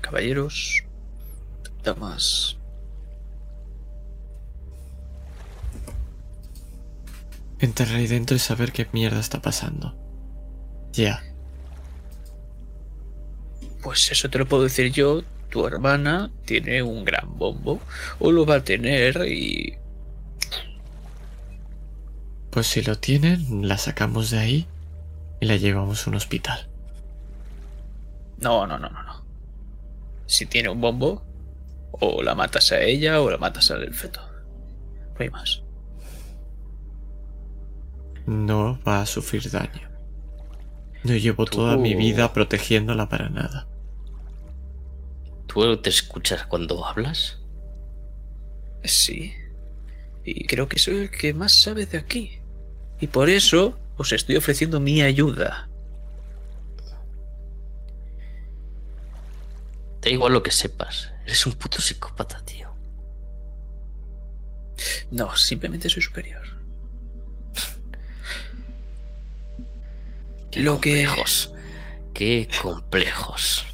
Caballeros, 0.00 0.82
damas. 1.84 2.55
Entrar 7.58 7.88
ahí 7.94 8.06
dentro 8.06 8.36
y 8.36 8.40
saber 8.40 8.72
qué 8.72 8.86
mierda 8.92 9.20
está 9.20 9.40
pasando. 9.40 9.96
Ya. 10.92 11.22
Pues 13.82 14.10
eso 14.10 14.28
te 14.28 14.38
lo 14.38 14.46
puedo 14.46 14.64
decir 14.64 14.92
yo. 14.92 15.22
Tu 15.50 15.66
hermana 15.66 16.30
tiene 16.44 16.82
un 16.82 17.04
gran 17.04 17.38
bombo. 17.38 17.80
O 18.18 18.32
lo 18.32 18.44
va 18.44 18.56
a 18.56 18.64
tener 18.64 19.26
y... 19.26 19.76
Pues 22.50 22.66
si 22.66 22.82
lo 22.82 22.98
tienen, 22.98 23.68
la 23.68 23.78
sacamos 23.78 24.30
de 24.30 24.38
ahí 24.38 24.66
y 25.40 25.46
la 25.46 25.56
llevamos 25.56 26.06
a 26.06 26.10
un 26.10 26.16
hospital. 26.16 26.68
No, 28.38 28.66
no, 28.66 28.78
no, 28.78 28.88
no, 28.88 29.02
no. 29.02 29.24
Si 30.26 30.46
tiene 30.46 30.68
un 30.68 30.80
bombo, 30.80 31.22
o 31.92 32.22
la 32.22 32.34
matas 32.34 32.72
a 32.72 32.80
ella 32.80 33.20
o 33.20 33.30
la 33.30 33.38
matas 33.38 33.70
al 33.70 33.92
feto. 33.94 34.20
No 35.14 35.20
hay 35.20 35.30
más. 35.30 35.62
No 38.26 38.80
va 38.86 39.02
a 39.02 39.06
sufrir 39.06 39.50
daño. 39.50 39.88
No 41.04 41.14
llevo 41.14 41.44
toda 41.44 41.76
mi 41.76 41.94
vida 41.94 42.32
protegiéndola 42.32 43.08
para 43.08 43.28
nada. 43.28 43.68
¿Tú 45.46 45.76
te 45.76 45.90
escuchas 45.90 46.44
cuando 46.46 46.84
hablas? 46.84 47.38
Sí. 48.82 49.32
Y 50.24 50.46
creo 50.46 50.68
que 50.68 50.80
soy 50.80 50.96
el 50.96 51.10
que 51.10 51.32
más 51.32 51.52
sabe 51.52 51.86
de 51.86 51.98
aquí. 51.98 52.40
Y 53.00 53.06
por 53.06 53.30
eso 53.30 53.78
os 53.96 54.12
estoy 54.12 54.36
ofreciendo 54.36 54.80
mi 54.80 55.02
ayuda. 55.02 55.68
Da 60.02 60.10
igual 60.10 60.32
lo 60.32 60.42
que 60.42 60.50
sepas. 60.50 61.12
Eres 61.24 61.46
un 61.46 61.52
puto 61.52 61.80
psicópata, 61.80 62.44
tío. 62.44 62.74
No, 65.12 65.36
simplemente 65.36 65.88
soy 65.88 66.02
superior. 66.02 66.55
Qué 70.56 70.62
Lo 70.62 70.80
que- 70.80 71.04
complejos. 71.04 71.52
Qué 72.14 72.48
complejos. 72.62 73.66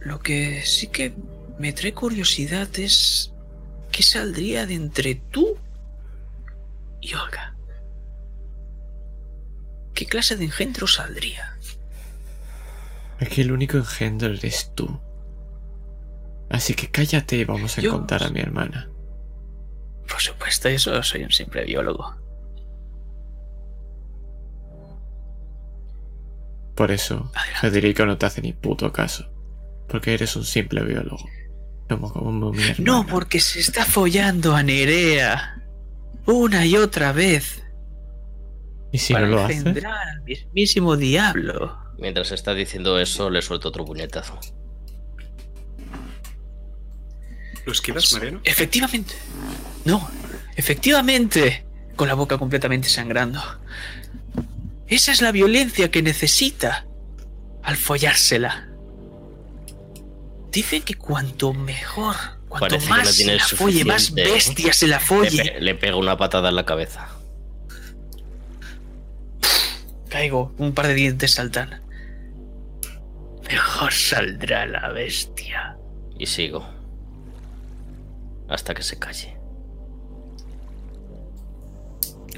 Lo 0.00 0.18
que 0.18 0.62
sí 0.64 0.88
que 0.88 1.14
me 1.60 1.72
trae 1.72 1.94
curiosidad 1.94 2.68
es 2.76 3.32
qué 3.92 4.02
saldría 4.02 4.66
de 4.66 4.74
entre 4.74 5.14
tú 5.14 5.56
y 7.00 7.14
Olga. 7.14 7.54
¿Qué 9.94 10.06
clase 10.06 10.34
de 10.36 10.44
engendro 10.46 10.88
saldría? 10.88 11.56
Aquí 13.20 13.42
el 13.42 13.52
único 13.52 13.76
engendro 13.76 14.28
eres 14.34 14.72
tú. 14.74 15.00
Así 16.50 16.74
que 16.74 16.90
cállate 16.90 17.36
y 17.36 17.44
vamos 17.44 17.78
a 17.78 17.80
Dios. 17.80 17.94
contar 17.94 18.24
a 18.24 18.28
mi 18.30 18.40
hermana. 18.40 18.90
Por 20.08 20.20
supuesto, 20.20 20.68
eso 20.68 21.00
soy 21.04 21.22
un 21.22 21.30
simple 21.30 21.64
biólogo. 21.64 22.25
Por 26.76 26.92
eso. 26.92 27.32
Federico 27.60 28.04
no 28.04 28.18
te 28.18 28.26
hace 28.26 28.42
ni 28.42 28.52
puto 28.52 28.92
caso. 28.92 29.28
Porque 29.88 30.14
eres 30.14 30.36
un 30.36 30.44
simple 30.44 30.84
biólogo. 30.84 31.26
Como, 31.88 32.12
como 32.12 32.52
mi. 32.52 32.62
No, 32.78 33.06
porque 33.06 33.40
se 33.40 33.60
está 33.60 33.84
follando 33.84 34.54
a 34.54 34.62
Nerea. 34.62 35.62
Una 36.26 36.66
y 36.66 36.76
otra 36.76 37.12
vez. 37.12 37.62
¿Y 38.92 38.98
si 38.98 39.14
para 39.14 39.26
no 39.26 39.36
lo 39.36 39.44
hace? 39.44 39.54
engendrar 39.54 40.08
al 40.08 40.22
mismísimo 40.22 40.96
diablo. 40.96 41.78
Mientras 41.98 42.30
está 42.32 42.52
diciendo 42.52 43.00
eso, 43.00 43.30
le 43.30 43.40
suelto 43.40 43.68
otro 43.68 43.84
puñetazo. 43.84 44.38
¿Lo 47.64 47.72
esquivas, 47.72 48.12
Mariano? 48.12 48.40
Efectivamente. 48.44 49.14
No, 49.84 50.08
efectivamente. 50.56 51.64
Con 51.96 52.08
la 52.08 52.14
boca 52.14 52.36
completamente 52.36 52.88
sangrando. 52.88 53.40
Esa 54.88 55.12
es 55.12 55.20
la 55.22 55.32
violencia 55.32 55.90
que 55.90 56.02
necesita 56.02 56.86
al 57.62 57.76
follársela. 57.76 58.68
Dicen 60.52 60.82
que 60.82 60.94
cuanto 60.94 61.52
mejor, 61.52 62.14
cuanto 62.48 62.68
Parece 62.78 62.86
que 62.86 62.90
no 62.90 62.96
más 62.96 63.14
se 63.14 63.24
la 63.36 63.44
folle, 63.44 63.84
más 63.84 64.10
¿eh? 64.10 64.12
bestia 64.24 64.72
se 64.72 64.86
la 64.86 64.98
Le, 64.98 65.04
folle. 65.04 65.42
pe- 65.42 65.60
le 65.60 65.74
pego 65.74 65.98
una 65.98 66.16
patada 66.16 66.48
en 66.48 66.54
la 66.56 66.64
cabeza. 66.64 67.08
Caigo, 70.08 70.54
un 70.58 70.72
par 70.72 70.86
de 70.86 70.94
dientes 70.94 71.32
saltan. 71.32 71.82
Mejor 73.50 73.92
saldrá 73.92 74.66
la 74.66 74.88
bestia. 74.92 75.76
Y 76.18 76.26
sigo. 76.26 76.66
Hasta 78.48 78.72
que 78.74 78.82
se 78.82 78.98
calle. 78.98 79.36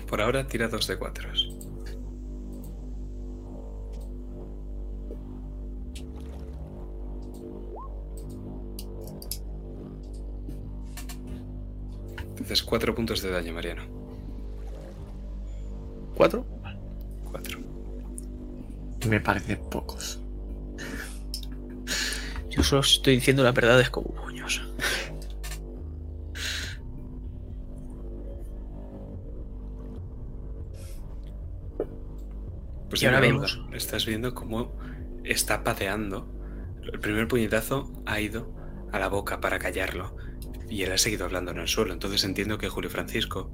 Por 0.09 0.20
ahora 0.23 0.47
tira 0.49 0.68
dos 0.68 0.86
de 0.86 0.97
cuatro. 0.97 1.28
Entonces 12.39 12.62
cuatro 12.62 12.94
puntos 12.94 13.20
de 13.20 13.31
daño, 13.31 13.52
Mariano. 13.52 13.83
¿Cuatro? 16.15 16.47
Cuatro. 17.25 17.58
Me 19.08 19.20
parecen 19.20 19.58
pocos. 19.68 20.20
Yo 22.49 22.62
solo 22.62 22.83
estoy 22.83 23.17
diciendo 23.17 23.42
las 23.42 23.55
verdades 23.55 23.91
como 23.91 24.15
puños. 24.15 24.62
Pues 32.89 33.02
Y 33.02 33.07
ahora 33.07 33.20
vemos. 33.20 33.60
Estás 33.73 34.07
viendo 34.07 34.34
cómo 34.34 34.73
está 35.25 35.65
pateando. 35.65 36.26
El 36.91 37.00
primer 37.00 37.26
puñetazo 37.26 37.92
ha 38.07 38.20
ido 38.20 38.49
a 38.92 38.99
la 38.99 39.08
boca 39.08 39.41
para 39.41 39.58
callarlo. 39.58 40.17
Y 40.68 40.82
él 40.82 40.92
ha 40.92 40.98
seguido 40.98 41.24
hablando 41.24 41.50
en 41.50 41.58
el 41.58 41.68
suelo. 41.68 41.92
Entonces 41.92 42.24
entiendo 42.24 42.58
que 42.58 42.68
Julio 42.68 42.90
Francisco, 42.90 43.52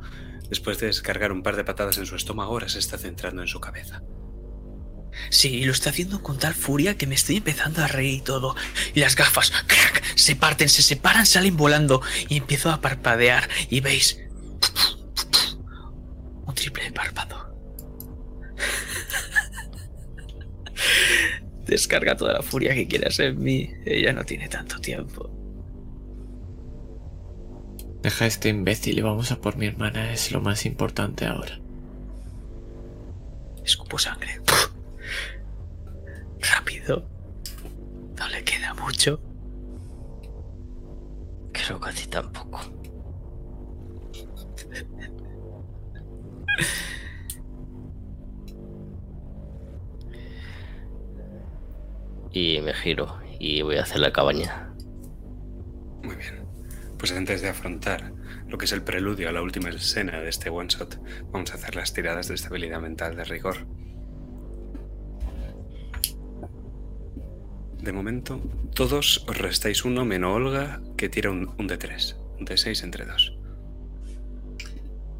después 0.48 0.78
de 0.80 0.86
descargar 0.86 1.32
un 1.32 1.42
par 1.42 1.56
de 1.56 1.64
patadas 1.64 1.98
en 1.98 2.06
su 2.06 2.16
estómago, 2.16 2.52
ahora 2.52 2.68
se 2.68 2.78
está 2.78 2.98
centrando 2.98 3.42
en 3.42 3.48
su 3.48 3.60
cabeza. 3.60 4.02
Sí, 5.30 5.56
y 5.56 5.64
lo 5.64 5.72
está 5.72 5.90
haciendo 5.90 6.22
con 6.22 6.38
tal 6.38 6.54
furia 6.54 6.96
que 6.96 7.06
me 7.06 7.14
estoy 7.14 7.36
empezando 7.36 7.82
a 7.82 7.86
reír 7.86 8.14
y 8.14 8.20
todo. 8.20 8.56
Y 8.94 9.00
las 9.00 9.16
gafas, 9.16 9.52
crack, 9.66 10.02
se 10.16 10.36
parten, 10.36 10.68
se 10.68 10.82
separan, 10.82 11.26
salen 11.26 11.56
volando. 11.56 12.02
Y 12.28 12.38
empiezo 12.38 12.70
a 12.70 12.80
parpadear. 12.80 13.48
Y 13.70 13.80
veis. 13.80 14.18
Un 16.46 16.54
triple 16.54 16.90
párpado. 16.92 17.54
Descarga 21.66 22.16
toda 22.16 22.34
la 22.34 22.42
furia 22.42 22.74
que 22.74 22.88
quieras 22.88 23.18
en 23.20 23.42
mí. 23.42 23.70
Ella 23.86 24.12
no 24.12 24.24
tiene 24.24 24.48
tanto 24.48 24.78
tiempo. 24.80 25.43
Deja 28.04 28.26
a 28.26 28.28
este 28.28 28.50
imbécil 28.50 28.98
y 28.98 29.00
vamos 29.00 29.32
a 29.32 29.40
por 29.40 29.56
mi 29.56 29.64
hermana. 29.64 30.12
Es 30.12 30.30
lo 30.30 30.42
más 30.42 30.66
importante 30.66 31.24
ahora. 31.24 31.58
Escupo 33.64 33.98
sangre. 33.98 34.42
Rápido. 36.38 37.08
No 38.18 38.28
le 38.28 38.44
queda 38.44 38.74
mucho. 38.74 39.18
Creo 41.52 41.80
que 41.80 41.88
a 41.88 41.92
ti 41.94 42.06
tampoco. 42.06 42.60
Y 52.36 52.60
me 52.62 52.74
giro 52.74 53.16
y 53.38 53.62
voy 53.62 53.76
hacia 53.76 53.96
la 53.98 54.12
cabaña. 54.12 54.74
Muy 56.02 56.16
bien. 56.16 56.43
Pues 56.98 57.12
antes 57.12 57.42
de 57.42 57.48
afrontar 57.48 58.12
lo 58.48 58.56
que 58.56 58.64
es 58.64 58.72
el 58.72 58.82
preludio 58.82 59.28
a 59.28 59.32
la 59.32 59.42
última 59.42 59.68
escena 59.68 60.20
de 60.20 60.28
este 60.28 60.50
one 60.50 60.68
shot, 60.68 61.00
vamos 61.30 61.52
a 61.52 61.54
hacer 61.54 61.76
las 61.76 61.92
tiradas 61.92 62.28
de 62.28 62.34
estabilidad 62.34 62.80
mental 62.80 63.16
de 63.16 63.24
rigor. 63.24 63.66
De 67.84 67.92
momento, 67.92 68.40
todos 68.74 69.26
os 69.28 69.36
restáis 69.36 69.84
uno 69.84 70.06
menos 70.06 70.34
Olga, 70.34 70.80
que 70.96 71.10
tira 71.10 71.30
un, 71.30 71.54
un 71.58 71.66
de 71.66 71.76
3. 71.76 72.16
Un 72.38 72.46
de 72.46 72.56
6 72.56 72.82
entre 72.82 73.04
dos. 73.04 73.36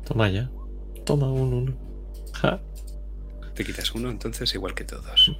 Toma 0.04 0.30
ya. 0.30 0.50
Toma 1.04 1.30
un 1.30 1.52
uno. 1.52 1.74
Ja. 2.32 2.62
Te 3.54 3.64
quitas 3.64 3.94
uno, 3.94 4.10
entonces 4.10 4.54
igual 4.54 4.74
que 4.74 4.84
todos. 4.84 5.36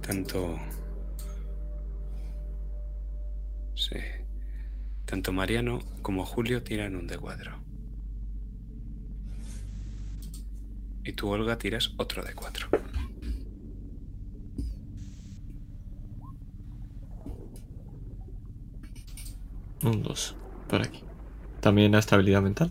Tanto. 0.00 0.58
Sí. 3.74 3.96
Tanto 5.10 5.32
Mariano 5.32 5.80
como 6.02 6.24
Julio 6.24 6.62
tiran 6.62 6.94
un 6.94 7.08
de 7.08 7.18
cuatro. 7.18 7.50
Y 11.04 11.12
tú, 11.14 11.30
Olga, 11.30 11.58
tiras 11.58 11.94
otro 11.96 12.22
de 12.22 12.32
cuatro. 12.32 12.68
Un 19.82 20.02
2. 20.04 20.36
Por 20.68 20.82
aquí. 20.82 21.02
También 21.60 21.96
estabilidad 21.96 22.40
mental. 22.42 22.70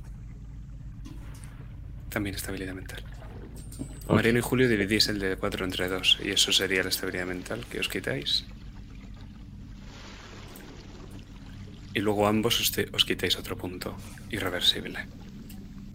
También 2.08 2.36
estabilidad 2.36 2.74
mental. 2.74 3.04
Mariano 4.08 4.40
y 4.40 4.42
Julio 4.42 4.70
dividís 4.70 5.10
el 5.10 5.20
de 5.20 5.36
4 5.36 5.66
entre 5.66 5.90
2 5.90 6.20
y 6.24 6.30
eso 6.30 6.54
sería 6.54 6.84
la 6.84 6.90
estabilidad 6.90 7.28
mental 7.28 7.66
que 7.70 7.82
os 7.82 7.90
quitáis. 7.90 8.46
Y 11.94 12.00
luego 12.00 12.28
ambos 12.28 12.60
os, 12.60 12.72
te- 12.72 12.88
os 12.94 13.04
quitáis 13.06 13.36
otro 13.38 13.58
punto 13.58 13.96
irreversible. 14.30 15.00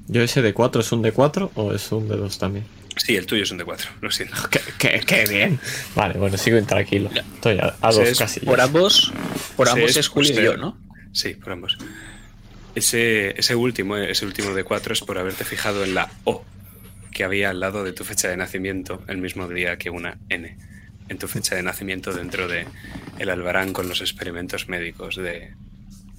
¿Yo 0.08 0.22
ese 0.22 0.42
de 0.42 0.52
4 0.52 0.80
es 0.82 0.92
un 0.92 1.02
de 1.02 1.12
4 1.12 1.52
o 1.54 1.72
es 1.72 1.90
un 1.92 2.08
de 2.08 2.16
2 2.16 2.38
también? 2.38 2.64
Sí, 2.96 3.16
el 3.16 3.26
tuyo 3.26 3.42
es 3.42 3.50
un 3.50 3.58
de 3.58 3.64
4, 3.64 3.90
lo 4.00 4.10
siento. 4.10 4.36
¡Qué, 4.50 4.60
qué, 4.78 5.00
qué 5.06 5.24
bien! 5.28 5.58
Vale, 5.96 6.18
bueno, 6.18 6.36
sigo 6.36 6.58
intranquilo. 6.58 7.10
Estoy 7.12 7.58
a, 7.58 7.74
dos 7.90 7.98
es 8.00 8.18
casillas. 8.18 8.46
Por 8.46 8.60
ambos, 8.60 9.12
por 9.56 9.68
ambos 9.68 9.90
es 9.90 9.96
es 9.98 10.08
Julio 10.08 10.40
y 10.40 10.44
yo, 10.44 10.56
¿no? 10.56 10.76
Sí, 11.12 11.30
por 11.34 11.52
ambos. 11.52 11.78
Ese, 12.74 13.38
ese 13.38 13.54
último, 13.54 13.96
ese 13.96 14.26
último 14.26 14.52
de 14.52 14.64
4 14.64 14.92
es 14.94 15.00
por 15.00 15.18
haberte 15.18 15.44
fijado 15.44 15.84
en 15.84 15.94
la 15.94 16.10
O 16.24 16.44
que 17.12 17.22
había 17.24 17.50
al 17.50 17.60
lado 17.60 17.84
de 17.84 17.92
tu 17.92 18.02
fecha 18.04 18.28
de 18.28 18.36
nacimiento 18.36 19.02
el 19.06 19.18
mismo 19.18 19.46
día 19.48 19.78
que 19.78 19.90
una 19.90 20.18
N 20.28 20.56
en 21.08 21.18
tu 21.18 21.28
fecha 21.28 21.54
de 21.54 21.62
nacimiento 21.62 22.12
dentro 22.12 22.48
de 22.48 22.66
el 23.18 23.30
albarán 23.30 23.72
con 23.72 23.88
los 23.88 24.00
experimentos 24.00 24.68
médicos 24.68 25.14
de 25.16 25.54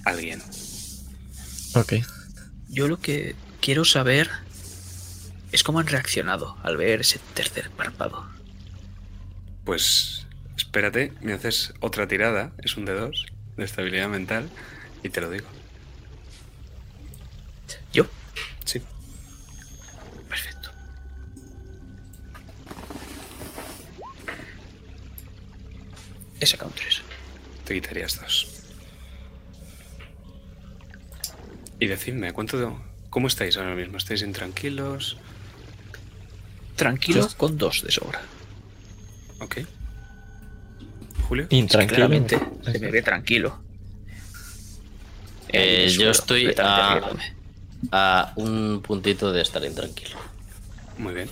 alguien. 0.06 0.42
Ok. 1.74 1.94
Yo 2.68 2.88
lo 2.88 2.98
que 2.98 3.34
quiero 3.60 3.84
saber 3.84 4.30
es 5.52 5.62
cómo 5.62 5.80
han 5.80 5.86
reaccionado 5.86 6.56
al 6.62 6.76
ver 6.76 7.00
ese 7.00 7.18
tercer 7.34 7.70
párpado. 7.70 8.26
Pues 9.64 10.26
espérate, 10.56 11.12
me 11.20 11.32
haces 11.32 11.74
otra 11.80 12.06
tirada, 12.06 12.52
es 12.62 12.76
un 12.76 12.84
de 12.84 12.94
2 12.94 13.26
de 13.56 13.64
estabilidad 13.64 14.08
mental 14.08 14.48
y 15.02 15.08
te 15.08 15.20
lo 15.20 15.30
digo. 15.30 15.46
¿Yo? 17.92 18.06
Sí. 18.64 18.80
Perfecto. 20.28 20.70
He 26.38 26.46
sacado 26.46 26.70
un 26.70 26.76
3. 26.76 27.02
Te 27.64 27.74
quitarías 27.74 28.20
dos. 28.20 28.55
Y 31.78 31.86
decidme, 31.86 32.32
¿cuánto, 32.32 32.80
¿cómo 33.10 33.26
estáis 33.28 33.56
ahora 33.56 33.74
mismo? 33.74 33.98
¿Estáis 33.98 34.22
intranquilos? 34.22 35.16
Tranquilo 36.76 37.22
Just- 37.22 37.36
con 37.36 37.56
dos 37.58 37.82
de 37.82 37.90
sobra. 37.92 38.20
Ok. 39.40 39.58
Julio. 41.28 41.46
Intranquilo. 41.50 41.96
Claramente 41.96 42.38
se 42.64 42.78
me 42.78 42.90
ve 42.90 43.02
tranquilo. 43.02 43.58
Eh, 45.48 45.88
yo 45.96 46.10
estoy 46.10 46.54
a-. 46.58 47.00
A 47.92 48.32
un 48.36 48.80
puntito 48.82 49.32
de 49.32 49.42
estar 49.42 49.62
intranquilo. 49.64 50.16
Muy 50.98 51.14
bien. 51.14 51.28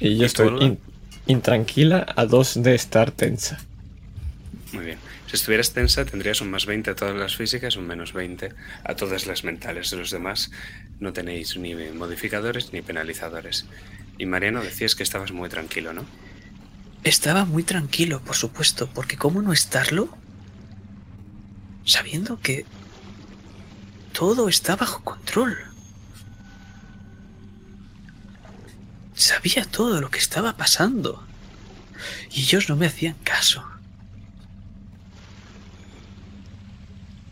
Y 0.00 0.08
yo 0.10 0.14
¿Y 0.14 0.18
tú, 0.18 0.24
estoy 0.24 0.64
in- 0.64 0.78
intranquila 1.26 2.06
a 2.16 2.24
dos 2.26 2.60
de 2.62 2.74
estar 2.74 3.10
tensa. 3.10 3.60
Muy 4.72 4.86
bien. 4.86 4.98
Si 5.26 5.36
estuvieras 5.36 5.72
tensa, 5.72 6.04
tendrías 6.04 6.40
un 6.40 6.50
más 6.50 6.64
20 6.64 6.90
a 6.90 6.94
todas 6.94 7.14
las 7.14 7.36
físicas, 7.36 7.76
un 7.76 7.86
menos 7.86 8.12
20 8.12 8.52
a 8.84 8.94
todas 8.94 9.26
las 9.26 9.44
mentales. 9.44 9.92
Los 9.92 10.10
demás, 10.10 10.50
no 10.98 11.12
tenéis 11.12 11.56
ni 11.56 11.74
modificadores 11.74 12.72
ni 12.72 12.80
penalizadores. 12.80 13.66
Y 14.18 14.26
Mariano, 14.26 14.62
decías 14.62 14.94
que 14.94 15.02
estabas 15.02 15.32
muy 15.32 15.48
tranquilo, 15.48 15.92
¿no? 15.92 16.04
Estaba 17.04 17.44
muy 17.44 17.64
tranquilo, 17.64 18.20
por 18.20 18.36
supuesto, 18.36 18.88
porque 18.88 19.16
¿cómo 19.16 19.42
no 19.42 19.52
estarlo? 19.52 20.16
Sabiendo 21.84 22.40
que 22.40 22.64
todo 24.12 24.48
está 24.48 24.76
bajo 24.76 25.02
control. 25.02 25.58
Sabía 29.14 29.64
todo 29.64 30.00
lo 30.00 30.10
que 30.10 30.18
estaba 30.18 30.56
pasando. 30.56 31.26
Y 32.30 32.42
ellos 32.42 32.68
no 32.68 32.76
me 32.76 32.86
hacían 32.86 33.14
caso. 33.24 33.64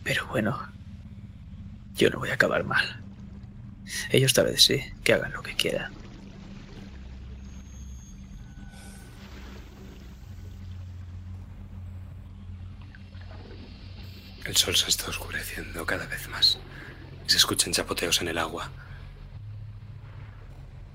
Pero 0.04 0.26
bueno, 0.26 0.58
yo 1.94 2.10
no 2.10 2.18
voy 2.18 2.30
a 2.30 2.34
acabar 2.34 2.64
mal. 2.64 3.02
Ellos 4.10 4.32
tal 4.32 4.46
vez 4.46 4.62
sí, 4.62 4.80
que 5.04 5.12
hagan 5.12 5.32
lo 5.32 5.42
que 5.42 5.54
quieran. 5.54 5.92
El 14.44 14.56
sol 14.56 14.74
se 14.74 14.88
está 14.88 15.08
oscureciendo 15.08 15.86
cada 15.86 16.06
vez 16.06 16.28
más 16.28 16.58
y 17.24 17.30
se 17.30 17.36
escuchan 17.36 17.72
chapoteos 17.72 18.20
en 18.20 18.28
el 18.28 18.38
agua. 18.38 18.70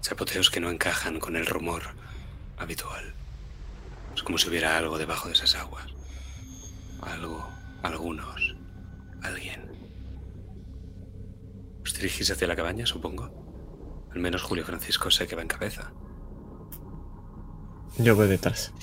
Chapoteos 0.01 0.49
que 0.49 0.59
no 0.59 0.69
encajan 0.69 1.19
con 1.19 1.35
el 1.35 1.45
rumor 1.45 1.83
habitual. 2.57 3.13
Es 4.13 4.23
como 4.23 4.37
si 4.37 4.49
hubiera 4.49 4.77
algo 4.77 4.97
debajo 4.97 5.27
de 5.27 5.35
esas 5.35 5.55
aguas. 5.55 5.85
Algo, 7.01 7.47
algunos, 7.83 8.54
alguien. 9.27 9.65
¿Os 11.83 11.93
dirigís 11.93 12.31
hacia 12.31 12.47
la 12.47 12.55
cabaña, 12.55 12.85
supongo? 12.85 14.07
Al 14.11 14.19
menos 14.19 14.43
Julio 14.43 14.65
Francisco 14.65 15.11
sé 15.11 15.27
que 15.27 15.35
va 15.35 15.41
en 15.41 15.47
cabeza. 15.47 15.91
Yo 17.97 18.15
voy 18.15 18.27
detrás. 18.27 18.73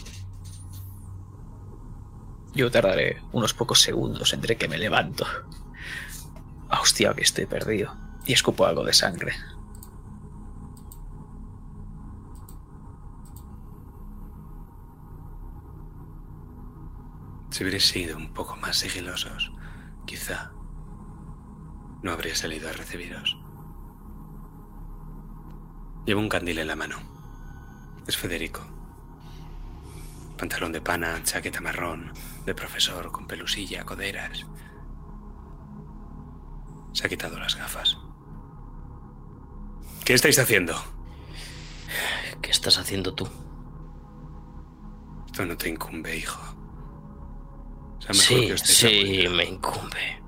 Yo 2.55 2.71
tardaré 2.71 3.23
unos 3.33 3.55
pocos 3.55 3.81
segundos 3.81 4.33
entre 4.35 4.57
que 4.57 4.69
me 4.69 4.79
levanto. 4.79 5.27
Ah, 6.69 6.81
Hostia, 6.81 7.15
que 7.15 7.23
estoy 7.23 7.47
perdido. 7.47 7.95
Y 8.27 8.35
escupo 8.35 8.67
algo 8.67 8.85
de 8.85 8.93
sangre. 8.93 9.33
Si 17.51 17.63
hubierais 17.65 17.87
sido 17.87 18.17
un 18.17 18.33
poco 18.33 18.57
más 18.57 18.79
sigilosos, 18.79 19.53
quizá 20.07 20.53
no 22.03 22.13
habría 22.13 22.35
salido 22.35 22.69
a 22.69 22.73
recibiros. 22.73 23.39
Llevo 26.05 26.21
un 26.21 26.29
candil 26.29 26.59
en 26.59 26.67
la 26.67 26.77
mano. 26.77 26.97
Es 28.07 28.17
Federico. 28.17 28.61
Pantalón 30.37 30.73
de 30.73 30.81
pana, 30.81 31.23
chaqueta 31.23 31.61
marrón, 31.61 32.13
de 32.45 32.55
profesor, 32.55 33.13
con 33.13 33.29
pelusilla, 33.29 33.85
coderas. 33.85 34.45
Se 36.93 37.07
ha 37.07 37.09
quitado 37.09 37.39
las 37.39 37.57
gafas. 37.57 37.97
¿Qué 40.05 40.15
estáis 40.15 40.41
haciendo? 40.41 40.75
¿Qué 42.43 42.51
estás 42.51 42.79
haciendo 42.79 43.15
tú? 43.15 43.29
Esto 45.27 45.47
no 45.47 45.57
te 45.57 45.69
incumbe, 45.69 46.17
hijo. 46.17 46.41
O 48.09 48.15
sea, 48.15 48.15
mejor 48.15 48.25
Sí, 48.25 48.35
que 48.35 48.47
deis 48.49 48.61
sí, 48.63 49.29
me 49.29 49.45
incumbe. 49.45 50.23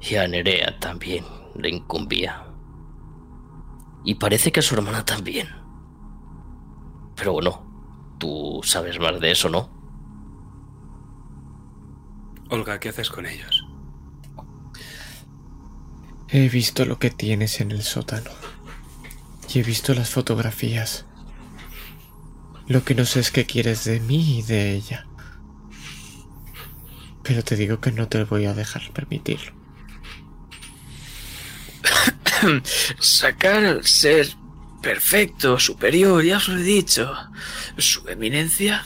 Y 0.00 0.16
a 0.16 0.28
Nerea 0.28 0.78
también 0.78 1.24
le 1.54 1.70
incumbía. 1.70 2.46
Y 4.04 4.16
parece 4.16 4.52
que 4.52 4.60
a 4.60 4.62
su 4.62 4.74
hermana 4.74 5.04
también. 5.04 5.48
Pero 7.16 7.32
bueno, 7.32 8.16
tú 8.18 8.60
sabes 8.64 8.98
más 8.98 9.18
de 9.20 9.30
eso, 9.30 9.48
¿no? 9.48 9.70
Olga, 12.50 12.78
¿qué 12.80 12.90
haces 12.90 13.10
con 13.10 13.26
ellos? 13.26 13.66
He 16.28 16.48
visto 16.48 16.84
lo 16.84 16.98
que 16.98 17.10
tienes 17.10 17.60
en 17.60 17.70
el 17.70 17.82
sótano. 17.82 18.30
Y 19.52 19.60
he 19.60 19.62
visto 19.62 19.94
las 19.94 20.10
fotografías. 20.10 21.06
Lo 22.66 22.84
que 22.84 22.94
no 22.94 23.04
sé 23.04 23.20
es 23.20 23.30
qué 23.30 23.44
quieres 23.44 23.84
de 23.84 24.00
mí 24.00 24.38
y 24.38 24.42
de 24.42 24.74
ella. 24.74 25.06
Pero 27.22 27.42
te 27.42 27.56
digo 27.56 27.80
que 27.80 27.92
no 27.92 28.08
te 28.08 28.24
voy 28.24 28.46
a 28.46 28.54
dejar 28.54 28.90
permitirlo. 28.92 29.52
Sacar 32.98 33.64
al 33.64 33.84
ser 33.84 34.28
perfecto, 34.82 35.58
superior, 35.58 36.22
ya 36.22 36.36
os 36.36 36.48
lo 36.48 36.58
he 36.58 36.62
dicho. 36.62 37.10
Su 37.78 38.06
eminencia. 38.08 38.84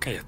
¿Qué 0.00 0.20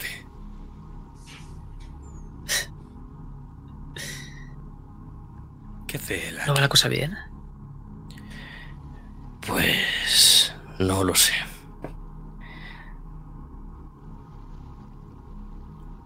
hace 5.97 6.29
él 6.29 6.39
¿No 6.47 6.55
va 6.55 6.61
la 6.61 6.69
cosa 6.69 6.89
bien? 6.89 7.17
Pues 9.47 10.53
no 10.79 11.05
lo 11.05 11.15
sé. 11.15 11.33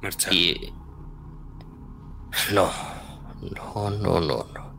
Marchar. 0.03 0.35
Y... 0.35 0.73
No, 2.53 2.71
no, 3.41 3.91
no, 3.91 4.21
no, 4.21 4.45
no. 4.45 4.77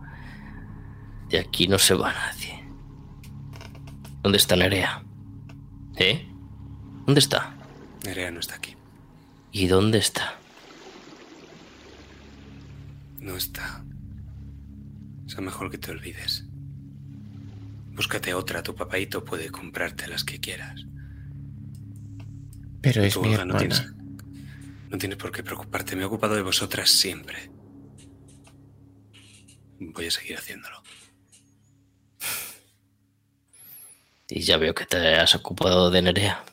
De 1.29 1.39
aquí 1.39 1.67
no 1.67 1.79
se 1.79 1.93
va 1.93 2.13
nadie. 2.13 2.63
¿Dónde 4.21 4.37
está 4.37 4.55
Nerea? 4.55 5.03
¿Eh? 5.97 6.27
¿Dónde 7.05 7.19
está? 7.19 7.55
Nerea 8.05 8.31
no 8.31 8.39
está 8.39 8.55
aquí. 8.55 8.75
¿Y 9.51 9.67
dónde 9.67 9.97
está? 9.97 10.35
No 13.19 13.35
está. 13.35 13.83
Es 15.27 15.39
mejor 15.39 15.71
que 15.71 15.77
te 15.77 15.91
olvides. 15.91 16.45
Búscate 17.95 18.33
otra, 18.33 18.63
tu 18.63 18.75
papaito 18.75 19.23
puede 19.23 19.49
comprarte 19.49 20.07
las 20.07 20.23
que 20.23 20.39
quieras. 20.39 20.85
Pero 22.81 23.03
es 23.03 23.17
mi 23.17 23.29
Olga, 23.29 23.45
no 23.45 23.57
tienes, 23.57 23.85
no 24.93 24.99
tienes 24.99 25.17
por 25.17 25.31
qué 25.31 25.41
preocuparte. 25.41 25.95
Me 25.95 26.03
he 26.03 26.05
ocupado 26.05 26.35
de 26.35 26.43
vosotras 26.43 26.87
siempre. 26.87 27.49
Voy 29.79 30.05
a 30.05 30.11
seguir 30.11 30.37
haciéndolo. 30.37 30.83
Y 34.29 34.41
ya 34.41 34.57
veo 34.57 34.75
que 34.75 34.85
te 34.85 35.15
has 35.15 35.33
ocupado 35.33 35.89
de 35.89 36.01
Nerea. 36.03 36.45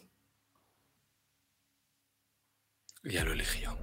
Ya 3.05 3.25
lo 3.25 3.33
eligió. 3.33 3.77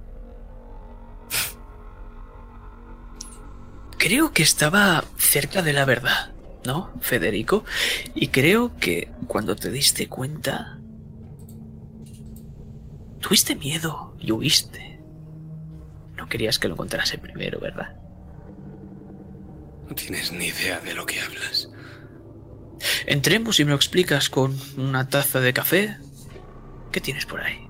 Creo 3.96 4.32
que 4.32 4.42
estaba 4.42 5.04
cerca 5.18 5.62
de 5.62 5.72
la 5.72 5.84
verdad, 5.84 6.34
¿no, 6.64 6.92
Federico? 7.00 7.64
Y 8.14 8.28
creo 8.28 8.76
que 8.76 9.12
cuando 9.28 9.54
te 9.54 9.70
diste 9.70 10.08
cuenta... 10.08 10.80
Tuviste 13.20 13.56
miedo 13.56 14.07
y 14.18 14.32
huiste. 14.32 15.00
No 16.16 16.28
querías 16.28 16.58
que 16.58 16.68
lo 16.68 16.74
encontrase 16.74 17.18
primero, 17.18 17.60
¿verdad? 17.60 17.96
No 19.88 19.94
tienes 19.94 20.32
ni 20.32 20.46
idea 20.46 20.80
de 20.80 20.94
lo 20.94 21.06
que 21.06 21.20
hablas. 21.20 21.70
Entremos 23.06 23.58
y 23.60 23.64
me 23.64 23.70
lo 23.70 23.76
explicas 23.76 24.28
con 24.28 24.56
una 24.76 25.08
taza 25.08 25.40
de 25.40 25.52
café. 25.52 25.96
¿Qué 26.92 27.00
tienes 27.00 27.26
por 27.26 27.40
ahí? 27.40 27.66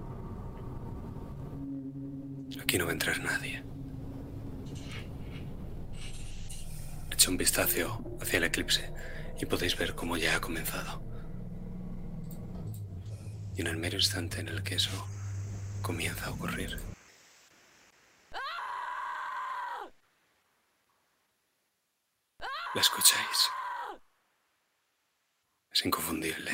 Aquí 2.60 2.78
no 2.78 2.84
va 2.84 2.90
a 2.90 2.94
entrar 2.94 3.20
nadie. 3.20 3.62
Echa 7.10 7.30
un 7.30 7.36
vistazo 7.36 8.02
hacia 8.20 8.38
el 8.38 8.44
eclipse 8.44 8.92
y 9.40 9.46
podéis 9.46 9.76
ver 9.76 9.94
cómo 9.94 10.16
ya 10.16 10.36
ha 10.36 10.40
comenzado. 10.40 11.02
Y 13.56 13.60
en 13.60 13.66
el 13.66 13.76
mero 13.76 13.96
instante 13.96 14.40
en 14.40 14.48
el 14.48 14.62
que 14.62 14.76
eso 14.76 15.06
comienza 15.82 16.26
a 16.26 16.30
ocurrir. 16.30 16.78
¿La 22.74 22.80
escucháis? 22.80 23.50
Es 25.72 25.84
inconfundible. 25.84 26.52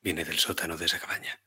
Viene 0.00 0.24
del 0.24 0.38
sótano 0.38 0.76
de 0.76 0.86
esa 0.86 1.00
cabaña. 1.00 1.38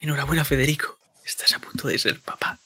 Enhorabuena, 0.00 0.44
Federico. 0.44 0.98
Estás 1.24 1.52
a 1.52 1.58
punto 1.58 1.88
de 1.88 1.98
ser 1.98 2.20
papá. 2.20 2.58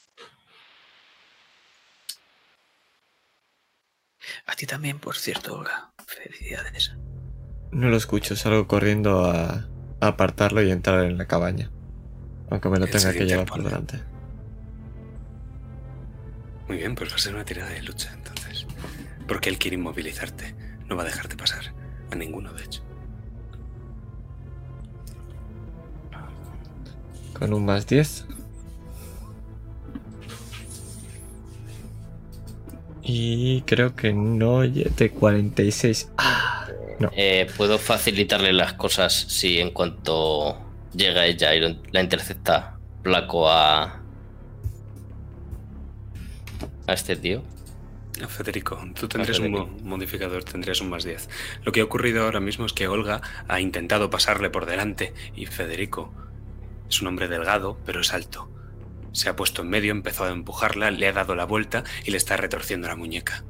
A 4.45 4.55
ti 4.55 4.65
también, 4.65 4.99
por 4.99 5.15
cierto, 5.15 5.55
Olga. 5.55 5.91
Felicidades. 6.05 6.93
No 7.71 7.89
lo 7.89 7.97
escucho, 7.97 8.35
salgo 8.35 8.67
corriendo 8.67 9.25
a, 9.25 9.67
a 9.99 10.07
apartarlo 10.07 10.61
y 10.61 10.71
entrar 10.71 11.03
en 11.05 11.17
la 11.17 11.25
cabaña. 11.25 11.71
Aunque 12.49 12.69
me 12.69 12.79
lo 12.79 12.87
tenga 12.87 13.13
que 13.13 13.25
llevar 13.25 13.47
por 13.47 13.63
delante. 13.63 14.01
Muy 16.67 16.77
bien, 16.77 16.95
pues 16.95 17.11
va 17.11 17.15
a 17.15 17.19
ser 17.19 17.33
una 17.35 17.45
tirada 17.45 17.69
de 17.69 17.81
lucha 17.81 18.11
entonces. 18.13 18.65
Porque 19.27 19.49
él 19.49 19.57
quiere 19.57 19.75
inmovilizarte. 19.75 20.55
No 20.87 20.95
va 20.95 21.03
a 21.03 21.05
dejarte 21.05 21.35
pasar. 21.35 21.73
A 22.11 22.15
ninguno, 22.15 22.53
de 22.53 22.63
hecho. 22.63 22.83
Con 27.33 27.53
un 27.53 27.65
más 27.65 27.87
10. 27.87 28.27
Y 33.03 33.61
creo 33.63 33.95
que 33.95 34.13
no 34.13 34.61
de 34.61 35.11
46. 35.11 36.09
Ah, 36.17 36.67
no. 36.99 37.11
Eh, 37.15 37.47
Puedo 37.57 37.77
facilitarle 37.77 38.53
las 38.53 38.73
cosas 38.73 39.13
si 39.13 39.59
en 39.59 39.71
cuanto 39.71 40.57
llega 40.95 41.25
ella 41.25 41.53
y 41.53 41.79
la 41.91 42.01
intercepta, 42.01 42.77
placo 43.01 43.49
a. 43.49 44.01
a 46.87 46.93
este 46.93 47.15
tío. 47.15 47.43
Federico, 48.29 48.79
tú 48.97 49.07
tendrías 49.07 49.39
un 49.39 49.45
Federico. 49.51 49.69
modificador, 49.83 50.43
tendrías 50.43 50.79
un 50.81 50.89
más 50.89 51.03
10. 51.03 51.29
Lo 51.63 51.71
que 51.71 51.81
ha 51.81 51.83
ocurrido 51.83 52.23
ahora 52.23 52.39
mismo 52.39 52.65
es 52.65 52.71
que 52.73 52.87
Olga 52.87 53.21
ha 53.47 53.59
intentado 53.59 54.09
pasarle 54.09 54.49
por 54.49 54.65
delante 54.65 55.13
y 55.35 55.47
Federico 55.47 56.13
es 56.87 57.01
un 57.01 57.07
hombre 57.07 57.27
delgado, 57.27 57.79
pero 57.85 58.01
es 58.01 58.13
alto. 58.13 58.49
Se 59.13 59.29
ha 59.29 59.35
puesto 59.35 59.61
en 59.61 59.69
medio, 59.69 59.91
empezó 59.91 60.25
a 60.25 60.31
empujarla, 60.31 60.91
le 60.91 61.07
ha 61.07 61.13
dado 61.13 61.35
la 61.35 61.45
vuelta 61.45 61.83
y 62.03 62.11
le 62.11 62.17
está 62.17 62.35
retorciendo 62.35 62.87
la 62.87 62.95
muñeca. 62.95 63.43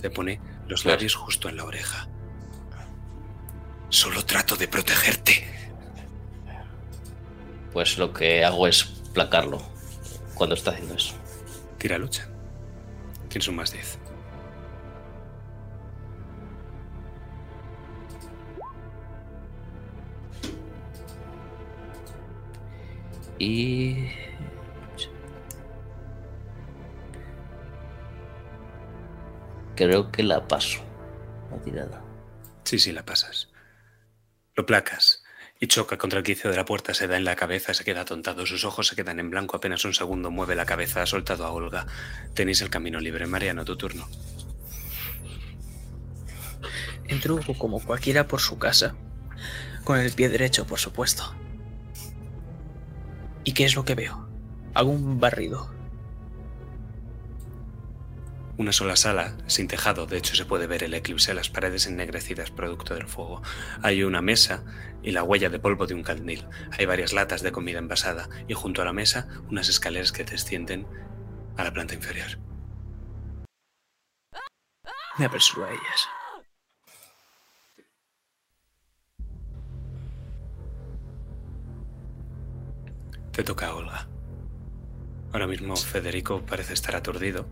Le 0.00 0.08
pone 0.08 0.40
los 0.68 0.86
labios 0.86 1.16
justo 1.16 1.48
en 1.48 1.56
la 1.56 1.64
oreja. 1.64 2.08
Solo 3.88 4.24
trato 4.24 4.56
de 4.56 4.68
protegerte. 4.68 5.46
Pues 7.72 7.98
lo 7.98 8.12
que 8.12 8.44
hago 8.44 8.68
es 8.68 8.84
placarlo 9.12 9.60
cuando 10.34 10.54
está 10.54 10.70
haciendo 10.70 10.94
eso. 10.94 11.14
Tira 11.76 11.98
lucha. 11.98 12.28
Tienes 13.28 13.48
un 13.48 13.56
más 13.56 13.72
10. 13.72 13.98
Y. 23.40 24.19
Creo 29.80 30.12
que 30.12 30.22
la 30.22 30.46
paso. 30.46 30.78
La 31.50 31.56
tirada. 31.62 32.04
Sí, 32.64 32.78
sí, 32.78 32.92
la 32.92 33.02
pasas. 33.06 33.48
Lo 34.54 34.66
placas 34.66 35.22
y 35.58 35.68
choca 35.68 35.96
contra 35.96 36.18
el 36.18 36.24
quicio 36.24 36.50
de 36.50 36.56
la 36.58 36.66
puerta, 36.66 36.92
se 36.92 37.06
da 37.06 37.16
en 37.16 37.24
la 37.24 37.34
cabeza, 37.34 37.72
se 37.72 37.82
queda 37.82 38.02
atontado, 38.02 38.44
sus 38.44 38.66
ojos 38.66 38.88
se 38.88 38.94
quedan 38.94 39.18
en 39.20 39.30
blanco 39.30 39.56
apenas 39.56 39.82
un 39.86 39.94
segundo, 39.94 40.30
mueve 40.30 40.54
la 40.54 40.66
cabeza, 40.66 41.00
ha 41.00 41.06
soltado 41.06 41.46
a 41.46 41.52
Olga. 41.52 41.86
Tenéis 42.34 42.60
el 42.60 42.68
camino 42.68 43.00
libre. 43.00 43.26
Mariano, 43.26 43.64
tu 43.64 43.78
turno. 43.78 44.06
Entro 47.08 47.40
como 47.56 47.82
cualquiera 47.82 48.28
por 48.28 48.40
su 48.40 48.58
casa. 48.58 48.96
Con 49.84 49.98
el 49.98 50.12
pie 50.12 50.28
derecho, 50.28 50.66
por 50.66 50.78
supuesto. 50.78 51.34
¿Y 53.44 53.54
qué 53.54 53.64
es 53.64 53.74
lo 53.74 53.86
que 53.86 53.94
veo? 53.94 54.28
Hago 54.74 54.90
un 54.90 55.18
barrido. 55.18 55.79
Una 58.60 58.72
sola 58.72 58.94
sala, 58.94 59.38
sin 59.46 59.68
tejado, 59.68 60.04
de 60.04 60.18
hecho 60.18 60.36
se 60.36 60.44
puede 60.44 60.66
ver 60.66 60.84
el 60.84 60.92
eclipse, 60.92 61.32
las 61.32 61.48
paredes 61.48 61.86
ennegrecidas 61.86 62.50
producto 62.50 62.94
del 62.94 63.08
fuego. 63.08 63.40
Hay 63.82 64.02
una 64.02 64.20
mesa 64.20 64.64
y 65.02 65.12
la 65.12 65.22
huella 65.22 65.48
de 65.48 65.58
polvo 65.58 65.86
de 65.86 65.94
un 65.94 66.02
candil. 66.02 66.46
Hay 66.78 66.84
varias 66.84 67.14
latas 67.14 67.40
de 67.40 67.52
comida 67.52 67.78
envasada 67.78 68.28
y 68.48 68.52
junto 68.52 68.82
a 68.82 68.84
la 68.84 68.92
mesa 68.92 69.28
unas 69.48 69.70
escaleras 69.70 70.12
que 70.12 70.24
descienden 70.24 70.86
a 71.56 71.64
la 71.64 71.72
planta 71.72 71.94
inferior. 71.94 72.38
Me 75.16 75.24
apresuro 75.24 75.64
a 75.64 75.70
ellas. 75.70 76.08
Te 83.32 83.42
toca 83.42 83.68
a 83.68 83.74
Olga. 83.74 84.06
Ahora 85.32 85.46
mismo 85.46 85.76
Federico 85.76 86.44
parece 86.44 86.74
estar 86.74 86.94
aturdido, 86.94 87.46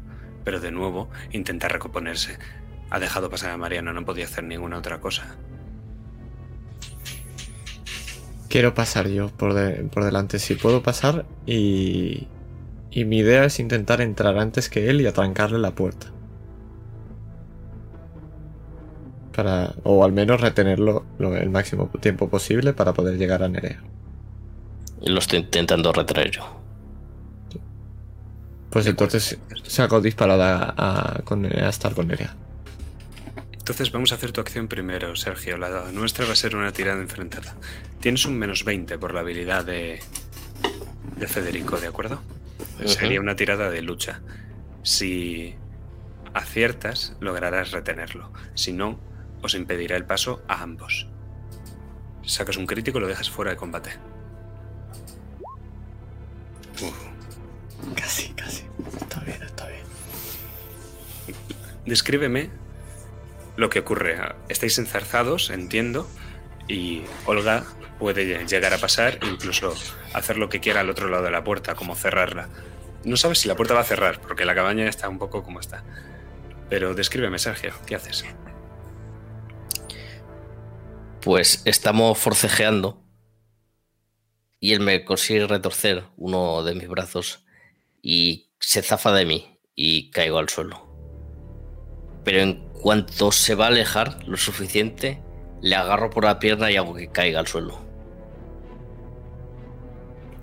pero 0.49 0.61
de 0.61 0.71
nuevo 0.71 1.11
intenta 1.31 1.69
recomponerse. 1.69 2.39
Ha 2.89 2.99
dejado 2.99 3.29
pasar 3.29 3.51
a 3.51 3.59
Mariano, 3.59 3.93
no 3.93 4.07
podía 4.07 4.25
hacer 4.25 4.45
ninguna 4.45 4.79
otra 4.79 4.99
cosa. 4.99 5.37
Quiero 8.49 8.73
pasar 8.73 9.09
yo 9.09 9.29
por, 9.29 9.53
de- 9.53 9.85
por 9.85 10.05
delante. 10.05 10.39
Si 10.39 10.55
puedo 10.55 10.83
pasar 10.83 11.27
y... 11.45 12.29
Y 12.91 13.05
mi 13.05 13.19
idea 13.19 13.45
es 13.45 13.61
intentar 13.61 14.01
entrar 14.01 14.39
antes 14.39 14.71
que 14.71 14.89
él 14.89 15.03
y 15.03 15.07
atrancarle 15.07 15.59
la 15.59 15.73
puerta. 15.75 16.07
Para, 19.37 19.75
o 19.85 20.03
al 20.03 20.13
menos 20.13 20.41
retenerlo 20.41 21.05
lo- 21.19 21.37
el 21.37 21.51
máximo 21.51 21.91
tiempo 22.01 22.31
posible 22.31 22.73
para 22.73 22.95
poder 22.95 23.19
llegar 23.19 23.43
a 23.43 23.51
Nerea. 23.51 23.83
Y 25.03 25.11
lo 25.11 25.19
estoy 25.19 25.41
intentando 25.41 25.93
retraer 25.93 26.31
yo. 26.31 26.59
Pues 28.71 28.87
entonces 28.87 29.39
saco 29.67 30.01
disparada 30.01 30.75
a, 30.77 31.23
con, 31.25 31.47
a 31.47 31.69
estar 31.69 31.95
con 31.95 32.09
Nerea. 32.09 32.35
Entonces 33.53 33.93
vamos 33.93 34.13
a 34.13 34.15
hacer 34.15 34.33
tu 34.33 34.41
acción 34.41 34.69
primero, 34.69 35.15
Sergio. 35.17 35.59
La 35.59 35.91
nuestra 35.93 36.27
va 36.27 36.33
a 36.33 36.37
ser 36.37 36.57
una 36.57 36.73
tirada 36.73 37.01
enfrentada. 37.01 37.55
Tienes 38.01 38.25
un 38.25 38.39
menos 38.39 38.65
20 38.65 38.99
por 38.99 39.13
la 39.13 39.21
habilidad 39.21 39.65
de, 39.65 40.01
de 41.17 41.27
Federico, 41.27 41.79
¿de 41.79 41.87
acuerdo? 41.87 42.23
Sería 42.87 43.21
una 43.21 43.37
tirada 43.37 43.71
de 43.71 43.83
lucha. 43.83 44.21
Si 44.83 45.55
aciertas, 46.33 47.17
lograrás 47.21 47.73
retenerlo. 47.73 48.33
Si 48.55 48.73
no, 48.73 48.99
os 49.43 49.55
impedirá 49.55 49.97
el 49.97 50.05
paso 50.05 50.43
a 50.49 50.63
ambos. 50.63 51.09
Sacas 52.25 52.57
un 52.57 52.67
crítico, 52.67 53.01
lo 53.01 53.07
dejas 53.07 53.31
fuera 53.31 53.51
de 53.51 53.57
combate. 53.57 53.91
Uf. 56.83 57.08
Casi, 57.97 58.29
casi. 58.35 58.65
Está 59.01 59.21
bien, 59.21 59.43
está 59.43 59.67
bien. 59.67 59.85
Descríbeme 61.87 62.51
lo 63.57 63.71
que 63.71 63.81
ocurre. 63.81 64.19
Estáis 64.49 64.79
enzarzados, 64.79 65.51
entiendo, 65.51 66.09
y 66.69 67.03
Olga 67.27 67.65
puede 67.99 68.47
llegar 68.47 68.73
a 68.73 68.79
pasar, 68.79 69.19
incluso 69.23 69.75
hacer 70.15 70.39
lo 70.39 70.49
que 70.49 70.61
quiera 70.61 70.81
al 70.81 70.91
otro 70.91 71.09
lado 71.09 71.25
de 71.25 71.31
la 71.31 71.45
puerta, 71.45 71.75
como 71.75 71.97
cerrarla. 71.97 72.49
No 73.05 73.17
sabes 73.17 73.39
si 73.39 73.49
la 73.49 73.57
puerta 73.57 73.75
va 73.75 73.81
a 73.81 73.85
cerrar, 73.85 74.21
porque 74.21 74.45
la 74.45 74.55
cabaña 74.55 74.89
está 74.89 75.09
un 75.09 75.19
poco 75.19 75.43
como 75.43 75.61
está. 75.61 75.83
Pero 76.69 76.95
descríbeme, 76.95 77.39
Sergio, 77.39 77.73
¿qué 77.87 77.97
haces? 77.97 78.25
Pues 81.23 81.63
estamos 81.65 82.19
forcejeando 82.19 83.03
y 84.61 84.73
él 84.75 84.81
me 84.81 85.05
consigue 85.05 85.47
retorcer 85.47 86.05
uno 86.17 86.63
de 86.63 86.75
mis 86.75 86.89
brazos 86.89 87.45
y 88.03 88.51
se 88.61 88.83
zafa 88.83 89.13
de 89.13 89.27
mí 89.27 89.59
y 89.75 90.11
caigo 90.11 90.39
al 90.39 90.49
suelo. 90.49 90.87
Pero 92.25 92.41
en 92.41 92.69
cuanto 92.73 93.33
se 93.33 93.55
va 93.55 93.67
a 93.67 93.69
alejar 93.69 94.27
lo 94.27 94.37
suficiente, 94.37 95.23
le 95.63 95.77
agarro 95.77 96.11
por 96.11 96.25
la 96.25 96.39
pierna 96.39 96.71
y 96.71 96.77
hago 96.77 96.95
que 96.95 97.09
caiga 97.09 97.41
al 97.41 97.47
suelo. 97.47 97.79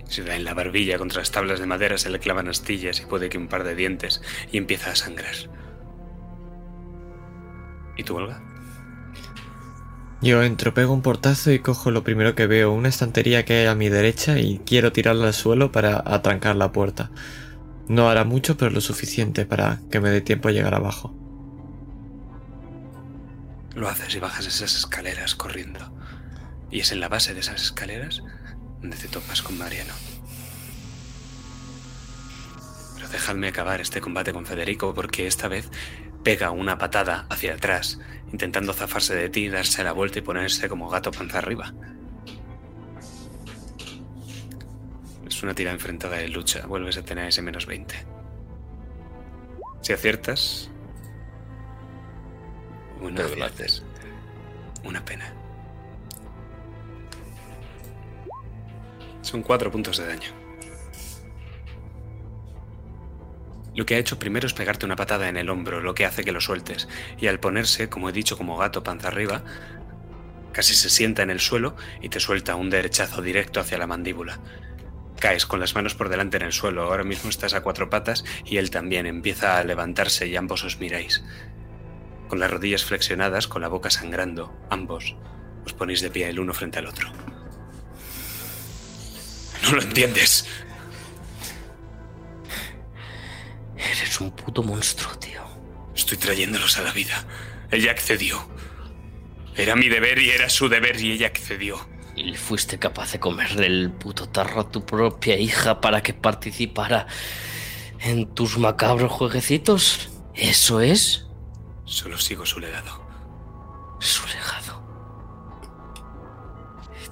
Se 0.08 0.24
da 0.24 0.36
en 0.36 0.44
la 0.44 0.54
barbilla 0.54 0.98
contra 0.98 1.20
las 1.20 1.32
tablas 1.32 1.60
de 1.60 1.66
madera, 1.66 1.98
se 1.98 2.10
le 2.10 2.20
clavan 2.20 2.48
astillas 2.48 3.02
y 3.02 3.06
puede 3.06 3.30
que 3.30 3.38
un 3.38 3.48
par 3.48 3.64
de 3.64 3.76
dientes 3.76 4.22
y 4.52 4.58
empieza 4.58 4.92
a 4.92 4.96
sangrar. 4.96 5.36
¿Y 7.98 8.04
tú, 8.04 8.16
Olga? 8.18 8.42
Yo 10.22 10.42
entro, 10.44 10.74
pego 10.74 10.94
un 10.94 11.02
portazo 11.02 11.52
y 11.52 11.60
cojo 11.60 11.92
lo 11.92 12.04
primero 12.04 12.36
que 12.36 12.48
veo, 12.48 12.72
una 12.72 12.90
estantería 12.90 13.46
que 13.46 13.54
hay 13.60 13.66
a 13.68 13.76
mi 13.76 13.90
derecha 13.90 14.40
y 14.40 14.60
quiero 14.60 14.92
tirarla 14.92 15.28
al 15.28 15.34
suelo 15.34 15.72
para 15.72 16.02
atrancar 16.06 16.56
la 16.56 16.72
puerta. 16.72 17.12
No 17.88 18.10
hará 18.10 18.24
mucho, 18.24 18.58
pero 18.58 18.72
lo 18.72 18.82
suficiente 18.82 19.46
para 19.46 19.80
que 19.92 20.00
me 20.00 20.10
dé 20.10 20.22
tiempo 20.22 20.50
a 20.50 20.52
llegar 20.52 20.74
abajo. 20.74 21.14
Lo 23.76 23.90
haces 23.90 24.16
y 24.16 24.20
bajas 24.20 24.48
esas 24.48 24.76
escaleras 24.76 25.36
corriendo. 25.36 25.92
Y 26.72 26.80
es 26.80 26.92
en 26.92 27.00
la 27.00 27.10
base 27.10 27.34
de 27.34 27.42
esas 27.42 27.62
escaleras 27.62 28.24
donde 28.82 28.98
te 28.98 29.08
topas 29.08 29.42
con 29.42 29.58
Mariano. 29.58 29.94
Pero 32.96 33.08
dejadme 33.10 33.50
acabar 33.50 33.82
este 33.82 34.02
combate 34.02 34.34
con 34.34 34.46
Federico 34.46 34.94
porque 34.94 35.28
esta 35.28 35.48
vez 35.48 35.70
pega 36.24 36.50
una 36.50 36.80
patada 36.80 37.28
hacia 37.30 37.54
atrás, 37.54 38.00
intentando 38.32 38.74
zafarse 38.74 39.14
de 39.14 39.30
ti, 39.30 39.48
darse 39.48 39.84
la 39.84 39.92
vuelta 39.92 40.20
y 40.20 40.24
ponerse 40.24 40.70
como 40.70 40.90
gato 40.90 41.12
panza 41.12 41.38
arriba. 41.38 41.74
Es 45.36 45.44
una 45.44 45.54
tira 45.54 45.74
enfrentada 45.74 46.16
de 46.16 46.30
lucha, 46.30 46.66
vuelves 46.66 46.96
a 46.96 47.04
tener 47.04 47.28
ese 47.28 47.42
menos 47.42 47.66
20. 47.66 47.94
Si 49.82 49.92
aciertas... 49.92 50.72
Una 53.02 53.22
gracias. 53.24 53.84
una 54.86 55.04
pena. 55.04 55.34
Son 59.24 59.44
cuatro 59.44 59.70
puntos 59.70 59.98
de 59.98 60.08
daño. 60.08 60.30
Lo 63.76 63.86
que 63.86 63.96
ha 63.96 63.98
hecho 63.98 64.18
primero 64.18 64.48
es 64.48 64.54
pegarte 64.54 64.86
una 64.86 64.96
patada 64.96 65.28
en 65.28 65.36
el 65.36 65.50
hombro, 65.50 65.82
lo 65.82 65.94
que 65.94 66.06
hace 66.06 66.24
que 66.24 66.32
lo 66.32 66.40
sueltes. 66.40 66.88
Y 67.20 67.28
al 67.28 67.42
ponerse, 67.42 67.90
como 67.90 68.08
he 68.08 68.14
dicho, 68.14 68.38
como 68.38 68.56
gato 68.56 68.84
panza 68.84 69.10
arriba, 69.10 69.44
casi 70.54 70.74
se 70.74 70.90
sienta 70.90 71.24
en 71.24 71.30
el 71.30 71.42
suelo 71.42 71.76
y 72.02 72.08
te 72.08 72.22
suelta 72.22 72.56
un 72.56 72.70
derechazo 72.70 73.22
directo 73.22 73.60
hacia 73.60 73.78
la 73.78 73.86
mandíbula. 73.86 74.40
Caes 75.20 75.46
con 75.46 75.60
las 75.60 75.76
manos 75.76 75.96
por 75.96 76.10
delante 76.10 76.38
en 76.38 76.44
el 76.44 76.54
suelo, 76.54 76.84
ahora 76.84 77.04
mismo 77.04 77.30
estás 77.30 77.54
a 77.54 77.62
cuatro 77.62 77.90
patas 77.90 78.24
y 78.46 78.58
él 78.58 78.70
también 78.70 79.06
empieza 79.06 79.58
a 79.58 79.64
levantarse 79.64 80.28
y 80.28 80.36
ambos 80.36 80.64
os 80.64 80.80
miráis. 80.80 81.24
Con 82.28 82.40
las 82.40 82.52
rodillas 82.52 82.84
flexionadas, 82.84 83.48
con 83.48 83.62
la 83.62 83.68
boca 83.68 83.90
sangrando, 83.90 84.54
ambos 84.70 85.16
os 85.66 85.74
ponéis 85.74 86.02
de 86.02 86.12
pie 86.12 86.30
el 86.30 86.40
uno 86.40 86.54
frente 86.54 86.80
al 86.80 86.88
otro. 86.88 87.12
No 89.64 89.72
lo 89.72 89.82
entiendes. 89.82 90.46
Eres 93.78 94.22
un 94.22 94.32
puto 94.32 94.62
monstruo, 94.62 95.18
tío. 95.18 95.44
Estoy 95.96 96.18
trayéndolos 96.18 96.78
a 96.78 96.84
la 96.84 96.92
vida. 96.92 97.26
Ella 97.72 97.92
accedió. 97.92 98.48
Era 99.56 99.76
mi 99.76 99.90
deber 99.90 100.20
y 100.20 100.30
era 100.30 100.50
su 100.50 100.70
deber 100.70 101.00
y 101.02 101.14
ella 101.14 101.28
accedió. 101.28 101.88
¿Y 102.26 102.34
fuiste 102.34 102.80
capaz 102.80 103.12
de 103.12 103.20
comerle 103.20 103.68
el 103.68 103.92
puto 103.92 104.28
tarro 104.28 104.62
a 104.62 104.72
tu 104.72 104.84
propia 104.84 105.38
hija 105.38 105.80
para 105.80 106.02
que 106.02 106.16
participara 106.16 107.06
en 108.00 108.34
tus 108.34 108.58
macabros 108.58 109.12
jueguecitos? 109.12 110.10
¿Eso 110.34 110.82
es 110.82 111.28
Solo 111.84 112.18
sigo 112.18 112.44
su 112.48 112.60
legado. 112.60 113.00
su 114.00 114.26
legado? 114.26 114.84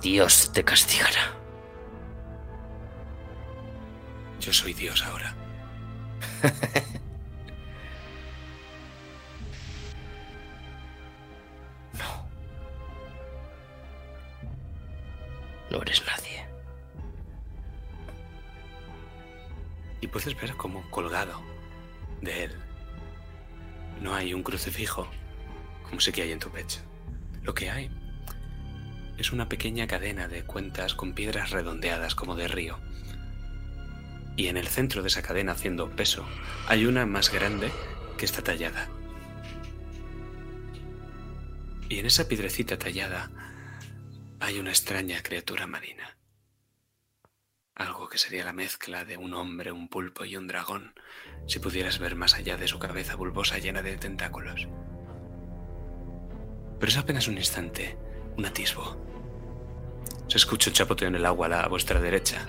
Dios 0.02 0.52
te 0.52 0.64
castigará. 0.64 1.38
Yo 4.40 4.52
soy 4.52 4.74
Dios 4.74 5.04
ahora. 5.04 5.36
No 15.74 15.82
eres 15.82 16.04
nadie. 16.06 16.46
Y 20.02 20.08
puedes 20.08 20.40
ver 20.40 20.56
como 20.56 20.88
colgado 20.92 21.42
de 22.22 22.44
él. 22.44 22.52
No 24.00 24.14
hay 24.14 24.36
un 24.36 24.44
crucifijo, 24.44 25.08
como 25.84 26.00
sí 26.00 26.12
que 26.12 26.22
hay 26.22 26.32
en 26.32 26.40
tu 26.40 26.52
pecho. 26.52 26.80
Lo 27.42 27.56
que 27.56 27.72
hay 27.72 27.90
es 29.18 29.32
una 29.32 29.50
pequeña 29.50 29.88
cadena 29.88 30.28
de 30.28 30.44
cuentas 30.44 30.94
con 30.94 31.14
piedras 31.14 31.50
redondeadas 31.50 32.14
como 32.14 32.36
de 32.36 32.48
río. 32.48 32.78
Y 34.36 34.48
en 34.48 34.58
el 34.58 34.68
centro 34.68 35.02
de 35.02 35.08
esa 35.08 35.24
cadena, 35.24 35.54
haciendo 35.54 35.90
peso, 35.90 36.24
hay 36.68 36.86
una 36.86 37.08
más 37.08 37.32
grande 37.32 37.72
que 38.18 38.26
está 38.26 38.44
tallada. 38.44 38.90
Y 41.90 41.98
en 41.98 42.06
esa 42.06 42.28
piedrecita 42.28 42.78
tallada 42.78 43.43
hay 44.44 44.60
una 44.60 44.72
extraña 44.72 45.24
criatura 45.24 45.68
marina. 45.68 46.18
Algo 47.76 48.10
que 48.10 48.18
sería 48.18 48.44
la 48.44 48.52
mezcla 48.52 49.06
de 49.06 49.16
un 49.16 49.34
hombre, 49.34 49.72
un 49.72 49.88
pulpo 49.88 50.26
y 50.26 50.36
un 50.36 50.48
dragón, 50.48 50.94
si 51.48 51.60
pudieras 51.60 51.98
ver 51.98 52.18
más 52.18 52.34
allá 52.34 52.58
de 52.58 52.68
su 52.68 52.78
cabeza 52.78 53.16
bulbosa 53.16 53.58
llena 53.58 53.82
de 53.82 53.96
tentáculos. 53.96 54.68
Pero 56.78 56.92
es 56.92 56.98
apenas 56.98 57.30
un 57.30 57.38
instante, 57.38 57.98
un 58.36 58.46
atisbo. 58.46 58.98
Se 60.28 60.36
escucha 60.36 60.72
un 60.72 60.74
chapoteo 60.74 61.08
en 61.08 61.16
el 61.16 61.26
agua 61.26 61.48
a, 61.48 61.64
a 61.64 61.70
vuestra 61.70 62.02
derecha, 62.02 62.46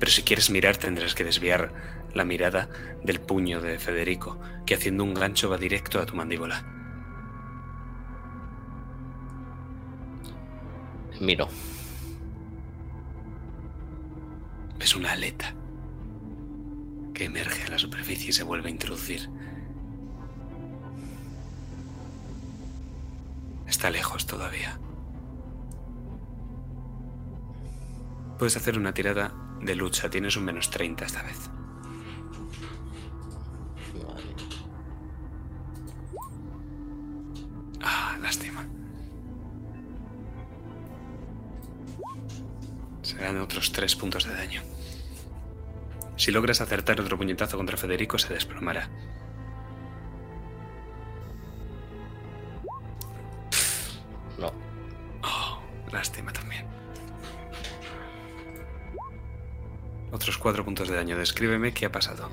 pero 0.00 0.10
si 0.10 0.22
quieres 0.22 0.48
mirar 0.48 0.78
tendrás 0.78 1.14
que 1.14 1.24
desviar 1.24 2.06
la 2.14 2.24
mirada 2.24 2.70
del 3.02 3.20
puño 3.20 3.60
de 3.60 3.78
Federico, 3.78 4.40
que 4.64 4.76
haciendo 4.76 5.04
un 5.04 5.12
gancho 5.12 5.50
va 5.50 5.58
directo 5.58 6.00
a 6.00 6.06
tu 6.06 6.16
mandíbula. 6.16 6.83
Miro. 11.20 11.48
Es 14.80 14.94
una 14.96 15.12
aleta 15.12 15.54
que 17.14 17.24
emerge 17.24 17.64
a 17.64 17.68
la 17.68 17.78
superficie 17.78 18.30
y 18.30 18.32
se 18.32 18.42
vuelve 18.42 18.68
a 18.68 18.72
introducir. 18.72 19.30
Está 23.66 23.90
lejos 23.90 24.26
todavía. 24.26 24.78
Puedes 28.38 28.56
hacer 28.56 28.78
una 28.78 28.92
tirada 28.92 29.32
de 29.62 29.74
lucha. 29.74 30.10
Tienes 30.10 30.36
un 30.36 30.44
menos 30.44 30.70
30 30.70 31.04
esta 31.04 31.22
vez. 31.22 31.50
Serán 43.16 43.40
otros 43.40 43.72
tres 43.72 43.94
puntos 43.96 44.24
de 44.24 44.34
daño. 44.34 44.62
Si 46.16 46.30
logras 46.30 46.60
acertar 46.60 47.00
otro 47.00 47.16
puñetazo 47.16 47.56
contra 47.56 47.76
Federico, 47.76 48.18
se 48.18 48.32
desplomará. 48.32 48.88
No. 54.38 54.52
Oh, 55.22 55.58
lástima 55.92 56.32
también. 56.32 56.66
Otros 60.12 60.38
cuatro 60.38 60.64
puntos 60.64 60.88
de 60.88 60.96
daño. 60.96 61.16
Descríbeme 61.16 61.72
qué 61.72 61.86
ha 61.86 61.92
pasado. 61.92 62.30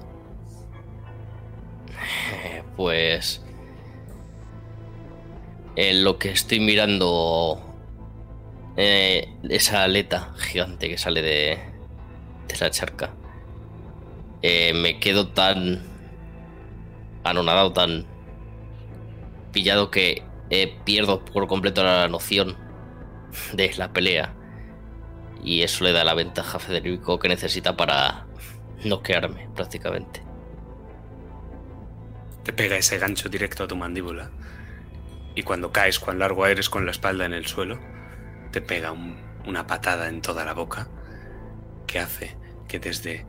Eh, 2.33 2.63
Pues. 2.75 3.43
En 5.75 6.03
lo 6.03 6.17
que 6.19 6.31
estoy 6.31 6.59
mirando. 6.59 7.70
Eh, 8.83 9.29
esa 9.47 9.83
aleta 9.83 10.33
gigante 10.39 10.89
que 10.89 10.97
sale 10.97 11.21
de. 11.21 11.59
de 12.47 12.57
la 12.59 12.71
charca. 12.71 13.13
eh, 14.41 14.73
me 14.73 14.99
quedo 14.99 15.27
tan. 15.27 15.83
anonadado, 17.23 17.73
tan. 17.73 18.07
pillado 19.51 19.91
que 19.91 20.23
eh, 20.49 20.75
pierdo 20.83 21.23
por 21.23 21.45
completo 21.47 21.83
la 21.83 22.07
noción 22.07 22.57
de 23.53 23.71
la 23.77 23.93
pelea. 23.93 24.33
Y 25.43 25.61
eso 25.61 25.83
le 25.83 25.91
da 25.91 26.03
la 26.03 26.15
ventaja 26.15 26.57
a 26.57 26.59
Federico 26.59 27.19
que 27.19 27.27
necesita 27.29 27.77
para 27.77 28.25
noquearme, 28.83 29.47
prácticamente. 29.55 30.23
Te 32.43 32.51
pega 32.51 32.77
ese 32.77 32.97
gancho 32.97 33.29
directo 33.29 33.63
a 33.63 33.67
tu 33.67 33.75
mandíbula. 33.75 34.31
Y 35.35 35.43
cuando 35.43 35.71
caes, 35.71 35.99
cuán 35.99 36.17
largo 36.17 36.47
eres 36.47 36.67
con 36.67 36.85
la 36.85 36.91
espalda 36.91 37.25
en 37.25 37.33
el 37.33 37.45
suelo, 37.45 37.79
te 38.51 38.61
pega 38.61 38.91
un- 38.91 39.17
una 39.45 39.65
patada 39.67 40.07
en 40.09 40.21
toda 40.21 40.45
la 40.45 40.53
boca 40.53 40.87
que 41.87 41.99
hace 41.99 42.37
que 42.67 42.79
desde 42.79 43.25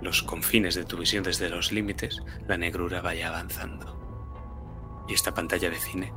los 0.00 0.22
confines 0.22 0.74
de 0.74 0.84
tu 0.84 0.96
visión, 0.98 1.22
desde 1.22 1.48
los 1.48 1.70
límites, 1.72 2.20
la 2.46 2.56
negrura 2.58 3.00
vaya 3.00 3.28
avanzando. 3.28 5.04
Y 5.08 5.14
esta 5.14 5.32
pantalla 5.32 5.70
de 5.70 5.76
cine 5.76 6.12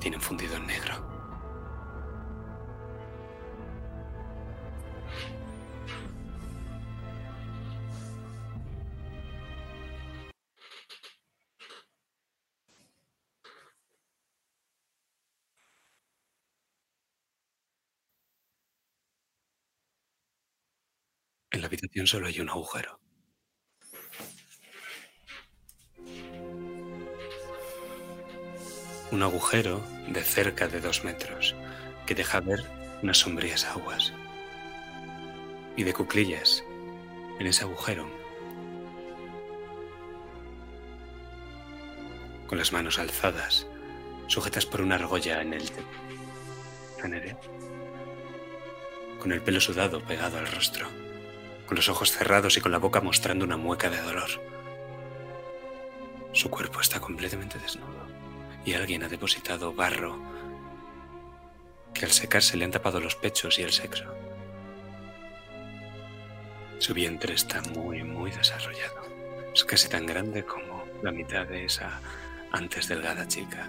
tiene 0.00 0.16
un 0.16 0.22
fundido 0.22 0.56
en 0.56 0.66
negro. 0.66 1.09
Habitación 21.70 22.08
solo 22.08 22.26
hay 22.26 22.40
un 22.40 22.50
agujero. 22.50 22.98
Un 29.12 29.22
agujero 29.22 29.80
de 30.08 30.22
cerca 30.22 30.66
de 30.66 30.80
dos 30.80 31.04
metros 31.04 31.54
que 32.06 32.16
deja 32.16 32.40
ver 32.40 32.60
unas 33.02 33.18
sombrías 33.18 33.64
aguas. 33.66 34.12
Y 35.76 35.84
de 35.84 35.92
cuclillas, 35.92 36.64
en 37.38 37.46
ese 37.46 37.62
agujero, 37.62 38.10
con 42.48 42.58
las 42.58 42.72
manos 42.72 42.98
alzadas, 42.98 43.68
sujetas 44.26 44.66
por 44.66 44.80
una 44.80 44.96
argolla 44.96 45.40
en 45.40 45.54
el 45.54 45.70
Nerea, 47.08 47.38
con 49.20 49.30
el 49.32 49.40
pelo 49.40 49.60
sudado 49.60 50.02
pegado 50.04 50.36
al 50.38 50.48
rostro, 50.48 50.88
con 51.70 51.76
los 51.76 51.88
ojos 51.88 52.10
cerrados 52.10 52.56
y 52.56 52.60
con 52.60 52.72
la 52.72 52.78
boca 52.78 53.00
mostrando 53.00 53.44
una 53.44 53.56
mueca 53.56 53.88
de 53.88 54.02
dolor. 54.02 54.28
Su 56.32 56.50
cuerpo 56.50 56.80
está 56.80 56.98
completamente 56.98 57.60
desnudo 57.60 58.08
y 58.64 58.74
alguien 58.74 59.04
ha 59.04 59.08
depositado 59.08 59.72
barro 59.72 60.18
que 61.94 62.06
al 62.06 62.10
secarse 62.10 62.56
le 62.56 62.64
han 62.64 62.72
tapado 62.72 62.98
los 62.98 63.14
pechos 63.14 63.56
y 63.60 63.62
el 63.62 63.70
sexo. 63.70 64.12
Su 66.80 66.92
vientre 66.92 67.34
está 67.34 67.62
muy, 67.62 68.02
muy 68.02 68.32
desarrollado. 68.32 69.06
Es 69.54 69.64
casi 69.64 69.88
tan 69.88 70.06
grande 70.06 70.44
como 70.44 70.84
la 71.04 71.12
mitad 71.12 71.46
de 71.46 71.66
esa 71.66 72.00
antes 72.50 72.88
delgada 72.88 73.28
chica. 73.28 73.68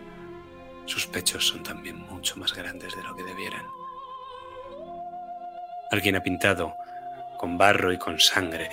Sus 0.87 1.05
pechos 1.05 1.45
son 1.45 1.61
también 1.61 1.97
mucho 1.97 2.35
más 2.37 2.51
grandes 2.55 2.95
de 2.95 3.03
lo 3.03 3.15
que 3.15 3.21
debieran. 3.21 3.67
Alguien 5.91 6.15
ha 6.15 6.23
pintado 6.23 6.73
con 7.41 7.57
barro 7.57 7.91
y 7.91 7.97
con 7.97 8.19
sangre 8.19 8.69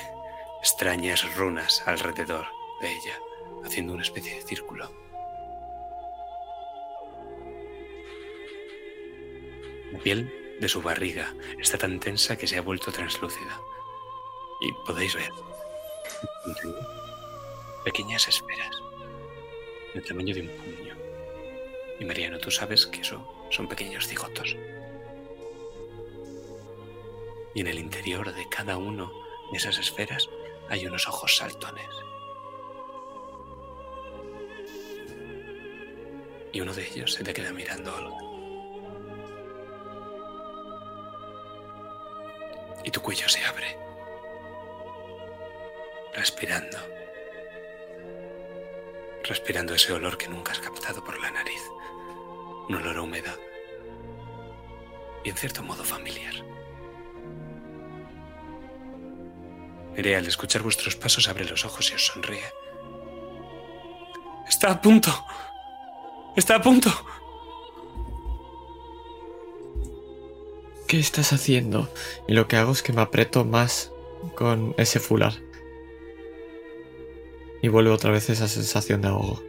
extrañas 0.60 1.34
runas 1.36 1.82
alrededor 1.86 2.44
de 2.82 2.92
ella, 2.92 3.18
haciendo 3.64 3.94
una 3.94 4.02
especie 4.02 4.34
de 4.34 4.42
círculo. 4.42 4.92
La 9.90 9.98
piel 10.00 10.30
de 10.60 10.68
su 10.68 10.82
barriga 10.82 11.34
está 11.58 11.78
tan 11.78 11.98
tensa 11.98 12.36
que 12.36 12.46
se 12.46 12.58
ha 12.58 12.60
vuelto 12.60 12.92
translúcida. 12.92 13.58
Y 14.60 14.70
podéis 14.84 15.14
ver 15.14 15.32
pequeñas 17.84 18.28
esferas 18.28 18.76
del 19.94 20.04
tamaño 20.04 20.34
de 20.34 20.42
un 20.42 20.48
puño. 20.48 20.94
Y 21.98 22.04
Mariano, 22.04 22.38
tú 22.38 22.50
sabes 22.50 22.86
que 22.86 23.00
eso 23.00 23.48
son 23.48 23.66
pequeños 23.66 24.06
cigotos. 24.06 24.54
Y 27.54 27.60
en 27.60 27.66
el 27.66 27.78
interior 27.78 28.34
de 28.34 28.48
cada 28.48 28.76
uno 28.76 29.12
de 29.50 29.58
esas 29.58 29.78
esferas 29.78 30.28
hay 30.68 30.86
unos 30.86 31.08
ojos 31.08 31.36
saltones. 31.36 31.88
Y 36.52 36.60
uno 36.60 36.72
de 36.72 36.86
ellos 36.86 37.12
se 37.12 37.24
te 37.24 37.32
queda 37.32 37.52
mirando 37.52 37.90
a 37.90 37.96
Olga. 37.96 38.28
Y 42.84 42.90
tu 42.90 43.00
cuello 43.02 43.28
se 43.28 43.44
abre. 43.44 43.76
Respirando. 46.14 46.78
Respirando 49.24 49.74
ese 49.74 49.92
olor 49.92 50.16
que 50.16 50.28
nunca 50.28 50.52
has 50.52 50.60
captado 50.60 51.04
por 51.04 51.18
la 51.20 51.30
nariz. 51.30 51.62
Un 52.68 52.76
olor 52.76 52.96
a 52.96 53.02
humedad. 53.02 53.38
Y 55.24 55.30
en 55.30 55.36
cierto 55.36 55.62
modo 55.62 55.84
familiar. 55.84 56.34
Al 59.98 60.26
escuchar 60.26 60.62
vuestros 60.62 60.94
pasos, 60.94 61.28
abre 61.28 61.44
los 61.44 61.64
ojos 61.64 61.90
y 61.90 61.94
os 61.94 62.06
sonríe. 62.06 62.44
Está 64.48 64.70
a 64.70 64.80
punto. 64.80 65.10
Está 66.36 66.54
a 66.54 66.62
punto. 66.62 66.88
¿Qué 70.86 71.00
estás 71.00 71.32
haciendo? 71.32 71.92
Y 72.28 72.34
lo 72.34 72.46
que 72.46 72.56
hago 72.56 72.70
es 72.70 72.82
que 72.84 72.92
me 72.92 73.02
aprieto 73.02 73.44
más 73.44 73.90
con 74.36 74.72
ese 74.78 75.00
fular. 75.00 75.34
Y 77.60 77.66
vuelve 77.66 77.90
otra 77.90 78.12
vez 78.12 78.30
esa 78.30 78.46
sensación 78.46 79.02
de 79.02 79.08
ahogo. 79.08 79.42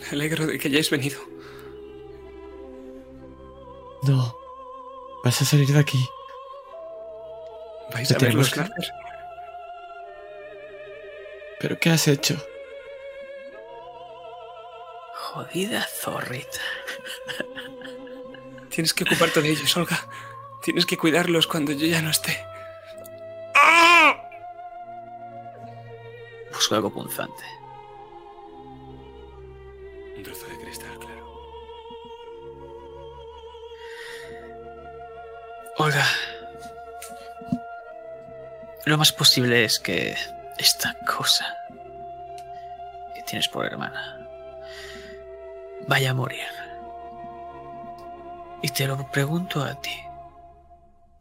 Me 0.00 0.08
alegro 0.12 0.46
de 0.46 0.56
que 0.56 0.68
hayáis 0.68 0.88
venido. 0.88 1.18
No. 4.04 4.36
Vas 5.24 5.42
a 5.42 5.44
salir 5.44 5.66
de 5.66 5.80
aquí. 5.80 6.08
¿Vais 7.94 8.10
a 8.10 8.18
nacer? 8.18 8.66
¿Pero 11.60 11.78
qué 11.78 11.90
has 11.90 12.08
hecho? 12.08 12.36
Jodida 15.14 15.82
zorrita. 15.82 16.60
Tienes 18.68 18.92
que 18.92 19.04
ocuparte 19.04 19.40
de 19.40 19.50
ellos, 19.50 19.76
Olga. 19.76 20.08
Tienes 20.60 20.86
que 20.86 20.96
cuidarlos 20.96 21.46
cuando 21.46 21.70
yo 21.70 21.86
ya 21.86 22.02
no 22.02 22.10
esté. 22.10 22.44
¡Ah! 23.54 24.28
Busco 26.52 26.74
algo 26.74 26.92
punzante. 26.92 27.44
Un 30.16 30.22
trozo 30.24 30.46
de 30.48 30.58
cristal, 30.58 30.98
claro. 30.98 31.24
Olga. 35.78 36.04
Lo 38.86 38.98
más 38.98 39.12
posible 39.12 39.64
es 39.64 39.78
que 39.78 40.14
esta 40.58 40.94
cosa 41.06 41.56
que 43.14 43.22
tienes 43.22 43.48
por 43.48 43.64
hermana 43.64 44.28
vaya 45.88 46.10
a 46.10 46.14
morir. 46.14 46.46
Y 48.60 48.68
te 48.68 48.86
lo 48.86 49.10
pregunto 49.10 49.62
a 49.62 49.80
ti, 49.80 49.96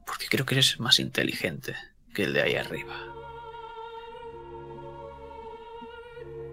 porque 0.05 0.27
creo 0.27 0.45
que 0.45 0.55
eres 0.55 0.77
más 0.79 0.99
inteligente 0.99 1.75
que 2.13 2.23
el 2.23 2.33
de 2.33 2.41
ahí 2.41 2.55
arriba. 2.55 2.95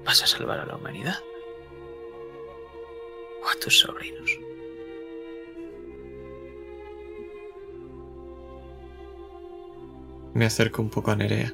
¿Vas 0.05 0.23
a 0.23 0.29
salvar 0.29 0.61
a 0.61 0.67
la 0.67 0.77
humanidad? 0.77 1.19
¿O 3.45 3.49
a 3.49 3.55
tus 3.61 3.81
sobrinos? 3.81 4.31
Me 10.35 10.47
acerco 10.47 10.83
un 10.83 10.91
poco 10.91 11.11
a 11.11 11.17
Nerea. 11.17 11.53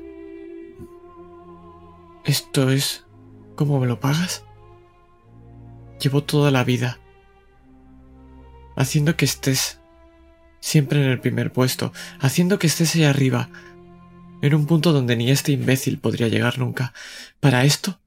¿Esto 2.24 2.70
es 2.70 3.05
cómo 3.55 3.80
me 3.80 3.86
lo 3.86 4.00
pagas? 4.00 4.44
Llevo 6.00 6.24
toda 6.24 6.50
la 6.50 6.64
vida 6.64 6.98
haciendo 8.76 9.16
que 9.16 9.24
estés 9.24 9.80
siempre 10.60 11.02
en 11.02 11.10
el 11.10 11.20
primer 11.20 11.52
puesto, 11.52 11.92
haciendo 12.20 12.58
que 12.58 12.66
estés 12.66 12.94
ahí 12.94 13.05
arriba, 13.05 13.48
en 14.42 14.55
un 14.55 14.66
punto 14.66 14.92
donde 14.92 15.16
ni 15.16 15.30
este 15.30 15.52
imbécil 15.52 15.98
podría 15.98 16.28
llegar 16.28 16.58
nunca. 16.58 16.92
¿Para 17.40 17.64
esto? 17.64 17.98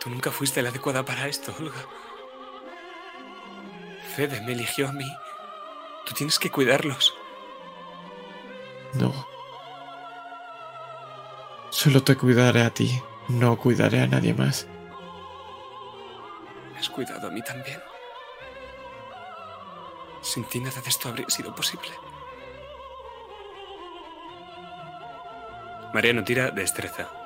Tú 0.00 0.10
nunca 0.10 0.30
fuiste 0.30 0.62
la 0.62 0.70
adecuada 0.70 1.04
para 1.04 1.28
esto, 1.28 1.54
Olga. 1.58 1.84
Fede 4.16 4.40
me 4.40 4.52
eligió 4.52 4.88
a 4.88 4.92
mí. 4.92 5.06
Tú 6.04 6.14
tienes 6.14 6.38
que 6.38 6.50
cuidarlos. 6.50 7.14
No. 8.94 9.12
Solo 11.70 12.02
te 12.02 12.16
cuidaré 12.16 12.62
a 12.62 12.70
ti, 12.70 13.02
no 13.28 13.56
cuidaré 13.56 14.02
a 14.02 14.06
nadie 14.06 14.34
más. 14.34 14.66
Me 16.72 16.78
has 16.78 16.90
cuidado 16.90 17.28
a 17.28 17.30
mí 17.30 17.42
también. 17.42 17.80
Sin 20.20 20.44
ti 20.44 20.60
nada 20.60 20.80
de 20.80 20.88
esto 20.88 21.08
habría 21.08 21.28
sido 21.28 21.54
posible. 21.54 21.90
Mariano 25.92 26.24
tira 26.24 26.50
destreza. 26.50 27.21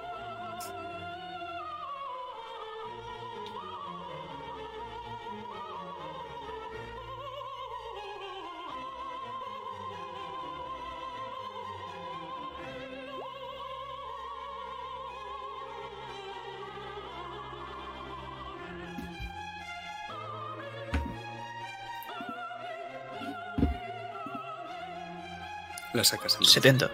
La 25.97 26.05
sacas. 26.05 26.34
entonces. 26.34 26.52
70. 26.52 26.91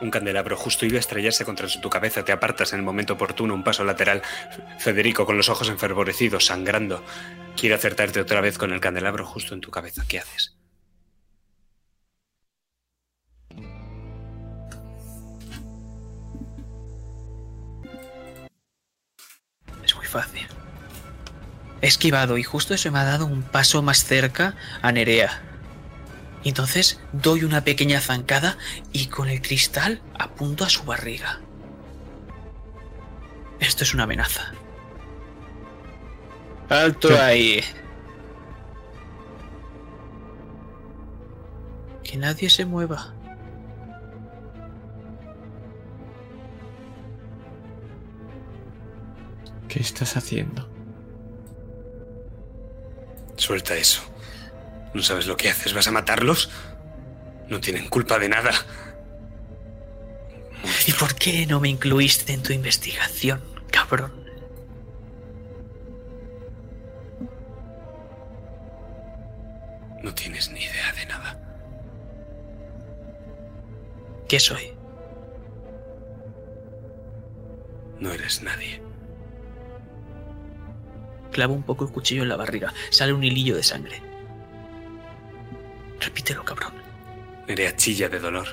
Un 0.00 0.10
candelabro 0.10 0.56
justo 0.56 0.86
iba 0.86 0.96
a 0.96 1.00
estrellarse 1.00 1.44
contra 1.44 1.68
tu 1.68 1.88
cabeza. 1.88 2.24
Te 2.24 2.32
apartas 2.32 2.72
en 2.72 2.80
el 2.80 2.84
momento 2.84 3.12
oportuno, 3.12 3.54
un 3.54 3.62
paso 3.62 3.84
lateral. 3.84 4.22
Federico, 4.78 5.24
con 5.24 5.36
los 5.36 5.48
ojos 5.48 5.68
enfervorecidos, 5.68 6.46
sangrando, 6.46 7.04
quiere 7.56 7.76
acertarte 7.76 8.20
otra 8.20 8.40
vez 8.40 8.58
con 8.58 8.72
el 8.72 8.80
candelabro 8.80 9.24
justo 9.24 9.54
en 9.54 9.60
tu 9.60 9.70
cabeza. 9.70 10.02
¿Qué 10.08 10.18
haces? 10.18 10.56
Es 19.84 19.94
muy 19.94 20.06
fácil. 20.06 20.48
He 21.82 21.86
esquivado 21.86 22.36
y 22.36 22.42
justo 22.42 22.74
eso 22.74 22.90
me 22.90 22.98
ha 22.98 23.04
dado 23.04 23.26
un 23.26 23.42
paso 23.42 23.80
más 23.80 24.04
cerca 24.04 24.56
a 24.82 24.90
Nerea. 24.90 25.49
Y 26.42 26.48
entonces 26.48 27.00
doy 27.12 27.44
una 27.44 27.64
pequeña 27.64 28.00
zancada 28.00 28.56
y 28.92 29.06
con 29.06 29.28
el 29.28 29.42
cristal 29.42 30.00
apunto 30.18 30.64
a 30.64 30.70
su 30.70 30.84
barriga. 30.84 31.40
Esto 33.58 33.84
es 33.84 33.92
una 33.92 34.04
amenaza. 34.04 34.52
Alto 36.70 37.08
¿Qué? 37.08 37.18
ahí. 37.18 37.60
Que 42.02 42.16
nadie 42.16 42.48
se 42.48 42.64
mueva. 42.64 43.14
¿Qué 49.68 49.80
estás 49.80 50.16
haciendo? 50.16 50.68
Suelta 53.36 53.74
eso. 53.76 54.09
¿No 54.92 55.02
sabes 55.02 55.26
lo 55.26 55.36
que 55.36 55.48
haces? 55.48 55.72
¿Vas 55.72 55.86
a 55.86 55.92
matarlos? 55.92 56.50
No 57.48 57.60
tienen 57.60 57.88
culpa 57.88 58.18
de 58.18 58.28
nada. 58.28 58.52
¿Y 60.86 60.92
por 60.92 61.14
qué 61.14 61.46
no 61.46 61.60
me 61.60 61.68
incluiste 61.68 62.32
en 62.32 62.42
tu 62.42 62.52
investigación, 62.52 63.42
cabrón? 63.70 64.12
No 70.02 70.14
tienes 70.14 70.50
ni 70.50 70.60
idea 70.60 70.92
de 70.92 71.06
nada. 71.06 71.38
¿Qué 74.28 74.40
soy? 74.40 74.72
No 77.98 78.12
eres 78.12 78.42
nadie. 78.42 78.80
Clavo 81.32 81.54
un 81.54 81.62
poco 81.62 81.84
el 81.84 81.92
cuchillo 81.92 82.22
en 82.22 82.28
la 82.28 82.36
barriga. 82.36 82.72
Sale 82.90 83.12
un 83.12 83.22
hilillo 83.22 83.56
de 83.56 83.62
sangre. 83.62 84.09
Repítelo, 86.00 86.44
cabrón. 86.44 86.72
Nerea 87.46 87.76
chilla 87.76 88.08
de 88.08 88.18
dolor. 88.18 88.48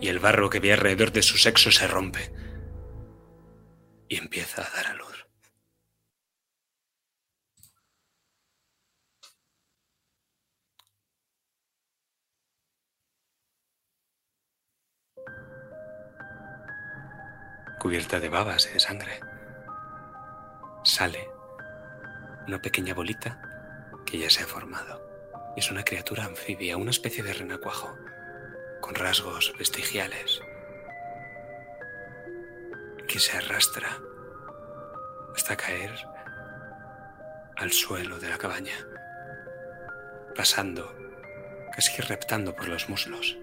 Y 0.00 0.08
el 0.08 0.18
barro 0.18 0.48
que 0.48 0.58
ve 0.58 0.72
alrededor 0.72 1.12
de 1.12 1.22
su 1.22 1.36
sexo 1.36 1.70
se 1.70 1.86
rompe. 1.86 2.32
Y 4.08 4.16
empieza 4.16 4.62
a 4.62 4.70
dar 4.74 4.86
a 4.86 4.94
luz. 4.94 5.26
Cubierta 17.78 18.18
de 18.18 18.28
babas 18.28 18.66
y 18.70 18.74
de 18.74 18.80
sangre. 18.80 19.20
Sale 20.84 21.28
una 22.46 22.60
pequeña 22.60 22.94
bolita 22.94 23.40
que 24.06 24.18
ya 24.18 24.30
se 24.30 24.42
ha 24.42 24.46
formado. 24.46 25.11
Es 25.54 25.70
una 25.70 25.84
criatura 25.84 26.24
anfibia, 26.24 26.78
una 26.78 26.90
especie 26.90 27.22
de 27.22 27.34
renacuajo, 27.34 27.94
con 28.80 28.94
rasgos 28.94 29.52
vestigiales, 29.58 30.40
que 33.06 33.18
se 33.18 33.36
arrastra 33.36 34.00
hasta 35.34 35.56
caer 35.56 35.92
al 37.56 37.70
suelo 37.70 38.18
de 38.18 38.30
la 38.30 38.38
cabaña, 38.38 38.74
pasando, 40.34 40.96
casi 41.74 42.00
reptando 42.00 42.56
por 42.56 42.68
los 42.68 42.88
muslos. 42.88 43.36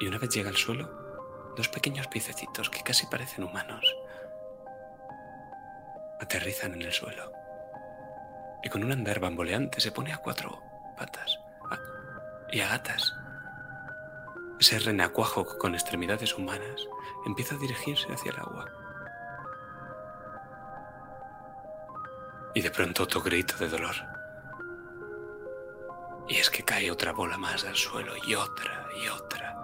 Y 0.00 0.08
una 0.08 0.18
vez 0.18 0.30
llega 0.30 0.50
al 0.50 0.56
suelo, 0.56 1.54
dos 1.56 1.68
pequeños 1.68 2.08
piececitos 2.08 2.70
que 2.70 2.82
casi 2.82 3.06
parecen 3.06 3.44
humanos 3.44 3.84
aterrizan 6.20 6.74
en 6.74 6.82
el 6.82 6.92
suelo. 6.92 7.32
Y 8.64 8.68
con 8.68 8.82
un 8.82 8.90
andar 8.90 9.20
bamboleante 9.20 9.80
se 9.80 9.92
pone 9.92 10.12
a 10.12 10.18
cuatro 10.18 10.60
patas 10.98 11.38
y 12.50 12.60
a 12.60 12.68
gatas. 12.68 13.14
Ese 14.58 14.78
renacuajo 14.80 15.46
con 15.58 15.74
extremidades 15.74 16.36
humanas 16.36 16.86
empieza 17.24 17.54
a 17.54 17.58
dirigirse 17.58 18.12
hacia 18.12 18.32
el 18.32 18.38
agua. 18.38 18.66
Y 22.54 22.60
de 22.60 22.70
pronto 22.70 23.04
otro 23.04 23.20
grito 23.20 23.56
de 23.58 23.68
dolor. 23.68 23.94
Y 26.28 26.36
es 26.36 26.50
que 26.50 26.64
cae 26.64 26.90
otra 26.90 27.12
bola 27.12 27.38
más 27.38 27.64
al 27.64 27.76
suelo 27.76 28.14
y 28.26 28.34
otra 28.34 28.88
y 29.00 29.08
otra. 29.08 29.54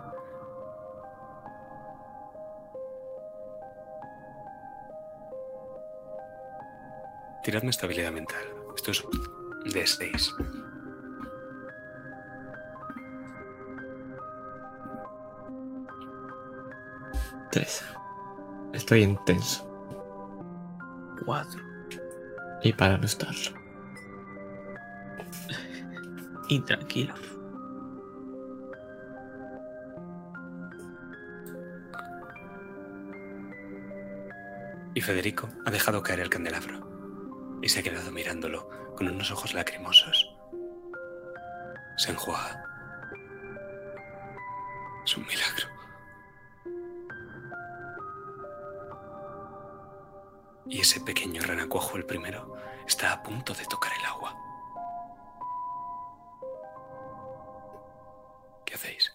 Tiradme 7.42 7.70
estabilidad 7.70 8.12
mental. 8.12 8.42
Esto 8.74 8.92
es 8.92 9.04
de 9.74 9.86
6. 9.86 10.34
Tres. 17.54 17.84
Estoy 18.72 19.04
intenso. 19.04 19.64
Cuatro. 21.24 21.62
Y 22.64 22.72
para 22.72 22.98
no 22.98 23.04
estarlo. 23.04 23.56
Intranquilo. 26.48 27.14
Y 34.94 35.00
Federico 35.00 35.48
ha 35.64 35.70
dejado 35.70 36.02
caer 36.02 36.18
el 36.18 36.30
candelabro 36.30 37.60
y 37.62 37.68
se 37.68 37.78
ha 37.78 37.82
quedado 37.84 38.10
mirándolo 38.10 38.68
con 38.96 39.06
unos 39.06 39.30
ojos 39.30 39.54
lacrimosos. 39.54 40.36
Se 41.98 42.10
enjuaga. 42.10 42.64
Es 45.04 45.16
un 45.16 45.24
milagro. 45.24 45.73
y 50.68 50.80
ese 50.80 51.00
pequeño 51.00 51.42
renacuajo, 51.42 51.96
el 51.96 52.04
primero, 52.04 52.56
está 52.86 53.12
a 53.12 53.22
punto 53.22 53.54
de 53.54 53.64
tocar 53.66 53.92
el 53.98 54.04
agua. 54.04 54.36
¿Qué 58.64 58.74
hacéis? 58.74 59.12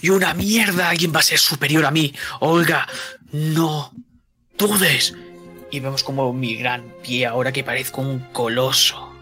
¡Y 0.00 0.10
una 0.10 0.34
mierda! 0.34 0.88
Alguien 0.88 1.12
va 1.14 1.20
a 1.20 1.24
ser 1.24 1.38
superior 1.38 1.84
a 1.84 1.90
mí. 1.90 2.14
Olga, 2.40 2.86
no 3.32 3.92
dudes. 4.56 5.14
Y 5.70 5.80
vemos 5.80 6.02
como 6.02 6.32
mi 6.32 6.56
gran 6.56 6.94
pie, 7.02 7.26
ahora 7.26 7.52
que 7.52 7.64
parezco 7.64 8.00
un 8.00 8.20
coloso, 8.32 9.12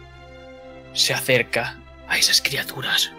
se 0.95 1.13
acerca 1.13 1.79
a 2.09 2.19
esas 2.19 2.41
criaturas. 2.41 3.13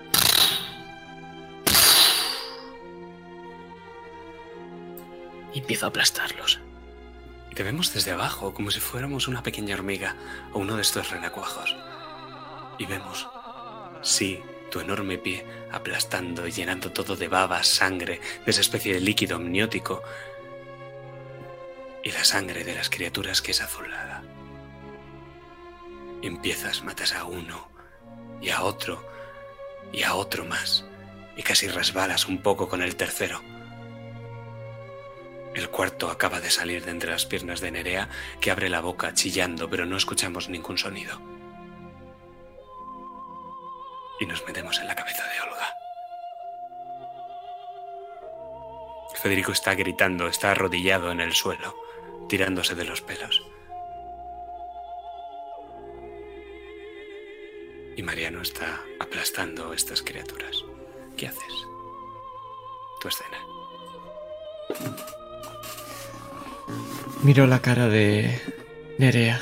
Y 5.54 5.60
empieza 5.60 5.88
a 5.88 5.90
aplastarlos. 5.90 6.60
Te 7.54 7.64
vemos 7.64 7.94
desde 7.94 8.12
abajo, 8.12 8.54
como 8.54 8.72
si 8.72 8.80
fuéramos 8.80 9.28
una 9.28 9.44
pequeña 9.44 9.76
hormiga 9.76 10.16
o 10.54 10.60
uno 10.60 10.76
de 10.76 10.82
estos 10.82 11.10
renacuajos. 11.10 11.76
Y 12.78 12.86
vemos, 12.86 13.28
sí, 14.02 14.42
tu 14.72 14.80
enorme 14.80 15.18
pie 15.18 15.46
aplastando 15.72 16.48
y 16.48 16.52
llenando 16.52 16.92
todo 16.92 17.16
de 17.16 17.28
baba, 17.28 17.64
sangre, 17.64 18.22
de 18.46 18.52
esa 18.52 18.62
especie 18.62 18.94
de 18.94 19.02
líquido 19.02 19.36
amniótico. 19.36 20.02
Y 22.04 22.12
la 22.12 22.24
sangre 22.24 22.64
de 22.64 22.76
las 22.76 22.90
criaturas 22.90 23.42
que 23.42 23.52
es 23.52 23.62
azulada. 23.62 24.24
Empiezas, 26.22 26.84
matas 26.84 27.14
a 27.14 27.26
uno, 27.26 27.68
y 28.42 28.50
a 28.50 28.64
otro, 28.64 29.06
y 29.92 30.04
a 30.04 30.16
otro 30.16 30.46
más, 30.46 30.86
y 31.36 31.44
casi 31.44 31.68
resbalas 31.68 32.28
un 32.28 32.42
poco 32.42 32.70
con 32.70 32.82
el 32.82 32.96
tercero. 32.96 33.42
El 35.56 35.70
cuarto 35.70 36.10
acaba 36.10 36.40
de 36.40 36.52
salir 36.52 36.86
de 36.86 36.92
entre 36.92 37.12
las 37.12 37.26
piernas 37.26 37.60
de 37.60 37.72
Nerea, 37.72 38.10
que 38.40 38.52
abre 38.52 38.70
la 38.70 38.82
boca 38.82 39.14
chillando, 39.14 39.70
pero 39.70 39.86
no 39.86 39.98
escuchamos 39.98 40.50
ningún 40.50 40.78
sonido. 40.78 41.20
Y 44.20 44.26
nos 44.26 44.46
metemos 44.46 44.80
en 44.80 44.88
la 44.88 44.96
cabeza 44.96 45.24
de 45.24 45.42
Olga. 45.42 45.76
Federico 49.22 49.52
está 49.52 49.76
gritando, 49.76 50.28
está 50.28 50.52
arrodillado 50.52 51.12
en 51.12 51.20
el 51.20 51.34
suelo, 51.34 51.76
tirándose 52.30 52.76
de 52.76 52.86
los 52.86 53.02
pelos. 53.02 53.44
Y 57.98 58.04
Mariano 58.04 58.42
está 58.42 58.82
aplastando 59.00 59.74
estas 59.74 60.02
criaturas. 60.02 60.64
¿Qué 61.18 61.28
haces? 61.28 61.54
Tu 63.02 63.10
escena. 63.10 65.19
Miro 67.24 67.48
la 67.48 67.62
cara 67.62 67.88
de 67.88 68.40
Nerea 68.98 69.40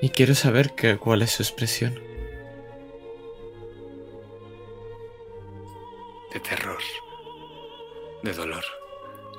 y 0.00 0.10
quiero 0.10 0.34
saber 0.34 0.74
que- 0.74 0.98
cuál 0.98 1.22
es 1.22 1.32
su 1.32 1.42
expresión. 1.42 2.00
de 6.32 6.40
terror, 6.40 6.82
de 8.22 8.32
dolor. 8.34 8.62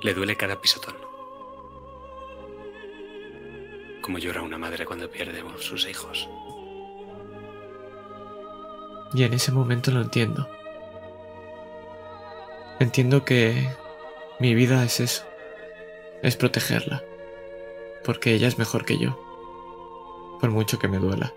Le 0.01 0.15
duele 0.15 0.35
cada 0.35 0.59
pisotón. 0.59 0.95
Como 4.01 4.17
llora 4.17 4.41
una 4.41 4.57
madre 4.57 4.83
cuando 4.83 5.07
pierde 5.07 5.41
a 5.41 5.61
sus 5.61 5.87
hijos. 5.87 6.27
Y 9.13 9.23
en 9.23 9.33
ese 9.33 9.51
momento 9.51 9.91
lo 9.91 10.01
entiendo. 10.01 10.47
Entiendo 12.79 13.23
que 13.23 13.69
mi 14.39 14.55
vida 14.55 14.83
es 14.83 14.99
eso. 14.99 15.23
Es 16.21 16.35
protegerla. 16.35 17.03
Porque 18.03 18.33
ella 18.33 18.47
es 18.47 18.57
mejor 18.57 18.85
que 18.85 18.97
yo. 18.97 19.19
Por 20.39 20.51
mucho 20.51 20.79
que 20.79 20.87
me 20.87 20.97
duela. 20.97 21.33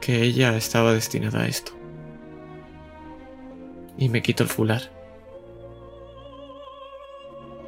Que 0.00 0.22
ella 0.22 0.56
estaba 0.56 0.92
destinada 0.92 1.42
a 1.42 1.46
esto. 1.46 1.72
Y 3.98 4.08
me 4.08 4.22
quito 4.22 4.42
el 4.42 4.48
fular. 4.48 4.90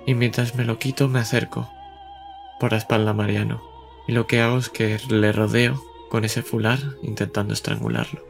Y 0.06 0.14
mientras 0.14 0.54
me 0.54 0.64
lo 0.64 0.78
quito 0.78 1.08
me 1.08 1.20
acerco 1.20 1.68
por 2.58 2.72
la 2.72 2.78
espalda 2.78 3.10
a 3.10 3.14
Mariano. 3.14 3.62
Y 4.06 4.12
lo 4.12 4.26
que 4.26 4.40
hago 4.40 4.58
es 4.58 4.68
que 4.68 4.98
le 5.08 5.32
rodeo 5.32 5.82
con 6.10 6.24
ese 6.24 6.42
fular 6.42 6.78
intentando 7.02 7.54
estrangularlo. 7.54 8.24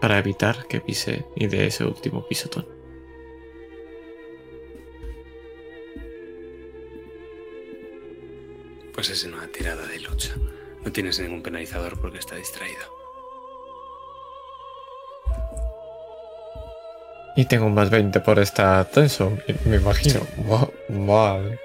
Para 0.00 0.18
evitar 0.18 0.66
que 0.66 0.80
pise 0.80 1.26
y 1.34 1.46
dé 1.46 1.66
ese 1.66 1.84
último 1.84 2.26
pisotón. 2.26 2.75
Pues 8.96 9.10
es 9.10 9.22
una 9.24 9.46
tirada 9.48 9.86
de 9.86 10.00
lucha. 10.00 10.34
No 10.84 10.90
tienes 10.90 11.20
ningún 11.20 11.42
penalizador 11.42 12.00
porque 12.00 12.18
está 12.18 12.34
distraído. 12.34 12.80
Y 17.36 17.44
tengo 17.44 17.66
un 17.66 17.74
más 17.74 17.90
20 17.90 18.20
por 18.20 18.38
esta 18.38 18.82
tenso, 18.86 19.36
me 19.66 19.76
imagino. 19.76 20.20
Ma- 20.48 20.68
Madre. 20.88 21.58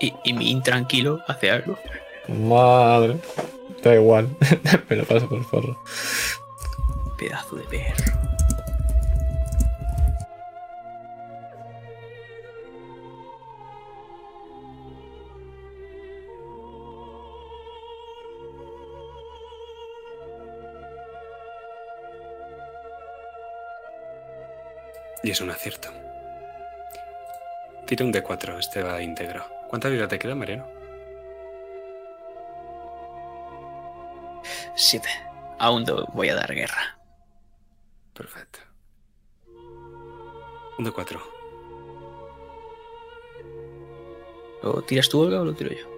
Y, 0.00 0.12
y 0.24 0.32
mi 0.34 0.50
intranquilo 0.50 1.22
hace 1.26 1.50
algo. 1.50 1.78
Madre. 2.28 3.16
Da 3.82 3.94
igual. 3.94 4.28
me 4.90 4.96
lo 4.96 5.04
paso 5.06 5.28
por 5.28 5.38
el 5.38 5.44
forro. 5.44 5.78
Pedazo 7.16 7.56
de 7.56 7.62
perro. 7.64 8.04
Y 25.26 25.30
es 25.30 25.40
un 25.40 25.50
acierto. 25.50 25.88
Tira 27.84 28.04
un 28.04 28.12
D4, 28.12 28.60
este 28.60 28.80
va 28.80 29.02
íntegro. 29.02 29.44
¿Cuánta 29.66 29.88
vida 29.88 30.06
te 30.06 30.20
queda, 30.20 30.36
Mariano? 30.36 30.64
Siete. 34.76 35.08
Aún 35.58 35.84
voy 36.12 36.28
a 36.28 36.36
dar 36.36 36.54
guerra. 36.54 36.96
Perfecto. 38.14 38.60
Un 40.78 40.86
D4. 40.86 41.20
¿Lo 44.62 44.82
tiras 44.82 45.08
tú, 45.08 45.22
Olga, 45.22 45.40
o 45.40 45.44
lo 45.44 45.54
tiro 45.54 45.72
yo? 45.72 45.88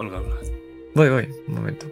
Olga, 0.00 0.18
Olga. 0.18 0.40
Voy, 0.96 1.10
voy, 1.10 1.28
un 1.46 1.54
momento. 1.54 1.86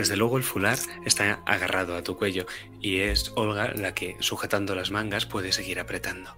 Desde 0.00 0.16
luego 0.16 0.38
el 0.38 0.44
fular 0.44 0.78
está 1.04 1.42
agarrado 1.44 1.94
a 1.94 2.02
tu 2.02 2.16
cuello 2.16 2.46
y 2.80 3.00
es 3.00 3.32
Olga 3.36 3.74
la 3.74 3.92
que, 3.92 4.16
sujetando 4.20 4.74
las 4.74 4.90
mangas, 4.90 5.26
puede 5.26 5.52
seguir 5.52 5.78
apretando. 5.78 6.34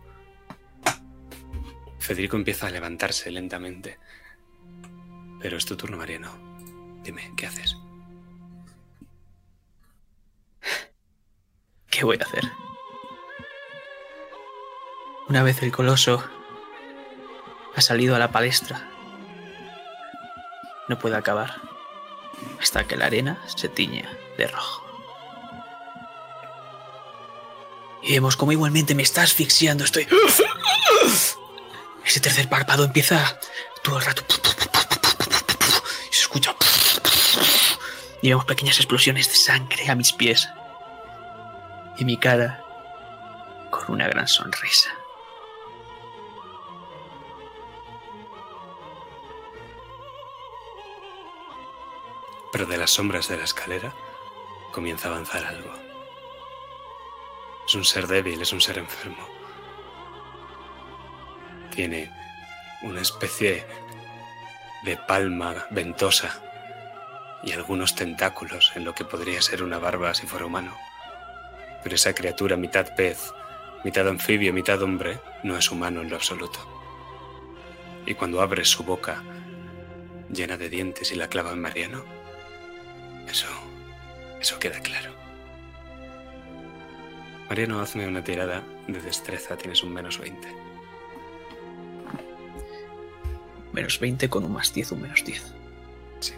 Federico 2.00 2.34
empieza 2.34 2.66
a 2.66 2.70
levantarse 2.70 3.30
lentamente. 3.30 4.00
Pero 5.40 5.58
es 5.58 5.64
tu 5.64 5.76
turno, 5.76 5.96
Mariano. 5.96 6.32
Dime, 7.04 7.32
¿qué 7.36 7.46
haces? 7.46 7.76
¿Qué 11.88 12.04
voy 12.04 12.18
a 12.20 12.24
hacer? 12.24 12.42
Una 15.28 15.44
vez 15.44 15.62
el 15.62 15.70
coloso 15.70 16.28
ha 17.76 17.80
salido 17.80 18.16
a 18.16 18.18
la 18.18 18.32
palestra, 18.32 18.90
no 20.88 20.98
puede 20.98 21.14
acabar 21.14 21.71
hasta 22.62 22.86
que 22.86 22.96
la 22.96 23.06
arena 23.06 23.42
se 23.56 23.68
tiña 23.68 24.08
de 24.38 24.46
rojo. 24.46 24.86
Y 28.02 28.12
vemos 28.12 28.36
como 28.36 28.52
igualmente 28.52 28.94
me 28.94 29.02
está 29.02 29.22
asfixiando, 29.22 29.84
estoy... 29.84 30.08
Ese 32.04 32.20
tercer 32.20 32.48
párpado 32.48 32.84
empieza 32.84 33.38
todo 33.82 33.98
el 33.98 34.04
rato... 34.04 34.22
Y 36.10 36.14
se 36.14 36.22
escucha... 36.22 36.54
Y 38.22 38.28
vemos 38.28 38.44
pequeñas 38.44 38.78
explosiones 38.78 39.28
de 39.28 39.34
sangre 39.34 39.88
a 39.90 39.94
mis 39.94 40.12
pies 40.12 40.48
y 41.98 42.04
mi 42.04 42.16
cara 42.16 42.62
con 43.70 43.94
una 43.94 44.06
gran 44.08 44.28
sonrisa. 44.28 44.90
De 52.68 52.78
las 52.78 52.92
sombras 52.92 53.28
de 53.28 53.36
la 53.36 53.44
escalera 53.44 53.92
comienza 54.70 55.08
a 55.08 55.10
avanzar 55.10 55.44
algo. 55.44 55.74
Es 57.66 57.74
un 57.74 57.84
ser 57.84 58.06
débil, 58.06 58.40
es 58.40 58.52
un 58.52 58.60
ser 58.60 58.78
enfermo. 58.78 59.26
Tiene 61.74 62.10
una 62.82 63.00
especie 63.00 63.66
de 64.84 64.96
palma 64.96 65.66
ventosa 65.70 66.40
y 67.42 67.52
algunos 67.52 67.96
tentáculos 67.96 68.72
en 68.76 68.84
lo 68.84 68.94
que 68.94 69.04
podría 69.04 69.42
ser 69.42 69.64
una 69.64 69.78
barba 69.78 70.14
si 70.14 70.26
fuera 70.26 70.46
humano. 70.46 70.76
Pero 71.82 71.96
esa 71.96 72.14
criatura 72.14 72.56
mitad 72.56 72.94
pez, 72.94 73.34
mitad 73.84 74.06
anfibio, 74.08 74.52
mitad 74.52 74.80
hombre, 74.82 75.20
no 75.42 75.58
es 75.58 75.68
humano 75.70 76.00
en 76.00 76.10
lo 76.10 76.16
absoluto. 76.16 76.60
Y 78.06 78.14
cuando 78.14 78.40
abre 78.40 78.64
su 78.64 78.84
boca, 78.84 79.22
llena 80.30 80.56
de 80.56 80.68
dientes 80.68 81.10
y 81.10 81.16
la 81.16 81.28
clava 81.28 81.52
en 81.52 81.60
Mariano. 81.60 82.21
Eso. 83.28 83.48
Eso 84.40 84.58
queda 84.58 84.80
claro. 84.80 85.12
Mariano, 87.48 87.80
hazme 87.80 88.08
una 88.08 88.24
tirada 88.24 88.62
de 88.88 89.00
destreza. 89.00 89.56
Tienes 89.56 89.82
un 89.82 89.92
menos 89.92 90.18
20. 90.18 90.48
Menos 93.72 94.00
20 94.00 94.28
con 94.28 94.44
un 94.44 94.52
más 94.52 94.72
10, 94.72 94.92
un 94.92 95.02
menos 95.02 95.24
10. 95.24 95.54
Sí. 96.20 96.34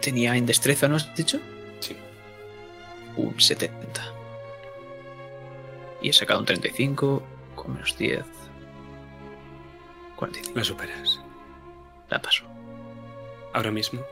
Tenía 0.00 0.36
en 0.36 0.46
destreza, 0.46 0.86
¿no 0.86 0.96
has 0.96 1.14
dicho? 1.14 1.40
Sí. 1.80 1.96
Un 3.16 3.40
70. 3.40 4.12
Y 6.02 6.10
he 6.10 6.12
sacado 6.12 6.40
un 6.40 6.46
35 6.46 7.22
con 7.54 7.72
menos 7.72 7.96
10. 7.96 8.43
45. 10.16 10.58
La 10.58 10.64
superas. 10.64 11.20
La 12.08 12.20
paso. 12.20 12.44
Ahora 13.52 13.70
mismo, 13.70 14.04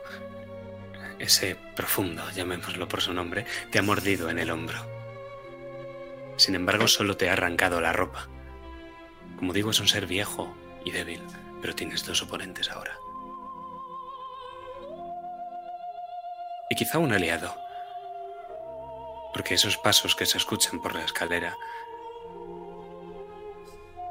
ese 1.19 1.55
profundo, 1.75 2.23
llamémoslo 2.31 2.87
por 2.87 3.01
su 3.01 3.13
nombre, 3.13 3.45
te 3.71 3.79
ha 3.79 3.81
mordido 3.81 4.29
en 4.29 4.39
el 4.39 4.51
hombro. 4.51 4.77
Sin 6.37 6.55
embargo, 6.55 6.87
solo 6.87 7.17
te 7.17 7.29
ha 7.29 7.33
arrancado 7.33 7.79
la 7.81 7.93
ropa. 7.93 8.27
Como 9.37 9.53
digo, 9.53 9.71
es 9.71 9.79
un 9.79 9.87
ser 9.87 10.07
viejo 10.07 10.55
y 10.85 10.91
débil, 10.91 11.21
pero 11.61 11.75
tienes 11.75 12.05
dos 12.05 12.21
oponentes 12.21 12.69
ahora. 12.71 12.97
Y 16.69 16.75
quizá 16.75 16.97
un 16.97 17.13
aliado. 17.13 17.55
Porque 19.33 19.55
esos 19.55 19.77
pasos 19.77 20.15
que 20.15 20.25
se 20.25 20.37
escuchan 20.37 20.81
por 20.81 20.95
la 20.95 21.03
escalera... 21.03 21.55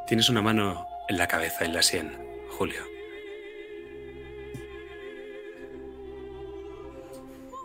Tienes 0.07 0.29
una 0.29 0.43
mano 0.43 0.92
en 1.13 1.19
la 1.19 1.29
cabeza, 1.29 1.67
en 1.67 1.75
la 1.75 1.83
sien, 1.83 2.11
Julio. 2.49 2.83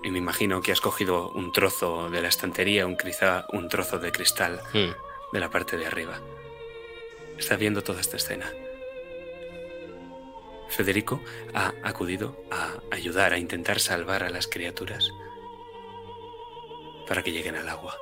Y 0.04 0.12
me 0.12 0.18
imagino 0.18 0.62
que 0.62 0.74
has 0.74 0.82
cogido 0.82 1.32
un 1.32 1.54
trozo 1.54 2.10
de 2.10 2.22
la 2.22 2.28
estantería, 2.28 2.86
un, 2.86 2.98
quizá 2.98 3.46
un 3.54 3.70
trozo 3.70 4.00
de 4.00 4.12
cristal 4.12 4.60
Hmm. 4.74 4.92
de 5.32 5.40
la 5.40 5.50
parte 5.50 5.78
de 5.78 5.86
arriba. 5.86 6.20
Estás 7.38 7.58
viendo 7.58 7.84
toda 7.84 8.02
esta 8.02 8.18
escena. 8.18 8.52
Federico 10.68 11.22
ha 11.54 11.74
acudido 11.84 12.36
a 12.52 12.74
ayudar, 12.92 13.32
a 13.32 13.38
intentar 13.38 13.80
salvar 13.80 14.24
a 14.24 14.30
las 14.30 14.48
criaturas 14.50 15.10
para 17.08 17.24
que 17.24 17.32
lleguen 17.32 17.56
al 17.56 17.70
agua. 17.70 17.98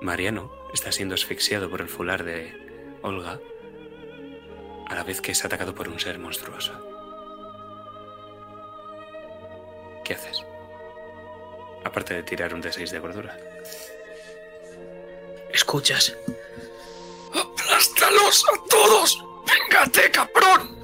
Mariano 0.00 0.50
está 0.72 0.90
siendo 0.92 1.14
asfixiado 1.14 1.68
por 1.68 1.82
el 1.82 1.88
fular 1.88 2.24
de 2.24 2.61
Olga 3.02 3.38
a 4.88 4.94
la 4.94 5.02
vez 5.04 5.20
que 5.20 5.32
es 5.32 5.44
atacado 5.44 5.74
por 5.74 5.88
un 5.88 5.98
ser 5.98 6.18
monstruoso. 6.18 6.72
¿Qué 10.04 10.14
haces? 10.14 10.44
Aparte 11.84 12.14
de 12.14 12.22
tirar 12.22 12.54
un 12.54 12.62
D6 12.62 12.90
de 12.90 12.98
gordura. 12.98 13.38
¿Escuchas? 15.52 16.16
¡Aplástalos 17.34 18.44
a 18.48 18.68
todos! 18.68 19.24
¡Véngate, 19.46 20.10
cabrón! 20.10 20.82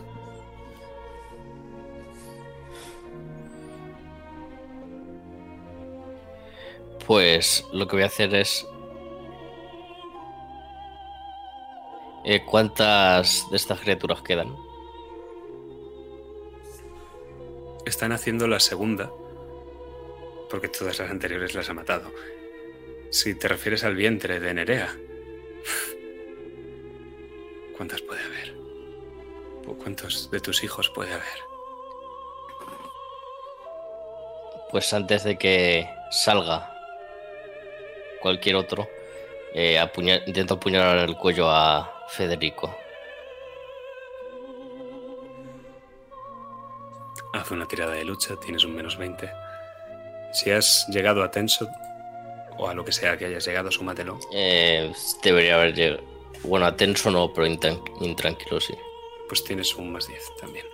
Pues 7.07 7.65
lo 7.73 7.87
que 7.89 7.97
voy 7.97 8.03
a 8.03 8.07
hacer 8.07 8.35
es. 8.35 8.67
Eh, 12.31 12.45
¿Cuántas 12.45 13.49
de 13.51 13.57
estas 13.57 13.81
criaturas 13.81 14.21
quedan? 14.21 14.55
Están 17.87 18.13
haciendo 18.13 18.47
la 18.47 18.61
segunda, 18.61 19.11
porque 20.51 20.69
todas 20.69 20.99
las 20.99 21.11
anteriores 21.11 21.55
las 21.55 21.71
ha 21.71 21.73
matado. 21.73 22.13
Si 23.11 23.35
te 23.35 23.49
refieres 23.49 23.83
al 23.83 23.95
vientre 23.95 24.41
de 24.41 24.53
Nerea, 24.53 24.95
¿cuántas 27.79 28.03
puede 28.03 28.23
haber? 28.23 28.55
¿O 29.67 29.73
cuántos 29.83 30.31
de 30.31 30.41
tus 30.41 30.63
hijos 30.65 30.91
puede 30.91 31.15
haber? 31.15 31.39
Pues 34.71 34.93
antes 34.93 35.25
de 35.25 35.39
que 35.39 35.89
salga 36.11 36.75
cualquier 38.21 38.57
otro, 38.57 38.87
eh, 39.55 39.79
apuña- 39.79 40.21
intento 40.27 40.57
apuñalar 40.57 41.09
el 41.09 41.17
cuello 41.17 41.49
a 41.49 41.95
Federico. 42.09 42.75
Haz 47.35 47.51
una 47.51 47.67
tirada 47.67 47.93
de 47.93 48.05
lucha, 48.05 48.37
tienes 48.41 48.65
un 48.65 48.75
menos 48.75 48.97
20. 48.97 49.31
Si 50.33 50.51
has 50.51 50.87
llegado 50.89 51.23
a 51.23 51.31
Tenso, 51.31 51.69
o 52.57 52.69
a 52.69 52.75
lo 52.75 52.85
que 52.85 52.93
sea 52.93 53.17
que 53.17 53.27
hayas 53.27 53.45
llegado, 53.47 53.71
súmatelo. 53.71 54.19
Eh, 54.33 54.93
debería 55.23 55.55
haber 55.57 55.75
llegado. 55.75 56.03
Bueno, 56.43 56.67
a 56.67 56.77
tenso 56.77 57.11
no, 57.11 57.33
pero 57.33 57.47
intran- 57.47 57.83
intranquilo 58.01 58.61
sí. 58.61 58.75
Pues 59.29 59.43
tienes 59.45 59.75
un 59.75 59.93
más 59.93 60.07
10 60.07 60.23
también. 60.41 60.67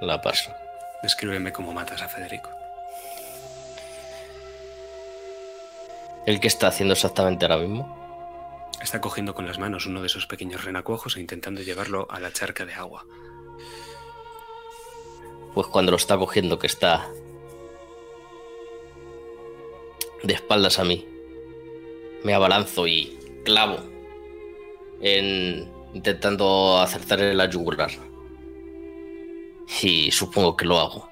La 0.00 0.20
paso. 0.20 0.52
Descríbeme 1.02 1.52
cómo 1.52 1.72
matas 1.72 2.02
a 2.02 2.08
Federico. 2.08 2.50
¿El 6.26 6.40
que 6.40 6.48
está 6.48 6.66
haciendo 6.66 6.94
exactamente 6.94 7.44
ahora 7.44 7.58
mismo? 7.58 8.68
Está 8.82 9.00
cogiendo 9.00 9.32
con 9.32 9.46
las 9.46 9.60
manos 9.60 9.86
uno 9.86 10.00
de 10.00 10.08
esos 10.08 10.26
pequeños 10.26 10.64
renacuajos 10.64 11.16
e 11.16 11.20
intentando 11.20 11.62
llevarlo 11.62 12.08
a 12.10 12.18
la 12.18 12.32
charca 12.32 12.66
de 12.66 12.74
agua. 12.74 13.06
Pues 15.54 15.68
cuando 15.68 15.92
lo 15.92 15.96
está 15.96 16.18
cogiendo, 16.18 16.58
que 16.58 16.66
está 16.66 17.08
de 20.24 20.34
espaldas 20.34 20.80
a 20.80 20.84
mí, 20.84 21.06
me 22.24 22.34
abalanzo 22.34 22.88
y 22.88 23.16
clavo 23.44 23.78
en 25.00 25.70
intentando 25.94 26.78
acertar 26.78 27.20
en 27.20 27.36
la 27.36 27.48
yugular. 27.48 27.90
Y 29.80 30.10
supongo 30.10 30.56
que 30.56 30.64
lo 30.64 30.80
hago. 30.80 31.08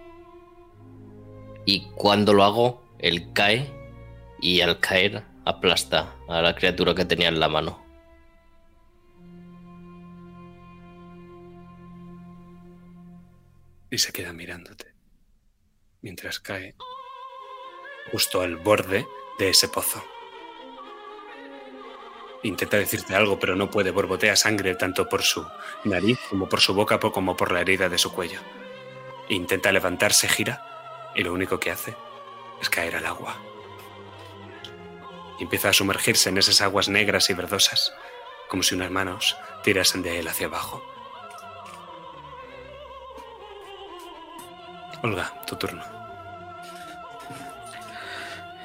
Y 1.64 1.86
cuando 1.94 2.34
lo 2.34 2.42
hago, 2.42 2.82
él 2.98 3.32
cae 3.32 3.83
y 4.44 4.60
al 4.60 4.78
caer 4.78 5.24
aplasta 5.44 6.14
a 6.28 6.42
la 6.42 6.54
criatura 6.54 6.94
que 6.94 7.04
tenía 7.04 7.28
en 7.28 7.40
la 7.40 7.48
mano. 7.48 7.84
y 13.94 13.98
se 13.98 14.12
queda 14.12 14.32
mirándote 14.32 14.92
mientras 16.02 16.40
cae 16.40 16.74
justo 18.10 18.40
al 18.40 18.56
borde 18.56 19.06
de 19.38 19.48
ese 19.48 19.68
pozo. 19.68 20.04
Intenta 22.42 22.76
decirte 22.76 23.14
algo, 23.14 23.38
pero 23.38 23.56
no 23.56 23.70
puede. 23.70 23.90
Borbotea 23.90 24.36
sangre 24.36 24.74
tanto 24.74 25.08
por 25.08 25.22
su 25.22 25.46
nariz 25.84 26.18
como 26.28 26.48
por 26.48 26.60
su 26.60 26.74
boca 26.74 26.98
como 26.98 27.36
por 27.36 27.52
la 27.52 27.60
herida 27.60 27.88
de 27.88 27.96
su 27.96 28.12
cuello. 28.12 28.40
Intenta 29.28 29.72
levantarse, 29.72 30.28
gira 30.28 31.12
y 31.14 31.22
lo 31.22 31.32
único 31.32 31.58
que 31.58 31.70
hace 31.70 31.94
es 32.60 32.68
caer 32.68 32.96
al 32.96 33.06
agua. 33.06 33.53
Y 35.38 35.44
empieza 35.44 35.70
a 35.70 35.72
sumergirse 35.72 36.28
en 36.28 36.38
esas 36.38 36.60
aguas 36.60 36.88
negras 36.88 37.30
y 37.30 37.34
verdosas, 37.34 37.92
como 38.48 38.62
si 38.62 38.74
unas 38.74 38.90
manos 38.90 39.36
tirasen 39.62 40.02
de 40.02 40.20
él 40.20 40.28
hacia 40.28 40.46
abajo. 40.46 40.82
Olga, 45.02 45.34
tu 45.46 45.56
turno. 45.56 45.82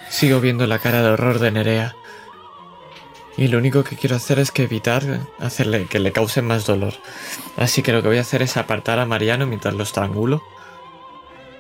Sigo 0.10 0.40
viendo 0.40 0.66
la 0.68 0.80
cara 0.80 1.02
de 1.02 1.10
horror 1.10 1.40
de 1.40 1.52
Nerea. 1.52 1.96
Y 3.38 3.48
lo 3.48 3.58
único 3.58 3.84
que 3.84 3.96
quiero 3.96 4.16
hacer 4.16 4.40
es 4.40 4.52
que 4.52 4.64
evitar 4.64 5.04
hacerle 5.40 5.86
que 5.86 6.00
le 6.00 6.12
cause 6.12 6.42
más 6.42 6.66
dolor. 6.66 6.94
Así 7.58 7.82
que 7.82 7.94
lo 7.94 8.02
que 8.02 8.10
voy 8.10 8.18
a 8.18 8.22
hacer 8.22 8.42
es 8.42 8.58
apartar 8.58 9.00
a 9.00 9.06
Mariano 9.06 9.48
mientras 9.48 9.74
lo 9.74 9.84
estrangulo. 9.84 10.42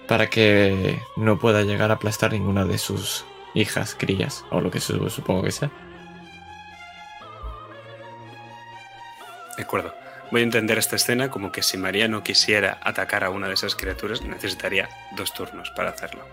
Para 0.07 0.29
que 0.29 1.01
no 1.15 1.39
pueda 1.39 1.61
llegar 1.61 1.91
a 1.91 1.95
aplastar 1.95 2.33
ninguna 2.33 2.65
de 2.65 2.77
sus 2.77 3.25
hijas, 3.53 3.95
crías, 3.97 4.45
o 4.51 4.61
lo 4.61 4.71
que 4.71 4.79
su- 4.79 5.09
supongo 5.09 5.43
que 5.43 5.51
sea. 5.51 5.71
De 9.57 9.63
acuerdo. 9.63 9.93
Voy 10.31 10.41
a 10.41 10.43
entender 10.43 10.77
esta 10.77 10.95
escena 10.95 11.31
como 11.31 11.51
que 11.51 11.63
si 11.63 11.75
Mariano 11.77 12.23
quisiera 12.23 12.79
atacar 12.83 13.23
a 13.23 13.31
una 13.31 13.47
de 13.47 13.55
esas 13.55 13.75
criaturas, 13.75 14.21
necesitaría 14.21 14.87
dos 15.15 15.33
turnos 15.33 15.71
para 15.71 15.89
hacerlo. 15.89 16.23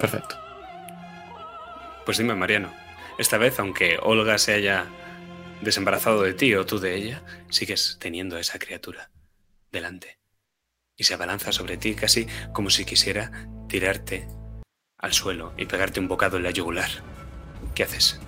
Perfecto. 0.00 0.36
Pues 2.04 2.18
dime, 2.18 2.34
Mariano, 2.34 2.72
esta 3.18 3.38
vez, 3.38 3.60
aunque 3.60 3.98
Olga 4.02 4.36
se 4.38 4.52
haya 4.54 4.86
desembarazado 5.60 6.22
de 6.22 6.34
ti 6.34 6.56
o 6.56 6.66
tú 6.66 6.80
de 6.80 6.96
ella, 6.96 7.22
sigues 7.50 7.98
teniendo 8.00 8.36
a 8.36 8.40
esa 8.40 8.58
criatura 8.58 9.10
delante. 9.70 10.18
Y 10.96 11.04
se 11.04 11.14
abalanza 11.14 11.52
sobre 11.52 11.76
ti 11.76 11.94
casi 11.94 12.26
como 12.52 12.68
si 12.68 12.84
quisiera 12.84 13.30
tirarte 13.68 14.26
al 15.02 15.12
suelo 15.12 15.52
y 15.58 15.66
pegarte 15.66 15.98
un 15.98 16.06
bocado 16.06 16.36
en 16.36 16.44
la 16.44 16.52
yugular. 16.52 16.88
¿Qué 17.74 17.82
haces? 17.82 18.20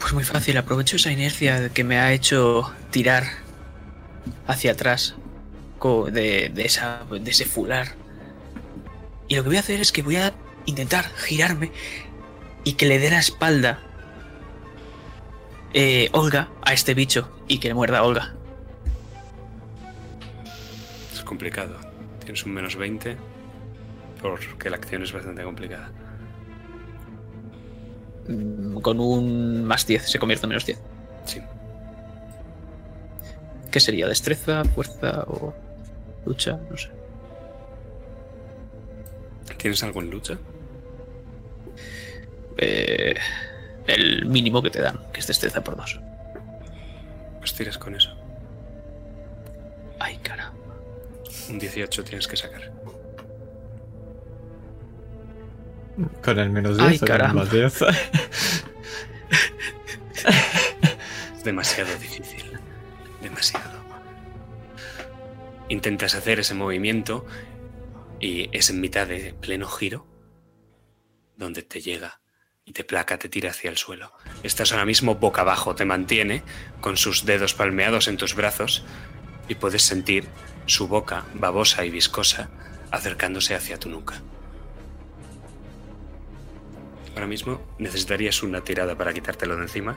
Pues 0.00 0.12
muy 0.12 0.24
fácil, 0.24 0.56
aprovecho 0.58 0.96
esa 0.96 1.12
inercia 1.12 1.68
que 1.70 1.84
me 1.84 1.98
ha 1.98 2.12
hecho 2.12 2.72
tirar 2.90 3.24
hacia 4.48 4.72
atrás 4.72 5.14
co- 5.78 6.10
de, 6.10 6.50
de 6.52 6.64
esa, 6.64 7.04
de 7.08 7.30
ese 7.30 7.44
fular. 7.46 7.94
Y 9.28 9.36
lo 9.36 9.44
que 9.44 9.48
voy 9.50 9.56
a 9.56 9.60
hacer 9.60 9.80
es 9.80 9.92
que 9.92 10.02
voy 10.02 10.16
a 10.16 10.34
intentar 10.66 11.04
girarme 11.14 11.70
y 12.64 12.72
que 12.72 12.86
le 12.86 12.98
dé 12.98 13.10
la 13.10 13.20
espalda 13.20 13.78
eh, 15.74 16.08
Olga 16.12 16.48
a 16.62 16.72
este 16.72 16.94
bicho 16.94 17.30
y 17.46 17.58
que 17.60 17.68
le 17.68 17.74
muerda 17.74 17.98
a 17.98 18.02
Olga. 18.02 18.34
Es 21.14 21.20
complicado. 21.22 21.78
Tienes 22.24 22.44
un 22.44 22.52
menos 22.52 22.74
20 22.74 23.16
porque 24.20 24.70
la 24.70 24.76
acción 24.76 25.02
es 25.02 25.12
bastante 25.12 25.42
complicada. 25.42 25.90
Con 28.82 29.00
un 29.00 29.64
más 29.64 29.86
10 29.86 30.08
se 30.08 30.18
convierte 30.18 30.46
en 30.46 30.48
menos 30.48 30.66
10. 30.66 30.78
Sí. 31.24 31.40
¿Qué 33.70 33.80
sería? 33.80 34.08
¿Destreza, 34.08 34.64
fuerza 34.64 35.24
o 35.28 35.54
lucha? 36.24 36.58
No 36.70 36.76
sé. 36.76 36.90
¿Tienes 39.66 39.82
algo 39.82 40.00
en 40.00 40.10
lucha? 40.10 40.38
Eh, 42.56 43.16
el 43.88 44.26
mínimo 44.26 44.62
que 44.62 44.70
te 44.70 44.80
dan, 44.80 45.00
que 45.12 45.18
es 45.18 45.26
destreza 45.26 45.64
por 45.64 45.76
dos. 45.76 45.98
Pues 47.40 47.52
tiras 47.52 47.76
con 47.76 47.96
eso. 47.96 48.16
Ay, 49.98 50.18
cara. 50.18 50.52
Un 51.50 51.58
18 51.58 52.04
tienes 52.04 52.28
que 52.28 52.36
sacar. 52.36 52.75
Con 56.22 56.38
el 56.38 56.50
menos 56.50 56.78
Ay, 56.78 56.98
10 56.98 57.02
o 57.02 57.06
con 57.06 57.20
el 57.20 57.34
más 57.34 57.50
10. 57.50 57.82
Es 61.36 61.44
demasiado 61.44 61.90
difícil. 61.98 62.44
Demasiado. 63.22 63.76
Intentas 65.68 66.14
hacer 66.14 66.40
ese 66.40 66.54
movimiento 66.54 67.26
y 68.20 68.48
es 68.56 68.70
en 68.70 68.80
mitad 68.80 69.06
de 69.06 69.34
pleno 69.34 69.68
giro 69.68 70.06
donde 71.36 71.62
te 71.62 71.80
llega 71.80 72.20
y 72.64 72.72
te 72.72 72.84
placa, 72.84 73.18
te 73.18 73.28
tira 73.28 73.50
hacia 73.50 73.70
el 73.70 73.76
suelo. 73.76 74.12
Estás 74.42 74.72
ahora 74.72 74.84
mismo 74.84 75.14
boca 75.14 75.42
abajo, 75.42 75.74
te 75.74 75.84
mantiene 75.84 76.42
con 76.80 76.96
sus 76.96 77.24
dedos 77.24 77.54
palmeados 77.54 78.08
en 78.08 78.16
tus 78.16 78.34
brazos 78.34 78.84
y 79.48 79.54
puedes 79.54 79.82
sentir 79.82 80.28
su 80.66 80.88
boca 80.88 81.24
babosa 81.34 81.84
y 81.84 81.90
viscosa 81.90 82.50
acercándose 82.90 83.54
hacia 83.54 83.78
tu 83.78 83.88
nuca. 83.88 84.20
Ahora 87.16 87.26
mismo 87.26 87.62
necesitarías 87.78 88.42
una 88.42 88.60
tirada 88.62 88.94
para 88.94 89.14
quitártelo 89.14 89.56
de 89.56 89.62
encima 89.62 89.96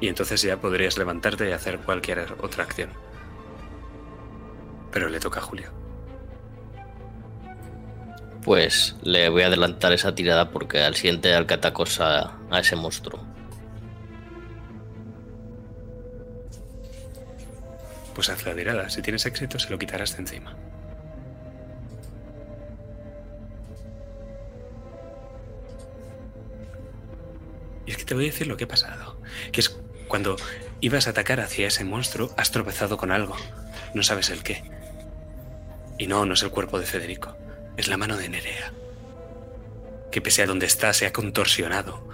y 0.00 0.06
entonces 0.06 0.40
ya 0.40 0.60
podrías 0.60 0.96
levantarte 0.96 1.48
y 1.48 1.52
hacer 1.52 1.80
cualquier 1.80 2.36
otra 2.40 2.62
acción. 2.62 2.90
Pero 4.92 5.08
le 5.08 5.18
toca 5.18 5.40
a 5.40 5.42
Julio. 5.42 5.72
Pues 8.44 8.94
le 9.02 9.28
voy 9.30 9.42
a 9.42 9.48
adelantar 9.48 9.92
esa 9.92 10.14
tirada 10.14 10.50
porque 10.50 10.80
al 10.80 10.94
siguiente 10.94 11.34
al 11.34 11.46
que 11.46 11.54
atacosa 11.54 12.38
a 12.50 12.60
ese 12.60 12.76
monstruo. 12.76 13.24
Pues 18.14 18.28
haz 18.28 18.46
la 18.46 18.54
tirada. 18.54 18.88
Si 18.90 19.02
tienes 19.02 19.26
éxito, 19.26 19.58
se 19.58 19.70
lo 19.70 19.78
quitarás 19.78 20.12
de 20.12 20.22
encima. 20.22 20.56
Y 27.86 27.90
es 27.90 27.96
que 27.96 28.04
te 28.04 28.14
voy 28.14 28.24
a 28.24 28.30
decir 28.30 28.46
lo 28.46 28.56
que 28.56 28.64
ha 28.64 28.68
pasado. 28.68 29.20
Que 29.50 29.60
es 29.60 29.76
cuando 30.08 30.36
ibas 30.80 31.06
a 31.06 31.10
atacar 31.10 31.40
hacia 31.40 31.68
ese 31.68 31.84
monstruo, 31.84 32.34
has 32.36 32.50
tropezado 32.50 32.96
con 32.96 33.10
algo. 33.12 33.36
No 33.94 34.02
sabes 34.02 34.30
el 34.30 34.42
qué. 34.42 34.62
Y 35.98 36.06
no, 36.06 36.26
no 36.26 36.34
es 36.34 36.42
el 36.42 36.50
cuerpo 36.50 36.78
de 36.78 36.86
Federico. 36.86 37.36
Es 37.76 37.88
la 37.88 37.96
mano 37.96 38.16
de 38.16 38.28
Nerea. 38.28 38.72
Que 40.10 40.20
pese 40.20 40.42
a 40.42 40.46
donde 40.46 40.66
está, 40.66 40.92
se 40.92 41.06
ha 41.06 41.12
contorsionado 41.12 42.06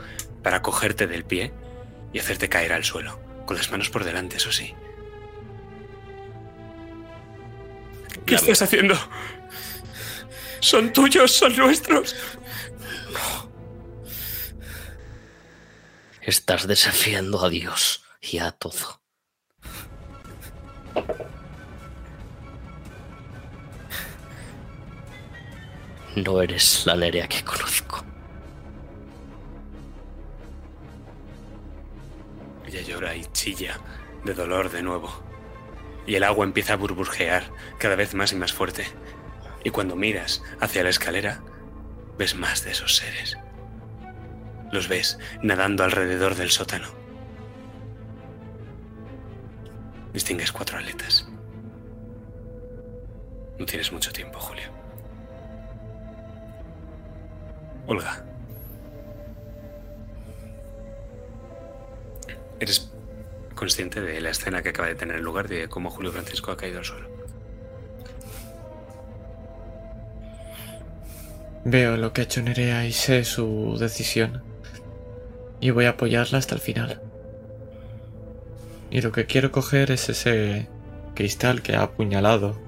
para 0.43 0.63
cogerte 0.63 1.07
del 1.07 1.25
pie 1.25 1.53
y 2.13 2.19
hacerte 2.19 2.49
caer 2.49 2.73
al 2.73 2.85
suelo. 2.85 3.19
Con 3.47 3.57
las 3.57 3.71
manos 3.71 3.91
por 3.91 4.05
delante, 4.05 4.37
eso 4.37 4.53
sí. 4.53 4.75
¿Qué 8.27 8.35
La 8.35 8.41
estás 8.41 8.63
haciendo? 8.63 8.95
Son 10.61 10.93
tuyos, 10.93 11.33
son 11.33 11.57
nuestros. 11.57 12.15
Estás 16.29 16.67
desafiando 16.67 17.43
a 17.43 17.49
Dios 17.49 18.05
y 18.21 18.37
a 18.37 18.51
todo. 18.51 19.01
No 26.17 26.43
eres 26.43 26.85
la 26.85 26.97
Nerea 26.97 27.27
que 27.29 27.43
conozco. 27.43 28.05
Ella 32.67 32.83
llora 32.83 33.17
y 33.17 33.25
chilla 33.33 33.81
de 34.23 34.35
dolor 34.35 34.71
de 34.71 34.83
nuevo. 34.83 35.11
Y 36.07 36.17
el 36.17 36.25
agua 36.25 36.45
empieza 36.45 36.75
a 36.75 36.77
burbujear 36.77 37.51
cada 37.79 37.97
vez 37.97 38.13
más 38.13 38.35
y 38.35 38.37
más 38.37 38.53
fuerte. 38.53 38.85
Y 39.65 39.71
cuando 39.71 39.97
miras 39.97 40.43
hacia 40.61 40.83
la 40.83 40.91
escalera, 40.91 41.41
ves 42.19 42.35
más 42.35 42.65
de 42.65 42.73
esos 42.73 42.97
seres. 42.97 43.39
Los 44.73 44.89
ves 44.89 45.19
nadando 45.43 45.85
alrededor 45.85 46.35
del 46.35 46.51
sótano. 46.51 46.89
Distingues 50.13 50.53
cuatro 50.53 50.79
aletas. 50.79 51.27
No 53.59 53.67
tienes 53.67 53.93
mucho 53.93 54.13
tiempo, 54.13 54.39
Julio. 54.39 54.71
Olga. 57.87 58.25
¿Eres 62.61 62.93
consciente 63.55 64.01
de 64.01 64.21
la 64.21 64.31
escena 64.31 64.63
que 64.63 64.71
acaba 64.71 64.89
de 64.89 64.95
tener 64.95 65.21
lugar 65.21 65.49
de 65.49 65.69
cómo 65.69 65.91
Julio 65.91 66.13
Francisco 66.13 66.51
ha 66.51 66.57
caído 66.57 66.79
al 66.79 66.85
suelo? 66.85 67.09
Veo 71.65 71.97
lo 71.97 72.13
que 72.13 72.21
ha 72.21 72.25
hecho 72.25 72.43
Nerea 72.43 72.87
y 72.87 72.93
sé 72.93 73.25
su 73.25 73.77
decisión. 73.79 74.48
Y 75.61 75.71
voy 75.71 75.87
a 75.87 75.91
apoyarla 75.91 76.39
hasta 76.39 76.55
el 76.55 76.61
final. 76.61 77.01
Y 78.91 79.01
lo 79.01 79.13
que 79.13 79.27
quiero 79.27 79.53
coger 79.53 79.91
es 79.91 80.09
ese 80.09 80.69
cristal 81.15 81.63
que 81.63 81.75
ha 81.75 81.83
apuñalado 81.83 82.59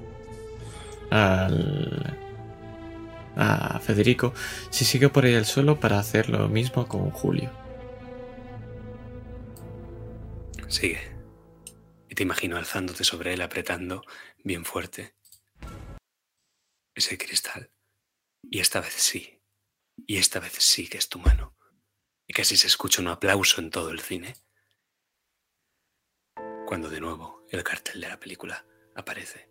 al 1.11 2.17
a 3.37 3.79
Federico 3.79 4.35
si 4.71 4.85
sigue 4.85 5.09
por 5.09 5.25
ahí 5.25 5.35
al 5.35 5.47
suelo 5.47 5.81
para 5.81 5.99
hacer 5.99 6.29
lo 6.29 6.49
mismo 6.49 6.87
con 6.87 7.11
Julio. 7.11 7.51
Sigue. 10.69 11.01
Y 12.09 12.15
te 12.15 12.23
imagino 12.23 12.57
alzándote 12.57 13.05
sobre 13.05 13.35
él, 13.35 13.41
apretando 13.41 14.03
bien 14.45 14.65
fuerte 14.65 15.15
ese 16.95 17.17
cristal. 17.19 17.71
Y 18.43 18.61
esta 18.61 18.81
vez 18.81 18.93
sí. 18.93 19.41
Y 20.07 20.17
esta 20.17 20.41
vez 20.41 20.53
sí 20.59 20.89
que 20.89 20.99
es 20.99 21.09
tu 21.09 21.19
mano. 21.19 21.57
Y 22.31 22.33
casi 22.33 22.57
se 22.57 22.69
escucha 22.69 23.03
un 23.03 23.09
aplauso 23.09 23.61
en 23.61 23.71
todo 23.71 23.91
el 23.91 23.99
cine. 23.99 24.37
Cuando 26.65 26.89
de 26.89 27.01
nuevo 27.01 27.45
el 27.51 27.65
cartel 27.65 28.01
de 28.01 28.09
la 28.09 28.21
película 28.21 28.65
aparece. 28.95 29.51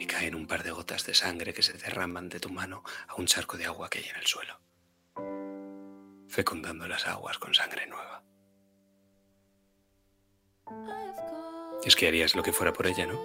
Y 0.00 0.06
caen 0.08 0.34
un 0.34 0.48
par 0.48 0.64
de 0.64 0.72
gotas 0.72 1.06
de 1.06 1.14
sangre 1.14 1.54
que 1.54 1.62
se 1.62 1.74
derraman 1.74 2.28
de 2.28 2.40
tu 2.40 2.50
mano 2.50 2.82
a 3.06 3.14
un 3.14 3.26
charco 3.26 3.56
de 3.56 3.66
agua 3.66 3.88
que 3.88 4.00
hay 4.00 4.06
en 4.06 4.16
el 4.16 4.26
suelo. 4.26 4.60
Fecundando 6.28 6.88
las 6.88 7.06
aguas 7.06 7.38
con 7.38 7.54
sangre 7.54 7.86
nueva. 7.86 8.24
Es 11.84 11.94
que 11.94 12.08
harías 12.08 12.34
lo 12.34 12.42
que 12.42 12.52
fuera 12.52 12.72
por 12.72 12.88
ella, 12.88 13.06
¿no? 13.06 13.20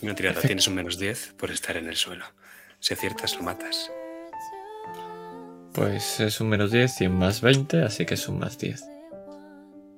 Una 0.00 0.14
tirada, 0.14 0.40
tienes 0.40 0.66
un 0.66 0.76
menos 0.76 0.98
10 0.98 1.34
por 1.34 1.50
estar 1.50 1.76
en 1.76 1.88
el 1.88 1.96
suelo. 1.96 2.24
Si 2.80 2.94
aciertas, 2.94 3.36
lo 3.36 3.42
matas. 3.42 3.90
Pues 5.74 6.20
es 6.20 6.40
un 6.40 6.50
menos 6.50 6.70
10 6.70 7.00
y 7.00 7.06
un 7.08 7.18
más 7.18 7.40
20, 7.40 7.82
así 7.82 8.06
que 8.06 8.14
es 8.14 8.28
un 8.28 8.38
más 8.38 8.56
10. 8.58 8.84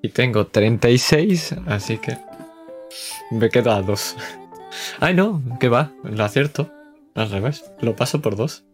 Y 0.02 0.08
tengo 0.08 0.46
36, 0.46 1.54
así 1.66 1.98
que 1.98 2.16
me 3.30 3.50
quedo 3.50 3.72
a 3.72 3.82
2. 3.82 4.16
Ay, 5.00 5.14
no, 5.14 5.42
que 5.60 5.68
va, 5.68 5.92
lo 6.02 6.24
acierto. 6.24 6.72
Al 7.14 7.30
revés, 7.30 7.70
lo 7.80 7.94
paso 7.94 8.22
por 8.22 8.36
2. 8.36 8.64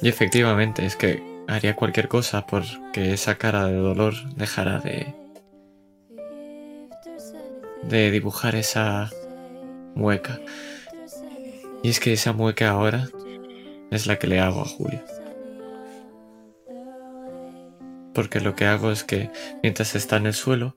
Y 0.00 0.08
efectivamente, 0.08 0.86
es 0.86 0.96
que 0.96 1.22
haría 1.48 1.76
cualquier 1.76 2.08
cosa 2.08 2.46
porque 2.46 3.12
esa 3.12 3.36
cara 3.36 3.66
de 3.66 3.76
dolor 3.76 4.14
dejara 4.36 4.78
de, 4.78 5.14
de 7.82 8.10
dibujar 8.10 8.56
esa 8.56 9.10
mueca. 9.94 10.40
Y 11.82 11.90
es 11.90 12.00
que 12.00 12.14
esa 12.14 12.32
mueca 12.32 12.70
ahora 12.70 13.08
es 13.90 14.06
la 14.06 14.18
que 14.18 14.26
le 14.26 14.40
hago 14.40 14.60
a 14.60 14.64
Julio. 14.64 15.02
Porque 18.14 18.40
lo 18.40 18.54
que 18.54 18.66
hago 18.66 18.90
es 18.90 19.04
que 19.04 19.30
mientras 19.62 19.94
está 19.94 20.16
en 20.16 20.26
el 20.26 20.34
suelo, 20.34 20.76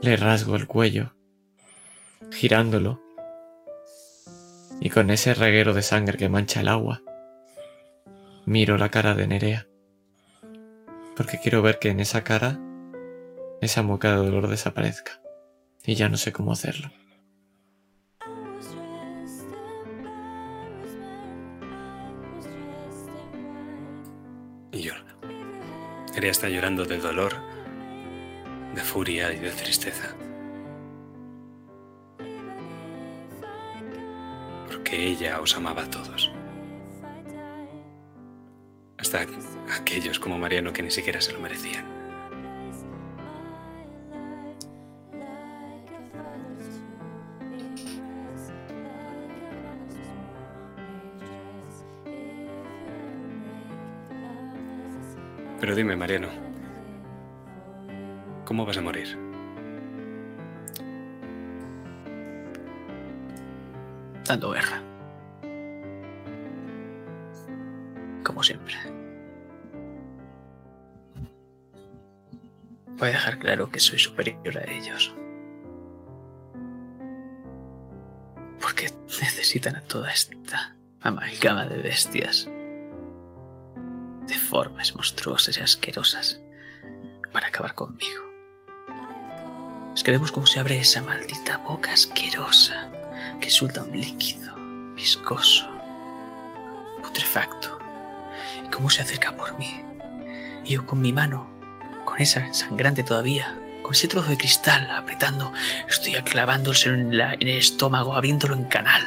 le 0.00 0.16
rasgo 0.16 0.56
el 0.56 0.66
cuello, 0.66 1.14
girándolo, 2.30 3.02
y 4.80 4.90
con 4.90 5.10
ese 5.10 5.34
reguero 5.34 5.74
de 5.74 5.82
sangre 5.82 6.18
que 6.18 6.28
mancha 6.28 6.60
el 6.60 6.68
agua, 6.68 7.02
miro 8.46 8.78
la 8.78 8.90
cara 8.90 9.14
de 9.14 9.26
Nerea. 9.26 9.66
Porque 11.16 11.40
quiero 11.42 11.62
ver 11.62 11.80
que 11.80 11.90
en 11.90 11.98
esa 11.98 12.22
cara 12.22 12.60
esa 13.60 13.82
mueca 13.82 14.10
de 14.10 14.16
dolor 14.18 14.48
desaparezca. 14.48 15.20
Y 15.84 15.94
ya 15.94 16.08
no 16.08 16.16
sé 16.16 16.32
cómo 16.32 16.52
hacerlo. 16.52 16.90
Y 24.72 24.82
llora. 24.82 25.04
Nerea 26.14 26.30
está 26.30 26.48
llorando 26.48 26.84
de 26.84 26.98
dolor, 26.98 27.32
de 28.74 28.80
furia 28.82 29.32
y 29.32 29.38
de 29.38 29.50
tristeza. 29.50 30.14
Porque 34.66 35.06
ella 35.06 35.40
os 35.40 35.56
amaba 35.56 35.82
a 35.82 35.90
todos. 35.90 36.30
Hasta 38.98 39.26
aquellos 39.78 40.18
como 40.18 40.38
Mariano 40.38 40.72
que 40.72 40.82
ni 40.82 40.90
siquiera 40.90 41.20
se 41.20 41.32
lo 41.32 41.40
merecían. 41.40 41.97
Pero 55.60 55.74
dime, 55.74 55.96
Mariano, 55.96 56.28
¿cómo 58.44 58.64
vas 58.64 58.76
a 58.76 58.80
morir? 58.80 59.18
Dando 64.24 64.50
guerra. 64.52 64.80
Como 68.22 68.42
siempre. 68.42 68.74
Voy 72.98 73.08
a 73.08 73.12
dejar 73.12 73.38
claro 73.38 73.70
que 73.70 73.80
soy 73.80 73.98
superior 73.98 74.58
a 74.58 74.70
ellos. 74.70 75.14
Porque 78.60 78.90
necesitan 79.20 79.76
a 79.76 79.80
toda 79.80 80.12
esta 80.12 80.76
amalgama 81.00 81.66
de 81.66 81.78
bestias 81.78 82.48
deformes, 84.52 84.94
monstruosas 84.94 85.58
y 85.58 85.60
asquerosas 85.60 86.40
para 87.32 87.48
acabar 87.48 87.74
conmigo. 87.74 88.22
Es 89.94 90.02
que 90.02 90.10
vemos 90.10 90.32
cómo 90.32 90.46
se 90.46 90.58
abre 90.58 90.78
esa 90.78 91.02
maldita 91.02 91.58
boca 91.58 91.92
asquerosa 91.92 92.90
que 93.42 93.50
suelta 93.50 93.82
un 93.82 94.00
líquido 94.00 94.54
viscoso, 94.94 95.68
putrefacto, 97.02 97.78
y 98.64 98.70
cómo 98.70 98.88
se 98.88 99.02
acerca 99.02 99.36
por 99.36 99.58
mí. 99.58 99.82
Y 100.64 100.74
yo 100.74 100.86
con 100.86 101.00
mi 101.02 101.12
mano, 101.12 101.46
con 102.06 102.18
esa 102.18 102.52
sangrante 102.54 103.02
todavía, 103.02 103.54
con 103.82 103.92
ese 103.92 104.08
trozo 104.08 104.30
de 104.30 104.38
cristal 104.38 104.90
apretando, 104.90 105.52
estoy 105.88 106.14
clavándose 106.22 106.88
en, 106.88 107.18
la- 107.18 107.34
en 107.34 107.48
el 107.48 107.58
estómago, 107.58 108.14
abriéndolo 108.14 108.54
en 108.54 108.64
canal. 108.64 109.02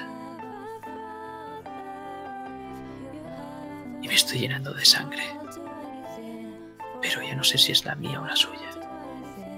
Llenando 4.41 4.73
de 4.73 4.85
sangre. 4.85 5.23
Pero 7.01 7.21
ya 7.21 7.35
no 7.35 7.43
sé 7.43 7.57
si 7.57 7.71
es 7.71 7.85
la 7.85 7.95
mía 7.95 8.19
o 8.19 8.25
la 8.25 8.35
suya. 8.35 8.69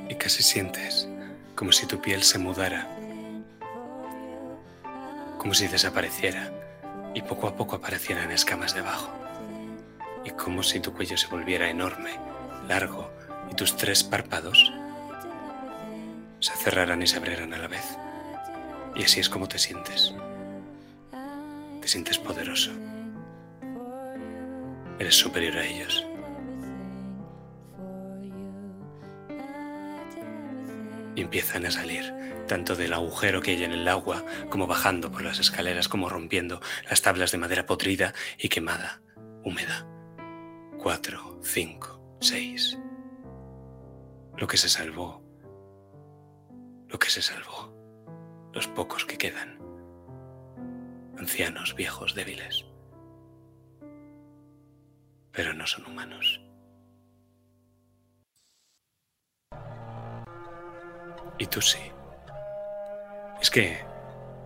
Y 0.10 0.16
casi 0.16 0.44
sientes 0.44 1.08
como 1.56 1.72
si 1.72 1.86
tu 1.86 2.02
piel 2.02 2.24
se 2.24 2.38
mudara, 2.38 2.88
como 5.38 5.54
si 5.54 5.68
desapareciera 5.68 6.52
y 7.14 7.22
poco 7.22 7.48
a 7.48 7.56
poco 7.56 7.78
aparecieran 7.78 8.32
escamas 8.32 8.74
debajo, 8.74 9.10
y 10.26 10.32
como 10.32 10.64
si 10.64 10.80
tu 10.80 10.94
cuello 10.94 11.16
se 11.16 11.28
volviera 11.28 11.70
enorme, 11.70 12.12
largo, 12.68 13.10
y 13.52 13.56
tus 13.56 13.78
tres 13.78 14.04
párpados 14.04 14.74
se 16.40 16.54
cerraran 16.58 17.02
y 17.02 17.08
se 17.08 17.18
abrieran 17.18 17.54
a 17.54 17.58
la 17.58 17.68
vez. 17.68 17.86
Y 18.96 19.04
así 19.04 19.20
es 19.22 19.30
como 19.30 19.48
te 19.48 19.60
sientes. 19.60 20.14
Te 21.82 21.88
sientes 21.88 22.18
poderoso. 22.18 22.72
Eres 25.00 25.16
superior 25.16 25.58
a 25.58 25.66
ellos. 25.66 26.06
y 31.16 31.22
empiezan 31.22 31.66
a 31.66 31.72
salir, 31.72 32.14
tanto 32.48 32.76
del 32.76 32.94
agujero 32.94 33.42
que 33.42 33.52
hay 33.52 33.64
en 33.64 33.72
el 33.72 33.88
agua, 33.88 34.24
como 34.50 34.68
bajando 34.68 35.12
por 35.12 35.24
las 35.24 35.40
escaleras, 35.40 35.88
como 35.88 36.10
rompiendo 36.10 36.62
las 36.90 37.02
tablas 37.02 37.32
de 37.32 37.38
madera 37.38 37.66
podrida 37.66 38.14
y 38.38 38.50
quemada, 38.50 39.02
húmeda. 39.44 39.88
Cuatro, 40.82 41.40
cinco, 41.44 42.18
seis. 42.20 42.78
Lo 44.38 44.48
que 44.48 44.58
se 44.58 44.70
salvó. 44.70 45.24
Lo 46.88 47.00
que 47.00 47.10
se 47.10 47.22
salvó. 47.22 47.72
Los 48.54 48.68
pocos 48.68 49.06
que 49.06 49.18
quedan. 49.18 49.60
Ancianos, 51.18 51.76
viejos, 51.76 52.16
débiles. 52.16 52.66
Pero 55.34 55.54
no 55.54 55.68
son 55.68 55.86
humanos. 55.86 56.40
Y 61.38 61.48
tú 61.48 61.62
sí. 61.62 61.80
Es 63.42 63.50
que 63.50 63.84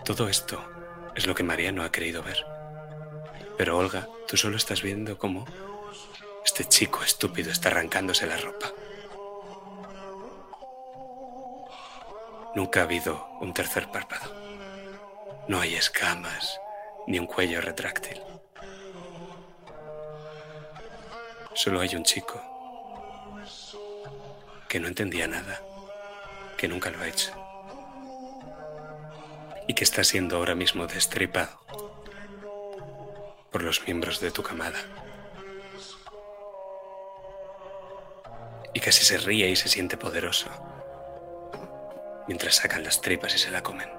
todo 0.06 0.30
esto 0.30 0.64
es 1.16 1.28
lo 1.28 1.36
que 1.36 1.44
Mariano 1.44 1.84
ha 1.84 1.92
querido 1.92 2.24
ver. 2.24 2.44
Pero 3.58 3.78
Olga, 3.78 4.08
tú 4.28 4.38
solo 4.38 4.56
estás 4.56 4.82
viendo 4.82 5.18
cómo 5.18 5.46
este 6.46 6.66
chico 6.66 7.04
estúpido 7.04 7.52
está 7.52 7.70
arrancándose 7.70 8.26
la 8.26 8.38
ropa. 8.38 8.72
Nunca 12.56 12.80
ha 12.80 12.84
habido 12.84 13.28
un 13.42 13.54
tercer 13.54 13.92
párpado. 13.92 14.34
No 15.48 15.60
hay 15.60 15.76
escamas 15.76 16.60
ni 17.06 17.20
un 17.20 17.28
cuello 17.28 17.62
retráctil. 17.62 18.22
Solo 21.58 21.80
hay 21.80 21.96
un 21.96 22.04
chico 22.04 22.40
que 24.70 24.80
no 24.80 24.88
entendía 24.88 25.28
nada 25.28 25.60
que 26.56 26.68
nunca 26.68 26.92
lo 26.92 27.02
ha 27.02 27.08
hecho 27.08 27.32
y 29.68 29.74
que 29.74 29.84
está 29.84 30.04
siendo 30.04 30.38
ahora 30.38 30.54
mismo 30.54 30.86
destripado 30.86 31.60
por 33.52 33.64
los 33.64 33.84
miembros 33.88 34.20
de 34.20 34.30
tu 34.30 34.44
camada. 34.44 34.78
Y 38.76 38.80
casi 38.80 39.04
se 39.04 39.18
ríe 39.18 39.50
y 39.50 39.56
se 39.56 39.68
siente 39.68 39.98
poderoso 39.98 40.50
mientras 42.28 42.58
sacan 42.58 42.84
las 42.84 43.02
tripas 43.02 43.34
y 43.34 43.40
se 43.40 43.50
la 43.50 43.64
comen. 43.64 43.90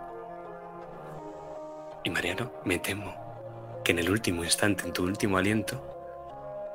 Y 2.05 2.11
Mariano, 2.11 2.53
me 2.65 2.78
temo 2.78 3.83
que 3.85 3.91
en 3.91 3.99
el 3.99 4.11
último 4.11 4.45
instante, 4.45 4.85
en 4.85 4.93
tu 4.93 5.03
último 5.03 5.39
aliento, 5.39 5.98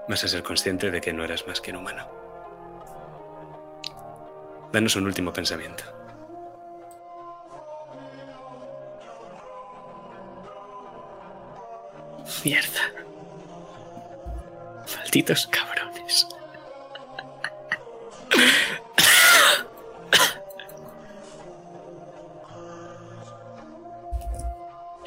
vas 0.07 0.23
a 0.23 0.27
ser 0.27 0.43
consciente 0.43 0.91
de 0.91 1.01
que 1.01 1.14
no 1.14 1.23
eras 1.23 1.48
más 1.48 1.61
que 1.61 1.72
un 1.72 1.77
humano. 1.77 2.07
Danos 4.72 4.95
un 4.95 5.06
último 5.06 5.32
pensamiento. 5.32 5.83
Mierda. 12.43 12.82
Malditos 14.95 15.48
cabrones. 15.48 16.27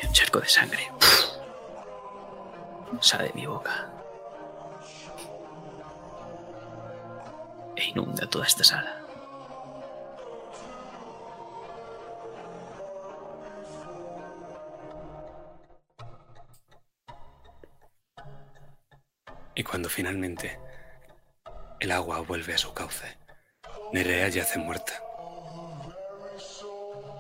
Un 0.03 0.13
charco 0.13 0.41
de 0.41 0.49
sangre. 0.49 0.91
Sale 3.01 3.25
de 3.25 3.33
mi 3.35 3.47
boca. 3.47 3.96
Inunda 7.89 8.29
toda 8.29 8.47
esta 8.47 8.65
sala. 8.65 9.03
Y 19.55 19.63
cuando 19.63 19.89
finalmente 19.89 20.59
el 21.81 21.91
agua 21.91 22.21
vuelve 22.21 22.53
a 22.55 22.59
su 22.59 22.75
cauce, 22.75 23.17
Nerea 23.93 24.29
yace 24.29 24.59
muerta. 24.59 25.03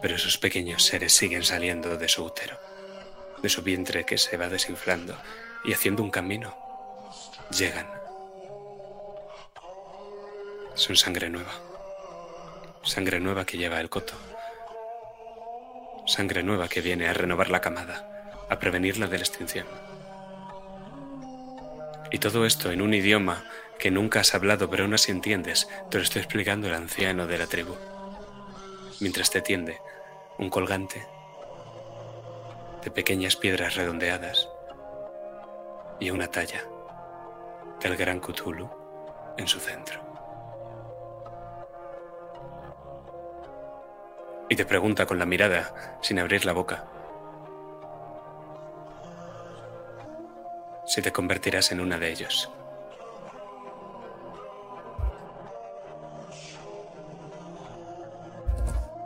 Pero 0.02 0.16
esos 0.16 0.36
pequeños 0.36 0.84
seres 0.84 1.14
siguen 1.14 1.44
saliendo 1.44 1.96
de 1.96 2.08
su 2.08 2.24
útero, 2.24 2.60
de 3.42 3.48
su 3.48 3.62
vientre 3.62 4.04
que 4.04 4.18
se 4.18 4.36
va 4.36 4.48
desinflando 4.48 5.16
y 5.64 5.72
haciendo 5.72 6.02
un 6.02 6.10
camino. 6.10 6.54
Llegan. 7.50 7.95
Son 10.76 10.94
sangre 10.94 11.30
nueva. 11.30 11.52
Sangre 12.82 13.18
nueva 13.18 13.46
que 13.46 13.56
lleva 13.56 13.80
el 13.80 13.88
coto. 13.88 14.12
Sangre 16.06 16.42
nueva 16.42 16.68
que 16.68 16.82
viene 16.82 17.08
a 17.08 17.14
renovar 17.14 17.48
la 17.48 17.62
camada, 17.62 18.44
a 18.50 18.58
prevenirla 18.58 19.06
de 19.06 19.16
la 19.16 19.24
extinción. 19.24 19.66
Y 22.12 22.18
todo 22.18 22.44
esto 22.44 22.70
en 22.70 22.82
un 22.82 22.92
idioma 22.92 23.42
que 23.78 23.90
nunca 23.90 24.20
has 24.20 24.34
hablado 24.34 24.68
pero 24.68 24.84
aún 24.84 24.92
así 24.92 25.10
entiendes, 25.10 25.66
te 25.90 25.96
lo 25.96 26.04
estoy 26.04 26.20
explicando 26.20 26.66
el 26.66 26.74
anciano 26.74 27.26
de 27.26 27.38
la 27.38 27.46
tribu. 27.46 27.74
Mientras 29.00 29.30
te 29.30 29.40
tiende 29.40 29.80
un 30.38 30.50
colgante 30.50 31.06
de 32.84 32.90
pequeñas 32.90 33.36
piedras 33.36 33.76
redondeadas 33.76 34.46
y 36.00 36.10
una 36.10 36.30
talla 36.30 36.64
del 37.80 37.96
gran 37.96 38.20
Cthulhu 38.20 38.68
en 39.38 39.48
su 39.48 39.58
centro. 39.58 40.05
Y 44.48 44.56
te 44.56 44.64
pregunta 44.64 45.06
con 45.06 45.18
la 45.18 45.26
mirada, 45.26 45.98
sin 46.02 46.18
abrir 46.18 46.44
la 46.44 46.52
boca, 46.52 46.84
si 50.86 51.02
te 51.02 51.12
convertirás 51.12 51.72
en 51.72 51.80
una 51.80 51.98
de 51.98 52.10
ellos. 52.10 52.50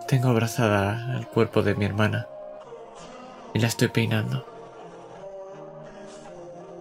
Tengo 0.06 0.28
abrazada 0.28 1.16
al 1.16 1.28
cuerpo 1.28 1.62
de 1.62 1.74
mi 1.74 1.84
hermana 1.84 2.26
y 3.54 3.60
la 3.60 3.68
estoy 3.68 3.88
peinando. 3.88 4.44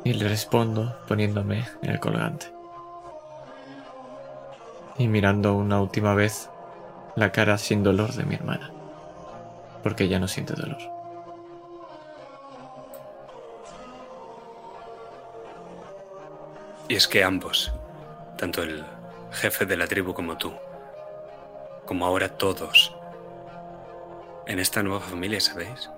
Y 0.04 0.14
le 0.14 0.28
respondo 0.28 0.98
poniéndome 1.08 1.66
en 1.82 1.92
el 1.92 2.00
colgante. 2.00 2.48
Y 4.98 5.08
mirando 5.08 5.54
una 5.54 5.80
última 5.80 6.14
vez 6.16 6.50
la 7.16 7.32
cara 7.32 7.58
sin 7.58 7.84
dolor 7.84 8.14
de 8.14 8.24
mi 8.24 8.36
hermana. 8.36 8.72
Porque 9.84 10.08
ya 10.08 10.20
no 10.20 10.28
siente 10.28 10.54
dolor. 10.54 10.80
Y 16.88 16.96
es 16.96 17.08
que 17.08 17.24
ambos, 17.24 17.72
tanto 18.38 18.64
el 18.64 18.84
jefe 19.32 19.66
de 19.66 19.78
la 19.78 19.86
tribu 19.86 20.14
como 20.14 20.38
tú, 20.38 20.54
como 21.86 22.06
ahora 22.06 22.30
todos, 22.30 22.96
en 24.48 24.58
esta 24.58 24.82
nueva 24.82 25.00
familia, 25.00 25.40
¿sabéis? 25.40 25.92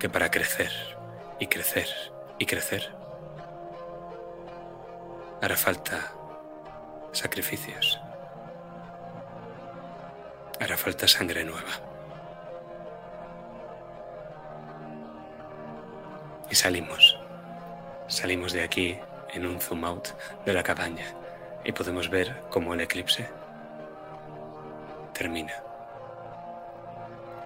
Que 0.00 0.08
para 0.08 0.30
crecer 0.30 0.72
y 1.38 1.46
crecer 1.46 1.86
y 2.38 2.46
crecer 2.46 2.90
hará 5.40 5.56
falta 5.56 6.12
sacrificios. 7.12 8.00
Hará 10.60 10.76
falta 10.76 11.08
sangre 11.08 11.44
nueva. 11.44 11.62
Y 16.50 16.54
salimos. 16.54 17.18
Salimos 18.06 18.52
de 18.52 18.62
aquí 18.62 18.98
en 19.32 19.46
un 19.46 19.60
zoom 19.60 19.84
out 19.84 20.08
de 20.44 20.52
la 20.52 20.62
cabaña 20.62 21.06
y 21.64 21.72
podemos 21.72 22.08
ver 22.08 22.42
cómo 22.50 22.74
el 22.74 22.80
eclipse 22.80 23.28
termina. 25.12 25.54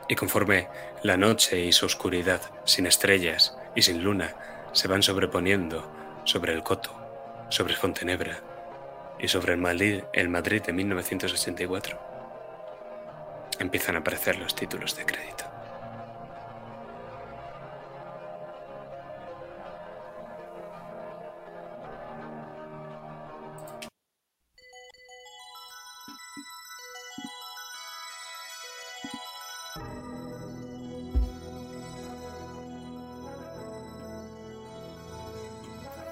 Y 0.08 0.14
conforme 0.14 0.68
la 1.02 1.16
noche 1.16 1.60
y 1.60 1.72
su 1.72 1.86
oscuridad, 1.86 2.40
sin 2.64 2.86
estrellas 2.86 3.56
y 3.74 3.82
sin 3.82 4.02
luna, 4.02 4.34
se 4.72 4.88
van 4.88 5.02
sobreponiendo 5.02 5.90
sobre 6.24 6.52
el 6.52 6.62
Coto, 6.62 6.90
sobre 7.48 7.74
Fontenebra 7.74 8.40
y 9.18 9.28
sobre 9.28 9.52
el 9.52 9.58
Madrid, 9.58 10.02
el 10.12 10.28
Madrid 10.28 10.62
de 10.62 10.72
1984, 10.72 12.07
empiezan 13.58 13.96
a 13.96 14.00
aparecer 14.00 14.38
los 14.38 14.54
títulos 14.54 14.96
de 14.96 15.06
crédito. 15.06 15.44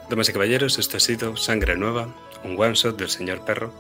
Damas 0.08 0.28
y 0.28 0.33
caballeros, 0.33 0.78
esto 0.78 0.99
ha 0.99 1.00
sido 1.00 1.36
Sangre 1.36 1.76
Nueva, 1.76 2.08
un 2.44 2.58
one 2.58 2.75
shot 2.75 2.97
del 2.97 3.10
señor 3.10 3.44
perro 3.44 3.73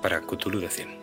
para 0.00 0.22
Cthulhu 0.22 0.60
de 0.60 0.70
100. 0.70 0.97